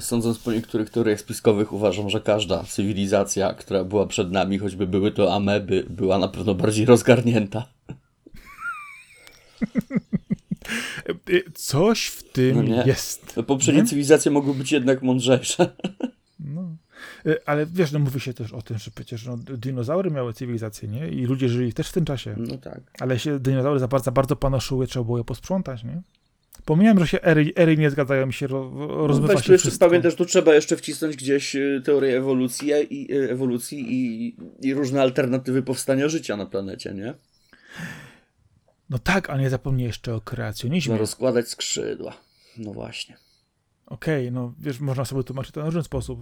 Sądząc 0.00 0.38
po 0.38 0.52
niektórych 0.52 0.90
teoriach 0.90 1.20
spiskowych, 1.20 1.72
uważam, 1.72 2.10
że 2.10 2.20
każda 2.20 2.64
cywilizacja, 2.64 3.54
która 3.54 3.84
była 3.84 4.06
przed 4.06 4.30
nami, 4.30 4.58
choćby 4.58 4.86
były 4.86 5.12
to 5.12 5.34
ameby, 5.34 5.86
była 5.90 6.18
na 6.18 6.28
pewno 6.28 6.54
bardziej 6.54 6.86
rozgarnięta. 6.86 7.64
Coś 11.54 12.06
w 12.06 12.32
tym 12.32 12.68
no 12.68 12.86
jest. 12.86 13.36
No 13.36 13.42
poprzednie 13.42 13.80
nie? 13.80 13.88
cywilizacje 13.88 14.30
mogły 14.30 14.54
być 14.54 14.72
jednak 14.72 15.02
mądrzejsze. 15.02 15.76
No. 16.40 16.73
E, 17.26 17.48
ale 17.48 17.66
wiesz, 17.66 17.92
no 17.92 17.98
mówi 17.98 18.20
się 18.20 18.34
też 18.34 18.52
o 18.52 18.62
tym, 18.62 18.78
że 18.78 18.90
przecież 18.90 19.26
no, 19.26 19.36
dinozaury 19.36 20.10
miały 20.10 20.32
cywilizację, 20.32 20.88
nie? 20.88 21.08
I 21.08 21.26
ludzie 21.26 21.48
żyli 21.48 21.72
też 21.72 21.88
w 21.88 21.92
tym 21.92 22.04
czasie. 22.04 22.34
No 22.38 22.58
tak. 22.58 22.80
Ale 23.00 23.18
się 23.18 23.40
dinozaury 23.40 23.80
za 23.80 23.88
bardzo, 23.88 24.12
bardzo 24.12 24.36
panoszyły, 24.36 24.86
trzeba 24.86 25.04
było 25.04 25.18
je 25.18 25.24
posprzątać, 25.24 25.84
nie? 25.84 26.02
Pomijam, 26.64 26.98
że 26.98 27.06
się 27.06 27.22
ery, 27.22 27.52
ery 27.56 27.76
nie 27.76 27.90
zgadzają 27.90 28.26
mi 28.26 28.32
się, 28.32 28.46
ro, 28.46 28.70
rozmywa 29.06 29.34
no, 29.34 29.40
się 29.40 29.52
jeszcze, 29.52 29.70
Pamiętasz, 29.70 30.14
tu 30.14 30.24
trzeba 30.24 30.54
jeszcze 30.54 30.76
wcisnąć 30.76 31.16
gdzieś 31.16 31.56
y, 31.56 31.82
teorię 31.84 32.16
ewolucji 32.18 32.72
i, 32.90 33.14
y, 33.14 33.30
ewolucji 33.30 33.86
i, 33.88 34.36
i 34.62 34.74
różne 34.74 35.02
alternatywy 35.02 35.62
powstania 35.62 36.08
życia 36.08 36.36
na 36.36 36.46
planecie, 36.46 36.94
nie? 36.94 37.14
No 38.90 38.98
tak, 38.98 39.30
a 39.30 39.36
nie 39.36 39.50
zapomnij 39.50 39.86
jeszcze 39.86 40.14
o 40.14 40.20
kreacjonizmie. 40.20 40.92
No 40.92 40.98
rozkładać 40.98 41.48
skrzydła. 41.48 42.16
No 42.56 42.72
właśnie. 42.72 43.16
Okej, 43.86 44.28
okay, 44.28 44.30
no 44.30 44.52
wiesz, 44.58 44.80
można 44.80 45.04
sobie 45.04 45.24
tłumaczyć 45.24 45.52
to 45.52 45.60
na 45.60 45.66
różny 45.66 45.82
sposób. 45.82 46.20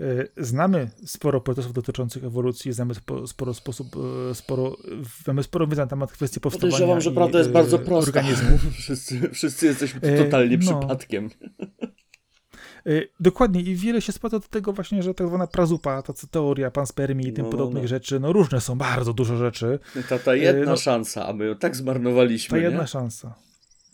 E, 0.00 0.04
znamy 0.36 0.90
sporo 1.06 1.40
procesów 1.40 1.72
dotyczących 1.72 2.24
ewolucji, 2.24 2.72
znamy 2.72 2.94
sporo 3.26 3.54
sposób, 3.54 3.86
e, 4.30 4.34
sporo, 4.34 4.76
mamy 5.26 5.42
sporo 5.42 5.66
wiedzy 5.66 5.80
na 5.80 5.86
temat 5.86 6.12
kwestii 6.12 6.40
powstawania 6.40 6.70
Podejrzewam, 6.70 7.00
że 7.00 7.10
prawda 7.10 7.38
jest 7.38 7.50
bardzo 7.50 7.78
prosta. 7.78 8.22
Wszyscy, 8.78 9.30
wszyscy 9.32 9.66
jesteśmy 9.66 10.00
totalnie 10.00 10.58
no. 10.58 10.80
przypadkiem. 10.80 11.30
Dokładnie 13.20 13.60
i 13.60 13.74
wiele 13.74 14.00
się 14.00 14.12
sprowadza 14.12 14.38
do 14.38 14.48
tego 14.48 14.72
właśnie, 14.72 15.02
że 15.02 15.14
tak 15.14 15.28
zwana 15.28 15.46
prazupa, 15.46 16.02
ta 16.02 16.12
teoria 16.30 16.70
panspermii 16.70 17.28
i 17.28 17.32
tym 17.32 17.44
no, 17.44 17.50
no, 17.50 17.56
podobnych 17.58 17.82
no. 17.82 17.88
rzeczy, 17.88 18.20
no 18.20 18.32
różne 18.32 18.60
są, 18.60 18.78
bardzo 18.78 19.12
dużo 19.12 19.36
rzeczy. 19.36 19.78
Ta, 20.08 20.18
ta 20.18 20.34
jedna 20.34 20.70
no, 20.70 20.76
szansa, 20.76 21.28
a 21.28 21.32
my 21.32 21.46
ją 21.46 21.56
tak 21.56 21.76
zmarnowaliśmy, 21.76 22.58
Ta 22.58 22.64
jedna 22.64 22.80
nie? 22.80 22.86
szansa. 22.86 23.34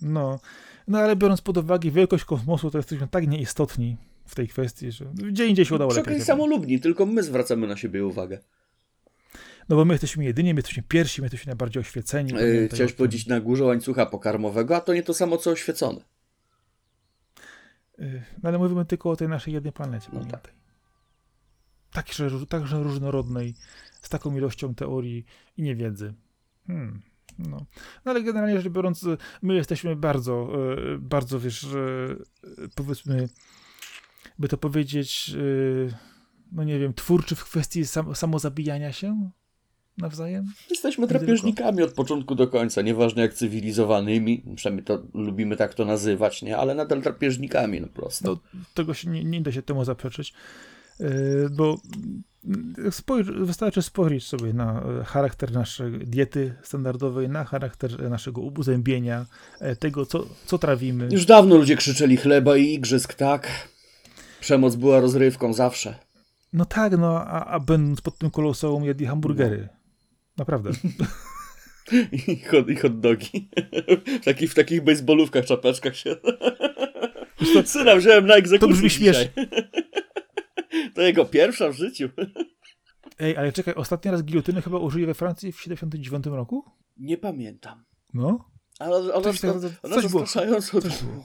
No, 0.03 0.41
no 0.89 0.99
ale 0.99 1.17
biorąc 1.17 1.41
pod 1.41 1.57
uwagę 1.57 1.91
wielkość 1.91 2.25
kosmosu, 2.25 2.71
to 2.71 2.79
jesteśmy 2.79 3.09
tak 3.09 3.29
nieistotni 3.29 3.97
w 4.27 4.35
tej 4.35 4.49
kwestii, 4.49 4.93
że 4.93 5.05
gdzie 5.05 5.47
indziej 5.47 5.65
się 5.65 5.75
udało 5.75 5.95
lepiej. 5.95 6.21
samolubni, 6.21 6.81
tylko 6.81 7.07
my 7.07 7.23
zwracamy 7.23 7.67
na 7.67 7.77
siebie 7.77 8.07
uwagę. 8.07 8.39
No 9.69 9.77
bo 9.77 9.85
my 9.85 9.95
jesteśmy 9.95 10.25
jedyni, 10.25 10.55
my 10.55 10.59
jesteśmy 10.59 10.83
pierwsi, 10.83 11.21
my 11.21 11.25
jesteśmy 11.25 11.51
najbardziej 11.51 11.81
oświeceni. 11.81 12.33
Yy, 12.33 12.69
chciałeś 12.73 12.93
powiedzieć 12.93 13.27
na 13.27 13.41
górze 13.41 13.65
łańcucha 13.65 14.07
pokarmowego, 14.07 14.77
a 14.77 14.81
to 14.81 14.95
nie 14.95 15.03
to 15.03 15.15
samo 15.15 15.37
co 15.37 15.51
oświecone. 15.51 16.01
Yy, 17.99 18.23
no 18.43 18.49
ale 18.49 18.59
mówimy 18.59 18.85
tylko 18.85 19.11
o 19.11 19.17
tej 19.17 19.29
naszej 19.29 19.55
jednej 19.55 19.73
planecie, 19.73 20.09
no 20.13 20.19
pamiętaj. 20.19 20.43
Tak. 20.43 20.53
Także, 21.93 22.31
także 22.49 22.83
różnorodnej, 22.83 23.55
z 24.03 24.09
taką 24.09 24.37
ilością 24.37 24.75
teorii 24.75 25.25
i 25.57 25.63
niewiedzy. 25.63 26.15
Hmm. 26.67 27.03
No. 27.39 27.67
no 28.05 28.11
ale 28.11 28.23
generalnie 28.23 28.61
rzecz 28.61 28.73
biorąc, 28.73 29.05
my 29.43 29.55
jesteśmy 29.55 29.97
bardzo, 29.97 30.49
e, 30.95 30.99
bardzo 30.99 31.41
wiesz, 31.41 31.67
powiedzmy, 32.75 33.29
by 34.39 34.49
to 34.49 34.57
powiedzieć, 34.57 35.37
no 36.53 36.65
nie 36.65 36.79
wiem, 36.79 36.95
twórczy 36.95 37.35
w 37.35 37.45
kwestii 37.45 37.87
sam, 37.87 38.15
samozabijania 38.15 38.93
się 38.93 39.31
nawzajem? 39.99 40.53
Jesteśmy 40.71 41.07
drapieżnikami 41.07 41.83
od 41.83 41.93
początku 41.93 42.35
do 42.35 42.49
końca, 42.49 42.83
nieważne 42.83 43.23
jak 43.23 43.35
cywilizowanymi, 43.35 44.45
przynajmniej 44.57 44.85
to 44.85 45.03
lubimy 45.15 45.57
tak 45.57 45.75
to 45.75 45.85
nazywać, 45.85 46.43
nie? 46.43 46.57
Ale 46.57 46.75
nadal 46.75 47.03
drapieżnikami, 47.03 47.81
no 47.81 47.89
prosto. 47.89 48.41
No, 48.55 48.61
tego 48.75 48.95
się 48.95 49.11
nie, 49.11 49.25
nie 49.25 49.41
da 49.41 49.53
się 49.53 49.63
temu 49.63 49.85
zaprzeczyć, 49.85 50.35
bo 51.51 51.77
spojrz, 52.91 53.31
wystarczy 53.31 53.83
spojrzeć 53.83 54.27
sobie 54.27 54.53
na 54.53 54.83
e, 55.01 55.05
charakter 55.05 55.53
naszej 55.53 55.93
diety 55.93 56.55
standardowej, 56.63 57.29
na 57.29 57.45
charakter 57.45 58.11
naszego 58.11 58.41
uzębienia, 58.41 59.27
e, 59.61 59.77
tego, 59.77 60.07
co, 60.07 60.27
co 60.47 60.59
trawimy. 60.59 61.09
Już 61.11 61.27
dawno 61.27 61.57
ludzie 61.57 61.77
krzyczeli 61.77 62.17
chleba 62.17 62.57
i 62.57 62.75
igrzysk, 62.75 63.15
tak? 63.15 63.69
Przemoc 64.41 64.77
była 64.77 65.01
rozrywką 65.01 65.53
zawsze. 65.53 65.95
No 66.53 66.65
tak, 66.65 66.99
no, 66.99 67.25
a, 67.25 67.45
a 67.45 67.61
będąc 67.61 68.01
pod 68.01 68.19
tym 68.19 68.31
koloseum 68.31 68.85
jedli 68.85 69.07
hamburgery. 69.07 69.69
No. 69.73 69.79
Naprawdę. 70.37 70.71
I 72.29 72.37
hot, 72.37 72.69
I 72.71 72.77
hot 72.77 73.01
dogi. 73.01 73.49
w, 74.21 74.25
takich, 74.25 74.51
w 74.51 74.55
takich 74.55 74.85
baseballówkach, 74.85 75.45
czapeczkach 75.45 75.97
się... 75.97 76.17
Syna 77.65 77.97
wziąłem 77.97 78.27
na 78.27 78.35
egzekucję 78.35 78.69
To 78.69 78.75
brzmi 78.75 78.91
śmiesznie. 78.91 79.31
To 80.95 81.03
jego 81.03 81.25
pierwsza 81.25 81.69
w 81.69 81.73
życiu. 81.73 82.09
Ej, 83.19 83.37
ale 83.37 83.53
czekaj, 83.53 83.75
ostatni 83.75 84.11
raz 84.11 84.23
gilotyny 84.23 84.63
chyba 84.63 84.79
użyli 84.79 85.07
we 85.07 85.15
Francji 85.15 85.53
w 85.53 85.61
79 85.61 86.27
roku? 86.27 86.65
Nie 86.97 87.19
pamiętam. 87.19 87.85
No? 88.15 88.51
Ale 88.79 89.15
ona, 89.15 89.33
coś, 89.33 89.45
ona, 89.45 89.69
ona 89.83 90.01
zastraszająco 90.01 90.79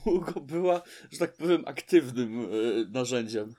długo 0.05 0.41
była, 0.41 0.81
że 1.11 1.19
tak 1.19 1.37
powiem, 1.37 1.63
aktywnym 1.65 2.53
y, 2.53 2.85
narzędziem. 2.89 3.53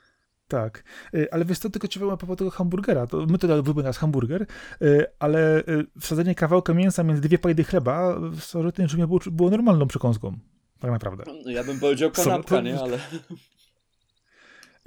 Tak, 0.48 0.84
y, 1.14 1.32
ale 1.32 1.44
wiesz 1.44 1.58
co, 1.58 1.70
tylko 1.70 1.88
ci 1.88 1.98
powiem 1.98 2.14
a 2.14 2.16
propos 2.16 2.36
tego 2.36 2.50
hamburgera, 2.50 3.06
to 3.06 3.26
my 3.26 3.38
to 3.38 3.56
lubimy 3.56 3.82
nas 3.82 3.98
hamburger, 3.98 4.46
y, 4.82 5.06
ale 5.18 5.62
wsadzenie 6.00 6.34
kawałka 6.34 6.74
mięsa 6.74 7.02
między 7.02 7.22
dwie 7.22 7.38
pajdy 7.38 7.64
chleba 7.64 8.20
w 8.20 8.40
starożytnym 8.40 8.88
Rzymie 8.88 9.06
było, 9.06 9.20
było 9.26 9.50
normalną 9.50 9.88
przekąską, 9.88 10.38
tak 10.80 10.90
naprawdę. 10.90 11.24
No, 11.44 11.50
ja 11.50 11.64
bym 11.64 11.80
powiedział 11.80 12.10
kanapka, 12.10 12.56
to, 12.56 12.60
nie, 12.60 12.80
ale... 12.80 12.98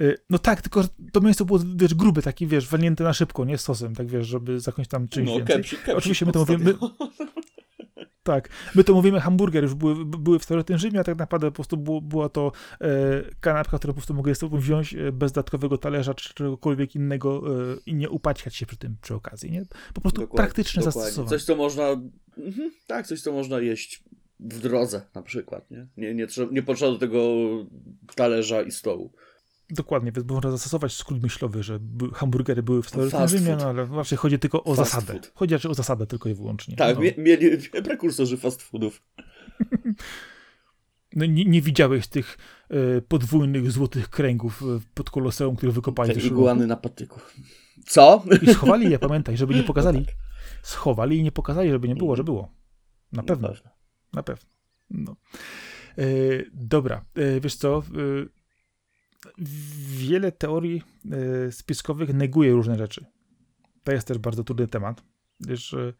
Y, 0.01 0.17
no 0.29 0.39
tak, 0.39 0.61
tylko 0.61 0.83
to 1.11 1.21
mięso 1.21 1.45
było, 1.45 1.59
wiesz, 1.75 1.93
grube, 1.93 2.21
taki, 2.21 2.47
wiesz, 2.47 2.69
walnięte 2.69 3.03
na 3.03 3.13
szybko, 3.13 3.45
nie 3.45 3.57
stosem, 3.57 3.95
tak 3.95 4.07
wiesz, 4.07 4.27
żeby 4.27 4.59
zakąć 4.59 4.87
tam 4.87 5.07
czymś 5.07 5.29
no, 5.29 5.37
więcej. 5.37 5.55
Kepsi, 5.55 5.75
kepsi 5.75 5.91
Oczywiście 5.91 6.25
my 6.25 6.31
to 6.31 6.39
mówimy... 6.39 6.63
My, 6.63 6.73
tak, 8.23 8.49
my 8.75 8.83
to 8.83 8.93
mówimy 8.93 9.19
hamburger, 9.19 9.63
już 9.63 9.73
były, 9.73 10.05
były 10.05 10.39
w 10.39 10.43
starożytnym 10.43 10.77
Rzymie, 10.77 10.99
a 10.99 11.03
tak 11.03 11.17
naprawdę 11.17 11.47
po 11.47 11.55
prostu 11.55 11.77
było, 11.77 12.01
była 12.01 12.29
to 12.29 12.51
e, 12.81 12.87
kanapka, 13.39 13.77
którą 13.77 13.93
po 13.93 13.97
prostu 13.97 14.13
mogę 14.13 14.35
sobie 14.35 14.57
wziąć 14.57 14.93
e, 14.93 15.11
bez 15.11 15.31
dodatkowego 15.31 15.77
talerza 15.77 16.13
czy 16.13 16.33
czegokolwiek 16.33 16.95
innego 16.95 17.41
e, 17.47 17.77
i 17.85 17.95
nie 17.95 18.09
upaćkać 18.09 18.55
się 18.55 18.65
przy 18.65 18.77
tym 18.77 18.97
przy 19.01 19.15
okazji, 19.15 19.51
nie? 19.51 19.63
Po 19.93 20.01
prostu 20.01 20.21
dokładnie, 20.21 20.37
praktyczne 20.37 20.83
dokładnie. 20.83 21.01
zastosowanie. 21.01 21.29
Coś, 21.29 21.43
co 21.43 21.55
można, 21.55 21.83
mhm, 22.37 22.71
tak, 22.87 23.07
coś, 23.07 23.21
co 23.21 23.31
można 23.31 23.59
jeść 23.59 24.03
w 24.39 24.59
drodze 24.59 25.01
na 25.15 25.21
przykład, 25.21 25.71
nie? 25.71 25.87
Nie, 25.97 26.13
nie, 26.13 26.27
nie 26.51 26.63
potrzeba 26.63 26.91
do 26.91 26.97
tego 26.97 27.21
talerza 28.15 28.61
i 28.61 28.71
stołu. 28.71 29.11
Dokładnie, 29.69 30.11
więc 30.11 30.27
można 30.27 30.51
zastosować 30.51 30.93
skrót 30.93 31.23
myślowy, 31.23 31.63
że 31.63 31.79
hamburgery 32.13 32.63
były 32.63 32.83
w 32.83 32.89
starożytnym 32.89 33.57
no 33.57 33.65
ale 33.65 33.85
właśnie 33.85 34.17
chodzi 34.17 34.39
tylko 34.39 34.63
o 34.63 34.75
fast 34.75 34.91
zasadę. 34.91 35.13
Food. 35.13 35.31
Chodzi 35.35 35.53
raczej 35.53 35.71
o 35.71 35.73
zasadę 35.73 36.07
tylko 36.07 36.29
i 36.29 36.33
wyłącznie. 36.33 36.75
Tak, 36.75 36.95
no. 36.95 37.01
mieli 37.17 37.57
prekursorzy 37.85 38.37
fast 38.37 38.61
foodów. 38.61 39.01
No, 41.15 41.25
nie, 41.25 41.45
nie, 41.45 41.61
widziałeś 41.61 42.07
tych 42.07 42.37
e, 42.69 43.01
podwójnych 43.01 43.71
złotych 43.71 44.09
kręgów 44.09 44.61
e, 44.61 44.65
pod 44.93 45.09
koloseum, 45.09 45.55
które 45.55 45.71
wykopali 45.71 46.13
Te 46.13 46.19
iguany 46.19 46.67
na 46.67 46.75
patyku. 46.75 47.19
Co? 47.85 48.23
I 48.41 48.53
schowali 48.53 48.91
je, 48.91 48.99
pamiętaj, 48.99 49.37
żeby 49.37 49.53
nie 49.53 49.61
no 49.61 49.67
pokazali. 49.67 49.99
No 49.99 50.05
tak. 50.05 50.15
Schowali 50.63 51.17
i 51.17 51.23
nie 51.23 51.31
pokazali, 51.31 51.69
żeby 51.69 51.87
nie 51.87 51.95
było, 51.95 52.15
że 52.15 52.23
było. 52.23 52.51
Na 53.11 53.23
pewno. 53.23 53.47
Na 53.47 53.53
pewno. 53.53 53.71
Na 54.13 54.23
pewno. 54.23 54.49
No. 54.89 55.15
E, 55.97 56.05
dobra, 56.53 57.05
wiesz 57.41 57.55
co, 57.55 57.83
wiele 59.87 60.31
teorii 60.31 60.81
y, 61.47 61.51
spiskowych 61.51 62.13
neguje 62.13 62.51
różne 62.51 62.77
rzeczy. 62.77 63.05
To 63.83 63.91
jest 63.91 64.07
też 64.07 64.17
bardzo 64.17 64.43
trudny 64.43 64.67
temat, 64.67 65.03
gdyż 65.39 65.73
y, 65.73 65.93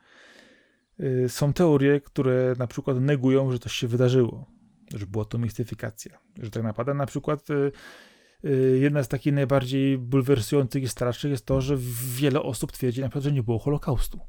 są 1.27 1.53
teorie, 1.53 2.01
które 2.01 2.53
na 2.59 2.67
przykład 2.67 2.99
negują, 2.99 3.51
że 3.51 3.59
coś 3.59 3.71
się 3.71 3.87
wydarzyło, 3.87 4.45
że 4.95 5.05
była 5.05 5.25
to 5.25 5.37
mistyfikacja, 5.37 6.19
że 6.41 6.49
tak 6.51 6.63
naprawdę 6.63 6.93
na 6.93 7.05
przykład 7.05 7.47
jedna 8.79 9.03
z 9.03 9.07
takich 9.07 9.33
najbardziej 9.33 9.97
bulwersujących 9.97 10.83
i 10.83 10.87
strasznych 10.87 11.31
jest 11.31 11.45
to, 11.45 11.61
że 11.61 11.75
wiele 12.15 12.41
osób 12.41 12.71
twierdzi 12.71 13.01
na 13.01 13.07
przykład, 13.07 13.23
że 13.23 13.31
nie 13.31 13.43
było 13.43 13.59
Holokaustu. 13.59 14.19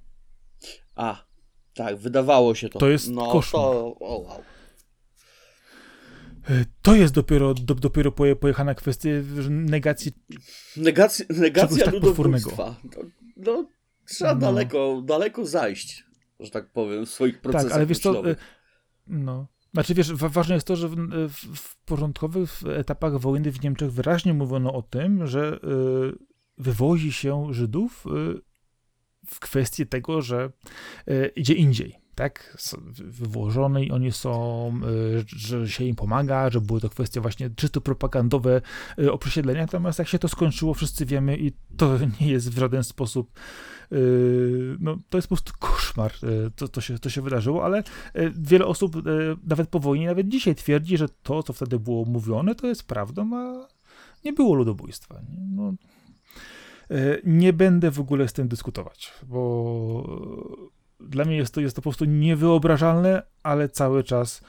A, 0.94 1.24
tak, 1.74 1.96
wydawało 1.96 2.54
się 2.54 2.68
to. 2.68 2.78
To 2.78 2.88
jest 2.88 3.10
no, 3.10 3.32
koszmar. 3.32 3.62
To, 3.62 3.96
oh, 4.00 4.28
wow. 4.28 4.42
To 6.82 6.94
jest 6.94 7.14
dopiero, 7.14 7.54
do, 7.54 7.74
dopiero 7.74 8.12
pojechana 8.40 8.74
kwestia 8.74 9.08
negacji. 9.50 10.12
Negacja, 10.76 11.26
negacja 11.28 11.84
tak 11.84 11.94
ludobójstwa. 11.94 12.76
No, 12.84 13.02
no, 13.36 13.68
trzeba 14.06 14.34
no. 14.34 14.40
daleko, 14.40 15.02
daleko 15.04 15.46
zajść, 15.46 16.04
że 16.40 16.50
tak 16.50 16.72
powiem, 16.72 17.06
w 17.06 17.10
swoich 17.10 17.40
procesach 17.40 17.68
Tak, 17.68 17.76
ale 17.76 17.86
wiesz 17.86 18.00
to, 18.00 18.30
e, 18.30 18.36
no. 19.06 19.46
Znaczy 19.72 19.94
wiesz, 19.94 20.12
ważne 20.12 20.54
jest 20.54 20.66
to, 20.66 20.76
że 20.76 20.88
w, 20.88 20.96
w, 21.28 21.56
w 21.56 21.76
porządkowych 21.76 22.60
etapach 22.76 23.18
wojny 23.18 23.52
w 23.52 23.62
Niemczech 23.62 23.92
wyraźnie 23.92 24.34
mówiono 24.34 24.74
o 24.74 24.82
tym, 24.82 25.26
że 25.26 25.54
y, 25.54 26.18
wywozi 26.58 27.12
się 27.12 27.46
Żydów 27.50 28.06
y, 28.06 28.40
w 29.26 29.40
kwestii 29.40 29.86
tego, 29.86 30.22
że 30.22 30.50
y, 31.10 31.32
idzie 31.36 31.54
indziej 31.54 32.05
tak, 32.16 32.56
wyłożone 32.98 33.84
i 33.84 33.90
oni 33.90 34.12
są, 34.12 34.72
y, 35.18 35.24
że 35.26 35.68
się 35.68 35.84
im 35.84 35.96
pomaga, 35.96 36.50
że 36.50 36.60
były 36.60 36.80
to 36.80 36.90
kwestie 36.90 37.20
właśnie 37.20 37.50
czysto 37.50 37.80
propagandowe 37.80 38.60
y, 38.98 39.12
o 39.12 39.18
natomiast 39.44 39.98
jak 39.98 40.08
się 40.08 40.18
to 40.18 40.28
skończyło, 40.28 40.74
wszyscy 40.74 41.06
wiemy 41.06 41.38
i 41.38 41.52
to 41.76 41.98
nie 42.20 42.26
jest 42.26 42.50
w 42.50 42.58
żaden 42.58 42.84
sposób 42.84 43.40
y, 43.92 44.76
no, 44.80 44.98
to 45.08 45.18
jest 45.18 45.28
po 45.28 45.34
prostu 45.36 45.52
koszmar, 45.58 46.12
to, 46.56 46.68
to, 46.68 46.80
się, 46.80 46.98
to 46.98 47.10
się 47.10 47.22
wydarzyło, 47.22 47.64
ale 47.64 47.82
wiele 48.34 48.66
osób 48.66 48.96
nawet 49.46 49.68
po 49.68 49.80
wojnie, 49.80 50.06
nawet 50.06 50.28
dzisiaj 50.28 50.54
twierdzi, 50.54 50.96
że 50.96 51.08
to, 51.08 51.42
co 51.42 51.52
wtedy 51.52 51.78
było 51.78 52.04
mówione, 52.04 52.54
to 52.54 52.66
jest 52.66 52.86
prawdą, 52.86 53.36
a 53.36 53.68
nie 54.24 54.32
było 54.32 54.54
ludobójstwa. 54.54 55.20
No, 55.50 55.74
nie 57.24 57.52
będę 57.52 57.90
w 57.90 58.00
ogóle 58.00 58.28
z 58.28 58.32
tym 58.32 58.48
dyskutować, 58.48 59.12
bo 59.22 60.65
dla 61.08 61.24
mnie 61.24 61.36
jest 61.36 61.54
to, 61.54 61.60
jest 61.60 61.76
to 61.76 61.82
po 61.82 61.90
prostu 61.90 62.04
niewyobrażalne, 62.04 63.22
ale 63.42 63.68
cały 63.68 64.04
czas 64.04 64.42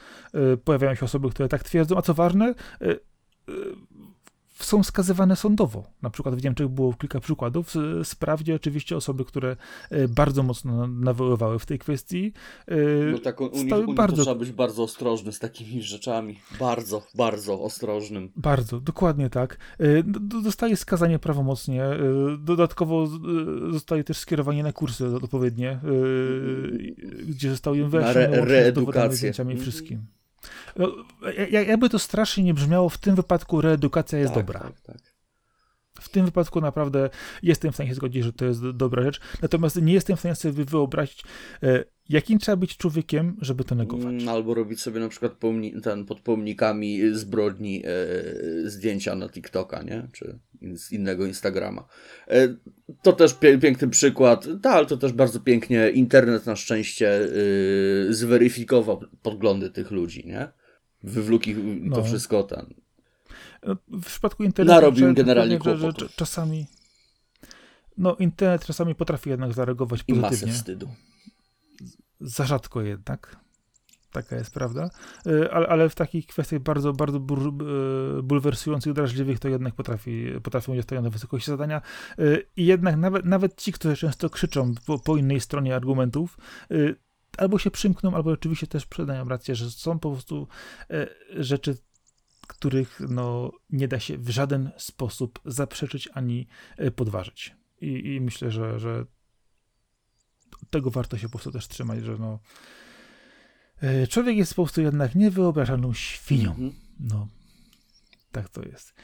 y, 0.54 0.56
pojawiają 0.56 0.94
się 0.94 1.04
osoby, 1.04 1.30
które 1.30 1.48
tak 1.48 1.64
twierdzą, 1.64 1.96
a 1.96 2.02
co 2.02 2.14
ważne, 2.14 2.54
y, 2.82 2.86
y, 2.86 2.98
są 4.64 4.82
skazywane 4.82 5.36
sądowo. 5.36 5.84
Na 6.02 6.10
przykład 6.10 6.34
w 6.34 6.44
Niemczech 6.44 6.68
było 6.68 6.94
kilka 6.94 7.20
przykładów. 7.20 7.74
Sprawdzi 8.04 8.52
oczywiście 8.52 8.96
osoby, 8.96 9.24
które 9.24 9.56
e, 9.90 10.08
bardzo 10.08 10.42
mocno 10.42 10.86
nawoływały 10.86 11.58
w 11.58 11.66
tej 11.66 11.78
kwestii. 11.78 12.32
E, 12.66 12.76
no 13.12 13.18
tak, 13.18 13.40
u 13.40 13.64
nich, 13.64 13.88
u 13.88 13.94
bardzo... 13.94 14.22
trzeba 14.22 14.38
być 14.38 14.52
bardzo 14.52 14.82
ostrożny 14.82 15.32
z 15.32 15.38
takimi 15.38 15.82
rzeczami. 15.82 16.40
Bardzo, 16.60 17.02
bardzo 17.14 17.62
ostrożnym. 17.62 18.32
Bardzo, 18.36 18.80
dokładnie 18.80 19.30
tak. 19.30 19.58
E, 19.78 20.02
dostaje 20.42 20.76
skazanie 20.76 21.18
prawomocnie. 21.18 21.84
Dodatkowo 22.38 23.06
zostaje 23.70 24.04
też 24.04 24.18
skierowanie 24.18 24.62
na 24.62 24.72
kursy 24.72 25.06
odpowiednie, 25.06 25.80
gdzie 27.28 27.50
został 27.50 27.74
im 27.74 27.90
wyjaśnione 27.90 28.28
re, 28.28 28.44
reedukację. 28.44 29.16
z 29.16 29.18
zdjęciami 29.18 29.52
mm. 29.52 29.62
wszystkim. 29.62 30.17
Jakby 31.50 31.88
to 31.88 31.98
strasznie 31.98 32.44
nie 32.44 32.54
brzmiało, 32.54 32.88
w 32.88 32.98
tym 32.98 33.14
wypadku 33.14 33.60
reedukacja 33.60 34.18
jest 34.18 34.34
tak, 34.34 34.46
dobra. 34.46 34.60
Tak, 34.60 34.80
tak. 34.80 35.18
W 36.00 36.08
tym 36.08 36.24
wypadku 36.24 36.60
naprawdę 36.60 37.10
jestem 37.42 37.72
w 37.72 37.74
stanie 37.74 37.88
się 37.88 37.94
zgodzić, 37.94 38.24
że 38.24 38.32
to 38.32 38.44
jest 38.44 38.70
dobra 38.70 39.02
rzecz. 39.02 39.20
Natomiast 39.42 39.82
nie 39.82 39.92
jestem 39.92 40.16
w 40.16 40.18
stanie 40.18 40.34
sobie 40.34 40.64
wyobrazić, 40.64 41.22
e, 41.62 41.84
jakim 42.08 42.38
trzeba 42.38 42.56
być 42.56 42.76
człowiekiem, 42.76 43.36
żeby 43.40 43.64
to 43.64 43.74
negować. 43.74 44.06
Mm, 44.06 44.28
albo 44.28 44.54
robić 44.54 44.80
sobie 44.80 45.00
na 45.00 45.08
przykład 45.08 45.32
pomni- 45.32 45.80
ten, 45.80 46.04
pod 46.04 46.20
pomnikami 46.20 47.14
zbrodni 47.14 47.82
e, 47.84 47.90
zdjęcia 48.70 49.14
na 49.14 49.28
TikToka, 49.28 49.82
nie? 49.82 50.08
Czy 50.12 50.38
z 50.74 50.92
innego 50.92 51.26
Instagrama. 51.26 51.84
E, 52.28 52.48
to 53.02 53.12
też 53.12 53.34
piękny 53.60 53.88
przykład. 53.88 54.48
Tak, 54.62 54.72
ale 54.72 54.86
to 54.86 54.96
też 54.96 55.12
bardzo 55.12 55.40
pięknie 55.40 55.90
internet 55.90 56.46
na 56.46 56.56
szczęście 56.56 57.20
e, 57.20 57.28
zweryfikował 58.12 59.00
podglądy 59.22 59.70
tych 59.70 59.90
ludzi, 59.90 60.26
nie? 60.26 60.48
Wywluki 61.02 61.54
no. 61.80 61.96
to 61.96 62.04
wszystko 62.04 62.42
ten. 62.42 62.74
No, 63.66 63.76
w 63.88 64.06
przypadku 64.06 64.44
internetu 64.44 64.74
narobił 64.74 65.14
generalnie 65.14 65.58
że, 65.64 65.76
że, 65.76 65.92
że 65.98 66.08
czasami 66.16 66.66
no 67.98 68.16
internet 68.16 68.64
czasami 68.64 68.94
potrafi 68.94 69.30
jednak 69.30 69.52
zareagować 69.52 70.02
pozytywnie. 70.02 70.28
I 70.28 70.30
masę 70.30 70.46
wstydu. 70.46 70.88
Za 72.20 72.44
rzadko 72.44 72.82
jednak. 72.82 73.36
Taka 74.12 74.36
jest 74.36 74.54
prawda. 74.54 74.90
E, 75.26 75.54
ale, 75.54 75.66
ale 75.66 75.88
w 75.88 75.94
takich 75.94 76.26
kwestiach 76.26 76.60
bardzo, 76.60 76.92
bardzo 76.92 77.18
e, 77.18 77.22
bulwersujących, 78.22 78.92
drażliwych 78.92 79.38
to 79.38 79.48
jednak 79.48 79.74
potrafi, 79.74 80.26
potrafią 80.42 80.74
być 80.74 80.82
stoją 80.82 81.02
na 81.02 81.10
wysokości 81.10 81.50
zadania. 81.50 81.82
E, 82.18 82.22
I 82.56 82.66
jednak 82.66 82.96
nawet, 82.96 83.24
nawet 83.24 83.56
ci, 83.56 83.72
którzy 83.72 83.96
często 83.96 84.30
krzyczą 84.30 84.74
po, 84.86 84.98
po 84.98 85.16
innej 85.16 85.40
stronie 85.40 85.76
argumentów, 85.76 86.38
albo 87.38 87.58
się 87.58 87.70
przymkną, 87.70 88.14
albo 88.14 88.30
oczywiście 88.30 88.66
też 88.66 88.86
przyznają 88.86 89.28
rację, 89.28 89.54
że 89.54 89.70
są 89.70 89.98
po 89.98 90.10
prostu 90.10 90.48
rzeczy, 91.36 91.76
których 92.48 93.00
no, 93.08 93.52
nie 93.70 93.88
da 93.88 94.00
się 94.00 94.18
w 94.18 94.28
żaden 94.28 94.70
sposób 94.76 95.40
zaprzeczyć 95.44 96.08
ani 96.14 96.48
podważyć. 96.96 97.56
I, 97.80 98.14
i 98.14 98.20
myślę, 98.20 98.50
że, 98.50 98.78
że 98.78 99.04
tego 100.70 100.90
warto 100.90 101.18
się 101.18 101.28
po 101.28 101.32
prostu 101.32 101.50
też 101.50 101.68
trzymać, 101.68 102.04
że 102.04 102.16
no, 102.18 102.34
e, 102.34 102.38
człowiek 104.08 104.36
jest 104.36 104.54
po 104.54 104.62
prostu 104.62 104.80
jednak 104.82 105.14
niewyobrażalną 105.14 105.92
świnią. 105.92 106.52
-hmm. 106.52 106.70
No, 107.00 107.28
tak 108.32 108.48
to 108.48 108.62
jest. 108.62 108.94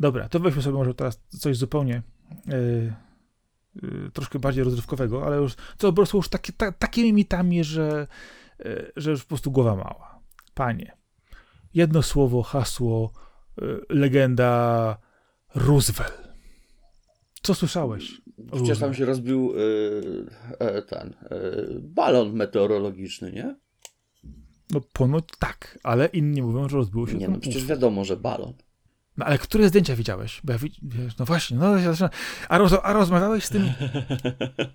Dobra, 0.00 0.28
to 0.28 0.40
weźmy 0.40 0.62
sobie 0.62 0.76
może 0.76 0.94
teraz 0.94 1.20
coś 1.28 1.56
zupełnie 1.56 2.02
yy, 2.46 2.94
yy, 3.82 4.10
troszkę 4.12 4.38
bardziej 4.38 4.64
rozrywkowego, 4.64 5.26
ale 5.26 5.36
już 5.36 5.54
co 5.54 5.88
po 5.88 5.92
prostu 5.92 6.16
już 6.16 6.28
takie, 6.28 6.52
ta, 6.52 6.72
takimi 6.72 7.12
mitami, 7.12 7.64
że, 7.64 8.06
yy, 8.58 8.92
że 8.96 9.10
już 9.10 9.22
po 9.22 9.28
prostu 9.28 9.50
głowa 9.50 9.76
mała. 9.76 10.20
Panie, 10.54 10.96
jedno 11.74 12.02
słowo, 12.02 12.42
hasło, 12.42 13.12
legenda 13.88 14.98
Roosevelt. 15.54 16.28
Co 17.42 17.54
słyszałeś? 17.54 18.20
Przecież 18.52 18.78
tam 18.78 18.94
się 18.94 19.04
rozbił 19.04 19.52
ten 20.88 21.14
balon 21.80 22.32
meteorologiczny, 22.32 23.32
nie? 23.32 23.56
No 24.74 24.80
ponoć 24.92 25.24
tak, 25.38 25.78
ale 25.82 26.06
inni 26.06 26.42
mówią, 26.42 26.68
że 26.68 26.76
rozbiło 26.76 27.06
się 27.06 27.14
Nie, 27.14 27.28
no 27.28 27.38
przecież 27.38 27.66
wiadomo, 27.66 28.04
że 28.04 28.16
balon. 28.16 28.52
No 29.16 29.26
ale 29.26 29.38
które 29.38 29.68
zdjęcia 29.68 29.96
widziałeś? 29.96 30.40
Bo 30.44 30.52
ja 30.52 30.58
wiesz, 30.82 31.18
no 31.18 31.24
właśnie, 31.24 31.56
no 31.56 31.74
a, 32.48 32.58
roz, 32.58 32.72
a 32.82 32.92
rozmawiałeś 32.92 33.44
z 33.44 33.48
tym? 33.48 33.72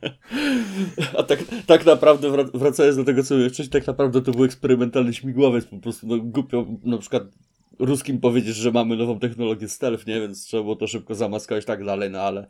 a 1.17 1.23
tak, 1.23 1.39
tak 1.65 1.85
naprawdę, 1.85 2.45
wracając 2.53 2.97
do 2.97 3.03
tego, 3.03 3.23
co 3.23 3.35
mówię 3.35 3.49
wcześniej, 3.49 3.69
tak 3.69 3.87
naprawdę 3.87 4.21
to 4.21 4.31
był 4.31 4.43
eksperymentalny 4.43 5.13
śmigłowiec, 5.13 5.65
po 5.65 5.77
prostu 5.77 6.07
no, 6.07 6.17
głupio 6.17 6.65
na 6.83 6.97
przykład 6.97 7.23
ruskim 7.79 8.19
powiedzieć, 8.19 8.55
że 8.55 8.71
mamy 8.71 8.97
nową 8.97 9.19
technologię 9.19 9.69
stealth, 9.69 10.07
nie? 10.07 10.21
Więc 10.21 10.45
trzeba 10.45 10.63
było 10.63 10.75
to 10.75 10.87
szybko 10.87 11.15
zamaskać 11.15 11.63
i 11.63 11.67
tak 11.67 11.85
dalej, 11.85 12.11
no 12.11 12.19
ale 12.19 12.47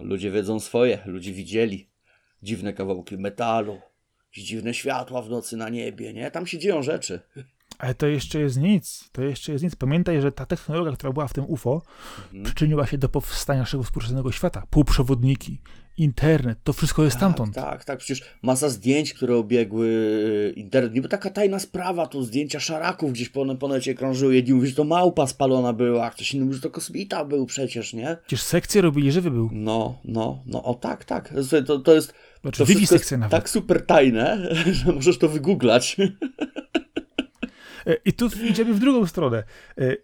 ludzie 0.00 0.30
wiedzą 0.30 0.60
swoje, 0.60 0.98
ludzie 1.06 1.32
widzieli 1.32 1.88
dziwne 2.42 2.72
kawałki 2.72 3.16
metalu, 3.18 3.78
dziwne 4.40 4.74
światła 4.74 5.22
w 5.22 5.30
nocy 5.30 5.56
na 5.56 5.68
niebie, 5.68 6.12
nie? 6.12 6.30
Tam 6.30 6.46
się 6.46 6.58
dzieją 6.58 6.82
rzeczy. 6.82 7.20
Ale 7.82 7.94
to 7.94 8.06
jeszcze 8.06 8.40
jest 8.40 8.56
nic. 8.56 9.08
To 9.12 9.22
jeszcze 9.22 9.52
jest 9.52 9.64
nic. 9.64 9.76
Pamiętaj, 9.76 10.20
że 10.20 10.32
ta 10.32 10.46
technologia, 10.46 10.92
która 10.92 11.12
była 11.12 11.28
w 11.28 11.32
tym 11.32 11.44
UFO, 11.48 11.82
mhm. 12.24 12.44
przyczyniła 12.44 12.86
się 12.86 12.98
do 12.98 13.08
powstania 13.08 13.60
naszego 13.60 13.82
współczesnego 13.82 14.32
świata. 14.32 14.62
Półprzewodniki, 14.70 15.58
internet, 15.98 16.58
to 16.64 16.72
wszystko 16.72 17.04
jest 17.04 17.14
tak, 17.14 17.20
stamtąd. 17.20 17.54
Tak, 17.54 17.84
tak. 17.84 17.98
Przecież 17.98 18.24
masa 18.42 18.68
zdjęć, 18.68 19.14
które 19.14 19.36
obiegły 19.36 20.16
e, 20.48 20.52
internet. 20.52 20.94
Niby 20.94 21.08
taka 21.08 21.30
tajna 21.30 21.58
sprawa, 21.58 22.06
tu 22.06 22.22
zdjęcia 22.22 22.60
szaraków 22.60 23.12
gdzieś 23.12 23.28
po, 23.28 23.54
po 23.54 23.68
necie 23.68 23.94
krążyły. 23.94 24.34
Jedni 24.34 24.54
mówią, 24.54 24.66
że 24.66 24.74
to 24.74 24.84
małpa 24.84 25.26
spalona 25.26 25.72
była, 25.72 26.10
ktoś 26.10 26.34
inny 26.34 26.44
mówi, 26.44 26.56
że 26.56 26.62
to 26.62 26.70
kosmita 26.70 27.24
był 27.24 27.46
przecież, 27.46 27.92
nie? 27.92 28.16
Przecież 28.26 28.42
sekcje 28.42 28.82
robili, 28.82 29.12
żywy 29.12 29.30
był. 29.30 29.50
No, 29.52 29.98
no, 30.04 30.42
no, 30.46 30.62
o 30.62 30.74
tak, 30.74 31.04
tak. 31.04 31.34
To, 31.66 31.78
to 31.78 31.94
jest... 31.94 32.14
Znaczy, 32.42 32.64
to 32.66 33.16
nawet. 33.16 33.30
tak 33.30 33.50
super 33.50 33.86
tajne, 33.86 34.48
że 34.84 34.92
możesz 34.92 35.18
to 35.18 35.28
wygooglać. 35.28 35.96
E, 37.86 37.96
I 38.04 38.12
tu 38.12 38.28
idziemy 38.44 38.74
w 38.74 38.78
drugą 38.78 39.06
stronę. 39.06 39.44
E, 39.78 39.82
e, 39.82 39.96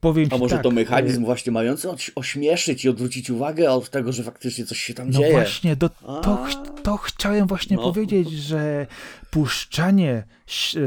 powiem 0.00 0.28
A 0.30 0.38
może 0.38 0.54
tak, 0.54 0.62
to 0.62 0.70
mechanizm 0.70 1.24
właśnie 1.24 1.52
mający 1.52 1.88
ośmieszyć 2.14 2.84
i 2.84 2.88
odwrócić 2.88 3.30
uwagę 3.30 3.70
od 3.70 3.90
tego, 3.90 4.12
że 4.12 4.22
faktycznie 4.22 4.64
coś 4.64 4.78
się 4.78 4.94
tam 4.94 5.10
no 5.10 5.18
dzieje. 5.18 5.32
No 5.32 5.38
właśnie, 5.38 5.76
do, 5.76 5.88
to, 5.88 6.46
to 6.82 6.96
chciałem 6.96 7.46
właśnie 7.46 7.76
no. 7.76 7.82
powiedzieć, 7.82 8.30
że 8.30 8.86
puszczanie, 9.30 10.24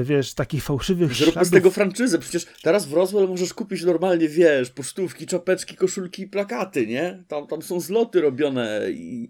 wiesz, 0.03 0.33
takich 0.33 0.63
fałszywych 0.63 1.13
Zróbmy 1.13 1.31
śladów... 1.33 1.47
z 1.47 1.51
tego 1.51 1.71
franczyzę, 1.71 2.19
przecież 2.19 2.45
teraz 2.61 2.85
w 2.85 2.93
Roswell 2.93 3.27
możesz 3.27 3.53
kupić 3.53 3.83
normalnie, 3.83 4.29
wiesz, 4.29 4.69
pocztówki, 4.69 5.27
czapeczki, 5.27 5.75
koszulki 5.75 6.21
i 6.21 6.27
plakaty, 6.27 6.87
nie? 6.87 7.23
Tam, 7.27 7.47
tam 7.47 7.61
są 7.61 7.79
zloty 7.79 8.21
robione 8.21 8.81
i 8.91 9.29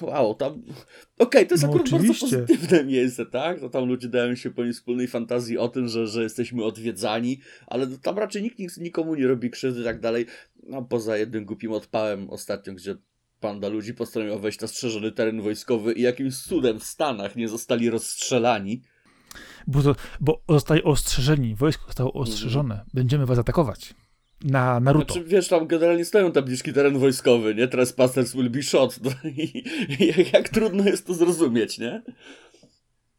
wow, 0.00 0.34
tam. 0.34 0.52
Okej, 0.52 0.72
okay, 1.18 1.46
to 1.46 1.54
jest 1.54 1.64
no 1.64 1.70
akurat 1.70 1.86
oczywiście. 1.86 2.26
bardzo 2.36 2.46
pozytywne 2.46 2.84
miejsce, 2.84 3.26
tak? 3.26 3.60
To 3.60 3.68
tam 3.68 3.84
ludzie 3.88 4.08
dają 4.08 4.34
się 4.34 4.50
po 4.50 4.62
wspólnej 4.72 5.08
fantazji 5.08 5.58
o 5.58 5.68
tym, 5.68 5.88
że, 5.88 6.06
że 6.06 6.22
jesteśmy 6.22 6.64
odwiedzani, 6.64 7.40
ale 7.66 7.86
tam 7.86 8.18
raczej 8.18 8.42
nikt 8.42 8.78
nikomu 8.78 9.14
nie 9.14 9.26
robi 9.26 9.50
krzywdy 9.50 9.80
i 9.80 9.84
tak 9.84 10.00
dalej. 10.00 10.26
No 10.62 10.82
poza 10.82 11.16
jednym 11.16 11.44
głupim 11.44 11.72
odpałem 11.72 12.30
ostatnio, 12.30 12.74
gdzie 12.74 12.96
panda 13.40 13.68
ludzi 13.68 13.94
postanowiła 13.94 14.38
wejść 14.38 14.60
na 14.60 14.68
strzeżony 14.68 15.12
teren 15.12 15.42
wojskowy 15.42 15.92
i 15.92 16.02
jakimś 16.02 16.36
cudem 16.36 16.80
w 16.80 16.84
Stanach 16.84 17.36
nie 17.36 17.48
zostali 17.48 17.90
rozstrzelani. 17.90 18.82
Bo, 19.66 19.82
to, 19.82 19.94
bo 20.20 20.42
zostali 20.48 20.82
ostrzeżeni, 20.82 21.54
wojsko 21.54 21.86
zostało 21.86 22.12
ostrzeżone, 22.12 22.74
mm. 22.74 22.86
będziemy 22.94 23.26
was 23.26 23.38
atakować 23.38 23.94
na 24.46 24.80
Naruto. 24.80 25.14
Znaczy, 25.14 25.28
wiesz, 25.28 25.48
tam 25.48 25.66
generalnie 25.66 26.04
stoją 26.04 26.32
tabliczki 26.32 26.72
teren 26.72 26.98
wojskowy, 26.98 27.54
nie? 27.54 27.68
Trespassers 27.68 28.32
will 28.32 28.50
be 28.50 28.62
shot. 28.62 28.98
No 29.04 29.10
i, 29.30 29.64
jak, 30.06 30.32
jak 30.32 30.48
trudno 30.48 30.84
jest 30.84 31.06
to 31.06 31.14
zrozumieć, 31.14 31.78
nie? 31.78 32.02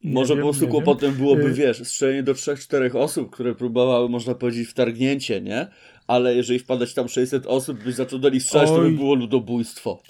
Nie 0.04 0.14
Może 0.14 0.34
wiem, 0.34 0.42
po 0.42 0.50
prostu 0.50 0.68
kłopotem 0.68 1.14
byłoby, 1.14 1.46
y- 1.46 1.52
wiesz, 1.52 1.88
strzelenie 1.88 2.22
do 2.22 2.32
3-4 2.32 2.96
osób, 2.98 3.30
które 3.30 3.54
próbowały, 3.54 4.08
można 4.08 4.34
powiedzieć, 4.34 4.68
wtargnięcie, 4.68 5.40
nie? 5.40 5.66
Ale 6.06 6.34
jeżeli 6.34 6.58
wpadać 6.58 6.94
tam 6.94 7.08
600 7.08 7.46
osób, 7.46 7.84
byś 7.84 7.94
zaczął 7.94 8.18
do 8.18 8.28
nich 8.30 8.42
strzelać, 8.42 8.68
Oj. 8.70 8.76
to 8.76 8.82
by 8.82 8.90
było 8.90 9.14
ludobójstwo. 9.14 10.02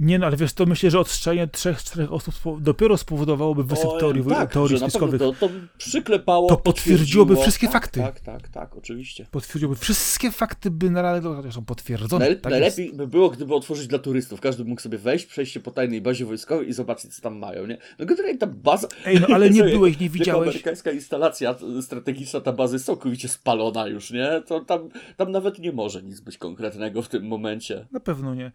Nie 0.00 0.18
no, 0.18 0.26
ale 0.26 0.36
wiesz, 0.36 0.52
to 0.52 0.66
myślę, 0.66 0.90
że 0.90 1.00
odstrzelenie 1.00 1.46
trzech, 1.46 1.82
czterech 1.82 2.12
osób 2.12 2.34
dopiero 2.60 2.96
spowodowałoby 2.96 3.64
wysyp 3.64 3.86
o, 3.86 3.98
teorii, 3.98 4.24
tak, 4.24 4.52
teorii 4.52 4.78
spiskowych. 4.78 5.20
To, 5.20 5.32
to 5.32 5.48
przyklepało, 5.78 6.48
To 6.48 6.56
potwierdziłoby 6.56 7.36
wszystkie 7.36 7.66
tak, 7.66 7.72
fakty. 7.72 8.00
Tak, 8.00 8.20
tak, 8.20 8.48
tak, 8.48 8.76
oczywiście. 8.76 9.26
Potwierdziłoby 9.30 9.76
wszystkie 9.76 10.30
fakty, 10.30 10.70
by 10.70 10.90
na 10.90 11.20
są 11.52 11.64
potwierdzone. 11.64 12.24
Najle 12.24 12.36
tak 12.36 12.50
najlepiej 12.50 12.86
jest. 12.86 12.96
by 12.96 13.06
było, 13.06 13.30
gdyby 13.30 13.54
otworzyć 13.54 13.86
dla 13.86 13.98
turystów. 13.98 14.40
Każdy 14.40 14.64
mógł 14.64 14.80
sobie 14.80 14.98
wejść, 14.98 15.26
przejść 15.26 15.52
się 15.52 15.60
po 15.60 15.70
tajnej 15.70 16.00
bazie 16.00 16.24
wojskowej 16.24 16.68
i 16.68 16.72
zobaczyć, 16.72 17.14
co 17.14 17.22
tam 17.22 17.38
mają, 17.38 17.66
nie? 17.66 17.78
No 17.98 18.06
generalnie 18.06 18.38
ta 18.38 18.46
baza... 18.46 18.88
Ej, 19.06 19.20
no 19.20 19.26
ale 19.34 19.50
nie 19.50 19.64
byłeś, 19.74 20.00
nie 20.00 20.10
widziałeś. 20.10 20.48
amerykańska 20.48 20.90
instalacja 20.90 21.56
strategiczna, 21.82 22.40
ta 22.40 22.52
baza 22.52 22.74
jest 22.74 22.86
całkowicie 22.86 23.28
spalona 23.28 23.86
już, 23.86 24.10
nie? 24.10 24.42
To 24.46 24.60
tam, 24.60 24.88
tam 25.16 25.32
nawet 25.32 25.58
nie 25.58 25.72
może 25.72 26.02
nic 26.02 26.20
być 26.20 26.38
konkretnego 26.38 27.02
w 27.02 27.08
tym 27.08 27.26
momencie. 27.26 27.86
Na 27.92 28.00
pewno 28.00 28.34
nie. 28.34 28.52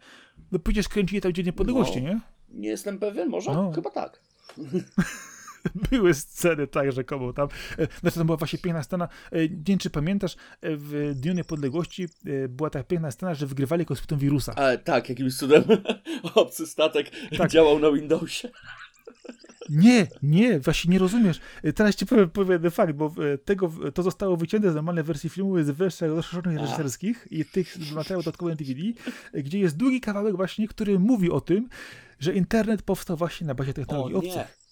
No 0.52 0.58
pójdziesz 0.58 0.88
kręcić 1.20 1.22
tam 1.22 1.32
Dzień 1.32 1.46
Niepodległości, 1.46 2.02
no, 2.02 2.08
nie? 2.08 2.20
Nie 2.48 2.68
jestem 2.68 2.98
pewien, 2.98 3.28
może? 3.28 3.50
No. 3.50 3.72
Chyba 3.74 3.90
tak. 3.90 4.20
Były 5.90 6.14
sceny 6.14 6.66
tak, 6.66 6.92
że 6.92 7.04
komu 7.04 7.32
tam. 7.32 7.48
E, 7.78 7.86
znaczy, 8.00 8.18
to 8.18 8.24
była 8.24 8.36
właśnie 8.36 8.58
piękna 8.58 8.82
scena. 8.82 9.08
E, 9.32 9.40
nie 9.48 9.62
wiem, 9.64 9.78
czy 9.78 9.90
pamiętasz, 9.90 10.34
e, 10.34 10.36
w 10.62 11.12
Dniu 11.14 11.32
Niepodległości 11.32 12.08
była 12.48 12.70
taka 12.70 12.84
piękna 12.84 13.10
scena, 13.10 13.34
że 13.34 13.46
wygrywali 13.46 13.86
kosmitom 13.86 14.18
wirusa. 14.18 14.54
A, 14.54 14.76
tak, 14.76 15.08
jakimś 15.08 15.36
cudem 15.36 15.64
obcy 16.34 16.66
statek 16.66 17.10
tak. 17.38 17.50
działał 17.50 17.78
na 17.78 17.92
Windowsie. 17.92 18.48
Nie, 19.70 20.06
nie, 20.22 20.60
właśnie 20.60 20.90
nie 20.90 20.98
rozumiesz. 20.98 21.40
Teraz 21.74 21.96
ci 21.96 22.06
powiem, 22.06 22.30
powiem 22.30 22.70
fakt, 22.70 22.92
bo 22.92 23.14
tego, 23.44 23.72
to 23.94 24.02
zostało 24.02 24.36
wycięte 24.36 24.72
z 24.72 24.74
normalnej 24.74 25.04
wersji 25.04 25.30
filmu 25.30 25.62
z 25.62 25.70
wersji 25.70 26.06
rozszerzonych 26.06 26.60
reżyserskich 26.60 27.28
i 27.30 27.44
tych 27.44 27.92
materiałów 27.94 28.24
dodatkowych 28.24 28.56
DVD, 28.56 28.82
gdzie 29.34 29.58
jest 29.58 29.76
długi 29.76 30.00
kawałek 30.00 30.36
właśnie, 30.36 30.68
który 30.68 30.98
mówi 30.98 31.30
o 31.30 31.40
tym, 31.40 31.68
że 32.20 32.34
internet 32.34 32.82
powstał 32.82 33.16
właśnie 33.16 33.46
na 33.46 33.54
bazie 33.54 33.74
technologii 33.74 34.14
o, 34.14 34.18
obcych. 34.18 34.63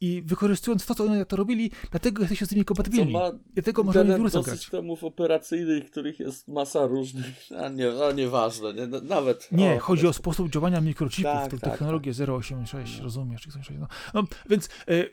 I 0.00 0.22
wykorzystując 0.26 0.86
to, 0.86 0.94
co 0.94 1.04
oni 1.04 1.26
to 1.26 1.36
robili, 1.36 1.70
dlatego 1.90 2.22
jesteśmy 2.22 2.46
z 2.46 2.50
nimi 2.50 2.64
kompatybilni. 2.64 3.12
Co 3.12 3.18
ma 3.18 3.32
dlatego 3.54 3.82
możemy 3.82 4.16
wirusem 4.16 4.42
grać. 4.42 4.60
systemów 4.60 5.04
operacyjnych, 5.04 5.90
których 5.90 6.20
jest 6.20 6.48
masa 6.48 6.86
różnych, 6.86 7.34
a, 7.58 7.68
nie, 7.68 7.88
a 8.08 8.12
nieważne, 8.12 8.74
nie, 8.74 8.86
nawet... 8.86 9.48
Nie, 9.52 9.74
o, 9.74 9.78
chodzi 9.78 10.06
o 10.06 10.12
sposób 10.12 10.50
działania 10.50 10.80
mikrochipów, 10.80 11.32
tak, 11.32 11.50
to 11.50 11.58
tak, 11.58 11.70
technologię 11.70 12.14
tak. 12.14 12.28
086, 12.28 13.00
rozumiesz? 13.00 13.48
No, 13.80 13.86
no 14.14 14.24
więc 14.50 14.68
e, 14.88 15.04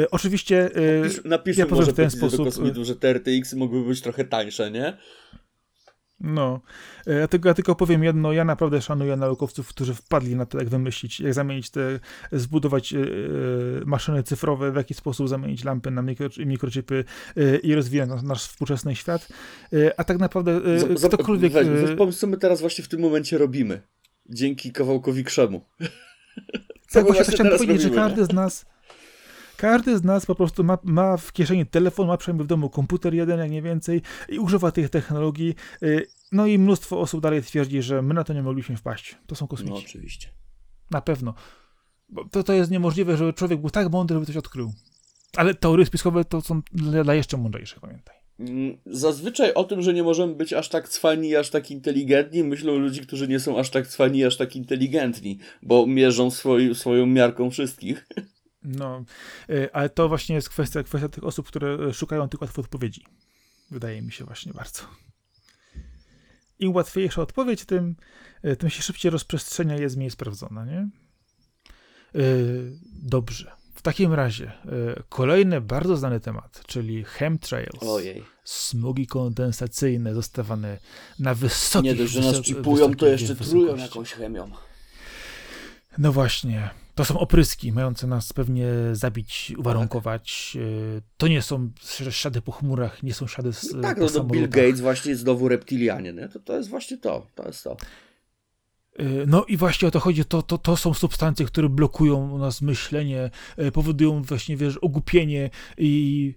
e, 0.00 0.10
oczywiście 0.10 0.70
e, 1.24 1.28
Napisz, 1.28 1.56
ja 1.56 1.66
może 1.66 1.92
w 1.92 1.96
ten 1.96 2.10
sposób, 2.10 2.38
do 2.38 2.44
kosmitów, 2.44 2.86
że 2.86 2.96
te 2.96 3.08
RTX 3.14 3.54
mogłyby 3.54 3.88
być 3.88 4.00
trochę 4.00 4.24
tańsze, 4.24 4.70
nie? 4.70 4.96
No, 6.24 6.60
e, 7.06 7.14
ja 7.14 7.28
tylko, 7.28 7.48
ja 7.48 7.54
tylko 7.54 7.74
powiem 7.74 8.04
jedno, 8.04 8.32
ja 8.32 8.44
naprawdę 8.44 8.82
szanuję 8.82 9.16
naukowców, 9.16 9.68
którzy 9.68 9.94
wpadli 9.94 10.36
na 10.36 10.46
to, 10.46 10.58
jak 10.58 10.68
wymyślić, 10.68 11.20
jak 11.20 11.34
zamienić 11.34 11.70
te, 11.70 12.00
zbudować 12.32 12.92
e, 12.92 12.98
e 12.98 13.04
maszyny 13.86 14.22
cyfrowe, 14.22 14.72
w 14.72 14.76
jaki 14.76 14.94
sposób 14.94 15.28
zamienić 15.28 15.64
lampy 15.64 15.90
na 15.90 16.02
mikro, 16.02 16.28
mikrochipy 16.46 17.04
i 17.62 17.74
rozwijać 17.74 18.08
nasz, 18.08 18.22
nasz 18.22 18.42
współczesny 18.42 18.96
świat, 18.96 19.28
a 19.96 20.04
tak 20.04 20.18
naprawdę 20.18 20.52
e, 20.52 20.98
z, 20.98 21.06
ktokolwiek... 21.06 21.52
Weź, 21.52 22.16
co 22.16 22.26
my 22.26 22.36
teraz 22.36 22.60
właśnie 22.60 22.84
w 22.84 22.88
tym 22.88 23.00
momencie 23.00 23.38
robimy, 23.38 23.82
dzięki 24.26 24.72
kawałkowi 24.72 25.24
krzemu. 25.24 25.60
tak, 26.92 27.06
właśnie 27.06 27.34
chciałem 27.34 27.52
powiedzieć, 27.52 27.82
że 27.82 27.90
każdy 27.90 28.24
z 28.24 28.32
nas 28.32 28.73
Każdy 29.56 29.98
z 29.98 30.04
nas 30.04 30.26
po 30.26 30.34
prostu 30.34 30.64
ma, 30.64 30.78
ma 30.84 31.16
w 31.16 31.32
kieszeni 31.32 31.66
telefon, 31.66 32.06
ma 32.06 32.16
przynajmniej 32.16 32.44
w 32.44 32.48
domu 32.48 32.70
komputer 32.70 33.14
jeden, 33.14 33.38
jak 33.38 33.50
nie 33.50 33.62
więcej, 33.62 34.02
i 34.28 34.38
używa 34.38 34.70
tych 34.70 34.90
technologii. 34.90 35.54
Y, 35.82 36.06
no 36.32 36.46
i 36.46 36.58
mnóstwo 36.58 37.00
osób 37.00 37.20
dalej 37.20 37.42
twierdzi, 37.42 37.82
że 37.82 38.02
my 38.02 38.14
na 38.14 38.24
to 38.24 38.32
nie 38.32 38.42
mogliśmy 38.42 38.76
wpaść. 38.76 39.16
To 39.26 39.34
są 39.34 39.46
kosmici. 39.46 39.72
No 39.72 39.78
oczywiście. 39.78 40.28
Na 40.90 41.00
pewno. 41.00 41.34
Bo 42.08 42.24
to, 42.24 42.42
to 42.42 42.52
jest 42.52 42.70
niemożliwe, 42.70 43.16
żeby 43.16 43.32
człowiek 43.32 43.60
był 43.60 43.70
tak 43.70 43.90
mądry, 43.90 44.14
żeby 44.14 44.26
coś 44.26 44.36
odkrył. 44.36 44.72
Ale 45.36 45.54
teorie 45.54 45.86
spiskowe 45.86 46.24
to 46.24 46.40
są 46.40 46.62
dla 46.72 47.14
jeszcze 47.14 47.36
mądrzejszych, 47.36 47.80
pamiętaj. 47.80 48.16
Mm, 48.38 48.78
zazwyczaj 48.86 49.54
o 49.54 49.64
tym, 49.64 49.82
że 49.82 49.94
nie 49.94 50.02
możemy 50.02 50.34
być 50.34 50.52
aż 50.52 50.68
tak 50.68 50.88
cwani 50.88 51.28
i 51.28 51.36
aż 51.36 51.50
tak 51.50 51.70
inteligentni, 51.70 52.44
myślą 52.44 52.78
ludzi, 52.78 53.00
którzy 53.00 53.28
nie 53.28 53.40
są 53.40 53.58
aż 53.58 53.70
tak 53.70 53.86
cwani 53.86 54.18
i 54.18 54.24
aż 54.24 54.36
tak 54.36 54.56
inteligentni, 54.56 55.38
bo 55.62 55.86
mierzą 55.86 56.30
swoi, 56.30 56.74
swoją 56.74 57.06
miarką 57.06 57.50
wszystkich. 57.50 58.06
No, 58.64 59.04
y, 59.50 59.72
ale 59.72 59.88
to 59.88 60.08
właśnie 60.08 60.34
jest 60.34 60.48
kwestia, 60.48 60.82
kwestia 60.82 61.08
tych 61.08 61.24
osób, 61.24 61.46
które 61.46 61.94
szukają 61.94 62.28
tych 62.28 62.40
łatwych 62.40 62.64
odpowiedzi. 62.64 63.04
Wydaje 63.70 64.02
mi 64.02 64.12
się 64.12 64.24
właśnie 64.24 64.52
bardzo. 64.52 64.82
Im 66.58 66.74
łatwiejsza 66.74 67.22
odpowiedź, 67.22 67.64
tym, 67.64 67.96
y, 68.44 68.56
tym 68.56 68.70
się 68.70 68.82
szybciej 68.82 69.10
rozprzestrzenia 69.10 69.76
jest 69.76 69.96
mniej 69.96 70.10
sprawdzona, 70.10 70.64
nie? 70.64 70.88
Yy, 72.14 72.78
dobrze. 73.02 73.52
W 73.74 73.82
takim 73.82 74.12
razie 74.12 74.52
kolejny 75.08 75.60
bardzo 75.60 75.96
znany 75.96 76.20
temat, 76.20 76.62
czyli 76.66 77.04
chemtrails. 77.04 77.82
Ojej. 77.82 78.24
Smugi 78.44 79.06
kondensacyjne 79.06 80.14
zostawane 80.14 80.78
na 81.18 81.34
wysokich 81.34 81.90
Nie 81.90 81.96
dość, 81.96 82.12
że 82.12 82.20
nas 82.20 82.42
chipują, 82.42 82.94
to 82.94 83.06
jeszcze 83.06 83.36
trują 83.36 83.76
jakąś 83.76 84.12
chemią. 84.12 84.50
No 85.98 86.12
właśnie. 86.12 86.70
To 86.94 87.04
są 87.04 87.18
opryski 87.18 87.72
mające 87.72 88.06
nas 88.06 88.32
pewnie 88.32 88.66
zabić, 88.92 89.52
uwarunkować. 89.58 90.50
Tak. 90.52 91.02
To 91.16 91.28
nie 91.28 91.42
są 91.42 91.70
ślady 92.10 92.42
po 92.42 92.52
chmurach, 92.52 93.02
nie 93.02 93.14
są 93.14 93.26
ślady 93.26 93.52
z 93.52 93.74
no 93.74 93.82
Tak, 93.82 93.98
no, 93.98 94.06
no 94.14 94.24
Bill 94.24 94.48
Gates 94.48 94.80
właśnie 94.80 95.16
znowu 95.16 95.48
reptilianie, 95.48 96.12
nie? 96.12 96.28
To, 96.28 96.40
to 96.40 96.56
jest 96.56 96.68
właśnie 96.68 96.98
to, 96.98 97.26
to 97.34 97.46
jest 97.46 97.64
to. 97.64 97.76
Y, 99.00 99.24
no 99.26 99.44
i 99.44 99.56
właśnie 99.56 99.88
o 99.88 99.90
to 99.90 100.00
chodzi, 100.00 100.24
to, 100.24 100.42
to, 100.42 100.58
to 100.58 100.76
są 100.76 100.94
substancje, 100.94 101.46
które 101.46 101.68
blokują 101.68 102.30
u 102.30 102.38
nas 102.38 102.62
myślenie, 102.62 103.30
y, 103.58 103.72
powodują 103.72 104.22
właśnie, 104.22 104.56
wiesz, 104.56 104.76
ogłupienie 104.76 105.50
i 105.78 106.34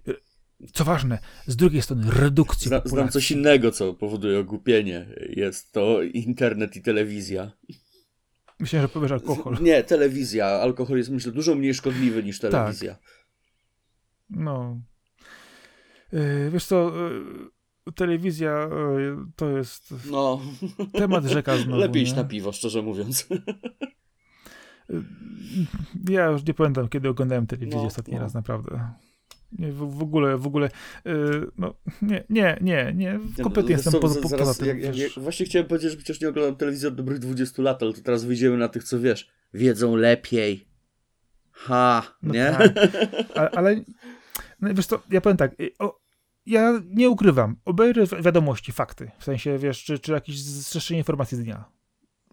co 0.72 0.84
ważne, 0.84 1.18
z 1.46 1.56
drugiej 1.56 1.82
strony 1.82 2.10
redukcję 2.10 2.68
Zna, 2.68 2.82
Znam 2.84 3.08
coś 3.08 3.30
innego, 3.30 3.70
co 3.70 3.94
powoduje 3.94 4.38
ogłupienie. 4.38 5.06
Jest 5.28 5.72
to 5.72 6.02
internet 6.02 6.76
i 6.76 6.82
telewizja. 6.82 7.50
Myślę, 8.60 8.80
że 8.80 8.88
powiesz 8.88 9.12
alkohol. 9.12 9.56
Nie, 9.60 9.84
telewizja. 9.84 10.46
Alkohol 10.46 10.98
jest, 10.98 11.10
myślę, 11.10 11.32
dużo 11.32 11.54
mniej 11.54 11.74
szkodliwy 11.74 12.22
niż 12.22 12.40
telewizja. 12.40 12.94
Tak. 12.94 13.02
No. 14.30 14.80
Yy, 16.12 16.50
wiesz 16.50 16.64
co, 16.64 16.92
yy, 17.86 17.92
telewizja 17.92 18.68
yy, 18.98 19.16
to 19.36 19.48
jest 19.48 19.94
no. 20.10 20.40
temat 20.92 21.24
rzeka 21.24 21.56
znowu. 21.56 21.80
Lepiej 21.86 22.02
iść 22.02 22.14
na 22.14 22.24
piwo, 22.24 22.52
szczerze 22.52 22.82
mówiąc. 22.82 23.26
Ja 26.08 26.26
już 26.26 26.44
nie 26.44 26.54
pamiętam, 26.54 26.88
kiedy 26.88 27.08
oglądałem 27.08 27.46
telewizję 27.46 27.80
no, 27.80 27.86
ostatni 27.86 28.14
no. 28.14 28.20
raz, 28.20 28.34
naprawdę. 28.34 28.90
Nie, 29.52 29.72
w, 29.72 29.76
w, 29.76 30.02
ogóle, 30.02 30.38
w 30.38 30.46
ogóle, 30.46 30.70
yy, 31.04 31.50
no, 31.58 31.74
nie, 32.02 32.24
nie, 32.30 32.58
nie, 32.60 32.92
nie, 32.94 33.20
kompletnie 33.42 33.72
jestem 33.72 33.92
po, 33.92 34.00
poza, 34.00 34.20
zaraz, 34.20 34.38
poza 34.38 34.54
tym. 34.54 34.66
Jak, 34.66 34.82
jak, 34.82 34.96
jak, 34.96 35.12
właśnie 35.12 35.46
chciałem 35.46 35.68
powiedzieć, 35.68 35.90
że 35.90 35.96
przecież 35.96 36.20
nie 36.20 36.28
oglądam 36.28 36.56
telewizji 36.56 36.88
od 36.88 36.94
dobrych 36.94 37.18
20 37.18 37.62
lat, 37.62 37.82
ale 37.82 37.92
to 37.92 38.00
teraz 38.02 38.24
wyjdziemy 38.24 38.56
na 38.56 38.68
tych, 38.68 38.84
co 38.84 39.00
wiesz, 39.00 39.30
wiedzą 39.54 39.96
lepiej. 39.96 40.68
Ha, 41.52 42.16
no 42.22 42.34
nie? 42.34 42.56
Tak. 42.58 42.72
Ale, 43.34 43.50
ale 43.50 43.84
no, 44.60 44.74
wiesz 44.74 44.86
co, 44.86 45.02
ja 45.10 45.20
powiem 45.20 45.36
tak, 45.36 45.60
y, 45.60 45.70
o, 45.78 46.00
ja 46.46 46.80
nie 46.90 47.10
ukrywam, 47.10 47.56
obejrzę 47.64 48.06
wiadomości, 48.22 48.72
fakty, 48.72 49.10
w 49.18 49.24
sensie, 49.24 49.58
wiesz, 49.58 49.84
czy, 49.84 49.98
czy 49.98 50.12
jakieś 50.12 50.42
zrzeszenie 50.42 50.98
informacji 50.98 51.38
z 51.38 51.40
dnia 51.40 51.77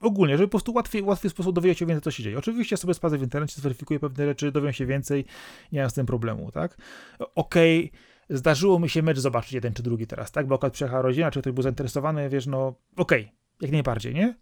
ogólnie, 0.01 0.37
żeby 0.37 0.47
po 0.47 0.51
prostu 0.51 0.73
łatwiej, 0.73 1.01
łatwiej 1.01 1.31
sposób 1.31 1.55
dowiedzieć 1.55 1.79
się 1.79 1.85
więcej, 1.85 2.01
co 2.01 2.11
się 2.11 2.23
dzieje. 2.23 2.37
Oczywiście 2.37 2.77
sobie 2.77 2.93
sprawdzę 2.93 3.17
w 3.17 3.21
internecie, 3.21 3.61
zweryfikuję 3.61 3.99
pewne 3.99 4.25
rzeczy, 4.25 4.51
dowiem 4.51 4.73
się 4.73 4.85
więcej, 4.85 5.25
nie 5.71 5.81
mam 5.81 5.89
z 5.89 5.93
tym 5.93 6.05
problemu, 6.05 6.51
tak? 6.51 6.77
Okej, 7.35 7.85
okay, 7.85 8.37
zdarzyło 8.37 8.79
mi 8.79 8.89
się 8.89 9.01
mecz 9.01 9.19
zobaczyć 9.19 9.53
jeden 9.53 9.73
czy 9.73 9.83
drugi 9.83 10.07
teraz, 10.07 10.31
tak? 10.31 10.47
Bo 10.47 10.55
akurat 10.55 10.73
przyjechała 10.73 11.01
rodzina, 11.01 11.31
czy 11.31 11.41
ktoś 11.41 11.53
był 11.53 11.63
zainteresowany, 11.63 12.29
wiesz, 12.29 12.47
no 12.47 12.75
okej, 12.97 13.21
okay, 13.21 13.35
jak 13.61 13.71
najbardziej, 13.71 14.13
nie? 14.13 14.35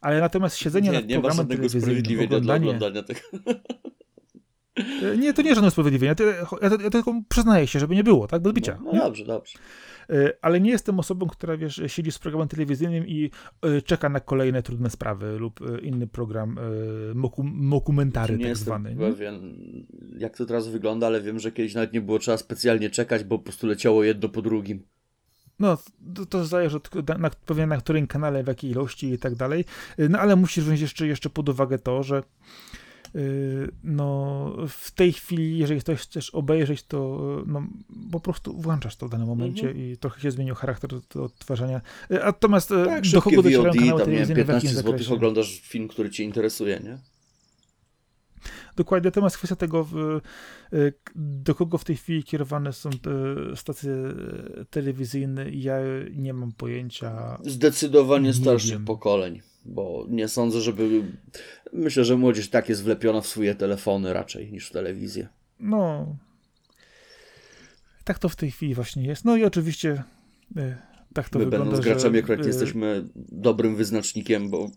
Ale 0.00 0.20
natomiast 0.20 0.56
siedzenie 0.56 0.88
nie, 0.88 0.96
nad 0.96 1.06
nie 1.06 1.20
programem 1.20 1.46
telewizyjnym, 1.46 2.24
oglądanie... 2.24 2.66
dla 2.66 2.76
oglądania 2.76 3.02
tego. 3.02 3.20
E, 5.02 5.16
nie, 5.16 5.32
to 5.32 5.42
nie 5.42 5.54
żadne 5.54 5.68
usprawiedliwienie. 5.68 6.14
Ja, 6.20 6.26
ja, 6.68 6.76
ja, 6.82 6.90
tylko 6.90 7.22
przyznaję 7.28 7.66
się, 7.66 7.80
żeby 7.80 7.94
nie 7.94 8.04
było, 8.04 8.28
tak? 8.28 8.42
Bez 8.42 8.52
bicia. 8.52 8.78
No, 8.84 8.92
no 8.92 9.04
dobrze, 9.04 9.24
dobrze. 9.24 9.58
E, 10.10 10.32
ale 10.42 10.60
nie 10.60 10.70
jestem 10.70 10.98
osobą, 10.98 11.26
która 11.26 11.56
wiesz, 11.56 11.82
siedzi 11.86 12.12
z 12.12 12.18
programem 12.18 12.48
telewizyjnym 12.48 13.06
i 13.06 13.30
e, 13.62 13.82
czeka 13.82 14.08
na 14.08 14.20
kolejne 14.20 14.62
trudne 14.62 14.90
sprawy 14.90 15.38
lub 15.38 15.60
inny 15.82 16.06
program 16.06 16.58
moku, 17.14 17.42
mokumentary 17.44 18.38
nie 18.38 18.46
tak 18.46 18.56
zwany. 18.56 18.94
Nie 18.94 18.96
pewien, 18.96 19.56
jak 20.18 20.36
to 20.36 20.46
teraz 20.46 20.68
wygląda, 20.68 21.06
ale 21.06 21.20
wiem, 21.20 21.38
że 21.38 21.52
kiedyś 21.52 21.74
nawet 21.74 21.92
nie 21.92 22.00
było 22.00 22.18
trzeba 22.18 22.36
specjalnie 22.36 22.90
czekać, 22.90 23.24
bo 23.24 23.38
po 23.38 23.44
prostu 23.44 23.66
leciało 23.66 24.04
jedno 24.04 24.28
po 24.28 24.42
drugim. 24.42 24.82
No, 25.58 25.78
to, 26.14 26.26
to 26.26 26.44
zależy 26.44 26.76
od 26.76 27.08
na, 27.08 27.18
na, 27.18 27.66
na 27.66 27.76
którym 27.76 28.06
kanale, 28.06 28.44
w 28.44 28.46
jakiej 28.46 28.70
ilości 28.70 29.12
i 29.12 29.18
tak 29.18 29.34
dalej. 29.34 29.64
No 29.98 30.18
ale 30.18 30.36
musisz 30.36 30.64
wziąć 30.64 30.80
jeszcze, 30.80 31.06
jeszcze 31.06 31.30
pod 31.30 31.48
uwagę 31.48 31.78
to, 31.78 32.02
że 32.02 32.22
no 33.84 34.52
w 34.68 34.90
tej 34.90 35.12
chwili, 35.12 35.58
jeżeli 35.58 35.80
ktoś 35.80 36.00
chcesz 36.00 36.30
obejrzeć, 36.30 36.82
to 36.82 37.18
no, 37.46 37.62
po 38.12 38.20
prostu 38.20 38.52
włączasz 38.54 38.96
to 38.96 39.06
w 39.08 39.10
danym 39.10 39.26
momencie 39.26 39.74
-hmm. 39.74 39.78
i 39.78 39.96
trochę 39.96 40.20
się 40.20 40.30
zmienił 40.30 40.54
charakter 40.54 40.90
odtwarzania. 41.14 41.80
Y, 42.10 42.14
natomiast 42.14 42.70
y, 42.70 42.84
tak, 42.84 43.04
do 43.06 43.22
kogo 43.22 43.42
docierają 43.42 43.72
kanały 43.74 44.00
tam, 44.00 44.06
telewizyjne 44.06 44.44
15 44.44 44.68
zł 44.68 45.14
oglądasz 45.14 45.60
film, 45.60 45.88
który 45.88 46.10
cię 46.10 46.24
interesuje, 46.24 46.80
nie? 46.84 47.11
Dokładnie, 48.76 49.08
natomiast 49.08 49.38
kwestia 49.38 49.56
tego, 49.56 49.88
do 51.14 51.54
kogo 51.54 51.78
w 51.78 51.84
tej 51.84 51.96
chwili 51.96 52.24
kierowane 52.24 52.72
są 52.72 52.90
stacje 53.54 53.92
telewizyjne, 54.70 55.50
ja 55.50 55.76
nie 56.14 56.34
mam 56.34 56.52
pojęcia. 56.52 57.38
Zdecydowanie 57.44 58.32
starszych 58.32 58.72
wiem. 58.72 58.84
pokoleń 58.84 59.40
bo 59.64 60.06
nie 60.08 60.28
sądzę, 60.28 60.60
żeby. 60.60 61.02
Myślę, 61.72 62.04
że 62.04 62.16
młodzież 62.16 62.48
tak 62.48 62.68
jest 62.68 62.84
wlepiona 62.84 63.20
w 63.20 63.26
swoje 63.26 63.54
telefony 63.54 64.12
raczej 64.12 64.52
niż 64.52 64.68
w 64.68 64.72
telewizję. 64.72 65.28
No. 65.60 66.16
Tak 68.04 68.18
to 68.18 68.28
w 68.28 68.36
tej 68.36 68.50
chwili 68.50 68.74
właśnie 68.74 69.06
jest. 69.06 69.24
No 69.24 69.36
i 69.36 69.44
oczywiście. 69.44 70.02
Y, 70.56 70.76
tak 71.14 71.28
to 71.28 71.38
My 71.38 71.44
wygląda, 71.44 71.64
będąc 71.64 71.84
graczami 71.84 72.18
akurat 72.18 72.44
y, 72.44 72.46
jesteśmy 72.46 73.08
dobrym 73.14 73.76
wyznacznikiem, 73.76 74.50
bo 74.50 74.70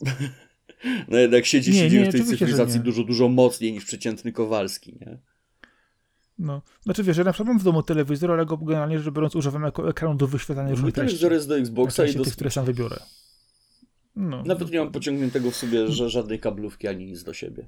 no 1.08 1.18
jednak 1.18 1.46
siedzi 1.46 1.72
nie, 1.72 1.90
się 1.90 2.00
nie, 2.00 2.06
w 2.06 2.12
tej 2.12 2.24
cywilizacji 2.24 2.80
dużo, 2.80 3.04
dużo 3.04 3.30
mocniej 3.30 3.74
niż 3.74 3.86
przeciętny 3.86 4.32
Kowalski, 4.32 4.98
nie? 5.02 5.18
No, 6.40 6.62
znaczy 6.82 7.04
wiesz, 7.04 7.18
ja 7.18 7.24
na 7.24 7.34
przykład 7.34 7.48
mam 7.48 7.60
w 7.60 7.64
domu 7.64 7.84
telewizor, 7.84 8.32
ale 8.32 8.46
go 8.46 8.58
generalnie 8.58 9.00
rzecz 9.00 9.14
biorąc 9.14 9.36
używam 9.36 9.64
jako 9.64 9.90
ekranu 9.90 10.16
do 10.16 10.28
wyświetlania 10.28 10.70
różnych 10.70 10.94
treści. 10.94 11.18
telewizor 11.18 11.34
jest 11.34 11.48
do 11.48 11.58
Xboxa 11.58 12.06
i 12.06 12.16
do... 12.16 12.24
tych, 12.24 12.34
które 12.34 12.52
sam 12.52 12.66
wybiorę. 12.66 12.98
No, 14.16 14.44
Nawet 14.44 14.72
nie 14.72 14.80
mam 14.80 14.92
pociągniętego 14.92 15.52
w 15.52 15.56
sobie 15.56 15.88
że 15.88 16.10
żadnej 16.10 16.40
kablówki 16.40 16.88
ani 16.88 17.06
nic 17.06 17.24
do 17.24 17.34
siebie. 17.34 17.68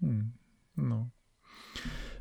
Hmm. 0.00 0.32
No. 0.76 1.08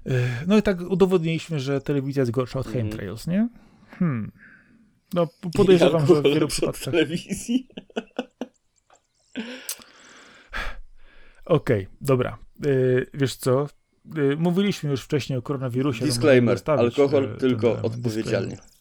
E, 0.05 0.45
no 0.47 0.57
i 0.57 0.61
tak 0.61 0.81
udowodniliśmy, 0.81 1.59
że 1.59 1.81
telewizja 1.81 2.21
jest 2.21 2.31
gorsza 2.31 2.59
od 2.59 2.67
mm. 2.67 2.77
chemtrails, 2.77 3.27
nie? 3.27 3.49
Hmm. 3.89 4.31
No 5.13 5.27
podejrzewam, 5.53 6.07
że 6.07 6.21
w 6.21 6.23
wielu 6.23 6.47
przypadkach... 6.47 6.93
telewizji. 6.93 7.67
Okej, 11.45 11.85
okay, 11.85 11.97
dobra. 12.01 12.37
Yy, 12.65 13.09
wiesz 13.13 13.35
co? 13.35 13.67
Yy, 14.15 14.37
mówiliśmy 14.37 14.89
już 14.89 15.01
wcześniej 15.01 15.39
o 15.39 15.41
koronawirusie. 15.41 16.05
Disclaimer, 16.05 16.57
alkohol 16.65 17.37
tylko 17.39 17.81
odpowiedzialnie. 17.81 18.55
Disclaimer. 18.55 18.71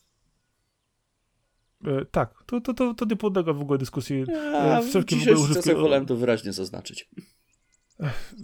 E, 1.85 2.05
tak, 2.05 2.45
to, 2.47 2.61
to, 2.61 2.75
to, 2.75 2.95
to 2.95 3.05
nie 3.05 3.17
podlega 3.17 3.53
w 3.53 3.61
ogóle 3.61 3.79
dyskusji. 3.79 4.25
Ja, 4.53 4.83
wszelkie 4.83 5.17
w 5.17 5.23
ogóle 5.23 5.39
używki... 5.39 5.75
wolałem 5.75 6.07
to 6.07 6.17
wyraźnie 6.17 6.53
zaznaczyć. 6.53 7.11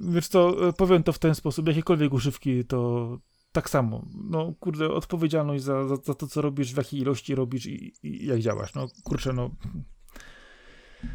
Wiesz 0.01 0.28
co, 0.28 0.68
e, 0.68 0.72
powiem 0.72 1.02
to 1.02 1.12
w 1.12 1.18
ten 1.18 1.34
sposób, 1.34 1.68
jakiekolwiek 1.68 2.12
używki 2.12 2.64
to 2.64 3.18
tak 3.52 3.70
samo. 3.70 4.06
No 4.30 4.55
kurde, 4.60 4.88
odpowiedzialność 4.88 5.64
za, 5.64 5.88
za, 5.88 5.97
za 5.97 6.14
to, 6.14 6.26
co 6.26 6.43
robisz, 6.43 6.74
w 6.74 6.76
jakiej 6.76 7.01
ilości 7.01 7.34
robisz 7.34 7.66
i, 7.66 7.93
i 8.02 8.26
jak 8.26 8.40
działasz. 8.40 8.74
No 8.74 8.86
kurczę, 9.05 9.32
no... 9.32 9.51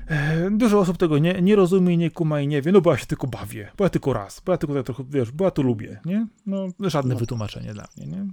E, 0.07 0.51
dużo 0.51 0.80
osób 0.80 0.97
tego 0.97 1.18
nie, 1.18 1.41
nie 1.41 1.55
rozumie, 1.55 1.97
nie 1.97 2.11
kuma 2.11 2.41
i 2.41 2.47
nie 2.47 2.61
wie, 2.61 2.72
no 2.72 2.81
bo 2.81 2.91
ja 2.91 2.97
się 2.97 3.05
tylko 3.05 3.27
bawię, 3.27 3.72
bo 3.77 3.84
ja 3.84 3.89
tylko 3.89 4.13
raz, 4.13 4.41
bo 4.45 4.51
ja 4.51 4.57
tylko 4.57 4.76
tak 4.76 4.85
trochę, 4.85 5.03
wiesz, 5.09 5.31
bo 5.31 5.45
ja 5.45 5.51
to 5.51 5.61
lubię, 5.61 5.99
nie? 6.05 6.27
No, 6.45 6.68
żadne 6.80 7.13
no. 7.13 7.19
wytłumaczenie 7.19 7.73
dla 7.73 7.88
mnie, 7.97 8.07
nie? 8.07 8.27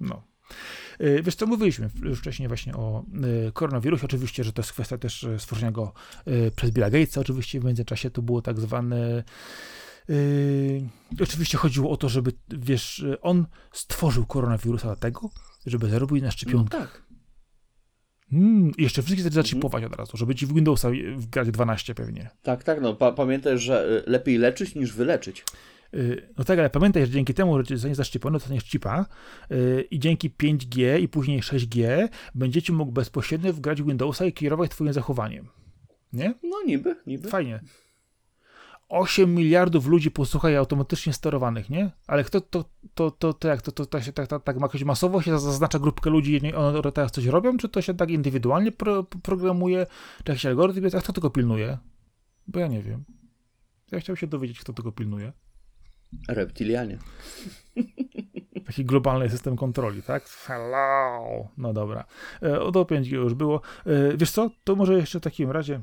No. 0.00 0.22
E, 0.98 1.22
wiesz 1.22 1.34
co, 1.34 1.46
mówiliśmy 1.46 1.90
już 2.02 2.18
wcześniej 2.18 2.48
właśnie 2.48 2.74
o 2.74 3.04
e, 3.48 3.52
koronawirusie, 3.52 4.04
oczywiście, 4.04 4.44
że 4.44 4.52
to 4.52 4.62
jest 4.62 4.72
kwestia 4.72 4.98
też 4.98 5.24
e, 5.24 5.38
stworzenia 5.38 5.72
go 5.72 5.92
przez 6.56 6.70
Billa 6.70 6.90
Gatesa, 6.90 7.20
oczywiście 7.20 7.60
w 7.60 7.64
międzyczasie 7.64 8.10
to 8.10 8.22
było 8.22 8.42
tak 8.42 8.60
zwane 8.60 9.24
Yy, 10.08 10.88
oczywiście 11.20 11.58
chodziło 11.58 11.90
o 11.90 11.96
to, 11.96 12.08
żeby, 12.08 12.32
wiesz, 12.48 13.04
on 13.20 13.46
stworzył 13.72 14.26
koronawirusa 14.26 14.86
dlatego, 14.86 15.30
żeby 15.66 15.88
zarobić 15.88 16.22
na 16.22 16.30
szczepionkach. 16.30 16.80
No 16.80 16.86
tak. 16.86 17.11
Mm, 18.32 18.72
I 18.78 18.82
jeszcze 18.82 19.02
wszystkie 19.02 19.30
zaczipować 19.30 19.82
mhm. 19.82 19.92
od 19.92 19.98
razu, 19.98 20.16
żeby 20.16 20.34
ci 20.34 20.46
w 20.46 20.54
Windowsa 20.54 20.90
grać 21.30 21.50
12 21.50 21.94
pewnie. 21.94 22.30
Tak, 22.42 22.64
tak, 22.64 22.80
no 22.80 22.94
pa 22.94 23.12
pamiętaj, 23.12 23.58
że 23.58 24.02
y, 24.06 24.10
lepiej 24.10 24.38
leczyć 24.38 24.74
niż 24.74 24.92
wyleczyć. 24.92 25.44
Y, 25.94 26.28
no 26.38 26.44
tak, 26.44 26.58
ale 26.58 26.70
pamiętaj, 26.70 27.06
że 27.06 27.12
dzięki 27.12 27.34
temu, 27.34 27.58
że 27.58 27.64
zostanie 27.76 27.94
zaszczepiony, 27.94 28.38
dostaniesz 28.38 28.64
chipa 28.64 29.06
yy, 29.50 29.86
i 29.90 29.98
dzięki 29.98 30.30
5G 30.30 31.00
i 31.00 31.08
później 31.08 31.40
6G 31.40 32.08
będziecie 32.34 32.72
mógł 32.72 32.92
bezpośrednio 32.92 33.52
wgrać 33.52 33.82
Windowsa 33.82 34.24
i 34.24 34.32
kierować 34.32 34.70
twoim 34.70 34.92
zachowaniem. 34.92 35.48
Nie? 36.12 36.34
No 36.42 36.56
niby, 36.66 36.96
niby. 37.06 37.28
Fajnie. 37.28 37.60
8 38.92 39.34
miliardów 39.34 39.86
ludzi 39.86 40.10
posłuchaj 40.10 40.56
automatycznie 40.56 41.12
sterowanych, 41.12 41.70
nie? 41.70 41.90
Ale 42.06 42.24
kto 42.24 42.40
to, 42.40 42.64
to, 42.94 43.10
to, 43.10 43.32
to 43.32 43.48
jak 43.48 43.62
to, 43.62 43.72
to, 43.72 43.86
to 43.86 44.00
się 44.00 44.12
tak, 44.12 44.26
tak, 44.26 44.42
tak 44.42 44.60
jakoś 44.60 44.84
masowo 44.84 45.22
się 45.22 45.38
zaznacza 45.38 45.78
grupkę 45.78 46.10
ludzi 46.10 46.40
i 46.46 46.54
one 46.54 46.92
teraz 46.92 47.12
coś 47.12 47.26
robią, 47.26 47.56
czy 47.56 47.68
to 47.68 47.82
się 47.82 47.94
tak 47.94 48.10
indywidualnie 48.10 48.72
pro, 48.72 49.04
programuje, 49.04 49.86
czy 50.24 50.32
jakiś 50.32 50.46
algorytm 50.46 50.84
jest, 50.84 50.96
a 50.96 51.00
kto 51.00 51.12
tego 51.12 51.30
pilnuje? 51.30 51.78
Bo 52.46 52.60
ja 52.60 52.66
nie 52.66 52.82
wiem. 52.82 53.04
Ja 53.92 54.00
chciałbym 54.00 54.20
się 54.20 54.26
dowiedzieć, 54.26 54.60
kto 54.60 54.72
tego 54.72 54.92
pilnuje. 54.92 55.32
Reptilianie. 56.28 56.98
Taki 58.66 58.84
globalny 58.84 59.30
system 59.30 59.56
kontroli, 59.56 60.02
tak? 60.02 60.24
Hello! 60.24 61.48
No 61.56 61.72
dobra. 61.72 62.04
E, 62.42 62.60
o 62.60 62.70
do 62.70 62.82
5G 62.82 63.12
już 63.12 63.34
było. 63.34 63.60
E, 63.86 64.16
wiesz 64.16 64.30
co? 64.30 64.50
To 64.64 64.76
może 64.76 64.94
jeszcze 64.94 65.18
w 65.20 65.22
takim 65.22 65.50
razie... 65.50 65.80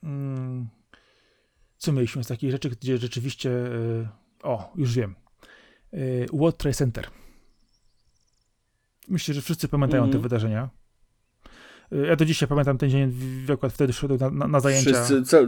Hmm, 0.00 0.68
co 1.78 1.92
mieliśmy 1.92 2.24
z 2.24 2.26
takich 2.26 2.50
rzeczy, 2.50 2.70
gdzie 2.70 2.98
rzeczywiście. 2.98 3.50
E, 3.50 4.08
o, 4.42 4.72
już 4.76 4.94
wiem. 4.94 5.14
E, 5.92 5.98
World 6.32 6.56
Trade 6.56 6.74
Center. 6.74 7.06
Myślę, 9.08 9.34
że 9.34 9.42
wszyscy 9.42 9.68
pamiętają 9.68 10.02
mm. 10.02 10.12
te 10.12 10.16
mhm. 10.16 10.22
wydarzenia. 10.22 10.70
E, 11.92 12.06
ja 12.06 12.16
do 12.16 12.24
dzisiaj 12.24 12.48
pamiętam 12.48 12.78
ten 12.78 12.90
dzień, 12.90 13.12
akurat 13.52 13.72
wtedy 13.72 13.92
szedłem 13.92 14.20
na, 14.20 14.30
na, 14.30 14.48
na 14.48 14.60
zajęcia. 14.60 14.90
Wszyscy, 14.90 15.22
co, 15.22 15.42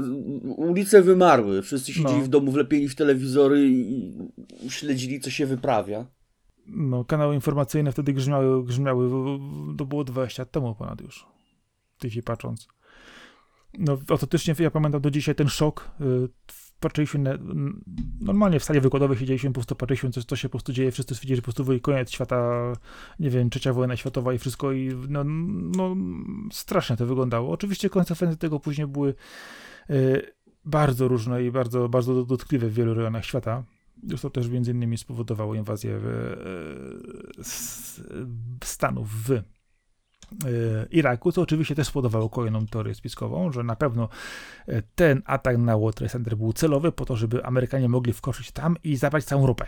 ulice 0.56 1.02
wymarły, 1.02 1.62
wszyscy 1.62 1.92
siedzieli 1.92 2.18
no. 2.18 2.24
w 2.24 2.28
domu, 2.28 2.52
wlepieni 2.52 2.88
w 2.88 2.94
telewizory 2.94 3.68
i 3.70 4.12
śledzili, 4.68 5.20
co 5.20 5.30
się 5.30 5.46
wyprawia. 5.46 6.06
No, 6.66 7.04
kanały 7.04 7.34
informacyjne 7.34 7.92
wtedy 7.92 8.12
grzmiały, 8.12 8.64
grzmiały, 8.64 9.10
to 9.78 9.86
było 9.86 10.04
20 10.04 10.42
lat 10.42 10.50
temu 10.50 10.74
ponad 10.74 11.00
już, 11.00 11.26
w 11.98 12.00
tej 12.00 12.22
patrząc. 12.22 12.68
No, 13.78 13.98
autentycznie 14.08 14.54
ja 14.58 14.70
pamiętam 14.70 15.00
do 15.00 15.10
dzisiaj 15.10 15.34
ten 15.34 15.48
szok. 15.48 15.90
Y, 16.00 16.28
patrzyliśmy 16.80 17.20
na, 17.20 17.30
normalnie 18.20 18.60
w 18.60 18.64
sali 18.64 18.80
wykładowej 18.80 19.18
siedzieliśmy, 19.18 19.50
po 19.50 19.54
prostu 19.54 19.76
patrzyliśmy, 19.76 20.10
co, 20.10 20.22
co 20.22 20.36
się 20.36 20.48
po 20.48 20.52
prostu 20.52 20.72
dzieje, 20.72 20.92
wszyscy 20.92 21.14
stwierdzili, 21.14 21.36
że 21.36 21.42
po 21.42 21.52
prostu 21.52 21.80
koniec 21.80 22.10
świata, 22.10 22.72
nie 23.20 23.30
wiem, 23.30 23.50
trzecia 23.50 23.72
wojna 23.72 23.96
światowa 23.96 24.34
i 24.34 24.38
wszystko 24.38 24.72
i 24.72 24.94
no, 25.08 25.24
no 25.76 25.96
strasznie 26.52 26.96
to 26.96 27.06
wyglądało. 27.06 27.52
Oczywiście 27.52 27.90
konsekwencje 27.90 28.36
tego 28.36 28.60
później 28.60 28.86
były 28.86 29.14
y, 29.90 30.32
bardzo 30.64 31.08
różne 31.08 31.44
i 31.44 31.50
bardzo, 31.50 31.88
bardzo 31.88 32.24
dotkliwe 32.24 32.68
w 32.68 32.74
wielu 32.74 32.94
rejonach 32.94 33.24
świata. 33.24 33.64
To 34.22 34.30
też 34.30 34.48
między 34.48 34.70
innymi 34.70 34.98
spowodowało 34.98 35.54
inwazję 35.54 35.98
w, 35.98 36.06
y, 36.06 37.44
Stanów 38.64 39.28
w 39.28 39.42
Iraku, 40.90 41.32
co 41.32 41.42
oczywiście 41.42 41.74
też 41.74 41.86
spowodowało 41.86 42.30
kolejną 42.30 42.66
teorię 42.66 42.94
spiskową, 42.94 43.52
że 43.52 43.62
na 43.62 43.76
pewno 43.76 44.08
e, 44.66 44.82
ten 44.94 45.22
atak 45.24 45.58
na 45.58 45.78
World 45.78 45.96
Trade 45.96 46.12
Center 46.12 46.36
był 46.36 46.52
celowy 46.52 46.92
po 46.92 47.04
to, 47.04 47.16
żeby 47.16 47.44
Amerykanie 47.44 47.88
mogli 47.88 48.12
wkroczyć 48.12 48.52
tam 48.52 48.76
i 48.84 48.96
zabrać 48.96 49.24
całą 49.24 49.46
ropę. 49.46 49.66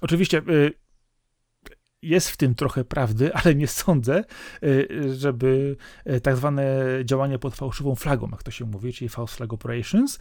Oczywiście 0.00 0.38
e, 0.38 0.42
jest 2.02 2.30
w 2.30 2.36
tym 2.36 2.54
trochę 2.54 2.84
prawdy, 2.84 3.34
ale 3.44 3.54
nie 3.54 3.66
sądzę, 3.66 4.24
żeby 5.12 5.76
tak 6.22 6.36
zwane 6.36 6.76
działanie 7.04 7.38
pod 7.38 7.54
fałszywą 7.54 7.94
flagą, 7.94 8.28
jak 8.30 8.42
to 8.42 8.50
się 8.50 8.64
mówi, 8.64 8.92
czyli 8.92 9.08
false 9.08 9.36
flag 9.36 9.52
operations, 9.52 10.18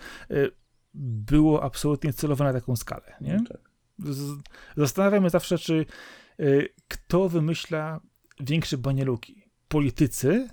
było 0.94 1.64
absolutnie 1.64 2.14
celowe 2.14 2.44
na 2.44 2.54
taką 2.54 2.76
skalę. 2.76 3.16
Nie? 3.22 3.40
Tak. 3.50 3.72
Zastanawiam 4.78 5.24
się 5.24 5.30
zawsze, 5.30 5.58
czy 5.58 5.86
kto 6.88 7.30
wymyśla 7.30 8.00
większe 8.40 8.78
banieluki. 8.78 9.44
Politycy, 9.68 10.48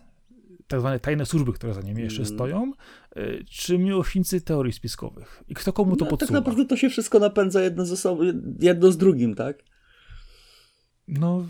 tak 0.69 0.81
zwane 0.81 1.01
tajne 1.01 1.27
służby, 1.27 1.52
które 1.52 1.74
za 1.74 1.81
nimi 1.81 2.02
jeszcze 2.02 2.23
mm. 2.23 2.35
stoją, 2.35 2.73
e, 3.16 3.44
czy 3.44 3.78
miłośnicy 3.78 4.40
teorii 4.40 4.73
spiskowych? 4.73 5.44
I 5.48 5.55
kto 5.55 5.73
komu 5.73 5.97
to 5.97 6.05
no, 6.05 6.11
podsuwa? 6.11 6.28
Tak 6.28 6.47
naprawdę 6.47 6.65
to 6.65 6.77
się 6.77 6.90
wszystko 6.90 7.19
napędza 7.19 7.62
jedno 7.62 7.86
ze 7.86 7.97
sobą, 7.97 8.23
jedno 8.61 8.93
z 8.93 8.97
drugim, 8.97 9.35
tak? 9.35 9.62
No, 11.09 11.47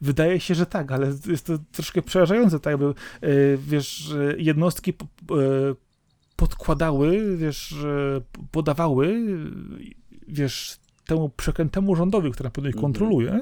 wydaje 0.00 0.40
się, 0.40 0.54
że 0.54 0.66
tak, 0.66 0.92
ale 0.92 1.12
jest 1.26 1.46
to 1.46 1.58
troszkę 1.72 2.02
przerażające, 2.02 2.60
tak 2.60 2.70
jakby, 2.70 2.86
e, 2.86 2.94
wiesz, 3.56 4.14
jednostki 4.36 4.90
e, 4.90 4.94
podkładały, 6.36 7.36
wiesz, 7.36 7.74
podawały, 8.50 9.26
wiesz, 10.28 10.78
temu 11.06 11.28
przekrętemu 11.28 11.96
rządowi, 11.96 12.30
który 12.30 12.46
na 12.46 12.50
pewno 12.50 12.70
ich 12.70 12.76
mhm. 12.76 12.92
kontroluje, 12.92 13.40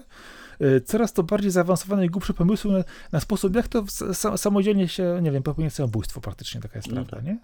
coraz 0.85 1.12
to 1.12 1.23
bardziej 1.23 1.51
zaawansowane 1.51 2.07
i 2.07 2.11
głupsze 2.11 2.35
pomysły 2.35 2.73
na, 2.73 2.85
na 3.12 3.20
sposób, 3.20 3.57
jak 3.57 3.69
to 3.69 3.85
samodzielnie 4.37 4.89
się, 4.89 5.19
nie 5.23 5.31
wiem, 5.31 5.43
popełnić 5.43 5.74
samobójstwo 5.74 6.20
praktycznie, 6.20 6.61
taka 6.61 6.78
jest 6.78 6.89
no 6.89 6.95
prawda, 6.95 7.16
tak. 7.16 7.24
nie? 7.24 7.39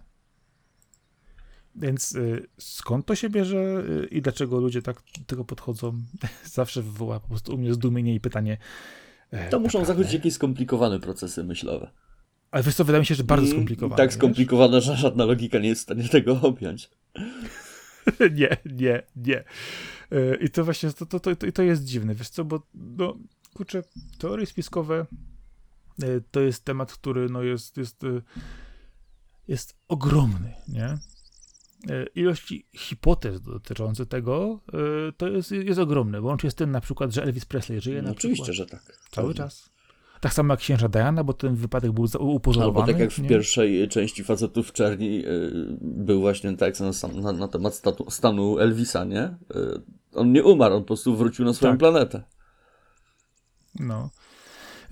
Więc 1.75 2.15
y, 2.15 2.47
skąd 2.59 3.07
to 3.07 3.15
się 3.15 3.31
bierze 3.31 3.85
y, 4.03 4.07
i 4.07 4.23
dlaczego 4.23 4.61
ludzie 4.61 4.83
tak 4.83 4.97
do 5.19 5.25
tego 5.27 5.45
podchodzą, 5.45 6.03
zawsze 6.45 6.83
wywoła 6.83 7.21
po 7.21 7.29
prostu 7.29 7.55
u 7.55 7.59
mnie 7.59 7.75
zdumienie 7.75 8.15
i 8.15 8.21
pytanie. 8.21 8.57
E, 9.31 9.49
to 9.49 9.61
muszą 9.61 9.85
zachodzić 9.85 10.13
jakieś 10.13 10.35
skomplikowane 10.35 11.01
procesy 11.01 11.45
myślowe. 11.45 11.91
Ale 12.51 12.63
wiesz 12.63 12.75
co, 12.75 12.85
wydaje 12.85 13.01
mi 13.01 13.07
się, 13.07 13.15
że 13.15 13.25
bardzo 13.25 13.51
skomplikowane. 13.51 13.97
Tak 13.97 14.13
skomplikowane, 14.13 14.81
że 14.81 14.97
żadna 14.97 15.25
logika 15.25 15.59
nie 15.59 15.69
jest 15.69 15.81
w 15.81 15.85
stanie 15.85 16.09
tego 16.09 16.41
objąć. 16.43 16.91
nie, 18.39 18.57
nie, 18.65 19.03
nie. 19.17 19.45
I 20.41 20.51
to 20.51 20.65
właśnie, 20.65 20.93
to, 20.93 21.07
to, 21.07 21.21
to, 21.21 21.31
to 21.55 21.63
jest 21.63 21.85
dziwne, 21.85 22.15
wiesz 22.15 22.29
co, 22.29 22.45
bo 22.45 22.63
no, 22.75 23.17
kurczę, 23.55 23.83
teorie 24.19 24.47
spiskowe 24.47 25.07
e, 26.03 26.07
to 26.31 26.41
jest 26.41 26.65
temat, 26.65 26.93
który 26.93 27.29
no 27.29 27.43
jest, 27.43 27.77
jest, 27.77 28.05
e, 28.05 28.23
jest 29.49 29.77
ogromny, 29.89 30.55
nie? 30.69 30.85
E, 30.85 30.99
ilość 32.15 32.55
hipotez 32.75 33.41
dotyczących 33.41 34.09
tego 34.09 34.61
to 35.17 35.29
jest, 35.29 35.51
jest 35.51 35.81
ogromne. 35.81 36.21
Łącznie 36.21 36.51
z 36.51 36.55
tym 36.55 36.71
na 36.71 36.81
przykład, 36.81 37.13
że 37.13 37.23
Elvis 37.23 37.45
Presley 37.45 37.81
żyje 37.81 38.03
no, 38.03 38.09
na 38.09 38.11
Oczywiście, 38.11 38.53
przykład. 38.53 38.71
że 38.71 38.79
tak. 38.79 38.99
Cały 39.11 39.35
czas. 39.35 39.73
Tak 40.21 40.35
samo 40.35 40.53
jak 40.53 40.61
księża 40.61 40.89
Diana, 40.89 41.25
bo 41.25 41.33
ten 41.33 41.55
wypadek 41.55 41.93
był 41.93 42.05
upozorowany. 42.19 42.83
Albo 42.83 42.93
tak 42.93 43.01
jak 43.01 43.13
w 43.13 43.19
nie? 43.19 43.29
pierwszej 43.29 43.89
części 43.89 44.25
Facetów 44.25 44.69
w 44.69 44.73
Czerni 44.73 45.25
był 45.81 46.21
właśnie 46.21 46.57
tak 46.57 46.75
na, 46.81 47.23
na, 47.23 47.33
na 47.33 47.49
temat 47.49 47.75
statu, 47.75 48.11
stanu 48.11 48.59
Elvisa, 48.59 49.05
nie? 49.05 49.37
On 50.15 50.33
nie 50.33 50.45
umarł, 50.45 50.75
on 50.75 50.83
po 50.83 50.87
prostu 50.87 51.17
wrócił 51.17 51.45
na 51.45 51.53
swoją 51.53 51.73
tak. 51.73 51.79
planetę. 51.79 52.23
No. 53.81 54.11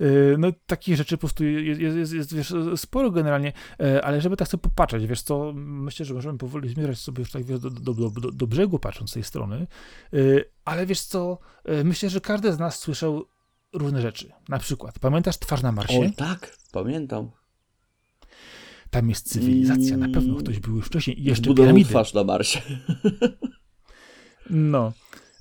Y, 0.01 0.35
no, 0.39 0.51
takich 0.65 0.95
rzeczy 0.95 1.17
po 1.17 1.19
prostu 1.19 1.43
jest, 1.43 1.81
jest, 1.81 2.13
jest 2.13 2.35
wiesz, 2.35 2.53
sporo 2.75 3.11
generalnie, 3.11 3.53
y, 3.81 4.03
ale 4.03 4.21
żeby 4.21 4.37
tak 4.37 4.47
sobie 4.47 4.61
popatrzeć, 4.61 5.07
wiesz 5.07 5.21
co, 5.21 5.53
myślę, 5.55 6.05
że 6.05 6.13
możemy 6.13 6.37
powoli 6.37 6.69
zmierzać 6.69 6.99
sobie 6.99 7.19
już 7.19 7.31
tak 7.31 7.43
wiesz, 7.43 7.59
do, 7.59 7.69
do, 7.69 7.93
do, 7.93 8.31
do, 8.31 8.47
brzegu 8.47 8.79
patrząc 8.79 9.09
z 9.09 9.13
tej 9.13 9.23
strony, 9.23 9.67
y, 10.13 10.45
ale 10.65 10.85
wiesz 10.85 11.01
co, 11.01 11.37
myślę, 11.83 12.09
że 12.09 12.21
każdy 12.21 12.53
z 12.53 12.59
nas 12.59 12.79
słyszał 12.79 13.25
różne 13.73 14.01
rzeczy. 14.01 14.31
Na 14.49 14.59
przykład, 14.59 14.99
pamiętasz 14.99 15.37
Twarz 15.37 15.61
na 15.61 15.71
Marsie? 15.71 15.99
O 15.99 16.17
tak, 16.17 16.57
pamiętam. 16.71 17.31
Tam 18.89 19.09
jest 19.09 19.29
cywilizacja, 19.29 19.97
na 19.97 20.09
pewno 20.09 20.35
ktoś 20.35 20.59
był 20.59 20.75
już 20.75 20.85
wcześniej. 20.85 21.21
I 21.21 21.23
jeszcze 21.23 21.53
piramidy. 21.53 21.89
Twarz 21.89 22.13
na 22.13 22.23
Marsie. 22.23 22.61
No. 24.49 24.93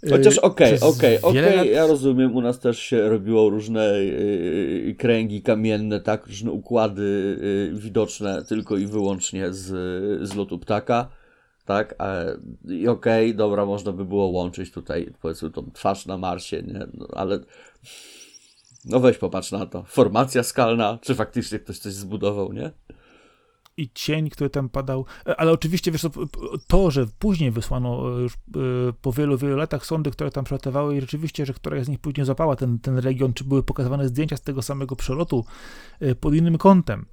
Chociaż 0.08 0.38
okej, 0.38 0.80
okej, 0.80 1.22
okej, 1.22 1.72
ja 1.72 1.86
rozumiem, 1.86 2.36
u 2.36 2.40
nas 2.40 2.58
też 2.58 2.78
się 2.78 3.08
robiło 3.08 3.50
różne 3.50 4.04
yy, 4.04 4.94
kręgi 4.98 5.42
kamienne, 5.42 6.00
tak, 6.00 6.26
różne 6.26 6.50
układy 6.50 7.38
yy, 7.72 7.80
widoczne 7.80 8.44
tylko 8.44 8.76
i 8.76 8.86
wyłącznie 8.86 9.52
z, 9.52 9.66
z 10.28 10.34
lotu 10.34 10.58
ptaka, 10.58 11.08
tak, 11.64 11.94
i 12.68 12.88
okej, 12.88 13.26
okay, 13.26 13.34
dobra, 13.34 13.66
można 13.66 13.92
by 13.92 14.04
było 14.04 14.26
łączyć 14.26 14.72
tutaj, 14.72 15.12
powiedzmy, 15.22 15.50
tą 15.50 15.70
twarz 15.74 16.06
na 16.06 16.16
Marsie, 16.16 16.62
nie, 16.62 16.86
no, 16.94 17.06
ale 17.12 17.38
no 18.84 19.00
weź 19.00 19.18
popatrz 19.18 19.52
na 19.52 19.66
to, 19.66 19.82
formacja 19.82 20.42
skalna, 20.42 20.98
czy 21.02 21.14
faktycznie 21.14 21.58
ktoś 21.58 21.78
coś 21.78 21.92
zbudował, 21.92 22.52
nie? 22.52 22.70
I 23.80 23.90
cień, 23.94 24.30
który 24.30 24.50
tam 24.50 24.68
padał. 24.68 25.04
E, 25.26 25.40
ale 25.40 25.52
oczywiście, 25.52 25.92
wiesz, 25.92 26.06
to, 26.66 26.90
że 26.90 27.06
później 27.18 27.50
wysłano 27.50 28.18
e, 28.18 28.22
już 28.22 28.34
e, 28.34 28.38
po 29.00 29.12
wielu, 29.12 29.38
wielu 29.38 29.56
latach 29.56 29.86
sądy, 29.86 30.10
które 30.10 30.30
tam 30.30 30.44
przelatywały 30.44 30.96
i 30.96 31.00
rzeczywiście, 31.00 31.46
że 31.46 31.54
któraś 31.54 31.84
z 31.84 31.88
nich 31.88 31.98
później 31.98 32.26
zapała 32.26 32.56
ten, 32.56 32.78
ten 32.78 32.98
region, 32.98 33.32
czy 33.32 33.44
były 33.44 33.62
pokazywane 33.62 34.08
zdjęcia 34.08 34.36
z 34.36 34.42
tego 34.42 34.62
samego 34.62 34.96
przelotu 34.96 35.44
pod 36.20 36.34
innym 36.34 36.58
kątem, 36.58 37.06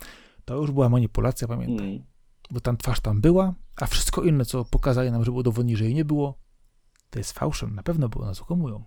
to 0.46 0.56
już 0.56 0.72
była 0.72 0.90
manipulacja, 0.90 1.48
pamiętaj. 1.48 1.88
Mm. 1.88 2.04
bo 2.52 2.60
tam 2.60 2.78
twarz 2.78 3.00
tam 3.00 3.22
była, 3.22 3.54
a 3.76 3.86
wszystko 3.86 4.24
inne, 4.24 4.46
co 4.46 4.66
pokazali 4.66 5.12
nam, 5.12 5.24
żeby 5.24 5.38
udowodnić, 5.38 5.78
że 5.78 5.86
jej 5.86 5.96
nie 5.96 6.06
było, 6.06 6.40
to 7.10 7.20
jest 7.20 7.32
fałszem. 7.32 7.76
Na 7.76 7.84
pewno, 7.84 8.10
bo 8.10 8.26
nas 8.26 8.42
okłamują. 8.42 8.84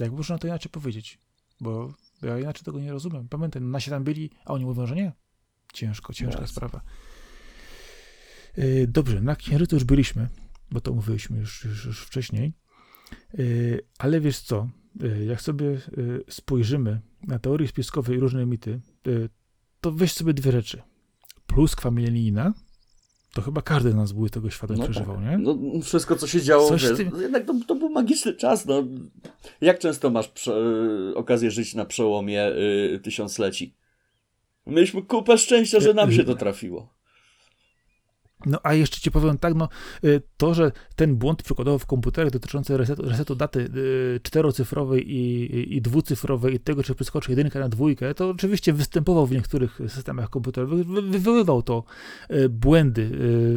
Jak 0.00 0.12
można 0.12 0.38
to 0.38 0.46
inaczej 0.46 0.72
powiedzieć? 0.72 1.18
Bo 1.60 1.92
ja 2.22 2.38
inaczej 2.38 2.64
tego 2.64 2.80
nie 2.80 2.92
rozumiem. 2.92 3.28
Pamiętaj, 3.28 3.62
no 3.62 3.68
nasi 3.68 3.90
tam 3.90 4.04
byli, 4.04 4.30
a 4.44 4.52
oni 4.52 4.64
mówią, 4.64 4.86
że 4.86 4.94
nie. 4.94 5.12
Ciężko, 5.72 6.12
ciężka 6.12 6.42
yes. 6.42 6.50
sprawa. 6.50 6.80
Yy, 8.56 8.86
dobrze, 8.86 9.20
na 9.20 9.36
Księżycu 9.36 9.76
już 9.76 9.84
byliśmy, 9.84 10.28
bo 10.70 10.80
to 10.80 10.94
mówiliśmy 10.94 11.38
już, 11.38 11.64
już, 11.64 11.84
już 11.84 12.00
wcześniej. 12.00 12.52
Yy, 13.34 13.80
ale 13.98 14.20
wiesz 14.20 14.38
co, 14.38 14.68
yy, 15.00 15.24
jak 15.24 15.40
sobie 15.40 15.80
spojrzymy 16.28 17.00
na 17.26 17.38
teorie 17.38 17.68
spiskowe 17.68 18.14
i 18.14 18.18
różne 18.18 18.46
mity, 18.46 18.80
to 19.80 19.92
weź 19.92 20.12
sobie 20.12 20.34
dwie 20.34 20.52
rzeczy. 20.52 20.82
Pluskwa 21.46 21.90
milenijna, 21.90 22.52
to 23.34 23.42
chyba 23.42 23.62
każdy 23.62 23.90
z 23.90 23.94
nas 23.94 24.12
był 24.12 24.28
tego 24.28 24.50
światem 24.50 24.76
no 24.76 24.84
przeżywał, 24.84 25.16
tak. 25.16 25.24
nie? 25.24 25.38
No, 25.38 25.56
wszystko, 25.82 26.16
co 26.16 26.26
się 26.26 26.42
działo, 26.42 26.70
wiesz, 26.70 26.96
tym... 26.96 27.10
jednak 27.20 27.44
to, 27.46 27.54
to, 27.66 27.74
był 27.74 27.88
magiczny 27.88 28.34
czas. 28.34 28.66
No. 28.66 28.84
Jak 29.60 29.78
często 29.78 30.10
masz 30.10 30.28
prze, 30.28 30.54
okazję 31.14 31.50
żyć 31.50 31.74
na 31.74 31.84
przełomie 31.84 32.48
y, 32.48 33.00
tysiącleci? 33.02 33.74
Mieliśmy 34.66 35.02
kupę 35.02 35.38
szczęścia, 35.38 35.80
że 35.80 35.94
nam 35.94 36.12
się 36.12 36.24
to 36.24 36.34
trafiło. 36.34 37.01
No 38.46 38.58
a 38.62 38.74
jeszcze 38.74 39.00
ci 39.00 39.10
powiem 39.10 39.38
tak, 39.38 39.54
no 39.54 39.68
y, 40.04 40.22
to, 40.36 40.54
że 40.54 40.72
ten 40.96 41.16
błąd 41.16 41.42
przykładowo 41.42 41.78
w 41.78 41.86
komputerach 41.86 42.30
dotyczący 42.32 42.76
resetu, 42.76 43.02
resetu 43.02 43.34
daty 43.34 43.60
y, 43.60 44.20
czterocyfrowej 44.22 45.12
i, 45.12 45.76
i 45.76 45.82
dwucyfrowej 45.82 46.54
i 46.54 46.60
tego, 46.60 46.82
czy 46.82 46.94
przeskoczy 46.94 47.30
jedynka 47.30 47.60
na 47.60 47.68
dwójkę, 47.68 48.14
to 48.14 48.28
oczywiście 48.28 48.72
występował 48.72 49.26
w 49.26 49.32
niektórych 49.32 49.78
systemach 49.88 50.30
komputerowych, 50.30 50.86
wywoływał 50.86 51.62
to 51.62 51.84
y, 52.30 52.48
błędy 52.48 53.10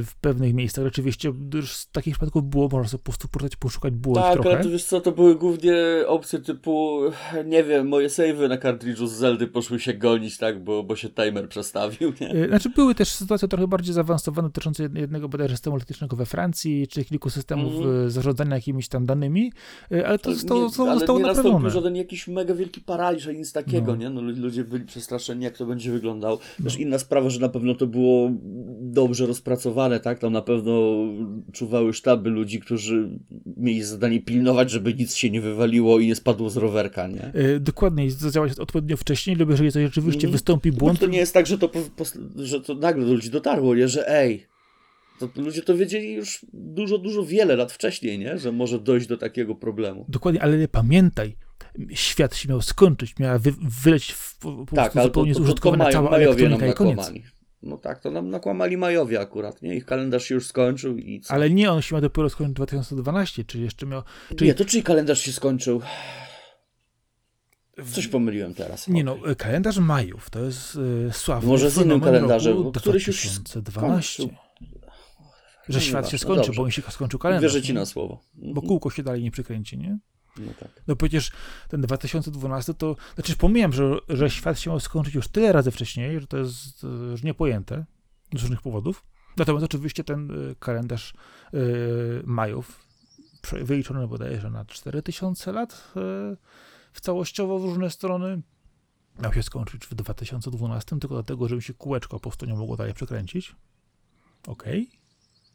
w 0.05 0.11
pewnych 0.21 0.53
miejscach. 0.53 0.85
Oczywiście 0.85 1.33
już 1.53 1.75
z 1.75 1.91
takich 1.91 2.13
przypadków 2.13 2.49
było, 2.49 2.69
można 2.71 2.89
sobie 2.89 3.03
po 3.03 3.11
prostu 3.11 3.27
poszukać, 3.59 3.93
błędów 3.93 4.23
tak, 4.23 4.33
trochę. 4.33 4.49
Tak, 4.49 4.57
ale 4.57 4.63
to 4.63 4.71
wiesz 4.71 4.83
co, 4.83 5.01
to 5.01 5.11
były 5.11 5.35
głównie 5.35 5.75
opcje 6.07 6.39
typu, 6.39 7.01
nie 7.45 7.63
wiem, 7.63 7.87
moje 7.87 8.09
savey 8.09 8.49
na 8.49 8.57
kartridżu 8.57 9.07
z 9.07 9.11
Zeldy 9.11 9.47
poszły 9.47 9.79
się 9.79 9.93
gonić, 9.93 10.37
tak, 10.37 10.63
bo, 10.63 10.83
bo 10.83 10.95
się 10.95 11.09
timer 11.09 11.49
przestawił, 11.49 12.13
nie? 12.21 12.47
Znaczy 12.47 12.69
były 12.69 12.95
też 12.95 13.09
sytuacje 13.09 13.47
trochę 13.47 13.67
bardziej 13.67 13.93
zaawansowane 13.93 14.47
dotyczące 14.47 14.74
dotyczący 14.77 14.99
jednego 14.99 15.29
bodajże 15.29 15.55
systemu 15.55 15.75
elektrycznego 15.75 16.15
we 16.15 16.25
Francji, 16.25 16.87
czy 16.87 17.05
kilku 17.05 17.29
systemów 17.29 17.73
mm. 17.75 18.11
zarządzania 18.11 18.55
jakimiś 18.55 18.87
tam 18.87 19.05
danymi, 19.05 19.51
e, 19.91 20.07
ale 20.07 20.19
to, 20.19 20.31
to, 20.33 20.39
to, 20.47 20.69
to 20.69 20.83
ale 20.83 20.99
zostało 20.99 21.19
nie 21.19 21.25
naprawione. 21.25 21.69
żaden 21.69 21.95
jakiś 21.95 22.27
mega 22.27 22.53
wielki 22.53 22.81
paraliż, 22.81 23.27
ani 23.27 23.37
nic 23.37 23.51
takiego, 23.51 23.91
no. 23.91 23.95
nie? 23.95 24.09
No, 24.09 24.21
ludzie 24.21 24.63
byli 24.63 24.85
przestraszeni, 24.85 25.43
jak 25.43 25.57
to 25.57 25.65
będzie 25.65 25.91
wyglądało. 25.91 26.39
Też 26.63 26.75
no. 26.75 26.81
inna 26.81 26.99
sprawa, 26.99 27.29
że 27.29 27.39
na 27.39 27.49
pewno 27.49 27.75
to 27.75 27.87
było 27.87 28.31
dobrze 28.81 29.25
rozpracowane, 29.25 29.99
tak? 29.99 30.19
Tam 30.19 30.33
na 30.33 30.41
pewno 30.41 30.95
czuwały 31.53 31.93
sztaby 31.93 32.29
ludzi, 32.29 32.59
którzy 32.59 33.19
mieli 33.57 33.83
zadanie 33.83 34.21
pilnować, 34.21 34.71
żeby 34.71 34.93
nic 34.93 35.15
się 35.15 35.29
nie 35.29 35.41
wywaliło 35.41 35.99
i 35.99 36.07
nie 36.07 36.15
spadło 36.15 36.49
z 36.49 36.57
rowerka, 36.57 37.07
nie? 37.07 37.31
Yy, 37.33 37.59
dokładnie, 37.59 38.11
zadziałać 38.11 38.59
odpowiednio 38.59 38.97
wcześniej, 38.97 39.35
lub 39.35 39.49
jeżeli 39.49 39.71
coś 39.71 39.83
rzeczywiście 39.83 40.27
mm. 40.27 40.31
wystąpi 40.31 40.71
błąd... 40.71 40.99
Bo 40.99 41.05
to 41.05 41.11
nie 41.11 41.17
jest 41.17 41.33
tak, 41.33 41.47
że 41.47 41.57
to, 41.57 41.69
że 42.35 42.61
to 42.61 42.75
nagle 42.75 43.05
do 43.05 43.13
ludzi 43.13 43.29
dotarło, 43.29 43.75
nie? 43.75 43.87
Że 43.87 44.09
ej, 44.09 44.47
to 45.19 45.29
ludzie 45.35 45.61
to 45.61 45.77
wiedzieli 45.77 46.13
już 46.13 46.45
dużo, 46.53 46.97
dużo 46.97 47.25
wiele 47.25 47.55
lat 47.55 47.71
wcześniej, 47.71 48.19
nie? 48.19 48.37
że 48.37 48.51
może 48.51 48.79
dojść 48.79 49.07
do 49.07 49.17
takiego 49.17 49.55
problemu. 49.55 50.05
Dokładnie, 50.09 50.41
ale 50.41 50.57
nie 50.57 50.67
pamiętaj, 50.67 51.35
świat 51.93 52.35
się 52.35 52.49
miał 52.49 52.61
skończyć, 52.61 53.19
miała 53.19 53.39
wy, 53.39 53.53
wyleć 53.83 54.11
w, 54.11 54.37
po 54.37 54.65
tak, 54.75 54.91
prostu 54.91 55.07
zupełnie 55.07 55.33
to, 55.33 55.39
to, 55.39 55.45
zużytkowana 55.45 55.91
cała 55.91 56.11
elektronika 56.11 56.67
i 56.67 56.73
koniec. 56.73 57.11
No 57.63 57.77
tak, 57.77 57.99
to 57.99 58.11
nam 58.11 58.29
nakłamali 58.29 58.77
Majowie 58.77 59.19
akurat, 59.19 59.61
nie? 59.61 59.75
Ich 59.75 59.85
kalendarz 59.85 60.25
się 60.25 60.35
już 60.35 60.47
skończył 60.47 60.97
i 60.97 61.21
co? 61.21 61.33
Ale 61.33 61.49
nie, 61.49 61.71
on 61.71 61.81
się 61.81 61.95
miał 61.95 62.01
dopiero 62.01 62.29
skończyć 62.29 62.55
2012, 62.55 63.43
czy 63.43 63.59
jeszcze 63.59 63.85
miał... 63.85 64.01
Czyli... 64.29 64.47
Nie, 64.47 64.53
to 64.53 64.65
czyli 64.65 64.83
kalendarz 64.83 65.21
się 65.21 65.31
skończył? 65.31 65.81
Coś 67.91 68.07
pomyliłem 68.07 68.53
teraz. 68.53 68.87
Nie 68.87 69.11
okay. 69.11 69.27
no, 69.27 69.35
kalendarz 69.35 69.77
Majów 69.77 70.29
to 70.29 70.39
jest 70.39 70.75
y, 70.75 71.09
sławny 71.13 71.47
Może 71.47 71.71
z 71.71 71.77
innym 71.77 72.01
kalendarzem, 72.01 72.71
któryś 72.71 73.07
już 73.07 73.25
2012. 73.25 74.27
Że 75.69 75.79
no 75.79 75.85
świat 75.85 76.09
się 76.09 76.17
skończy, 76.17 76.49
no 76.49 76.55
bo 76.55 76.63
on 76.63 76.71
się 76.71 76.81
skończył 76.81 77.19
kalendarz. 77.19 77.53
Wierzę 77.53 77.67
ci 77.67 77.73
na 77.73 77.85
słowo. 77.85 78.21
Mhm. 78.35 78.53
Bo 78.53 78.61
kółko 78.61 78.89
się 78.89 79.03
dalej 79.03 79.23
nie 79.23 79.31
przykręci, 79.31 79.77
nie? 79.77 79.99
No 80.37 80.51
tak. 80.59 80.69
No 80.87 80.95
przecież 80.95 81.31
ten 81.69 81.81
2012 81.81 82.73
to, 82.73 82.95
znaczy 83.15 83.35
pomijam, 83.35 83.73
że, 83.73 83.97
że 84.09 84.29
świat 84.29 84.59
się 84.59 84.69
miał 84.69 84.79
skończyć 84.79 85.15
już 85.15 85.27
tyle 85.27 85.51
razy 85.51 85.71
wcześniej, 85.71 86.19
że 86.19 86.27
to 86.27 86.37
jest 86.37 86.83
już 87.11 87.23
niepojęte 87.23 87.85
z 88.33 88.41
różnych 88.41 88.61
powodów. 88.61 89.05
Natomiast 89.37 89.65
oczywiście 89.65 90.03
ten 90.03 90.31
y, 90.31 90.55
kalendarz 90.59 91.13
y, 91.53 91.57
Majów, 92.25 92.85
wyliczony 93.61 94.07
bodajże 94.07 94.49
na 94.49 94.65
4000 94.65 95.51
lat 95.51 95.73
y, 95.73 95.99
w 96.93 97.01
całościowo 97.01 97.59
w 97.59 97.65
różne 97.65 97.89
strony, 97.89 98.41
miał 99.19 99.33
się 99.33 99.43
skończyć 99.43 99.85
w 99.85 99.95
2012, 99.95 100.99
tylko 100.99 101.15
dlatego, 101.15 101.47
żeby 101.47 101.61
się 101.61 101.73
kółeczko 101.73 102.19
po 102.19 102.29
prostu 102.29 102.45
nie 102.45 102.53
mogło 102.53 102.77
dalej 102.77 102.93
przekręcić. 102.93 103.55
Okej. 104.47 104.87
Okay 104.91 105.04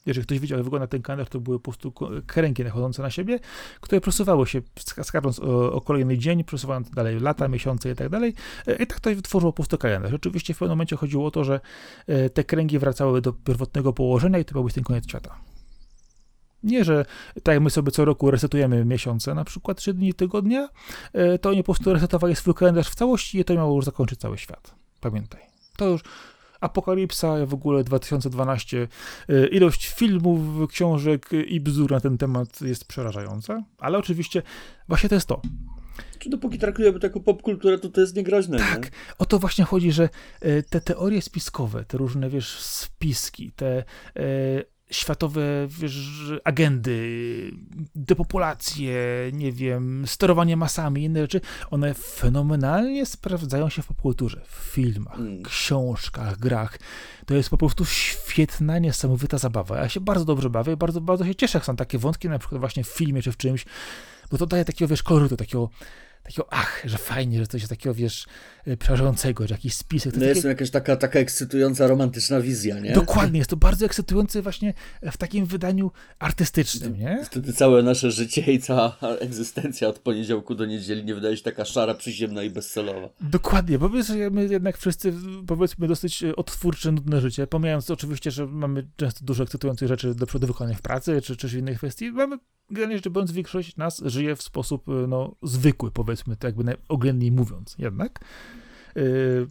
jeżeli 0.06 0.26
ktoś 0.26 0.38
widział, 0.38 0.58
jak 0.58 0.64
wygląda 0.64 0.86
ten 0.86 1.02
kalendarz, 1.02 1.28
to 1.28 1.40
były 1.40 1.58
po 1.58 1.72
prostu 1.72 1.92
kręgi 2.26 2.64
nachodzące 2.64 3.02
na 3.02 3.10
siebie, 3.10 3.38
które 3.80 4.00
przesuwały 4.00 4.46
się, 4.46 4.62
skarżąc 5.02 5.40
o, 5.40 5.72
o, 5.72 5.80
kolejny 5.80 6.18
dzień, 6.18 6.44
przesuwając 6.44 6.90
dalej 6.90 7.20
lata, 7.20 7.48
miesiące 7.48 7.90
i 7.90 7.94
tak 7.94 8.08
dalej. 8.08 8.34
E, 8.66 8.82
I 8.82 8.86
tak 8.86 9.00
to 9.00 9.14
wytworzyło 9.14 9.52
po 9.52 9.56
prostu 9.56 9.78
kalendarz. 9.78 10.12
Oczywiście 10.12 10.54
w 10.54 10.58
pewnym 10.58 10.76
momencie 10.76 10.96
chodziło 10.96 11.26
o 11.26 11.30
to, 11.30 11.44
że 11.44 11.60
e, 12.06 12.30
te 12.30 12.44
kręgi 12.44 12.78
wracały 12.78 13.20
do 13.20 13.32
pierwotnego 13.32 13.92
położenia 13.92 14.38
i 14.38 14.44
to 14.44 14.52
był 14.52 14.70
ten 14.70 14.84
koniec 14.84 15.08
świata. 15.08 15.36
Nie, 16.62 16.84
że 16.84 17.04
tak 17.42 17.54
jak 17.54 17.62
my 17.62 17.70
sobie 17.70 17.92
co 17.92 18.04
roku 18.04 18.30
resetujemy 18.30 18.84
miesiące, 18.84 19.34
na 19.34 19.44
przykład 19.44 19.78
3 19.78 19.94
dni 19.94 20.14
tygodnia, 20.14 20.68
e, 21.12 21.38
to 21.38 21.48
oni 21.48 21.62
po 21.62 21.74
prostu 21.74 21.92
resetowali 21.92 22.36
swój 22.36 22.54
kalendarz 22.54 22.88
w 22.88 22.94
całości 22.94 23.38
i 23.38 23.44
to 23.44 23.54
miało 23.54 23.76
już 23.76 23.84
zakończyć 23.84 24.20
cały 24.20 24.38
świat. 24.38 24.74
Pamiętaj. 25.00 25.40
To 25.76 25.88
już 25.88 26.02
Apokalipsa, 26.60 27.46
w 27.46 27.54
ogóle 27.54 27.84
2012. 27.84 28.88
Y, 29.30 29.48
ilość 29.52 29.88
filmów, 29.88 30.70
książek 30.70 31.30
i 31.46 31.60
bzdur 31.60 31.90
na 31.90 32.00
ten 32.00 32.18
temat 32.18 32.60
jest 32.60 32.84
przerażająca, 32.84 33.62
ale 33.78 33.98
oczywiście 33.98 34.42
właśnie 34.88 35.08
to 35.08 35.14
jest 35.14 35.26
to. 35.28 35.42
Czy 36.18 36.30
dopóki 36.30 36.58
traktujemy 36.58 37.00
taką 37.00 37.20
popkulturę, 37.20 37.78
to 37.78 37.88
to 37.88 38.00
jest 38.00 38.16
niegroźne, 38.16 38.58
Tak, 38.58 38.84
nie? 38.84 38.90
o 39.18 39.26
to 39.26 39.38
właśnie 39.38 39.64
chodzi, 39.64 39.92
że 39.92 40.08
y, 40.44 40.64
te 40.70 40.80
teorie 40.80 41.22
spiskowe, 41.22 41.84
te 41.84 41.98
różne, 41.98 42.30
wiesz, 42.30 42.58
spiski, 42.60 43.52
te 43.52 43.84
y, 44.16 44.64
światowe 44.90 45.42
wiesz, 45.68 46.32
agendy, 46.44 47.50
depopulacje, 47.94 48.94
nie 49.32 49.52
wiem, 49.52 50.04
sterowanie 50.06 50.56
masami, 50.56 51.04
inne 51.04 51.20
rzeczy, 51.20 51.40
one 51.70 51.94
fenomenalnie 51.94 53.06
sprawdzają 53.06 53.68
się 53.68 53.82
w 53.82 53.86
popkulturze, 53.86 54.40
w 54.46 54.54
filmach, 54.54 55.18
mm. 55.18 55.42
książkach, 55.42 56.38
grach. 56.38 56.78
To 57.26 57.34
jest 57.34 57.50
po 57.50 57.58
prostu 57.58 57.84
świetna, 57.84 58.78
niesamowita 58.78 59.38
zabawa. 59.38 59.76
Ja 59.76 59.88
się 59.88 60.00
bardzo 60.00 60.24
dobrze 60.24 60.50
bawię, 60.50 60.76
bardzo, 60.76 61.00
bardzo 61.00 61.24
się 61.24 61.34
cieszę, 61.34 61.58
jak 61.58 61.64
są 61.64 61.76
takie 61.76 61.98
wątki, 61.98 62.28
na 62.28 62.38
przykład 62.38 62.60
właśnie 62.60 62.84
w 62.84 62.88
filmie 62.88 63.22
czy 63.22 63.32
w 63.32 63.36
czymś, 63.36 63.64
bo 64.30 64.38
to 64.38 64.46
daje 64.46 64.64
takiego, 64.64 64.88
wiesz, 64.88 65.02
kolorytu, 65.02 65.36
takiego 65.36 65.70
takiego, 66.22 66.46
ach, 66.50 66.82
że 66.84 66.98
fajnie, 66.98 67.38
że 67.38 67.46
coś 67.46 67.68
takiego, 67.68 67.94
wiesz, 67.94 68.26
przerażającego, 68.76 69.46
że 69.46 69.54
jakiś 69.54 69.74
spisek. 69.74 70.14
To 70.14 70.20
no 70.20 70.26
jest 70.26 70.40
takie... 70.40 70.48
jakaś 70.48 70.70
taka, 70.70 70.96
taka 70.96 71.18
ekscytująca, 71.18 71.86
romantyczna 71.86 72.40
wizja, 72.40 72.80
nie? 72.80 72.92
Dokładnie, 72.92 73.38
jest 73.38 73.50
to 73.50 73.56
bardzo 73.56 73.86
ekscytujące 73.86 74.42
właśnie 74.42 74.74
w 75.12 75.16
takim 75.16 75.46
wydaniu 75.46 75.90
artystycznym, 76.18 76.98
nie? 76.98 77.24
Wtedy 77.24 77.52
całe 77.52 77.82
nasze 77.82 78.10
życie 78.10 78.52
i 78.52 78.60
cała 78.60 78.96
egzystencja 79.20 79.88
od 79.88 79.98
poniedziałku 79.98 80.54
do 80.54 80.66
niedzieli 80.66 81.04
nie 81.04 81.14
wydaje 81.14 81.36
się 81.36 81.42
taka 81.42 81.64
szara, 81.64 81.94
przyziemna 81.94 82.42
i 82.42 82.50
bezcelowa. 82.50 83.08
Dokładnie, 83.20 83.78
bo 83.78 83.90
my 84.30 84.46
jednak 84.46 84.78
wszyscy, 84.78 85.14
powiedzmy, 85.46 85.88
dosyć 85.88 86.22
e, 86.22 86.36
odtwórcze, 86.36 86.92
nudne 86.92 87.20
życie, 87.20 87.46
pomijając 87.46 87.90
oczywiście, 87.90 88.30
że 88.30 88.46
mamy 88.46 88.86
często 88.96 89.24
dużo 89.24 89.42
ekscytujących 89.42 89.88
rzeczy 89.88 90.14
do 90.14 90.26
przodu 90.26 90.46
wykonanych 90.46 90.78
w 90.78 90.82
pracy, 90.82 91.22
czy, 91.22 91.36
czy 91.36 91.48
w 91.48 91.54
innych 91.54 91.78
kwestii, 91.78 92.12
mamy 92.12 92.38
generalnie 92.70 92.96
rzecz 92.96 93.08
biorąc, 93.08 93.32
większość 93.32 93.76
nas 93.76 94.02
żyje 94.04 94.36
w 94.36 94.42
sposób 94.42 94.84
no, 95.08 95.36
zwykły, 95.42 95.90
powiedzmy 95.90 96.36
to 96.36 96.46
jakby 96.46 96.76
oględniej 96.88 97.32
mówiąc 97.32 97.74
jednak. 97.78 98.20
Y, 98.96 99.46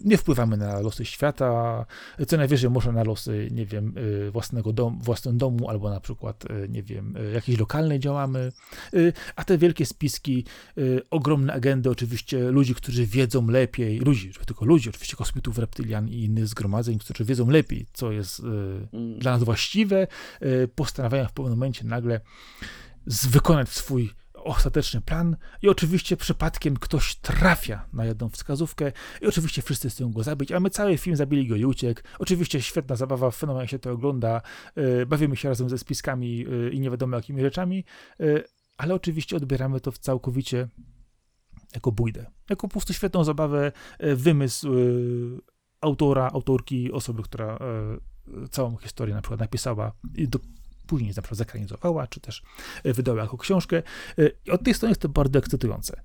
nie 0.00 0.18
wpływamy 0.18 0.56
na 0.56 0.80
losy 0.80 1.04
świata, 1.04 1.86
co 2.26 2.36
najwyżej 2.36 2.70
może 2.70 2.92
na 2.92 3.04
losy, 3.04 3.48
nie 3.50 3.66
wiem, 3.66 3.94
y, 3.98 4.30
własnego 4.30 4.72
dom, 4.72 4.98
własnym 5.02 5.38
domu, 5.38 5.68
albo 5.68 5.90
na 5.90 6.00
przykład, 6.00 6.44
y, 6.44 6.68
nie 6.68 6.82
wiem, 6.82 7.14
jakiejś 7.34 7.58
lokalnej 7.58 8.00
działamy, 8.00 8.52
a 9.36 9.44
te 9.44 9.58
wielkie 9.58 9.86
spiski, 9.86 10.44
ogromne 11.10 11.52
agendy 11.52 11.90
oczywiście 11.90 12.50
ludzi, 12.50 12.74
którzy 12.74 13.06
wiedzą 13.06 13.46
lepiej, 13.46 13.98
ludzi, 13.98 14.32
tylko 14.46 14.64
ludzi, 14.64 14.88
oczywiście 14.88 15.16
kosmitów, 15.16 15.58
reptylian 15.58 16.08
i 16.08 16.24
innych 16.24 16.46
zgromadzeń, 16.46 16.98
którzy 16.98 17.24
wiedzą 17.24 17.50
lepiej, 17.50 17.86
co 17.92 18.12
jest 18.12 18.40
mm. 18.40 19.18
dla 19.18 19.32
nas 19.32 19.42
właściwe, 19.42 20.06
postanawiają 20.74 21.28
w 21.28 21.32
pewnym 21.32 21.54
momencie 21.54 21.84
nagle 21.84 22.20
wykonać 23.06 23.68
swój 23.68 24.10
ostateczny 24.48 25.00
plan 25.00 25.36
i 25.62 25.68
oczywiście 25.68 26.16
przypadkiem 26.16 26.76
ktoś 26.76 27.14
trafia 27.14 27.86
na 27.92 28.04
jedną 28.04 28.28
wskazówkę 28.28 28.92
i 29.22 29.26
oczywiście 29.26 29.62
wszyscy 29.62 29.90
chcą 29.90 30.12
go 30.12 30.22
zabić, 30.22 30.52
a 30.52 30.60
my 30.60 30.70
cały 30.70 30.98
film 30.98 31.16
zabili 31.16 31.46
go 31.48 31.56
i 31.56 31.64
uciekł. 31.64 32.00
Oczywiście 32.18 32.62
świetna 32.62 32.96
zabawa, 32.96 33.30
fenomenalnie 33.30 33.68
się 33.68 33.78
to 33.78 33.92
ogląda, 33.92 34.42
yy, 34.76 35.06
bawimy 35.06 35.36
się 35.36 35.48
razem 35.48 35.68
ze 35.68 35.78
spiskami 35.78 36.38
yy, 36.38 36.70
i 36.70 36.80
nie 36.80 36.90
wiadomo 36.90 37.16
jakimi 37.16 37.42
rzeczami, 37.42 37.84
yy, 38.18 38.44
ale 38.76 38.94
oczywiście 38.94 39.36
odbieramy 39.36 39.80
to 39.80 39.92
całkowicie 39.92 40.68
jako 41.74 41.92
bójdę, 41.92 42.26
jako 42.50 42.68
po 42.68 42.72
prostu 42.72 42.92
świetną 42.92 43.24
zabawę, 43.24 43.72
wymysł 44.00 44.72
autora, 45.80 46.30
autorki, 46.32 46.92
osoby, 46.92 47.22
która 47.22 47.58
całą 48.50 48.76
historię 48.76 49.14
na 49.14 49.22
przykład 49.22 49.40
napisała 49.40 49.92
i 50.14 50.28
do, 50.28 50.38
później 50.88 51.12
na 51.16 51.22
przykład 51.22 51.38
zakranizowała, 51.38 52.06
czy 52.06 52.20
też 52.20 52.42
e, 52.84 52.92
wydała 52.92 53.22
jako 53.22 53.38
książkę. 53.38 53.82
E, 54.18 54.30
I 54.46 54.50
od 54.50 54.64
tej 54.64 54.74
strony 54.74 54.90
jest 54.90 55.00
to 55.00 55.08
bardzo 55.08 55.38
ekscytujące. 55.38 56.00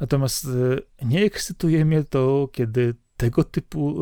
Natomiast 0.00 0.44
e, 1.00 1.06
nie 1.06 1.24
ekscytuje 1.24 1.84
mnie 1.84 2.04
to, 2.04 2.48
kiedy 2.52 2.94
tego 3.16 3.44
typu 3.44 3.98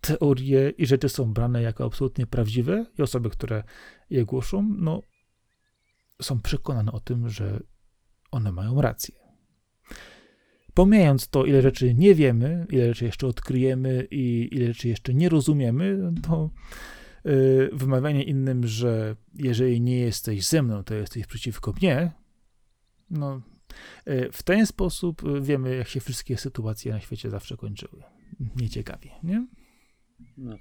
teorie 0.00 0.70
i 0.70 0.86
rzeczy 0.86 1.08
są 1.08 1.32
brane 1.32 1.62
jako 1.62 1.84
absolutnie 1.84 2.26
prawdziwe 2.26 2.86
i 2.98 3.02
osoby, 3.02 3.30
które 3.30 3.64
je 4.10 4.24
głoszą, 4.24 4.74
no, 4.78 5.02
są 6.22 6.40
przekonane 6.40 6.92
o 6.92 7.00
tym, 7.00 7.28
że 7.28 7.60
one 8.30 8.52
mają 8.52 8.80
rację. 8.80 9.14
Pomijając 10.74 11.28
to, 11.28 11.44
ile 11.44 11.62
rzeczy 11.62 11.94
nie 11.94 12.14
wiemy, 12.14 12.66
ile 12.70 12.88
rzeczy 12.88 13.04
jeszcze 13.04 13.26
odkryjemy 13.26 14.06
i 14.10 14.48
ile 14.52 14.66
rzeczy 14.66 14.88
jeszcze 14.88 15.14
nie 15.14 15.28
rozumiemy, 15.28 16.12
to 16.22 16.50
Y, 16.50 16.97
wymawianie 17.72 18.22
innym, 18.22 18.66
że 18.66 19.16
jeżeli 19.34 19.80
nie 19.80 19.98
jesteś 19.98 20.46
ze 20.46 20.62
mną, 20.62 20.84
to 20.84 20.94
jesteś 20.94 21.26
przeciwko 21.26 21.72
mnie, 21.72 22.12
no, 23.10 23.40
y, 24.08 24.28
w 24.32 24.42
ten 24.42 24.66
sposób 24.66 25.24
y, 25.24 25.40
wiemy, 25.40 25.76
jak 25.76 25.88
się 25.88 26.00
wszystkie 26.00 26.36
sytuacje 26.36 26.92
na 26.92 27.00
świecie 27.00 27.30
zawsze 27.30 27.56
kończyły. 27.56 28.02
Nieciekawie, 28.56 29.10
nie? 29.22 29.46
No. 30.36 30.56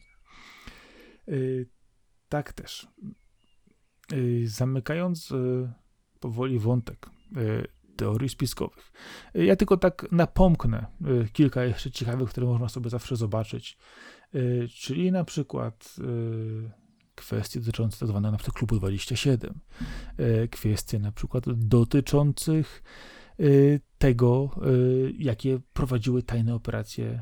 Tak 2.29 2.53
też. 2.53 2.87
Zamykając 4.43 5.33
powoli 6.19 6.59
wątek 6.59 7.09
teorii 7.95 8.29
spiskowych. 8.29 8.91
Ja 9.33 9.55
tylko 9.55 9.77
tak 9.77 10.05
napomknę 10.11 10.85
kilka 11.33 11.63
jeszcze 11.63 11.91
ciekawych, 11.91 12.29
które 12.29 12.47
można 12.47 12.69
sobie 12.69 12.89
zawsze 12.89 13.15
zobaczyć 13.15 13.77
Y, 14.16 14.16
czyli 14.69 15.11
na 15.11 15.23
przykład 15.23 15.95
y, 15.99 16.71
kwestie 17.15 17.59
dotyczące 17.59 17.97
tzw. 17.97 18.21
Tak 18.23 18.31
na 18.31 18.37
przykład 18.37 18.57
klubu 18.57 18.75
27, 18.75 19.59
y, 20.19 20.47
kwestie 20.47 20.99
na 20.99 21.11
przykład 21.11 21.43
dotyczących 21.53 22.83
tego, 23.97 24.59
jakie 25.17 25.59
prowadziły 25.73 26.23
tajne 26.23 26.55
operacje 26.55 27.21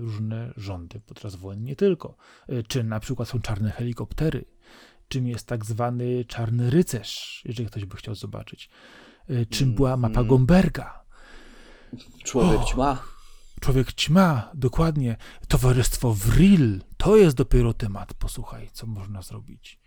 różne 0.00 0.52
rządy 0.56 1.00
podczas 1.06 1.36
wojen, 1.36 1.64
nie 1.64 1.76
tylko. 1.76 2.16
Czy 2.68 2.84
na 2.84 3.00
przykład 3.00 3.28
są 3.28 3.40
czarne 3.40 3.70
helikoptery, 3.70 4.44
czym 5.08 5.26
jest 5.26 5.46
tak 5.46 5.64
zwany 5.64 6.24
czarny 6.24 6.70
rycerz, 6.70 7.42
jeżeli 7.44 7.68
ktoś 7.68 7.84
by 7.84 7.96
chciał 7.96 8.14
zobaczyć. 8.14 8.70
Czym 9.50 9.74
była 9.74 9.96
mapa 9.96 10.20
mm. 10.20 10.28
Gomberga. 10.28 11.04
Człowiek 12.24 12.64
ćma. 12.64 13.02
Człowiek 13.60 13.92
ćma, 13.92 14.50
dokładnie. 14.54 15.16
Towarzystwo 15.48 16.14
Vril, 16.14 16.80
to 16.96 17.16
jest 17.16 17.36
dopiero 17.36 17.74
temat. 17.74 18.14
Posłuchaj, 18.14 18.68
co 18.72 18.86
można 18.86 19.22
zrobić. 19.22 19.80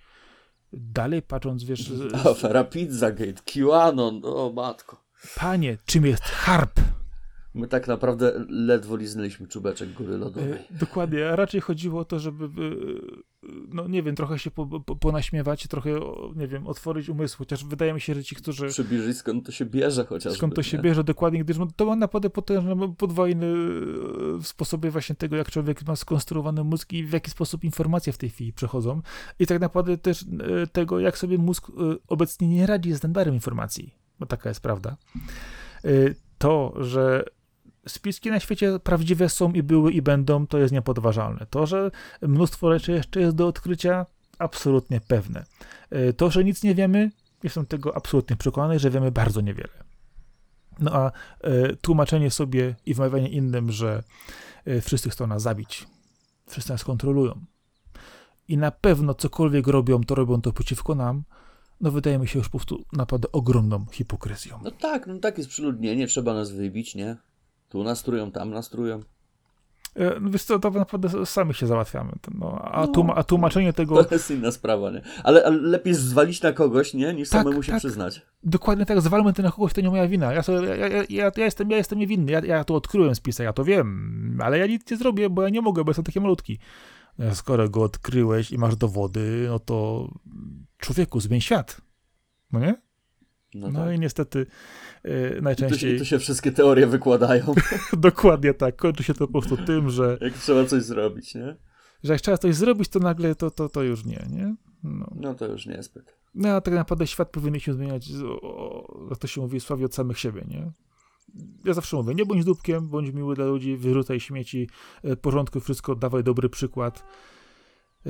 Dalej 0.73 1.21
patrząc, 1.21 1.63
wiesz... 1.63 1.91
Afera 2.31 2.63
Pizzagate, 2.63 3.41
QAnon, 3.45 4.21
o 4.23 4.51
matko. 4.55 5.03
Panie, 5.35 5.77
czym 5.85 6.05
jest 6.05 6.23
harp? 6.23 6.79
My 7.55 7.67
tak 7.67 7.87
naprawdę 7.87 8.45
ledwo 8.49 8.95
liznęliśmy 8.95 9.47
czubeczek 9.47 9.93
góry 9.93 10.17
lodowej. 10.17 10.51
E, 10.51 10.77
dokładnie, 10.79 11.29
a 11.29 11.35
raczej 11.35 11.61
chodziło 11.61 12.01
o 12.01 12.05
to, 12.05 12.19
żeby, 12.19 12.45
e, 12.45 13.49
no 13.69 13.87
nie 13.87 14.03
wiem, 14.03 14.15
trochę 14.15 14.39
się 14.39 14.51
po, 14.51 14.79
po, 14.79 14.95
ponaśmiewać, 14.95 15.67
trochę, 15.67 15.89
nie 16.35 16.47
wiem, 16.47 16.67
otworzyć 16.67 17.09
umysł, 17.09 17.37
chociaż 17.37 17.65
wydaje 17.65 17.93
mi 17.93 18.01
się, 18.01 18.15
że 18.15 18.23
ci, 18.23 18.35
którzy... 18.35 18.67
Przybliżyć 18.67 19.17
skąd 19.17 19.45
to 19.45 19.51
się 19.51 19.65
bierze 19.65 20.05
chociaż. 20.05 20.33
Skąd 20.33 20.55
to 20.55 20.63
się 20.63 20.77
bierze 20.77 21.03
dokładnie, 21.03 21.43
gdyż 21.43 21.57
to 21.75 21.85
ma 21.85 21.95
naprawdę 21.95 22.29
potężne, 22.29 22.95
podwojny 22.97 23.45
e, 24.39 24.43
sposobie 24.43 24.91
właśnie 24.91 25.15
tego, 25.15 25.35
jak 25.35 25.51
człowiek 25.51 25.87
ma 25.87 25.95
skonstruowany 25.95 26.63
mózg 26.63 26.93
i 26.93 27.03
w 27.03 27.13
jaki 27.13 27.31
sposób 27.31 27.63
informacje 27.63 28.13
w 28.13 28.17
tej 28.17 28.29
chwili 28.29 28.53
przechodzą. 28.53 29.01
I 29.39 29.47
tak 29.47 29.61
naprawdę 29.61 29.97
też 29.97 30.25
tego, 30.71 30.99
jak 30.99 31.17
sobie 31.17 31.37
mózg 31.37 31.71
obecnie 32.07 32.47
nie 32.47 32.67
radzi 32.67 32.93
z 32.93 33.03
nadmiarem 33.03 33.33
informacji, 33.33 33.95
bo 34.19 34.25
taka 34.25 34.49
jest 34.49 34.61
prawda. 34.61 34.97
To, 36.37 36.73
że 36.77 37.25
spiski 37.87 38.31
na 38.31 38.39
świecie 38.39 38.79
prawdziwe 38.83 39.29
są 39.29 39.51
i 39.51 39.63
były 39.63 39.91
i 39.91 40.01
będą, 40.01 40.47
to 40.47 40.57
jest 40.57 40.73
niepodważalne. 40.73 41.45
To, 41.49 41.65
że 41.65 41.91
mnóstwo 42.21 42.73
rzeczy 42.73 42.91
jeszcze 42.91 43.19
jest 43.19 43.35
do 43.35 43.47
odkrycia, 43.47 44.05
absolutnie 44.39 45.01
pewne. 45.01 45.45
E, 45.89 46.13
to, 46.13 46.31
że 46.31 46.43
nic 46.43 46.63
nie 46.63 46.75
wiemy, 46.75 47.11
jestem 47.43 47.65
tego 47.65 47.95
absolutnie 47.95 48.35
przekonany, 48.35 48.79
że 48.79 48.89
wiemy 48.89 49.11
bardzo 49.11 49.41
niewiele. 49.41 49.83
No 50.79 50.91
a 50.93 51.11
e, 51.41 51.75
tłumaczenie 51.75 52.31
sobie 52.31 52.75
i 52.85 52.93
wmawianie 52.93 53.29
innym, 53.29 53.71
że 53.71 54.03
e, 54.65 54.81
wszyscy 54.81 55.09
chcą 55.09 55.27
nas 55.27 55.41
zabić, 55.41 55.87
wszyscy 56.47 56.71
nas 56.71 56.83
kontrolują 56.83 57.45
i 58.47 58.57
na 58.57 58.71
pewno 58.71 59.13
cokolwiek 59.13 59.67
robią, 59.67 60.03
to 60.03 60.15
robią 60.15 60.41
to 60.41 60.53
przeciwko 60.53 60.95
nam, 60.95 61.23
no 61.81 61.91
wydaje 61.91 62.19
mi 62.19 62.27
się 62.27 62.39
już 62.39 62.49
po 62.49 62.57
prostu 62.57 62.85
naprawdę 62.93 63.31
ogromną 63.31 63.85
hipokryzją. 63.91 64.59
No 64.63 64.71
tak, 64.71 65.07
no 65.07 65.19
tak 65.19 65.37
jest 65.37 65.49
przyludnienie, 65.49 66.07
trzeba 66.07 66.33
nas 66.33 66.51
wybić, 66.51 66.95
nie? 66.95 67.17
Tu 67.73 67.83
nastrują, 67.83 68.31
tam 68.31 68.49
nastrują. 68.49 68.99
E, 69.95 70.19
no 70.19 70.29
wiesz 70.29 70.43
co, 70.43 70.59
to 70.59 70.71
naprawdę 70.71 71.25
sami 71.25 71.53
się 71.53 71.67
załatwiamy. 71.67 72.11
No, 72.33 72.59
a, 72.61 72.81
no, 72.81 72.87
tłuma, 72.87 73.15
a 73.15 73.23
tłumaczenie 73.23 73.73
tego... 73.73 74.03
To 74.03 74.15
jest 74.15 74.31
inna 74.31 74.51
sprawa, 74.51 74.91
nie? 74.91 75.01
Ale, 75.23 75.45
ale 75.45 75.57
lepiej 75.57 75.93
zwalić 75.93 76.41
na 76.41 76.51
kogoś, 76.51 76.93
nie? 76.93 77.13
Niż 77.13 77.29
tak, 77.29 77.43
samemu 77.43 77.63
się 77.63 77.71
tak. 77.71 77.79
przyznać. 77.79 78.21
Dokładnie 78.43 78.85
tak, 78.85 79.01
zwalmy 79.01 79.33
to 79.33 79.41
na 79.43 79.51
kogoś, 79.51 79.73
to 79.73 79.81
nie 79.81 79.89
moja 79.89 80.07
wina. 80.07 80.33
Ja, 80.33 80.43
sobie, 80.43 80.67
ja, 80.67 80.87
ja, 80.87 81.03
ja, 81.09 81.31
jestem, 81.37 81.69
ja 81.69 81.77
jestem 81.77 81.99
niewinny, 81.99 82.31
ja, 82.31 82.39
ja 82.39 82.63
to 82.63 82.75
odkryłem 82.75 83.15
spisa, 83.15 83.43
ja 83.43 83.53
to 83.53 83.63
wiem, 83.63 84.39
ale 84.43 84.57
ja 84.57 84.67
nic 84.67 84.91
nie 84.91 84.97
zrobię, 84.97 85.29
bo 85.29 85.43
ja 85.43 85.49
nie 85.49 85.61
mogę, 85.61 85.83
bo 85.83 85.89
jestem 85.89 86.05
taki 86.05 86.19
malutki. 86.19 86.59
E, 87.19 87.35
skoro 87.35 87.69
go 87.69 87.83
odkryłeś 87.83 88.51
i 88.51 88.57
masz 88.57 88.75
dowody, 88.75 89.45
no 89.49 89.59
to 89.59 90.07
człowieku, 90.77 91.19
zmień 91.19 91.41
świat. 91.41 91.81
No 92.51 92.59
nie? 92.59 92.82
No, 93.55 93.71
no 93.71 93.85
tak. 93.85 93.95
i 93.95 93.99
niestety 93.99 94.45
yy, 95.03 95.39
najczęściej... 95.41 95.95
I 95.95 95.97
tu, 95.97 95.99
się, 95.99 95.99
tu 95.99 96.05
się 96.05 96.19
wszystkie 96.19 96.51
teorie 96.51 96.87
wykładają. 96.87 97.53
Dokładnie 97.97 98.53
tak. 98.53 98.75
Kończy 98.75 99.03
się 99.03 99.13
to 99.13 99.27
po 99.27 99.41
prostu 99.41 99.65
tym, 99.65 99.89
że... 99.89 100.17
Jak 100.21 100.33
trzeba 100.33 100.65
coś 100.65 100.83
zrobić, 100.83 101.35
nie? 101.35 101.57
Że 102.03 102.13
jak 102.13 102.21
trzeba 102.21 102.37
coś 102.37 102.55
zrobić, 102.55 102.89
to 102.89 102.99
nagle 102.99 103.35
to, 103.35 103.51
to, 103.51 103.69
to 103.69 103.83
już 103.83 104.05
nie, 104.05 104.27
nie? 104.29 104.55
No. 104.83 105.11
no 105.15 105.33
to 105.33 105.45
już 105.45 105.65
niezbyt. 105.65 106.17
No 106.35 106.49
a 106.49 106.61
tak 106.61 106.73
naprawdę 106.73 107.07
świat 107.07 107.29
powinien 107.29 107.59
się 107.59 107.73
zmieniać, 107.73 108.09
jak 109.09 109.19
to 109.19 109.27
się 109.27 109.41
mówi, 109.41 109.59
sławi 109.59 109.85
od 109.85 109.95
samych 109.95 110.19
siebie, 110.19 110.45
nie? 110.47 110.71
Ja 111.65 111.73
zawsze 111.73 111.97
mówię, 111.97 112.15
nie 112.15 112.25
bądź 112.25 112.45
dupkiem, 112.45 112.89
bądź 112.89 113.11
miły 113.11 113.35
dla 113.35 113.45
ludzi, 113.45 113.77
wyrzucaj 113.77 114.19
śmieci, 114.19 114.69
e, 115.03 115.15
porządku, 115.15 115.59
wszystko, 115.59 115.95
dawaj 115.95 116.23
dobry 116.23 116.49
przykład. 116.49 117.03
E, 118.05 118.09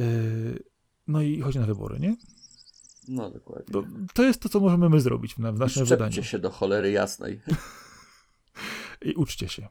no 1.07 1.21
i 1.21 1.41
chodź 1.41 1.55
na 1.55 1.65
wybory, 1.65 1.99
nie? 1.99 2.15
No, 3.07 3.31
dokładnie. 3.31 3.73
To, 3.73 3.83
to 4.13 4.23
jest 4.23 4.41
to, 4.41 4.49
co 4.49 4.59
możemy 4.59 4.89
my 4.89 5.01
zrobić 5.01 5.35
w, 5.35 5.37
w 5.37 5.59
naszym 5.59 5.85
wydaniu. 5.85 6.23
się 6.23 6.39
do 6.39 6.49
cholery 6.49 6.91
jasnej. 6.91 7.41
I 9.01 9.13
uczcie 9.13 9.49
się. 9.49 9.67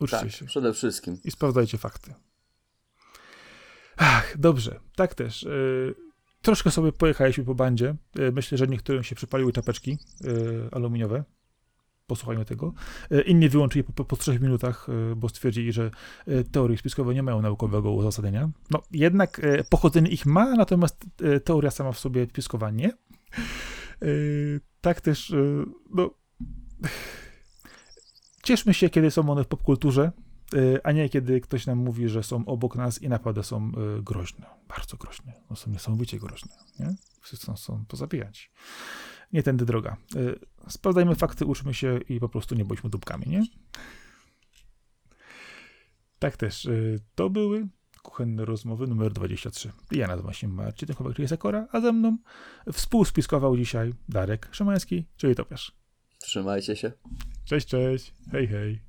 Uczcie 0.00 0.16
tak, 0.16 0.30
się. 0.30 0.46
przede 0.46 0.72
wszystkim. 0.72 1.18
I 1.24 1.30
sprawdzajcie 1.30 1.78
fakty. 1.78 2.14
Ach, 3.96 4.38
dobrze. 4.38 4.80
Tak 4.96 5.14
też. 5.14 5.42
Yy, 5.42 5.94
troszkę 6.42 6.70
sobie 6.70 6.92
pojechaliśmy 6.92 7.44
po 7.44 7.54
bandzie. 7.54 7.94
Yy, 8.14 8.32
myślę, 8.32 8.58
że 8.58 8.66
niektórym 8.66 9.02
się 9.02 9.14
przypaliły 9.14 9.52
czapeczki 9.52 9.98
yy, 10.20 10.68
aluminiowe 10.72 11.24
posłuchajmy 12.06 12.44
tego. 12.44 12.72
E, 13.10 13.20
inni 13.20 13.48
wyłączyli 13.48 13.84
po, 13.84 14.04
po, 14.04 14.16
trzech 14.16 14.40
minutach, 14.40 14.86
e, 15.12 15.16
bo 15.16 15.28
stwierdzili, 15.28 15.72
że 15.72 15.90
e, 16.26 16.44
teorie 16.44 16.78
spiskowe 16.78 17.14
nie 17.14 17.22
mają 17.22 17.42
naukowego 17.42 17.92
uzasadnienia. 17.92 18.50
No, 18.70 18.82
jednak 18.92 19.40
pochodzenie 19.70 20.10
ich 20.10 20.26
ma, 20.26 20.54
natomiast 20.54 21.06
teoria 21.44 21.70
sama 21.70 21.92
w 21.92 21.98
sobie 21.98 22.26
spiskowa 22.26 22.70
nie. 22.70 22.92
Tak 24.80 25.00
też, 25.00 25.34
no... 25.94 26.10
Cieszmy 28.42 28.74
się, 28.74 28.90
kiedy 28.90 29.10
są 29.10 29.30
one 29.30 29.44
w 29.44 29.46
popkulturze, 29.46 30.12
a 30.84 30.92
nie 30.92 31.08
kiedy 31.08 31.40
ktoś 31.40 31.66
nam 31.66 31.78
mówi, 31.78 32.08
że 32.08 32.22
są 32.22 32.44
obok 32.44 32.76
nas 32.76 33.02
i 33.02 33.08
naprawdę 33.08 33.42
są 33.42 33.72
groźne. 34.02 34.46
Bardzo 34.68 34.96
groźne. 34.96 35.32
No, 35.50 35.56
są 35.56 35.70
niesamowicie 35.70 36.18
groźne. 36.18 36.52
Nie? 36.78 36.94
Wszyscy 37.20 37.50
nas 37.50 37.62
chcą 37.62 37.84
pozabijać 37.88 38.50
nie 39.32 39.42
tędy 39.42 39.66
droga. 39.66 39.96
E, 40.66 40.70
sprawdzajmy 40.70 41.14
fakty, 41.14 41.46
uczmy 41.46 41.74
się 41.74 41.98
i 42.08 42.20
po 42.20 42.28
prostu 42.28 42.54
nie 42.54 42.64
bądźmy 42.64 42.90
dupkami, 42.90 43.24
nie? 43.26 43.42
Tak 46.18 46.36
też. 46.36 46.66
E, 46.66 46.70
to 47.14 47.30
były 47.30 47.68
kuchenne 48.02 48.44
rozmowy 48.44 48.86
numer 48.86 49.12
23. 49.12 49.72
Ja 49.92 50.06
nazywam 50.06 50.32
się 50.32 50.48
Marcin 50.48 50.94
Chowak, 50.94 51.16
czyli 51.16 51.28
Sakora, 51.28 51.66
a 51.72 51.80
ze 51.80 51.92
mną 51.92 52.16
współspiskował 52.72 53.56
dzisiaj 53.56 53.92
Darek 54.08 54.48
Szymański, 54.52 55.04
czyli 55.16 55.34
Topiarz. 55.34 55.72
Trzymajcie 56.18 56.76
się. 56.76 56.92
Cześć, 57.44 57.66
cześć. 57.66 58.14
Hej, 58.32 58.48
hej. 58.48 58.80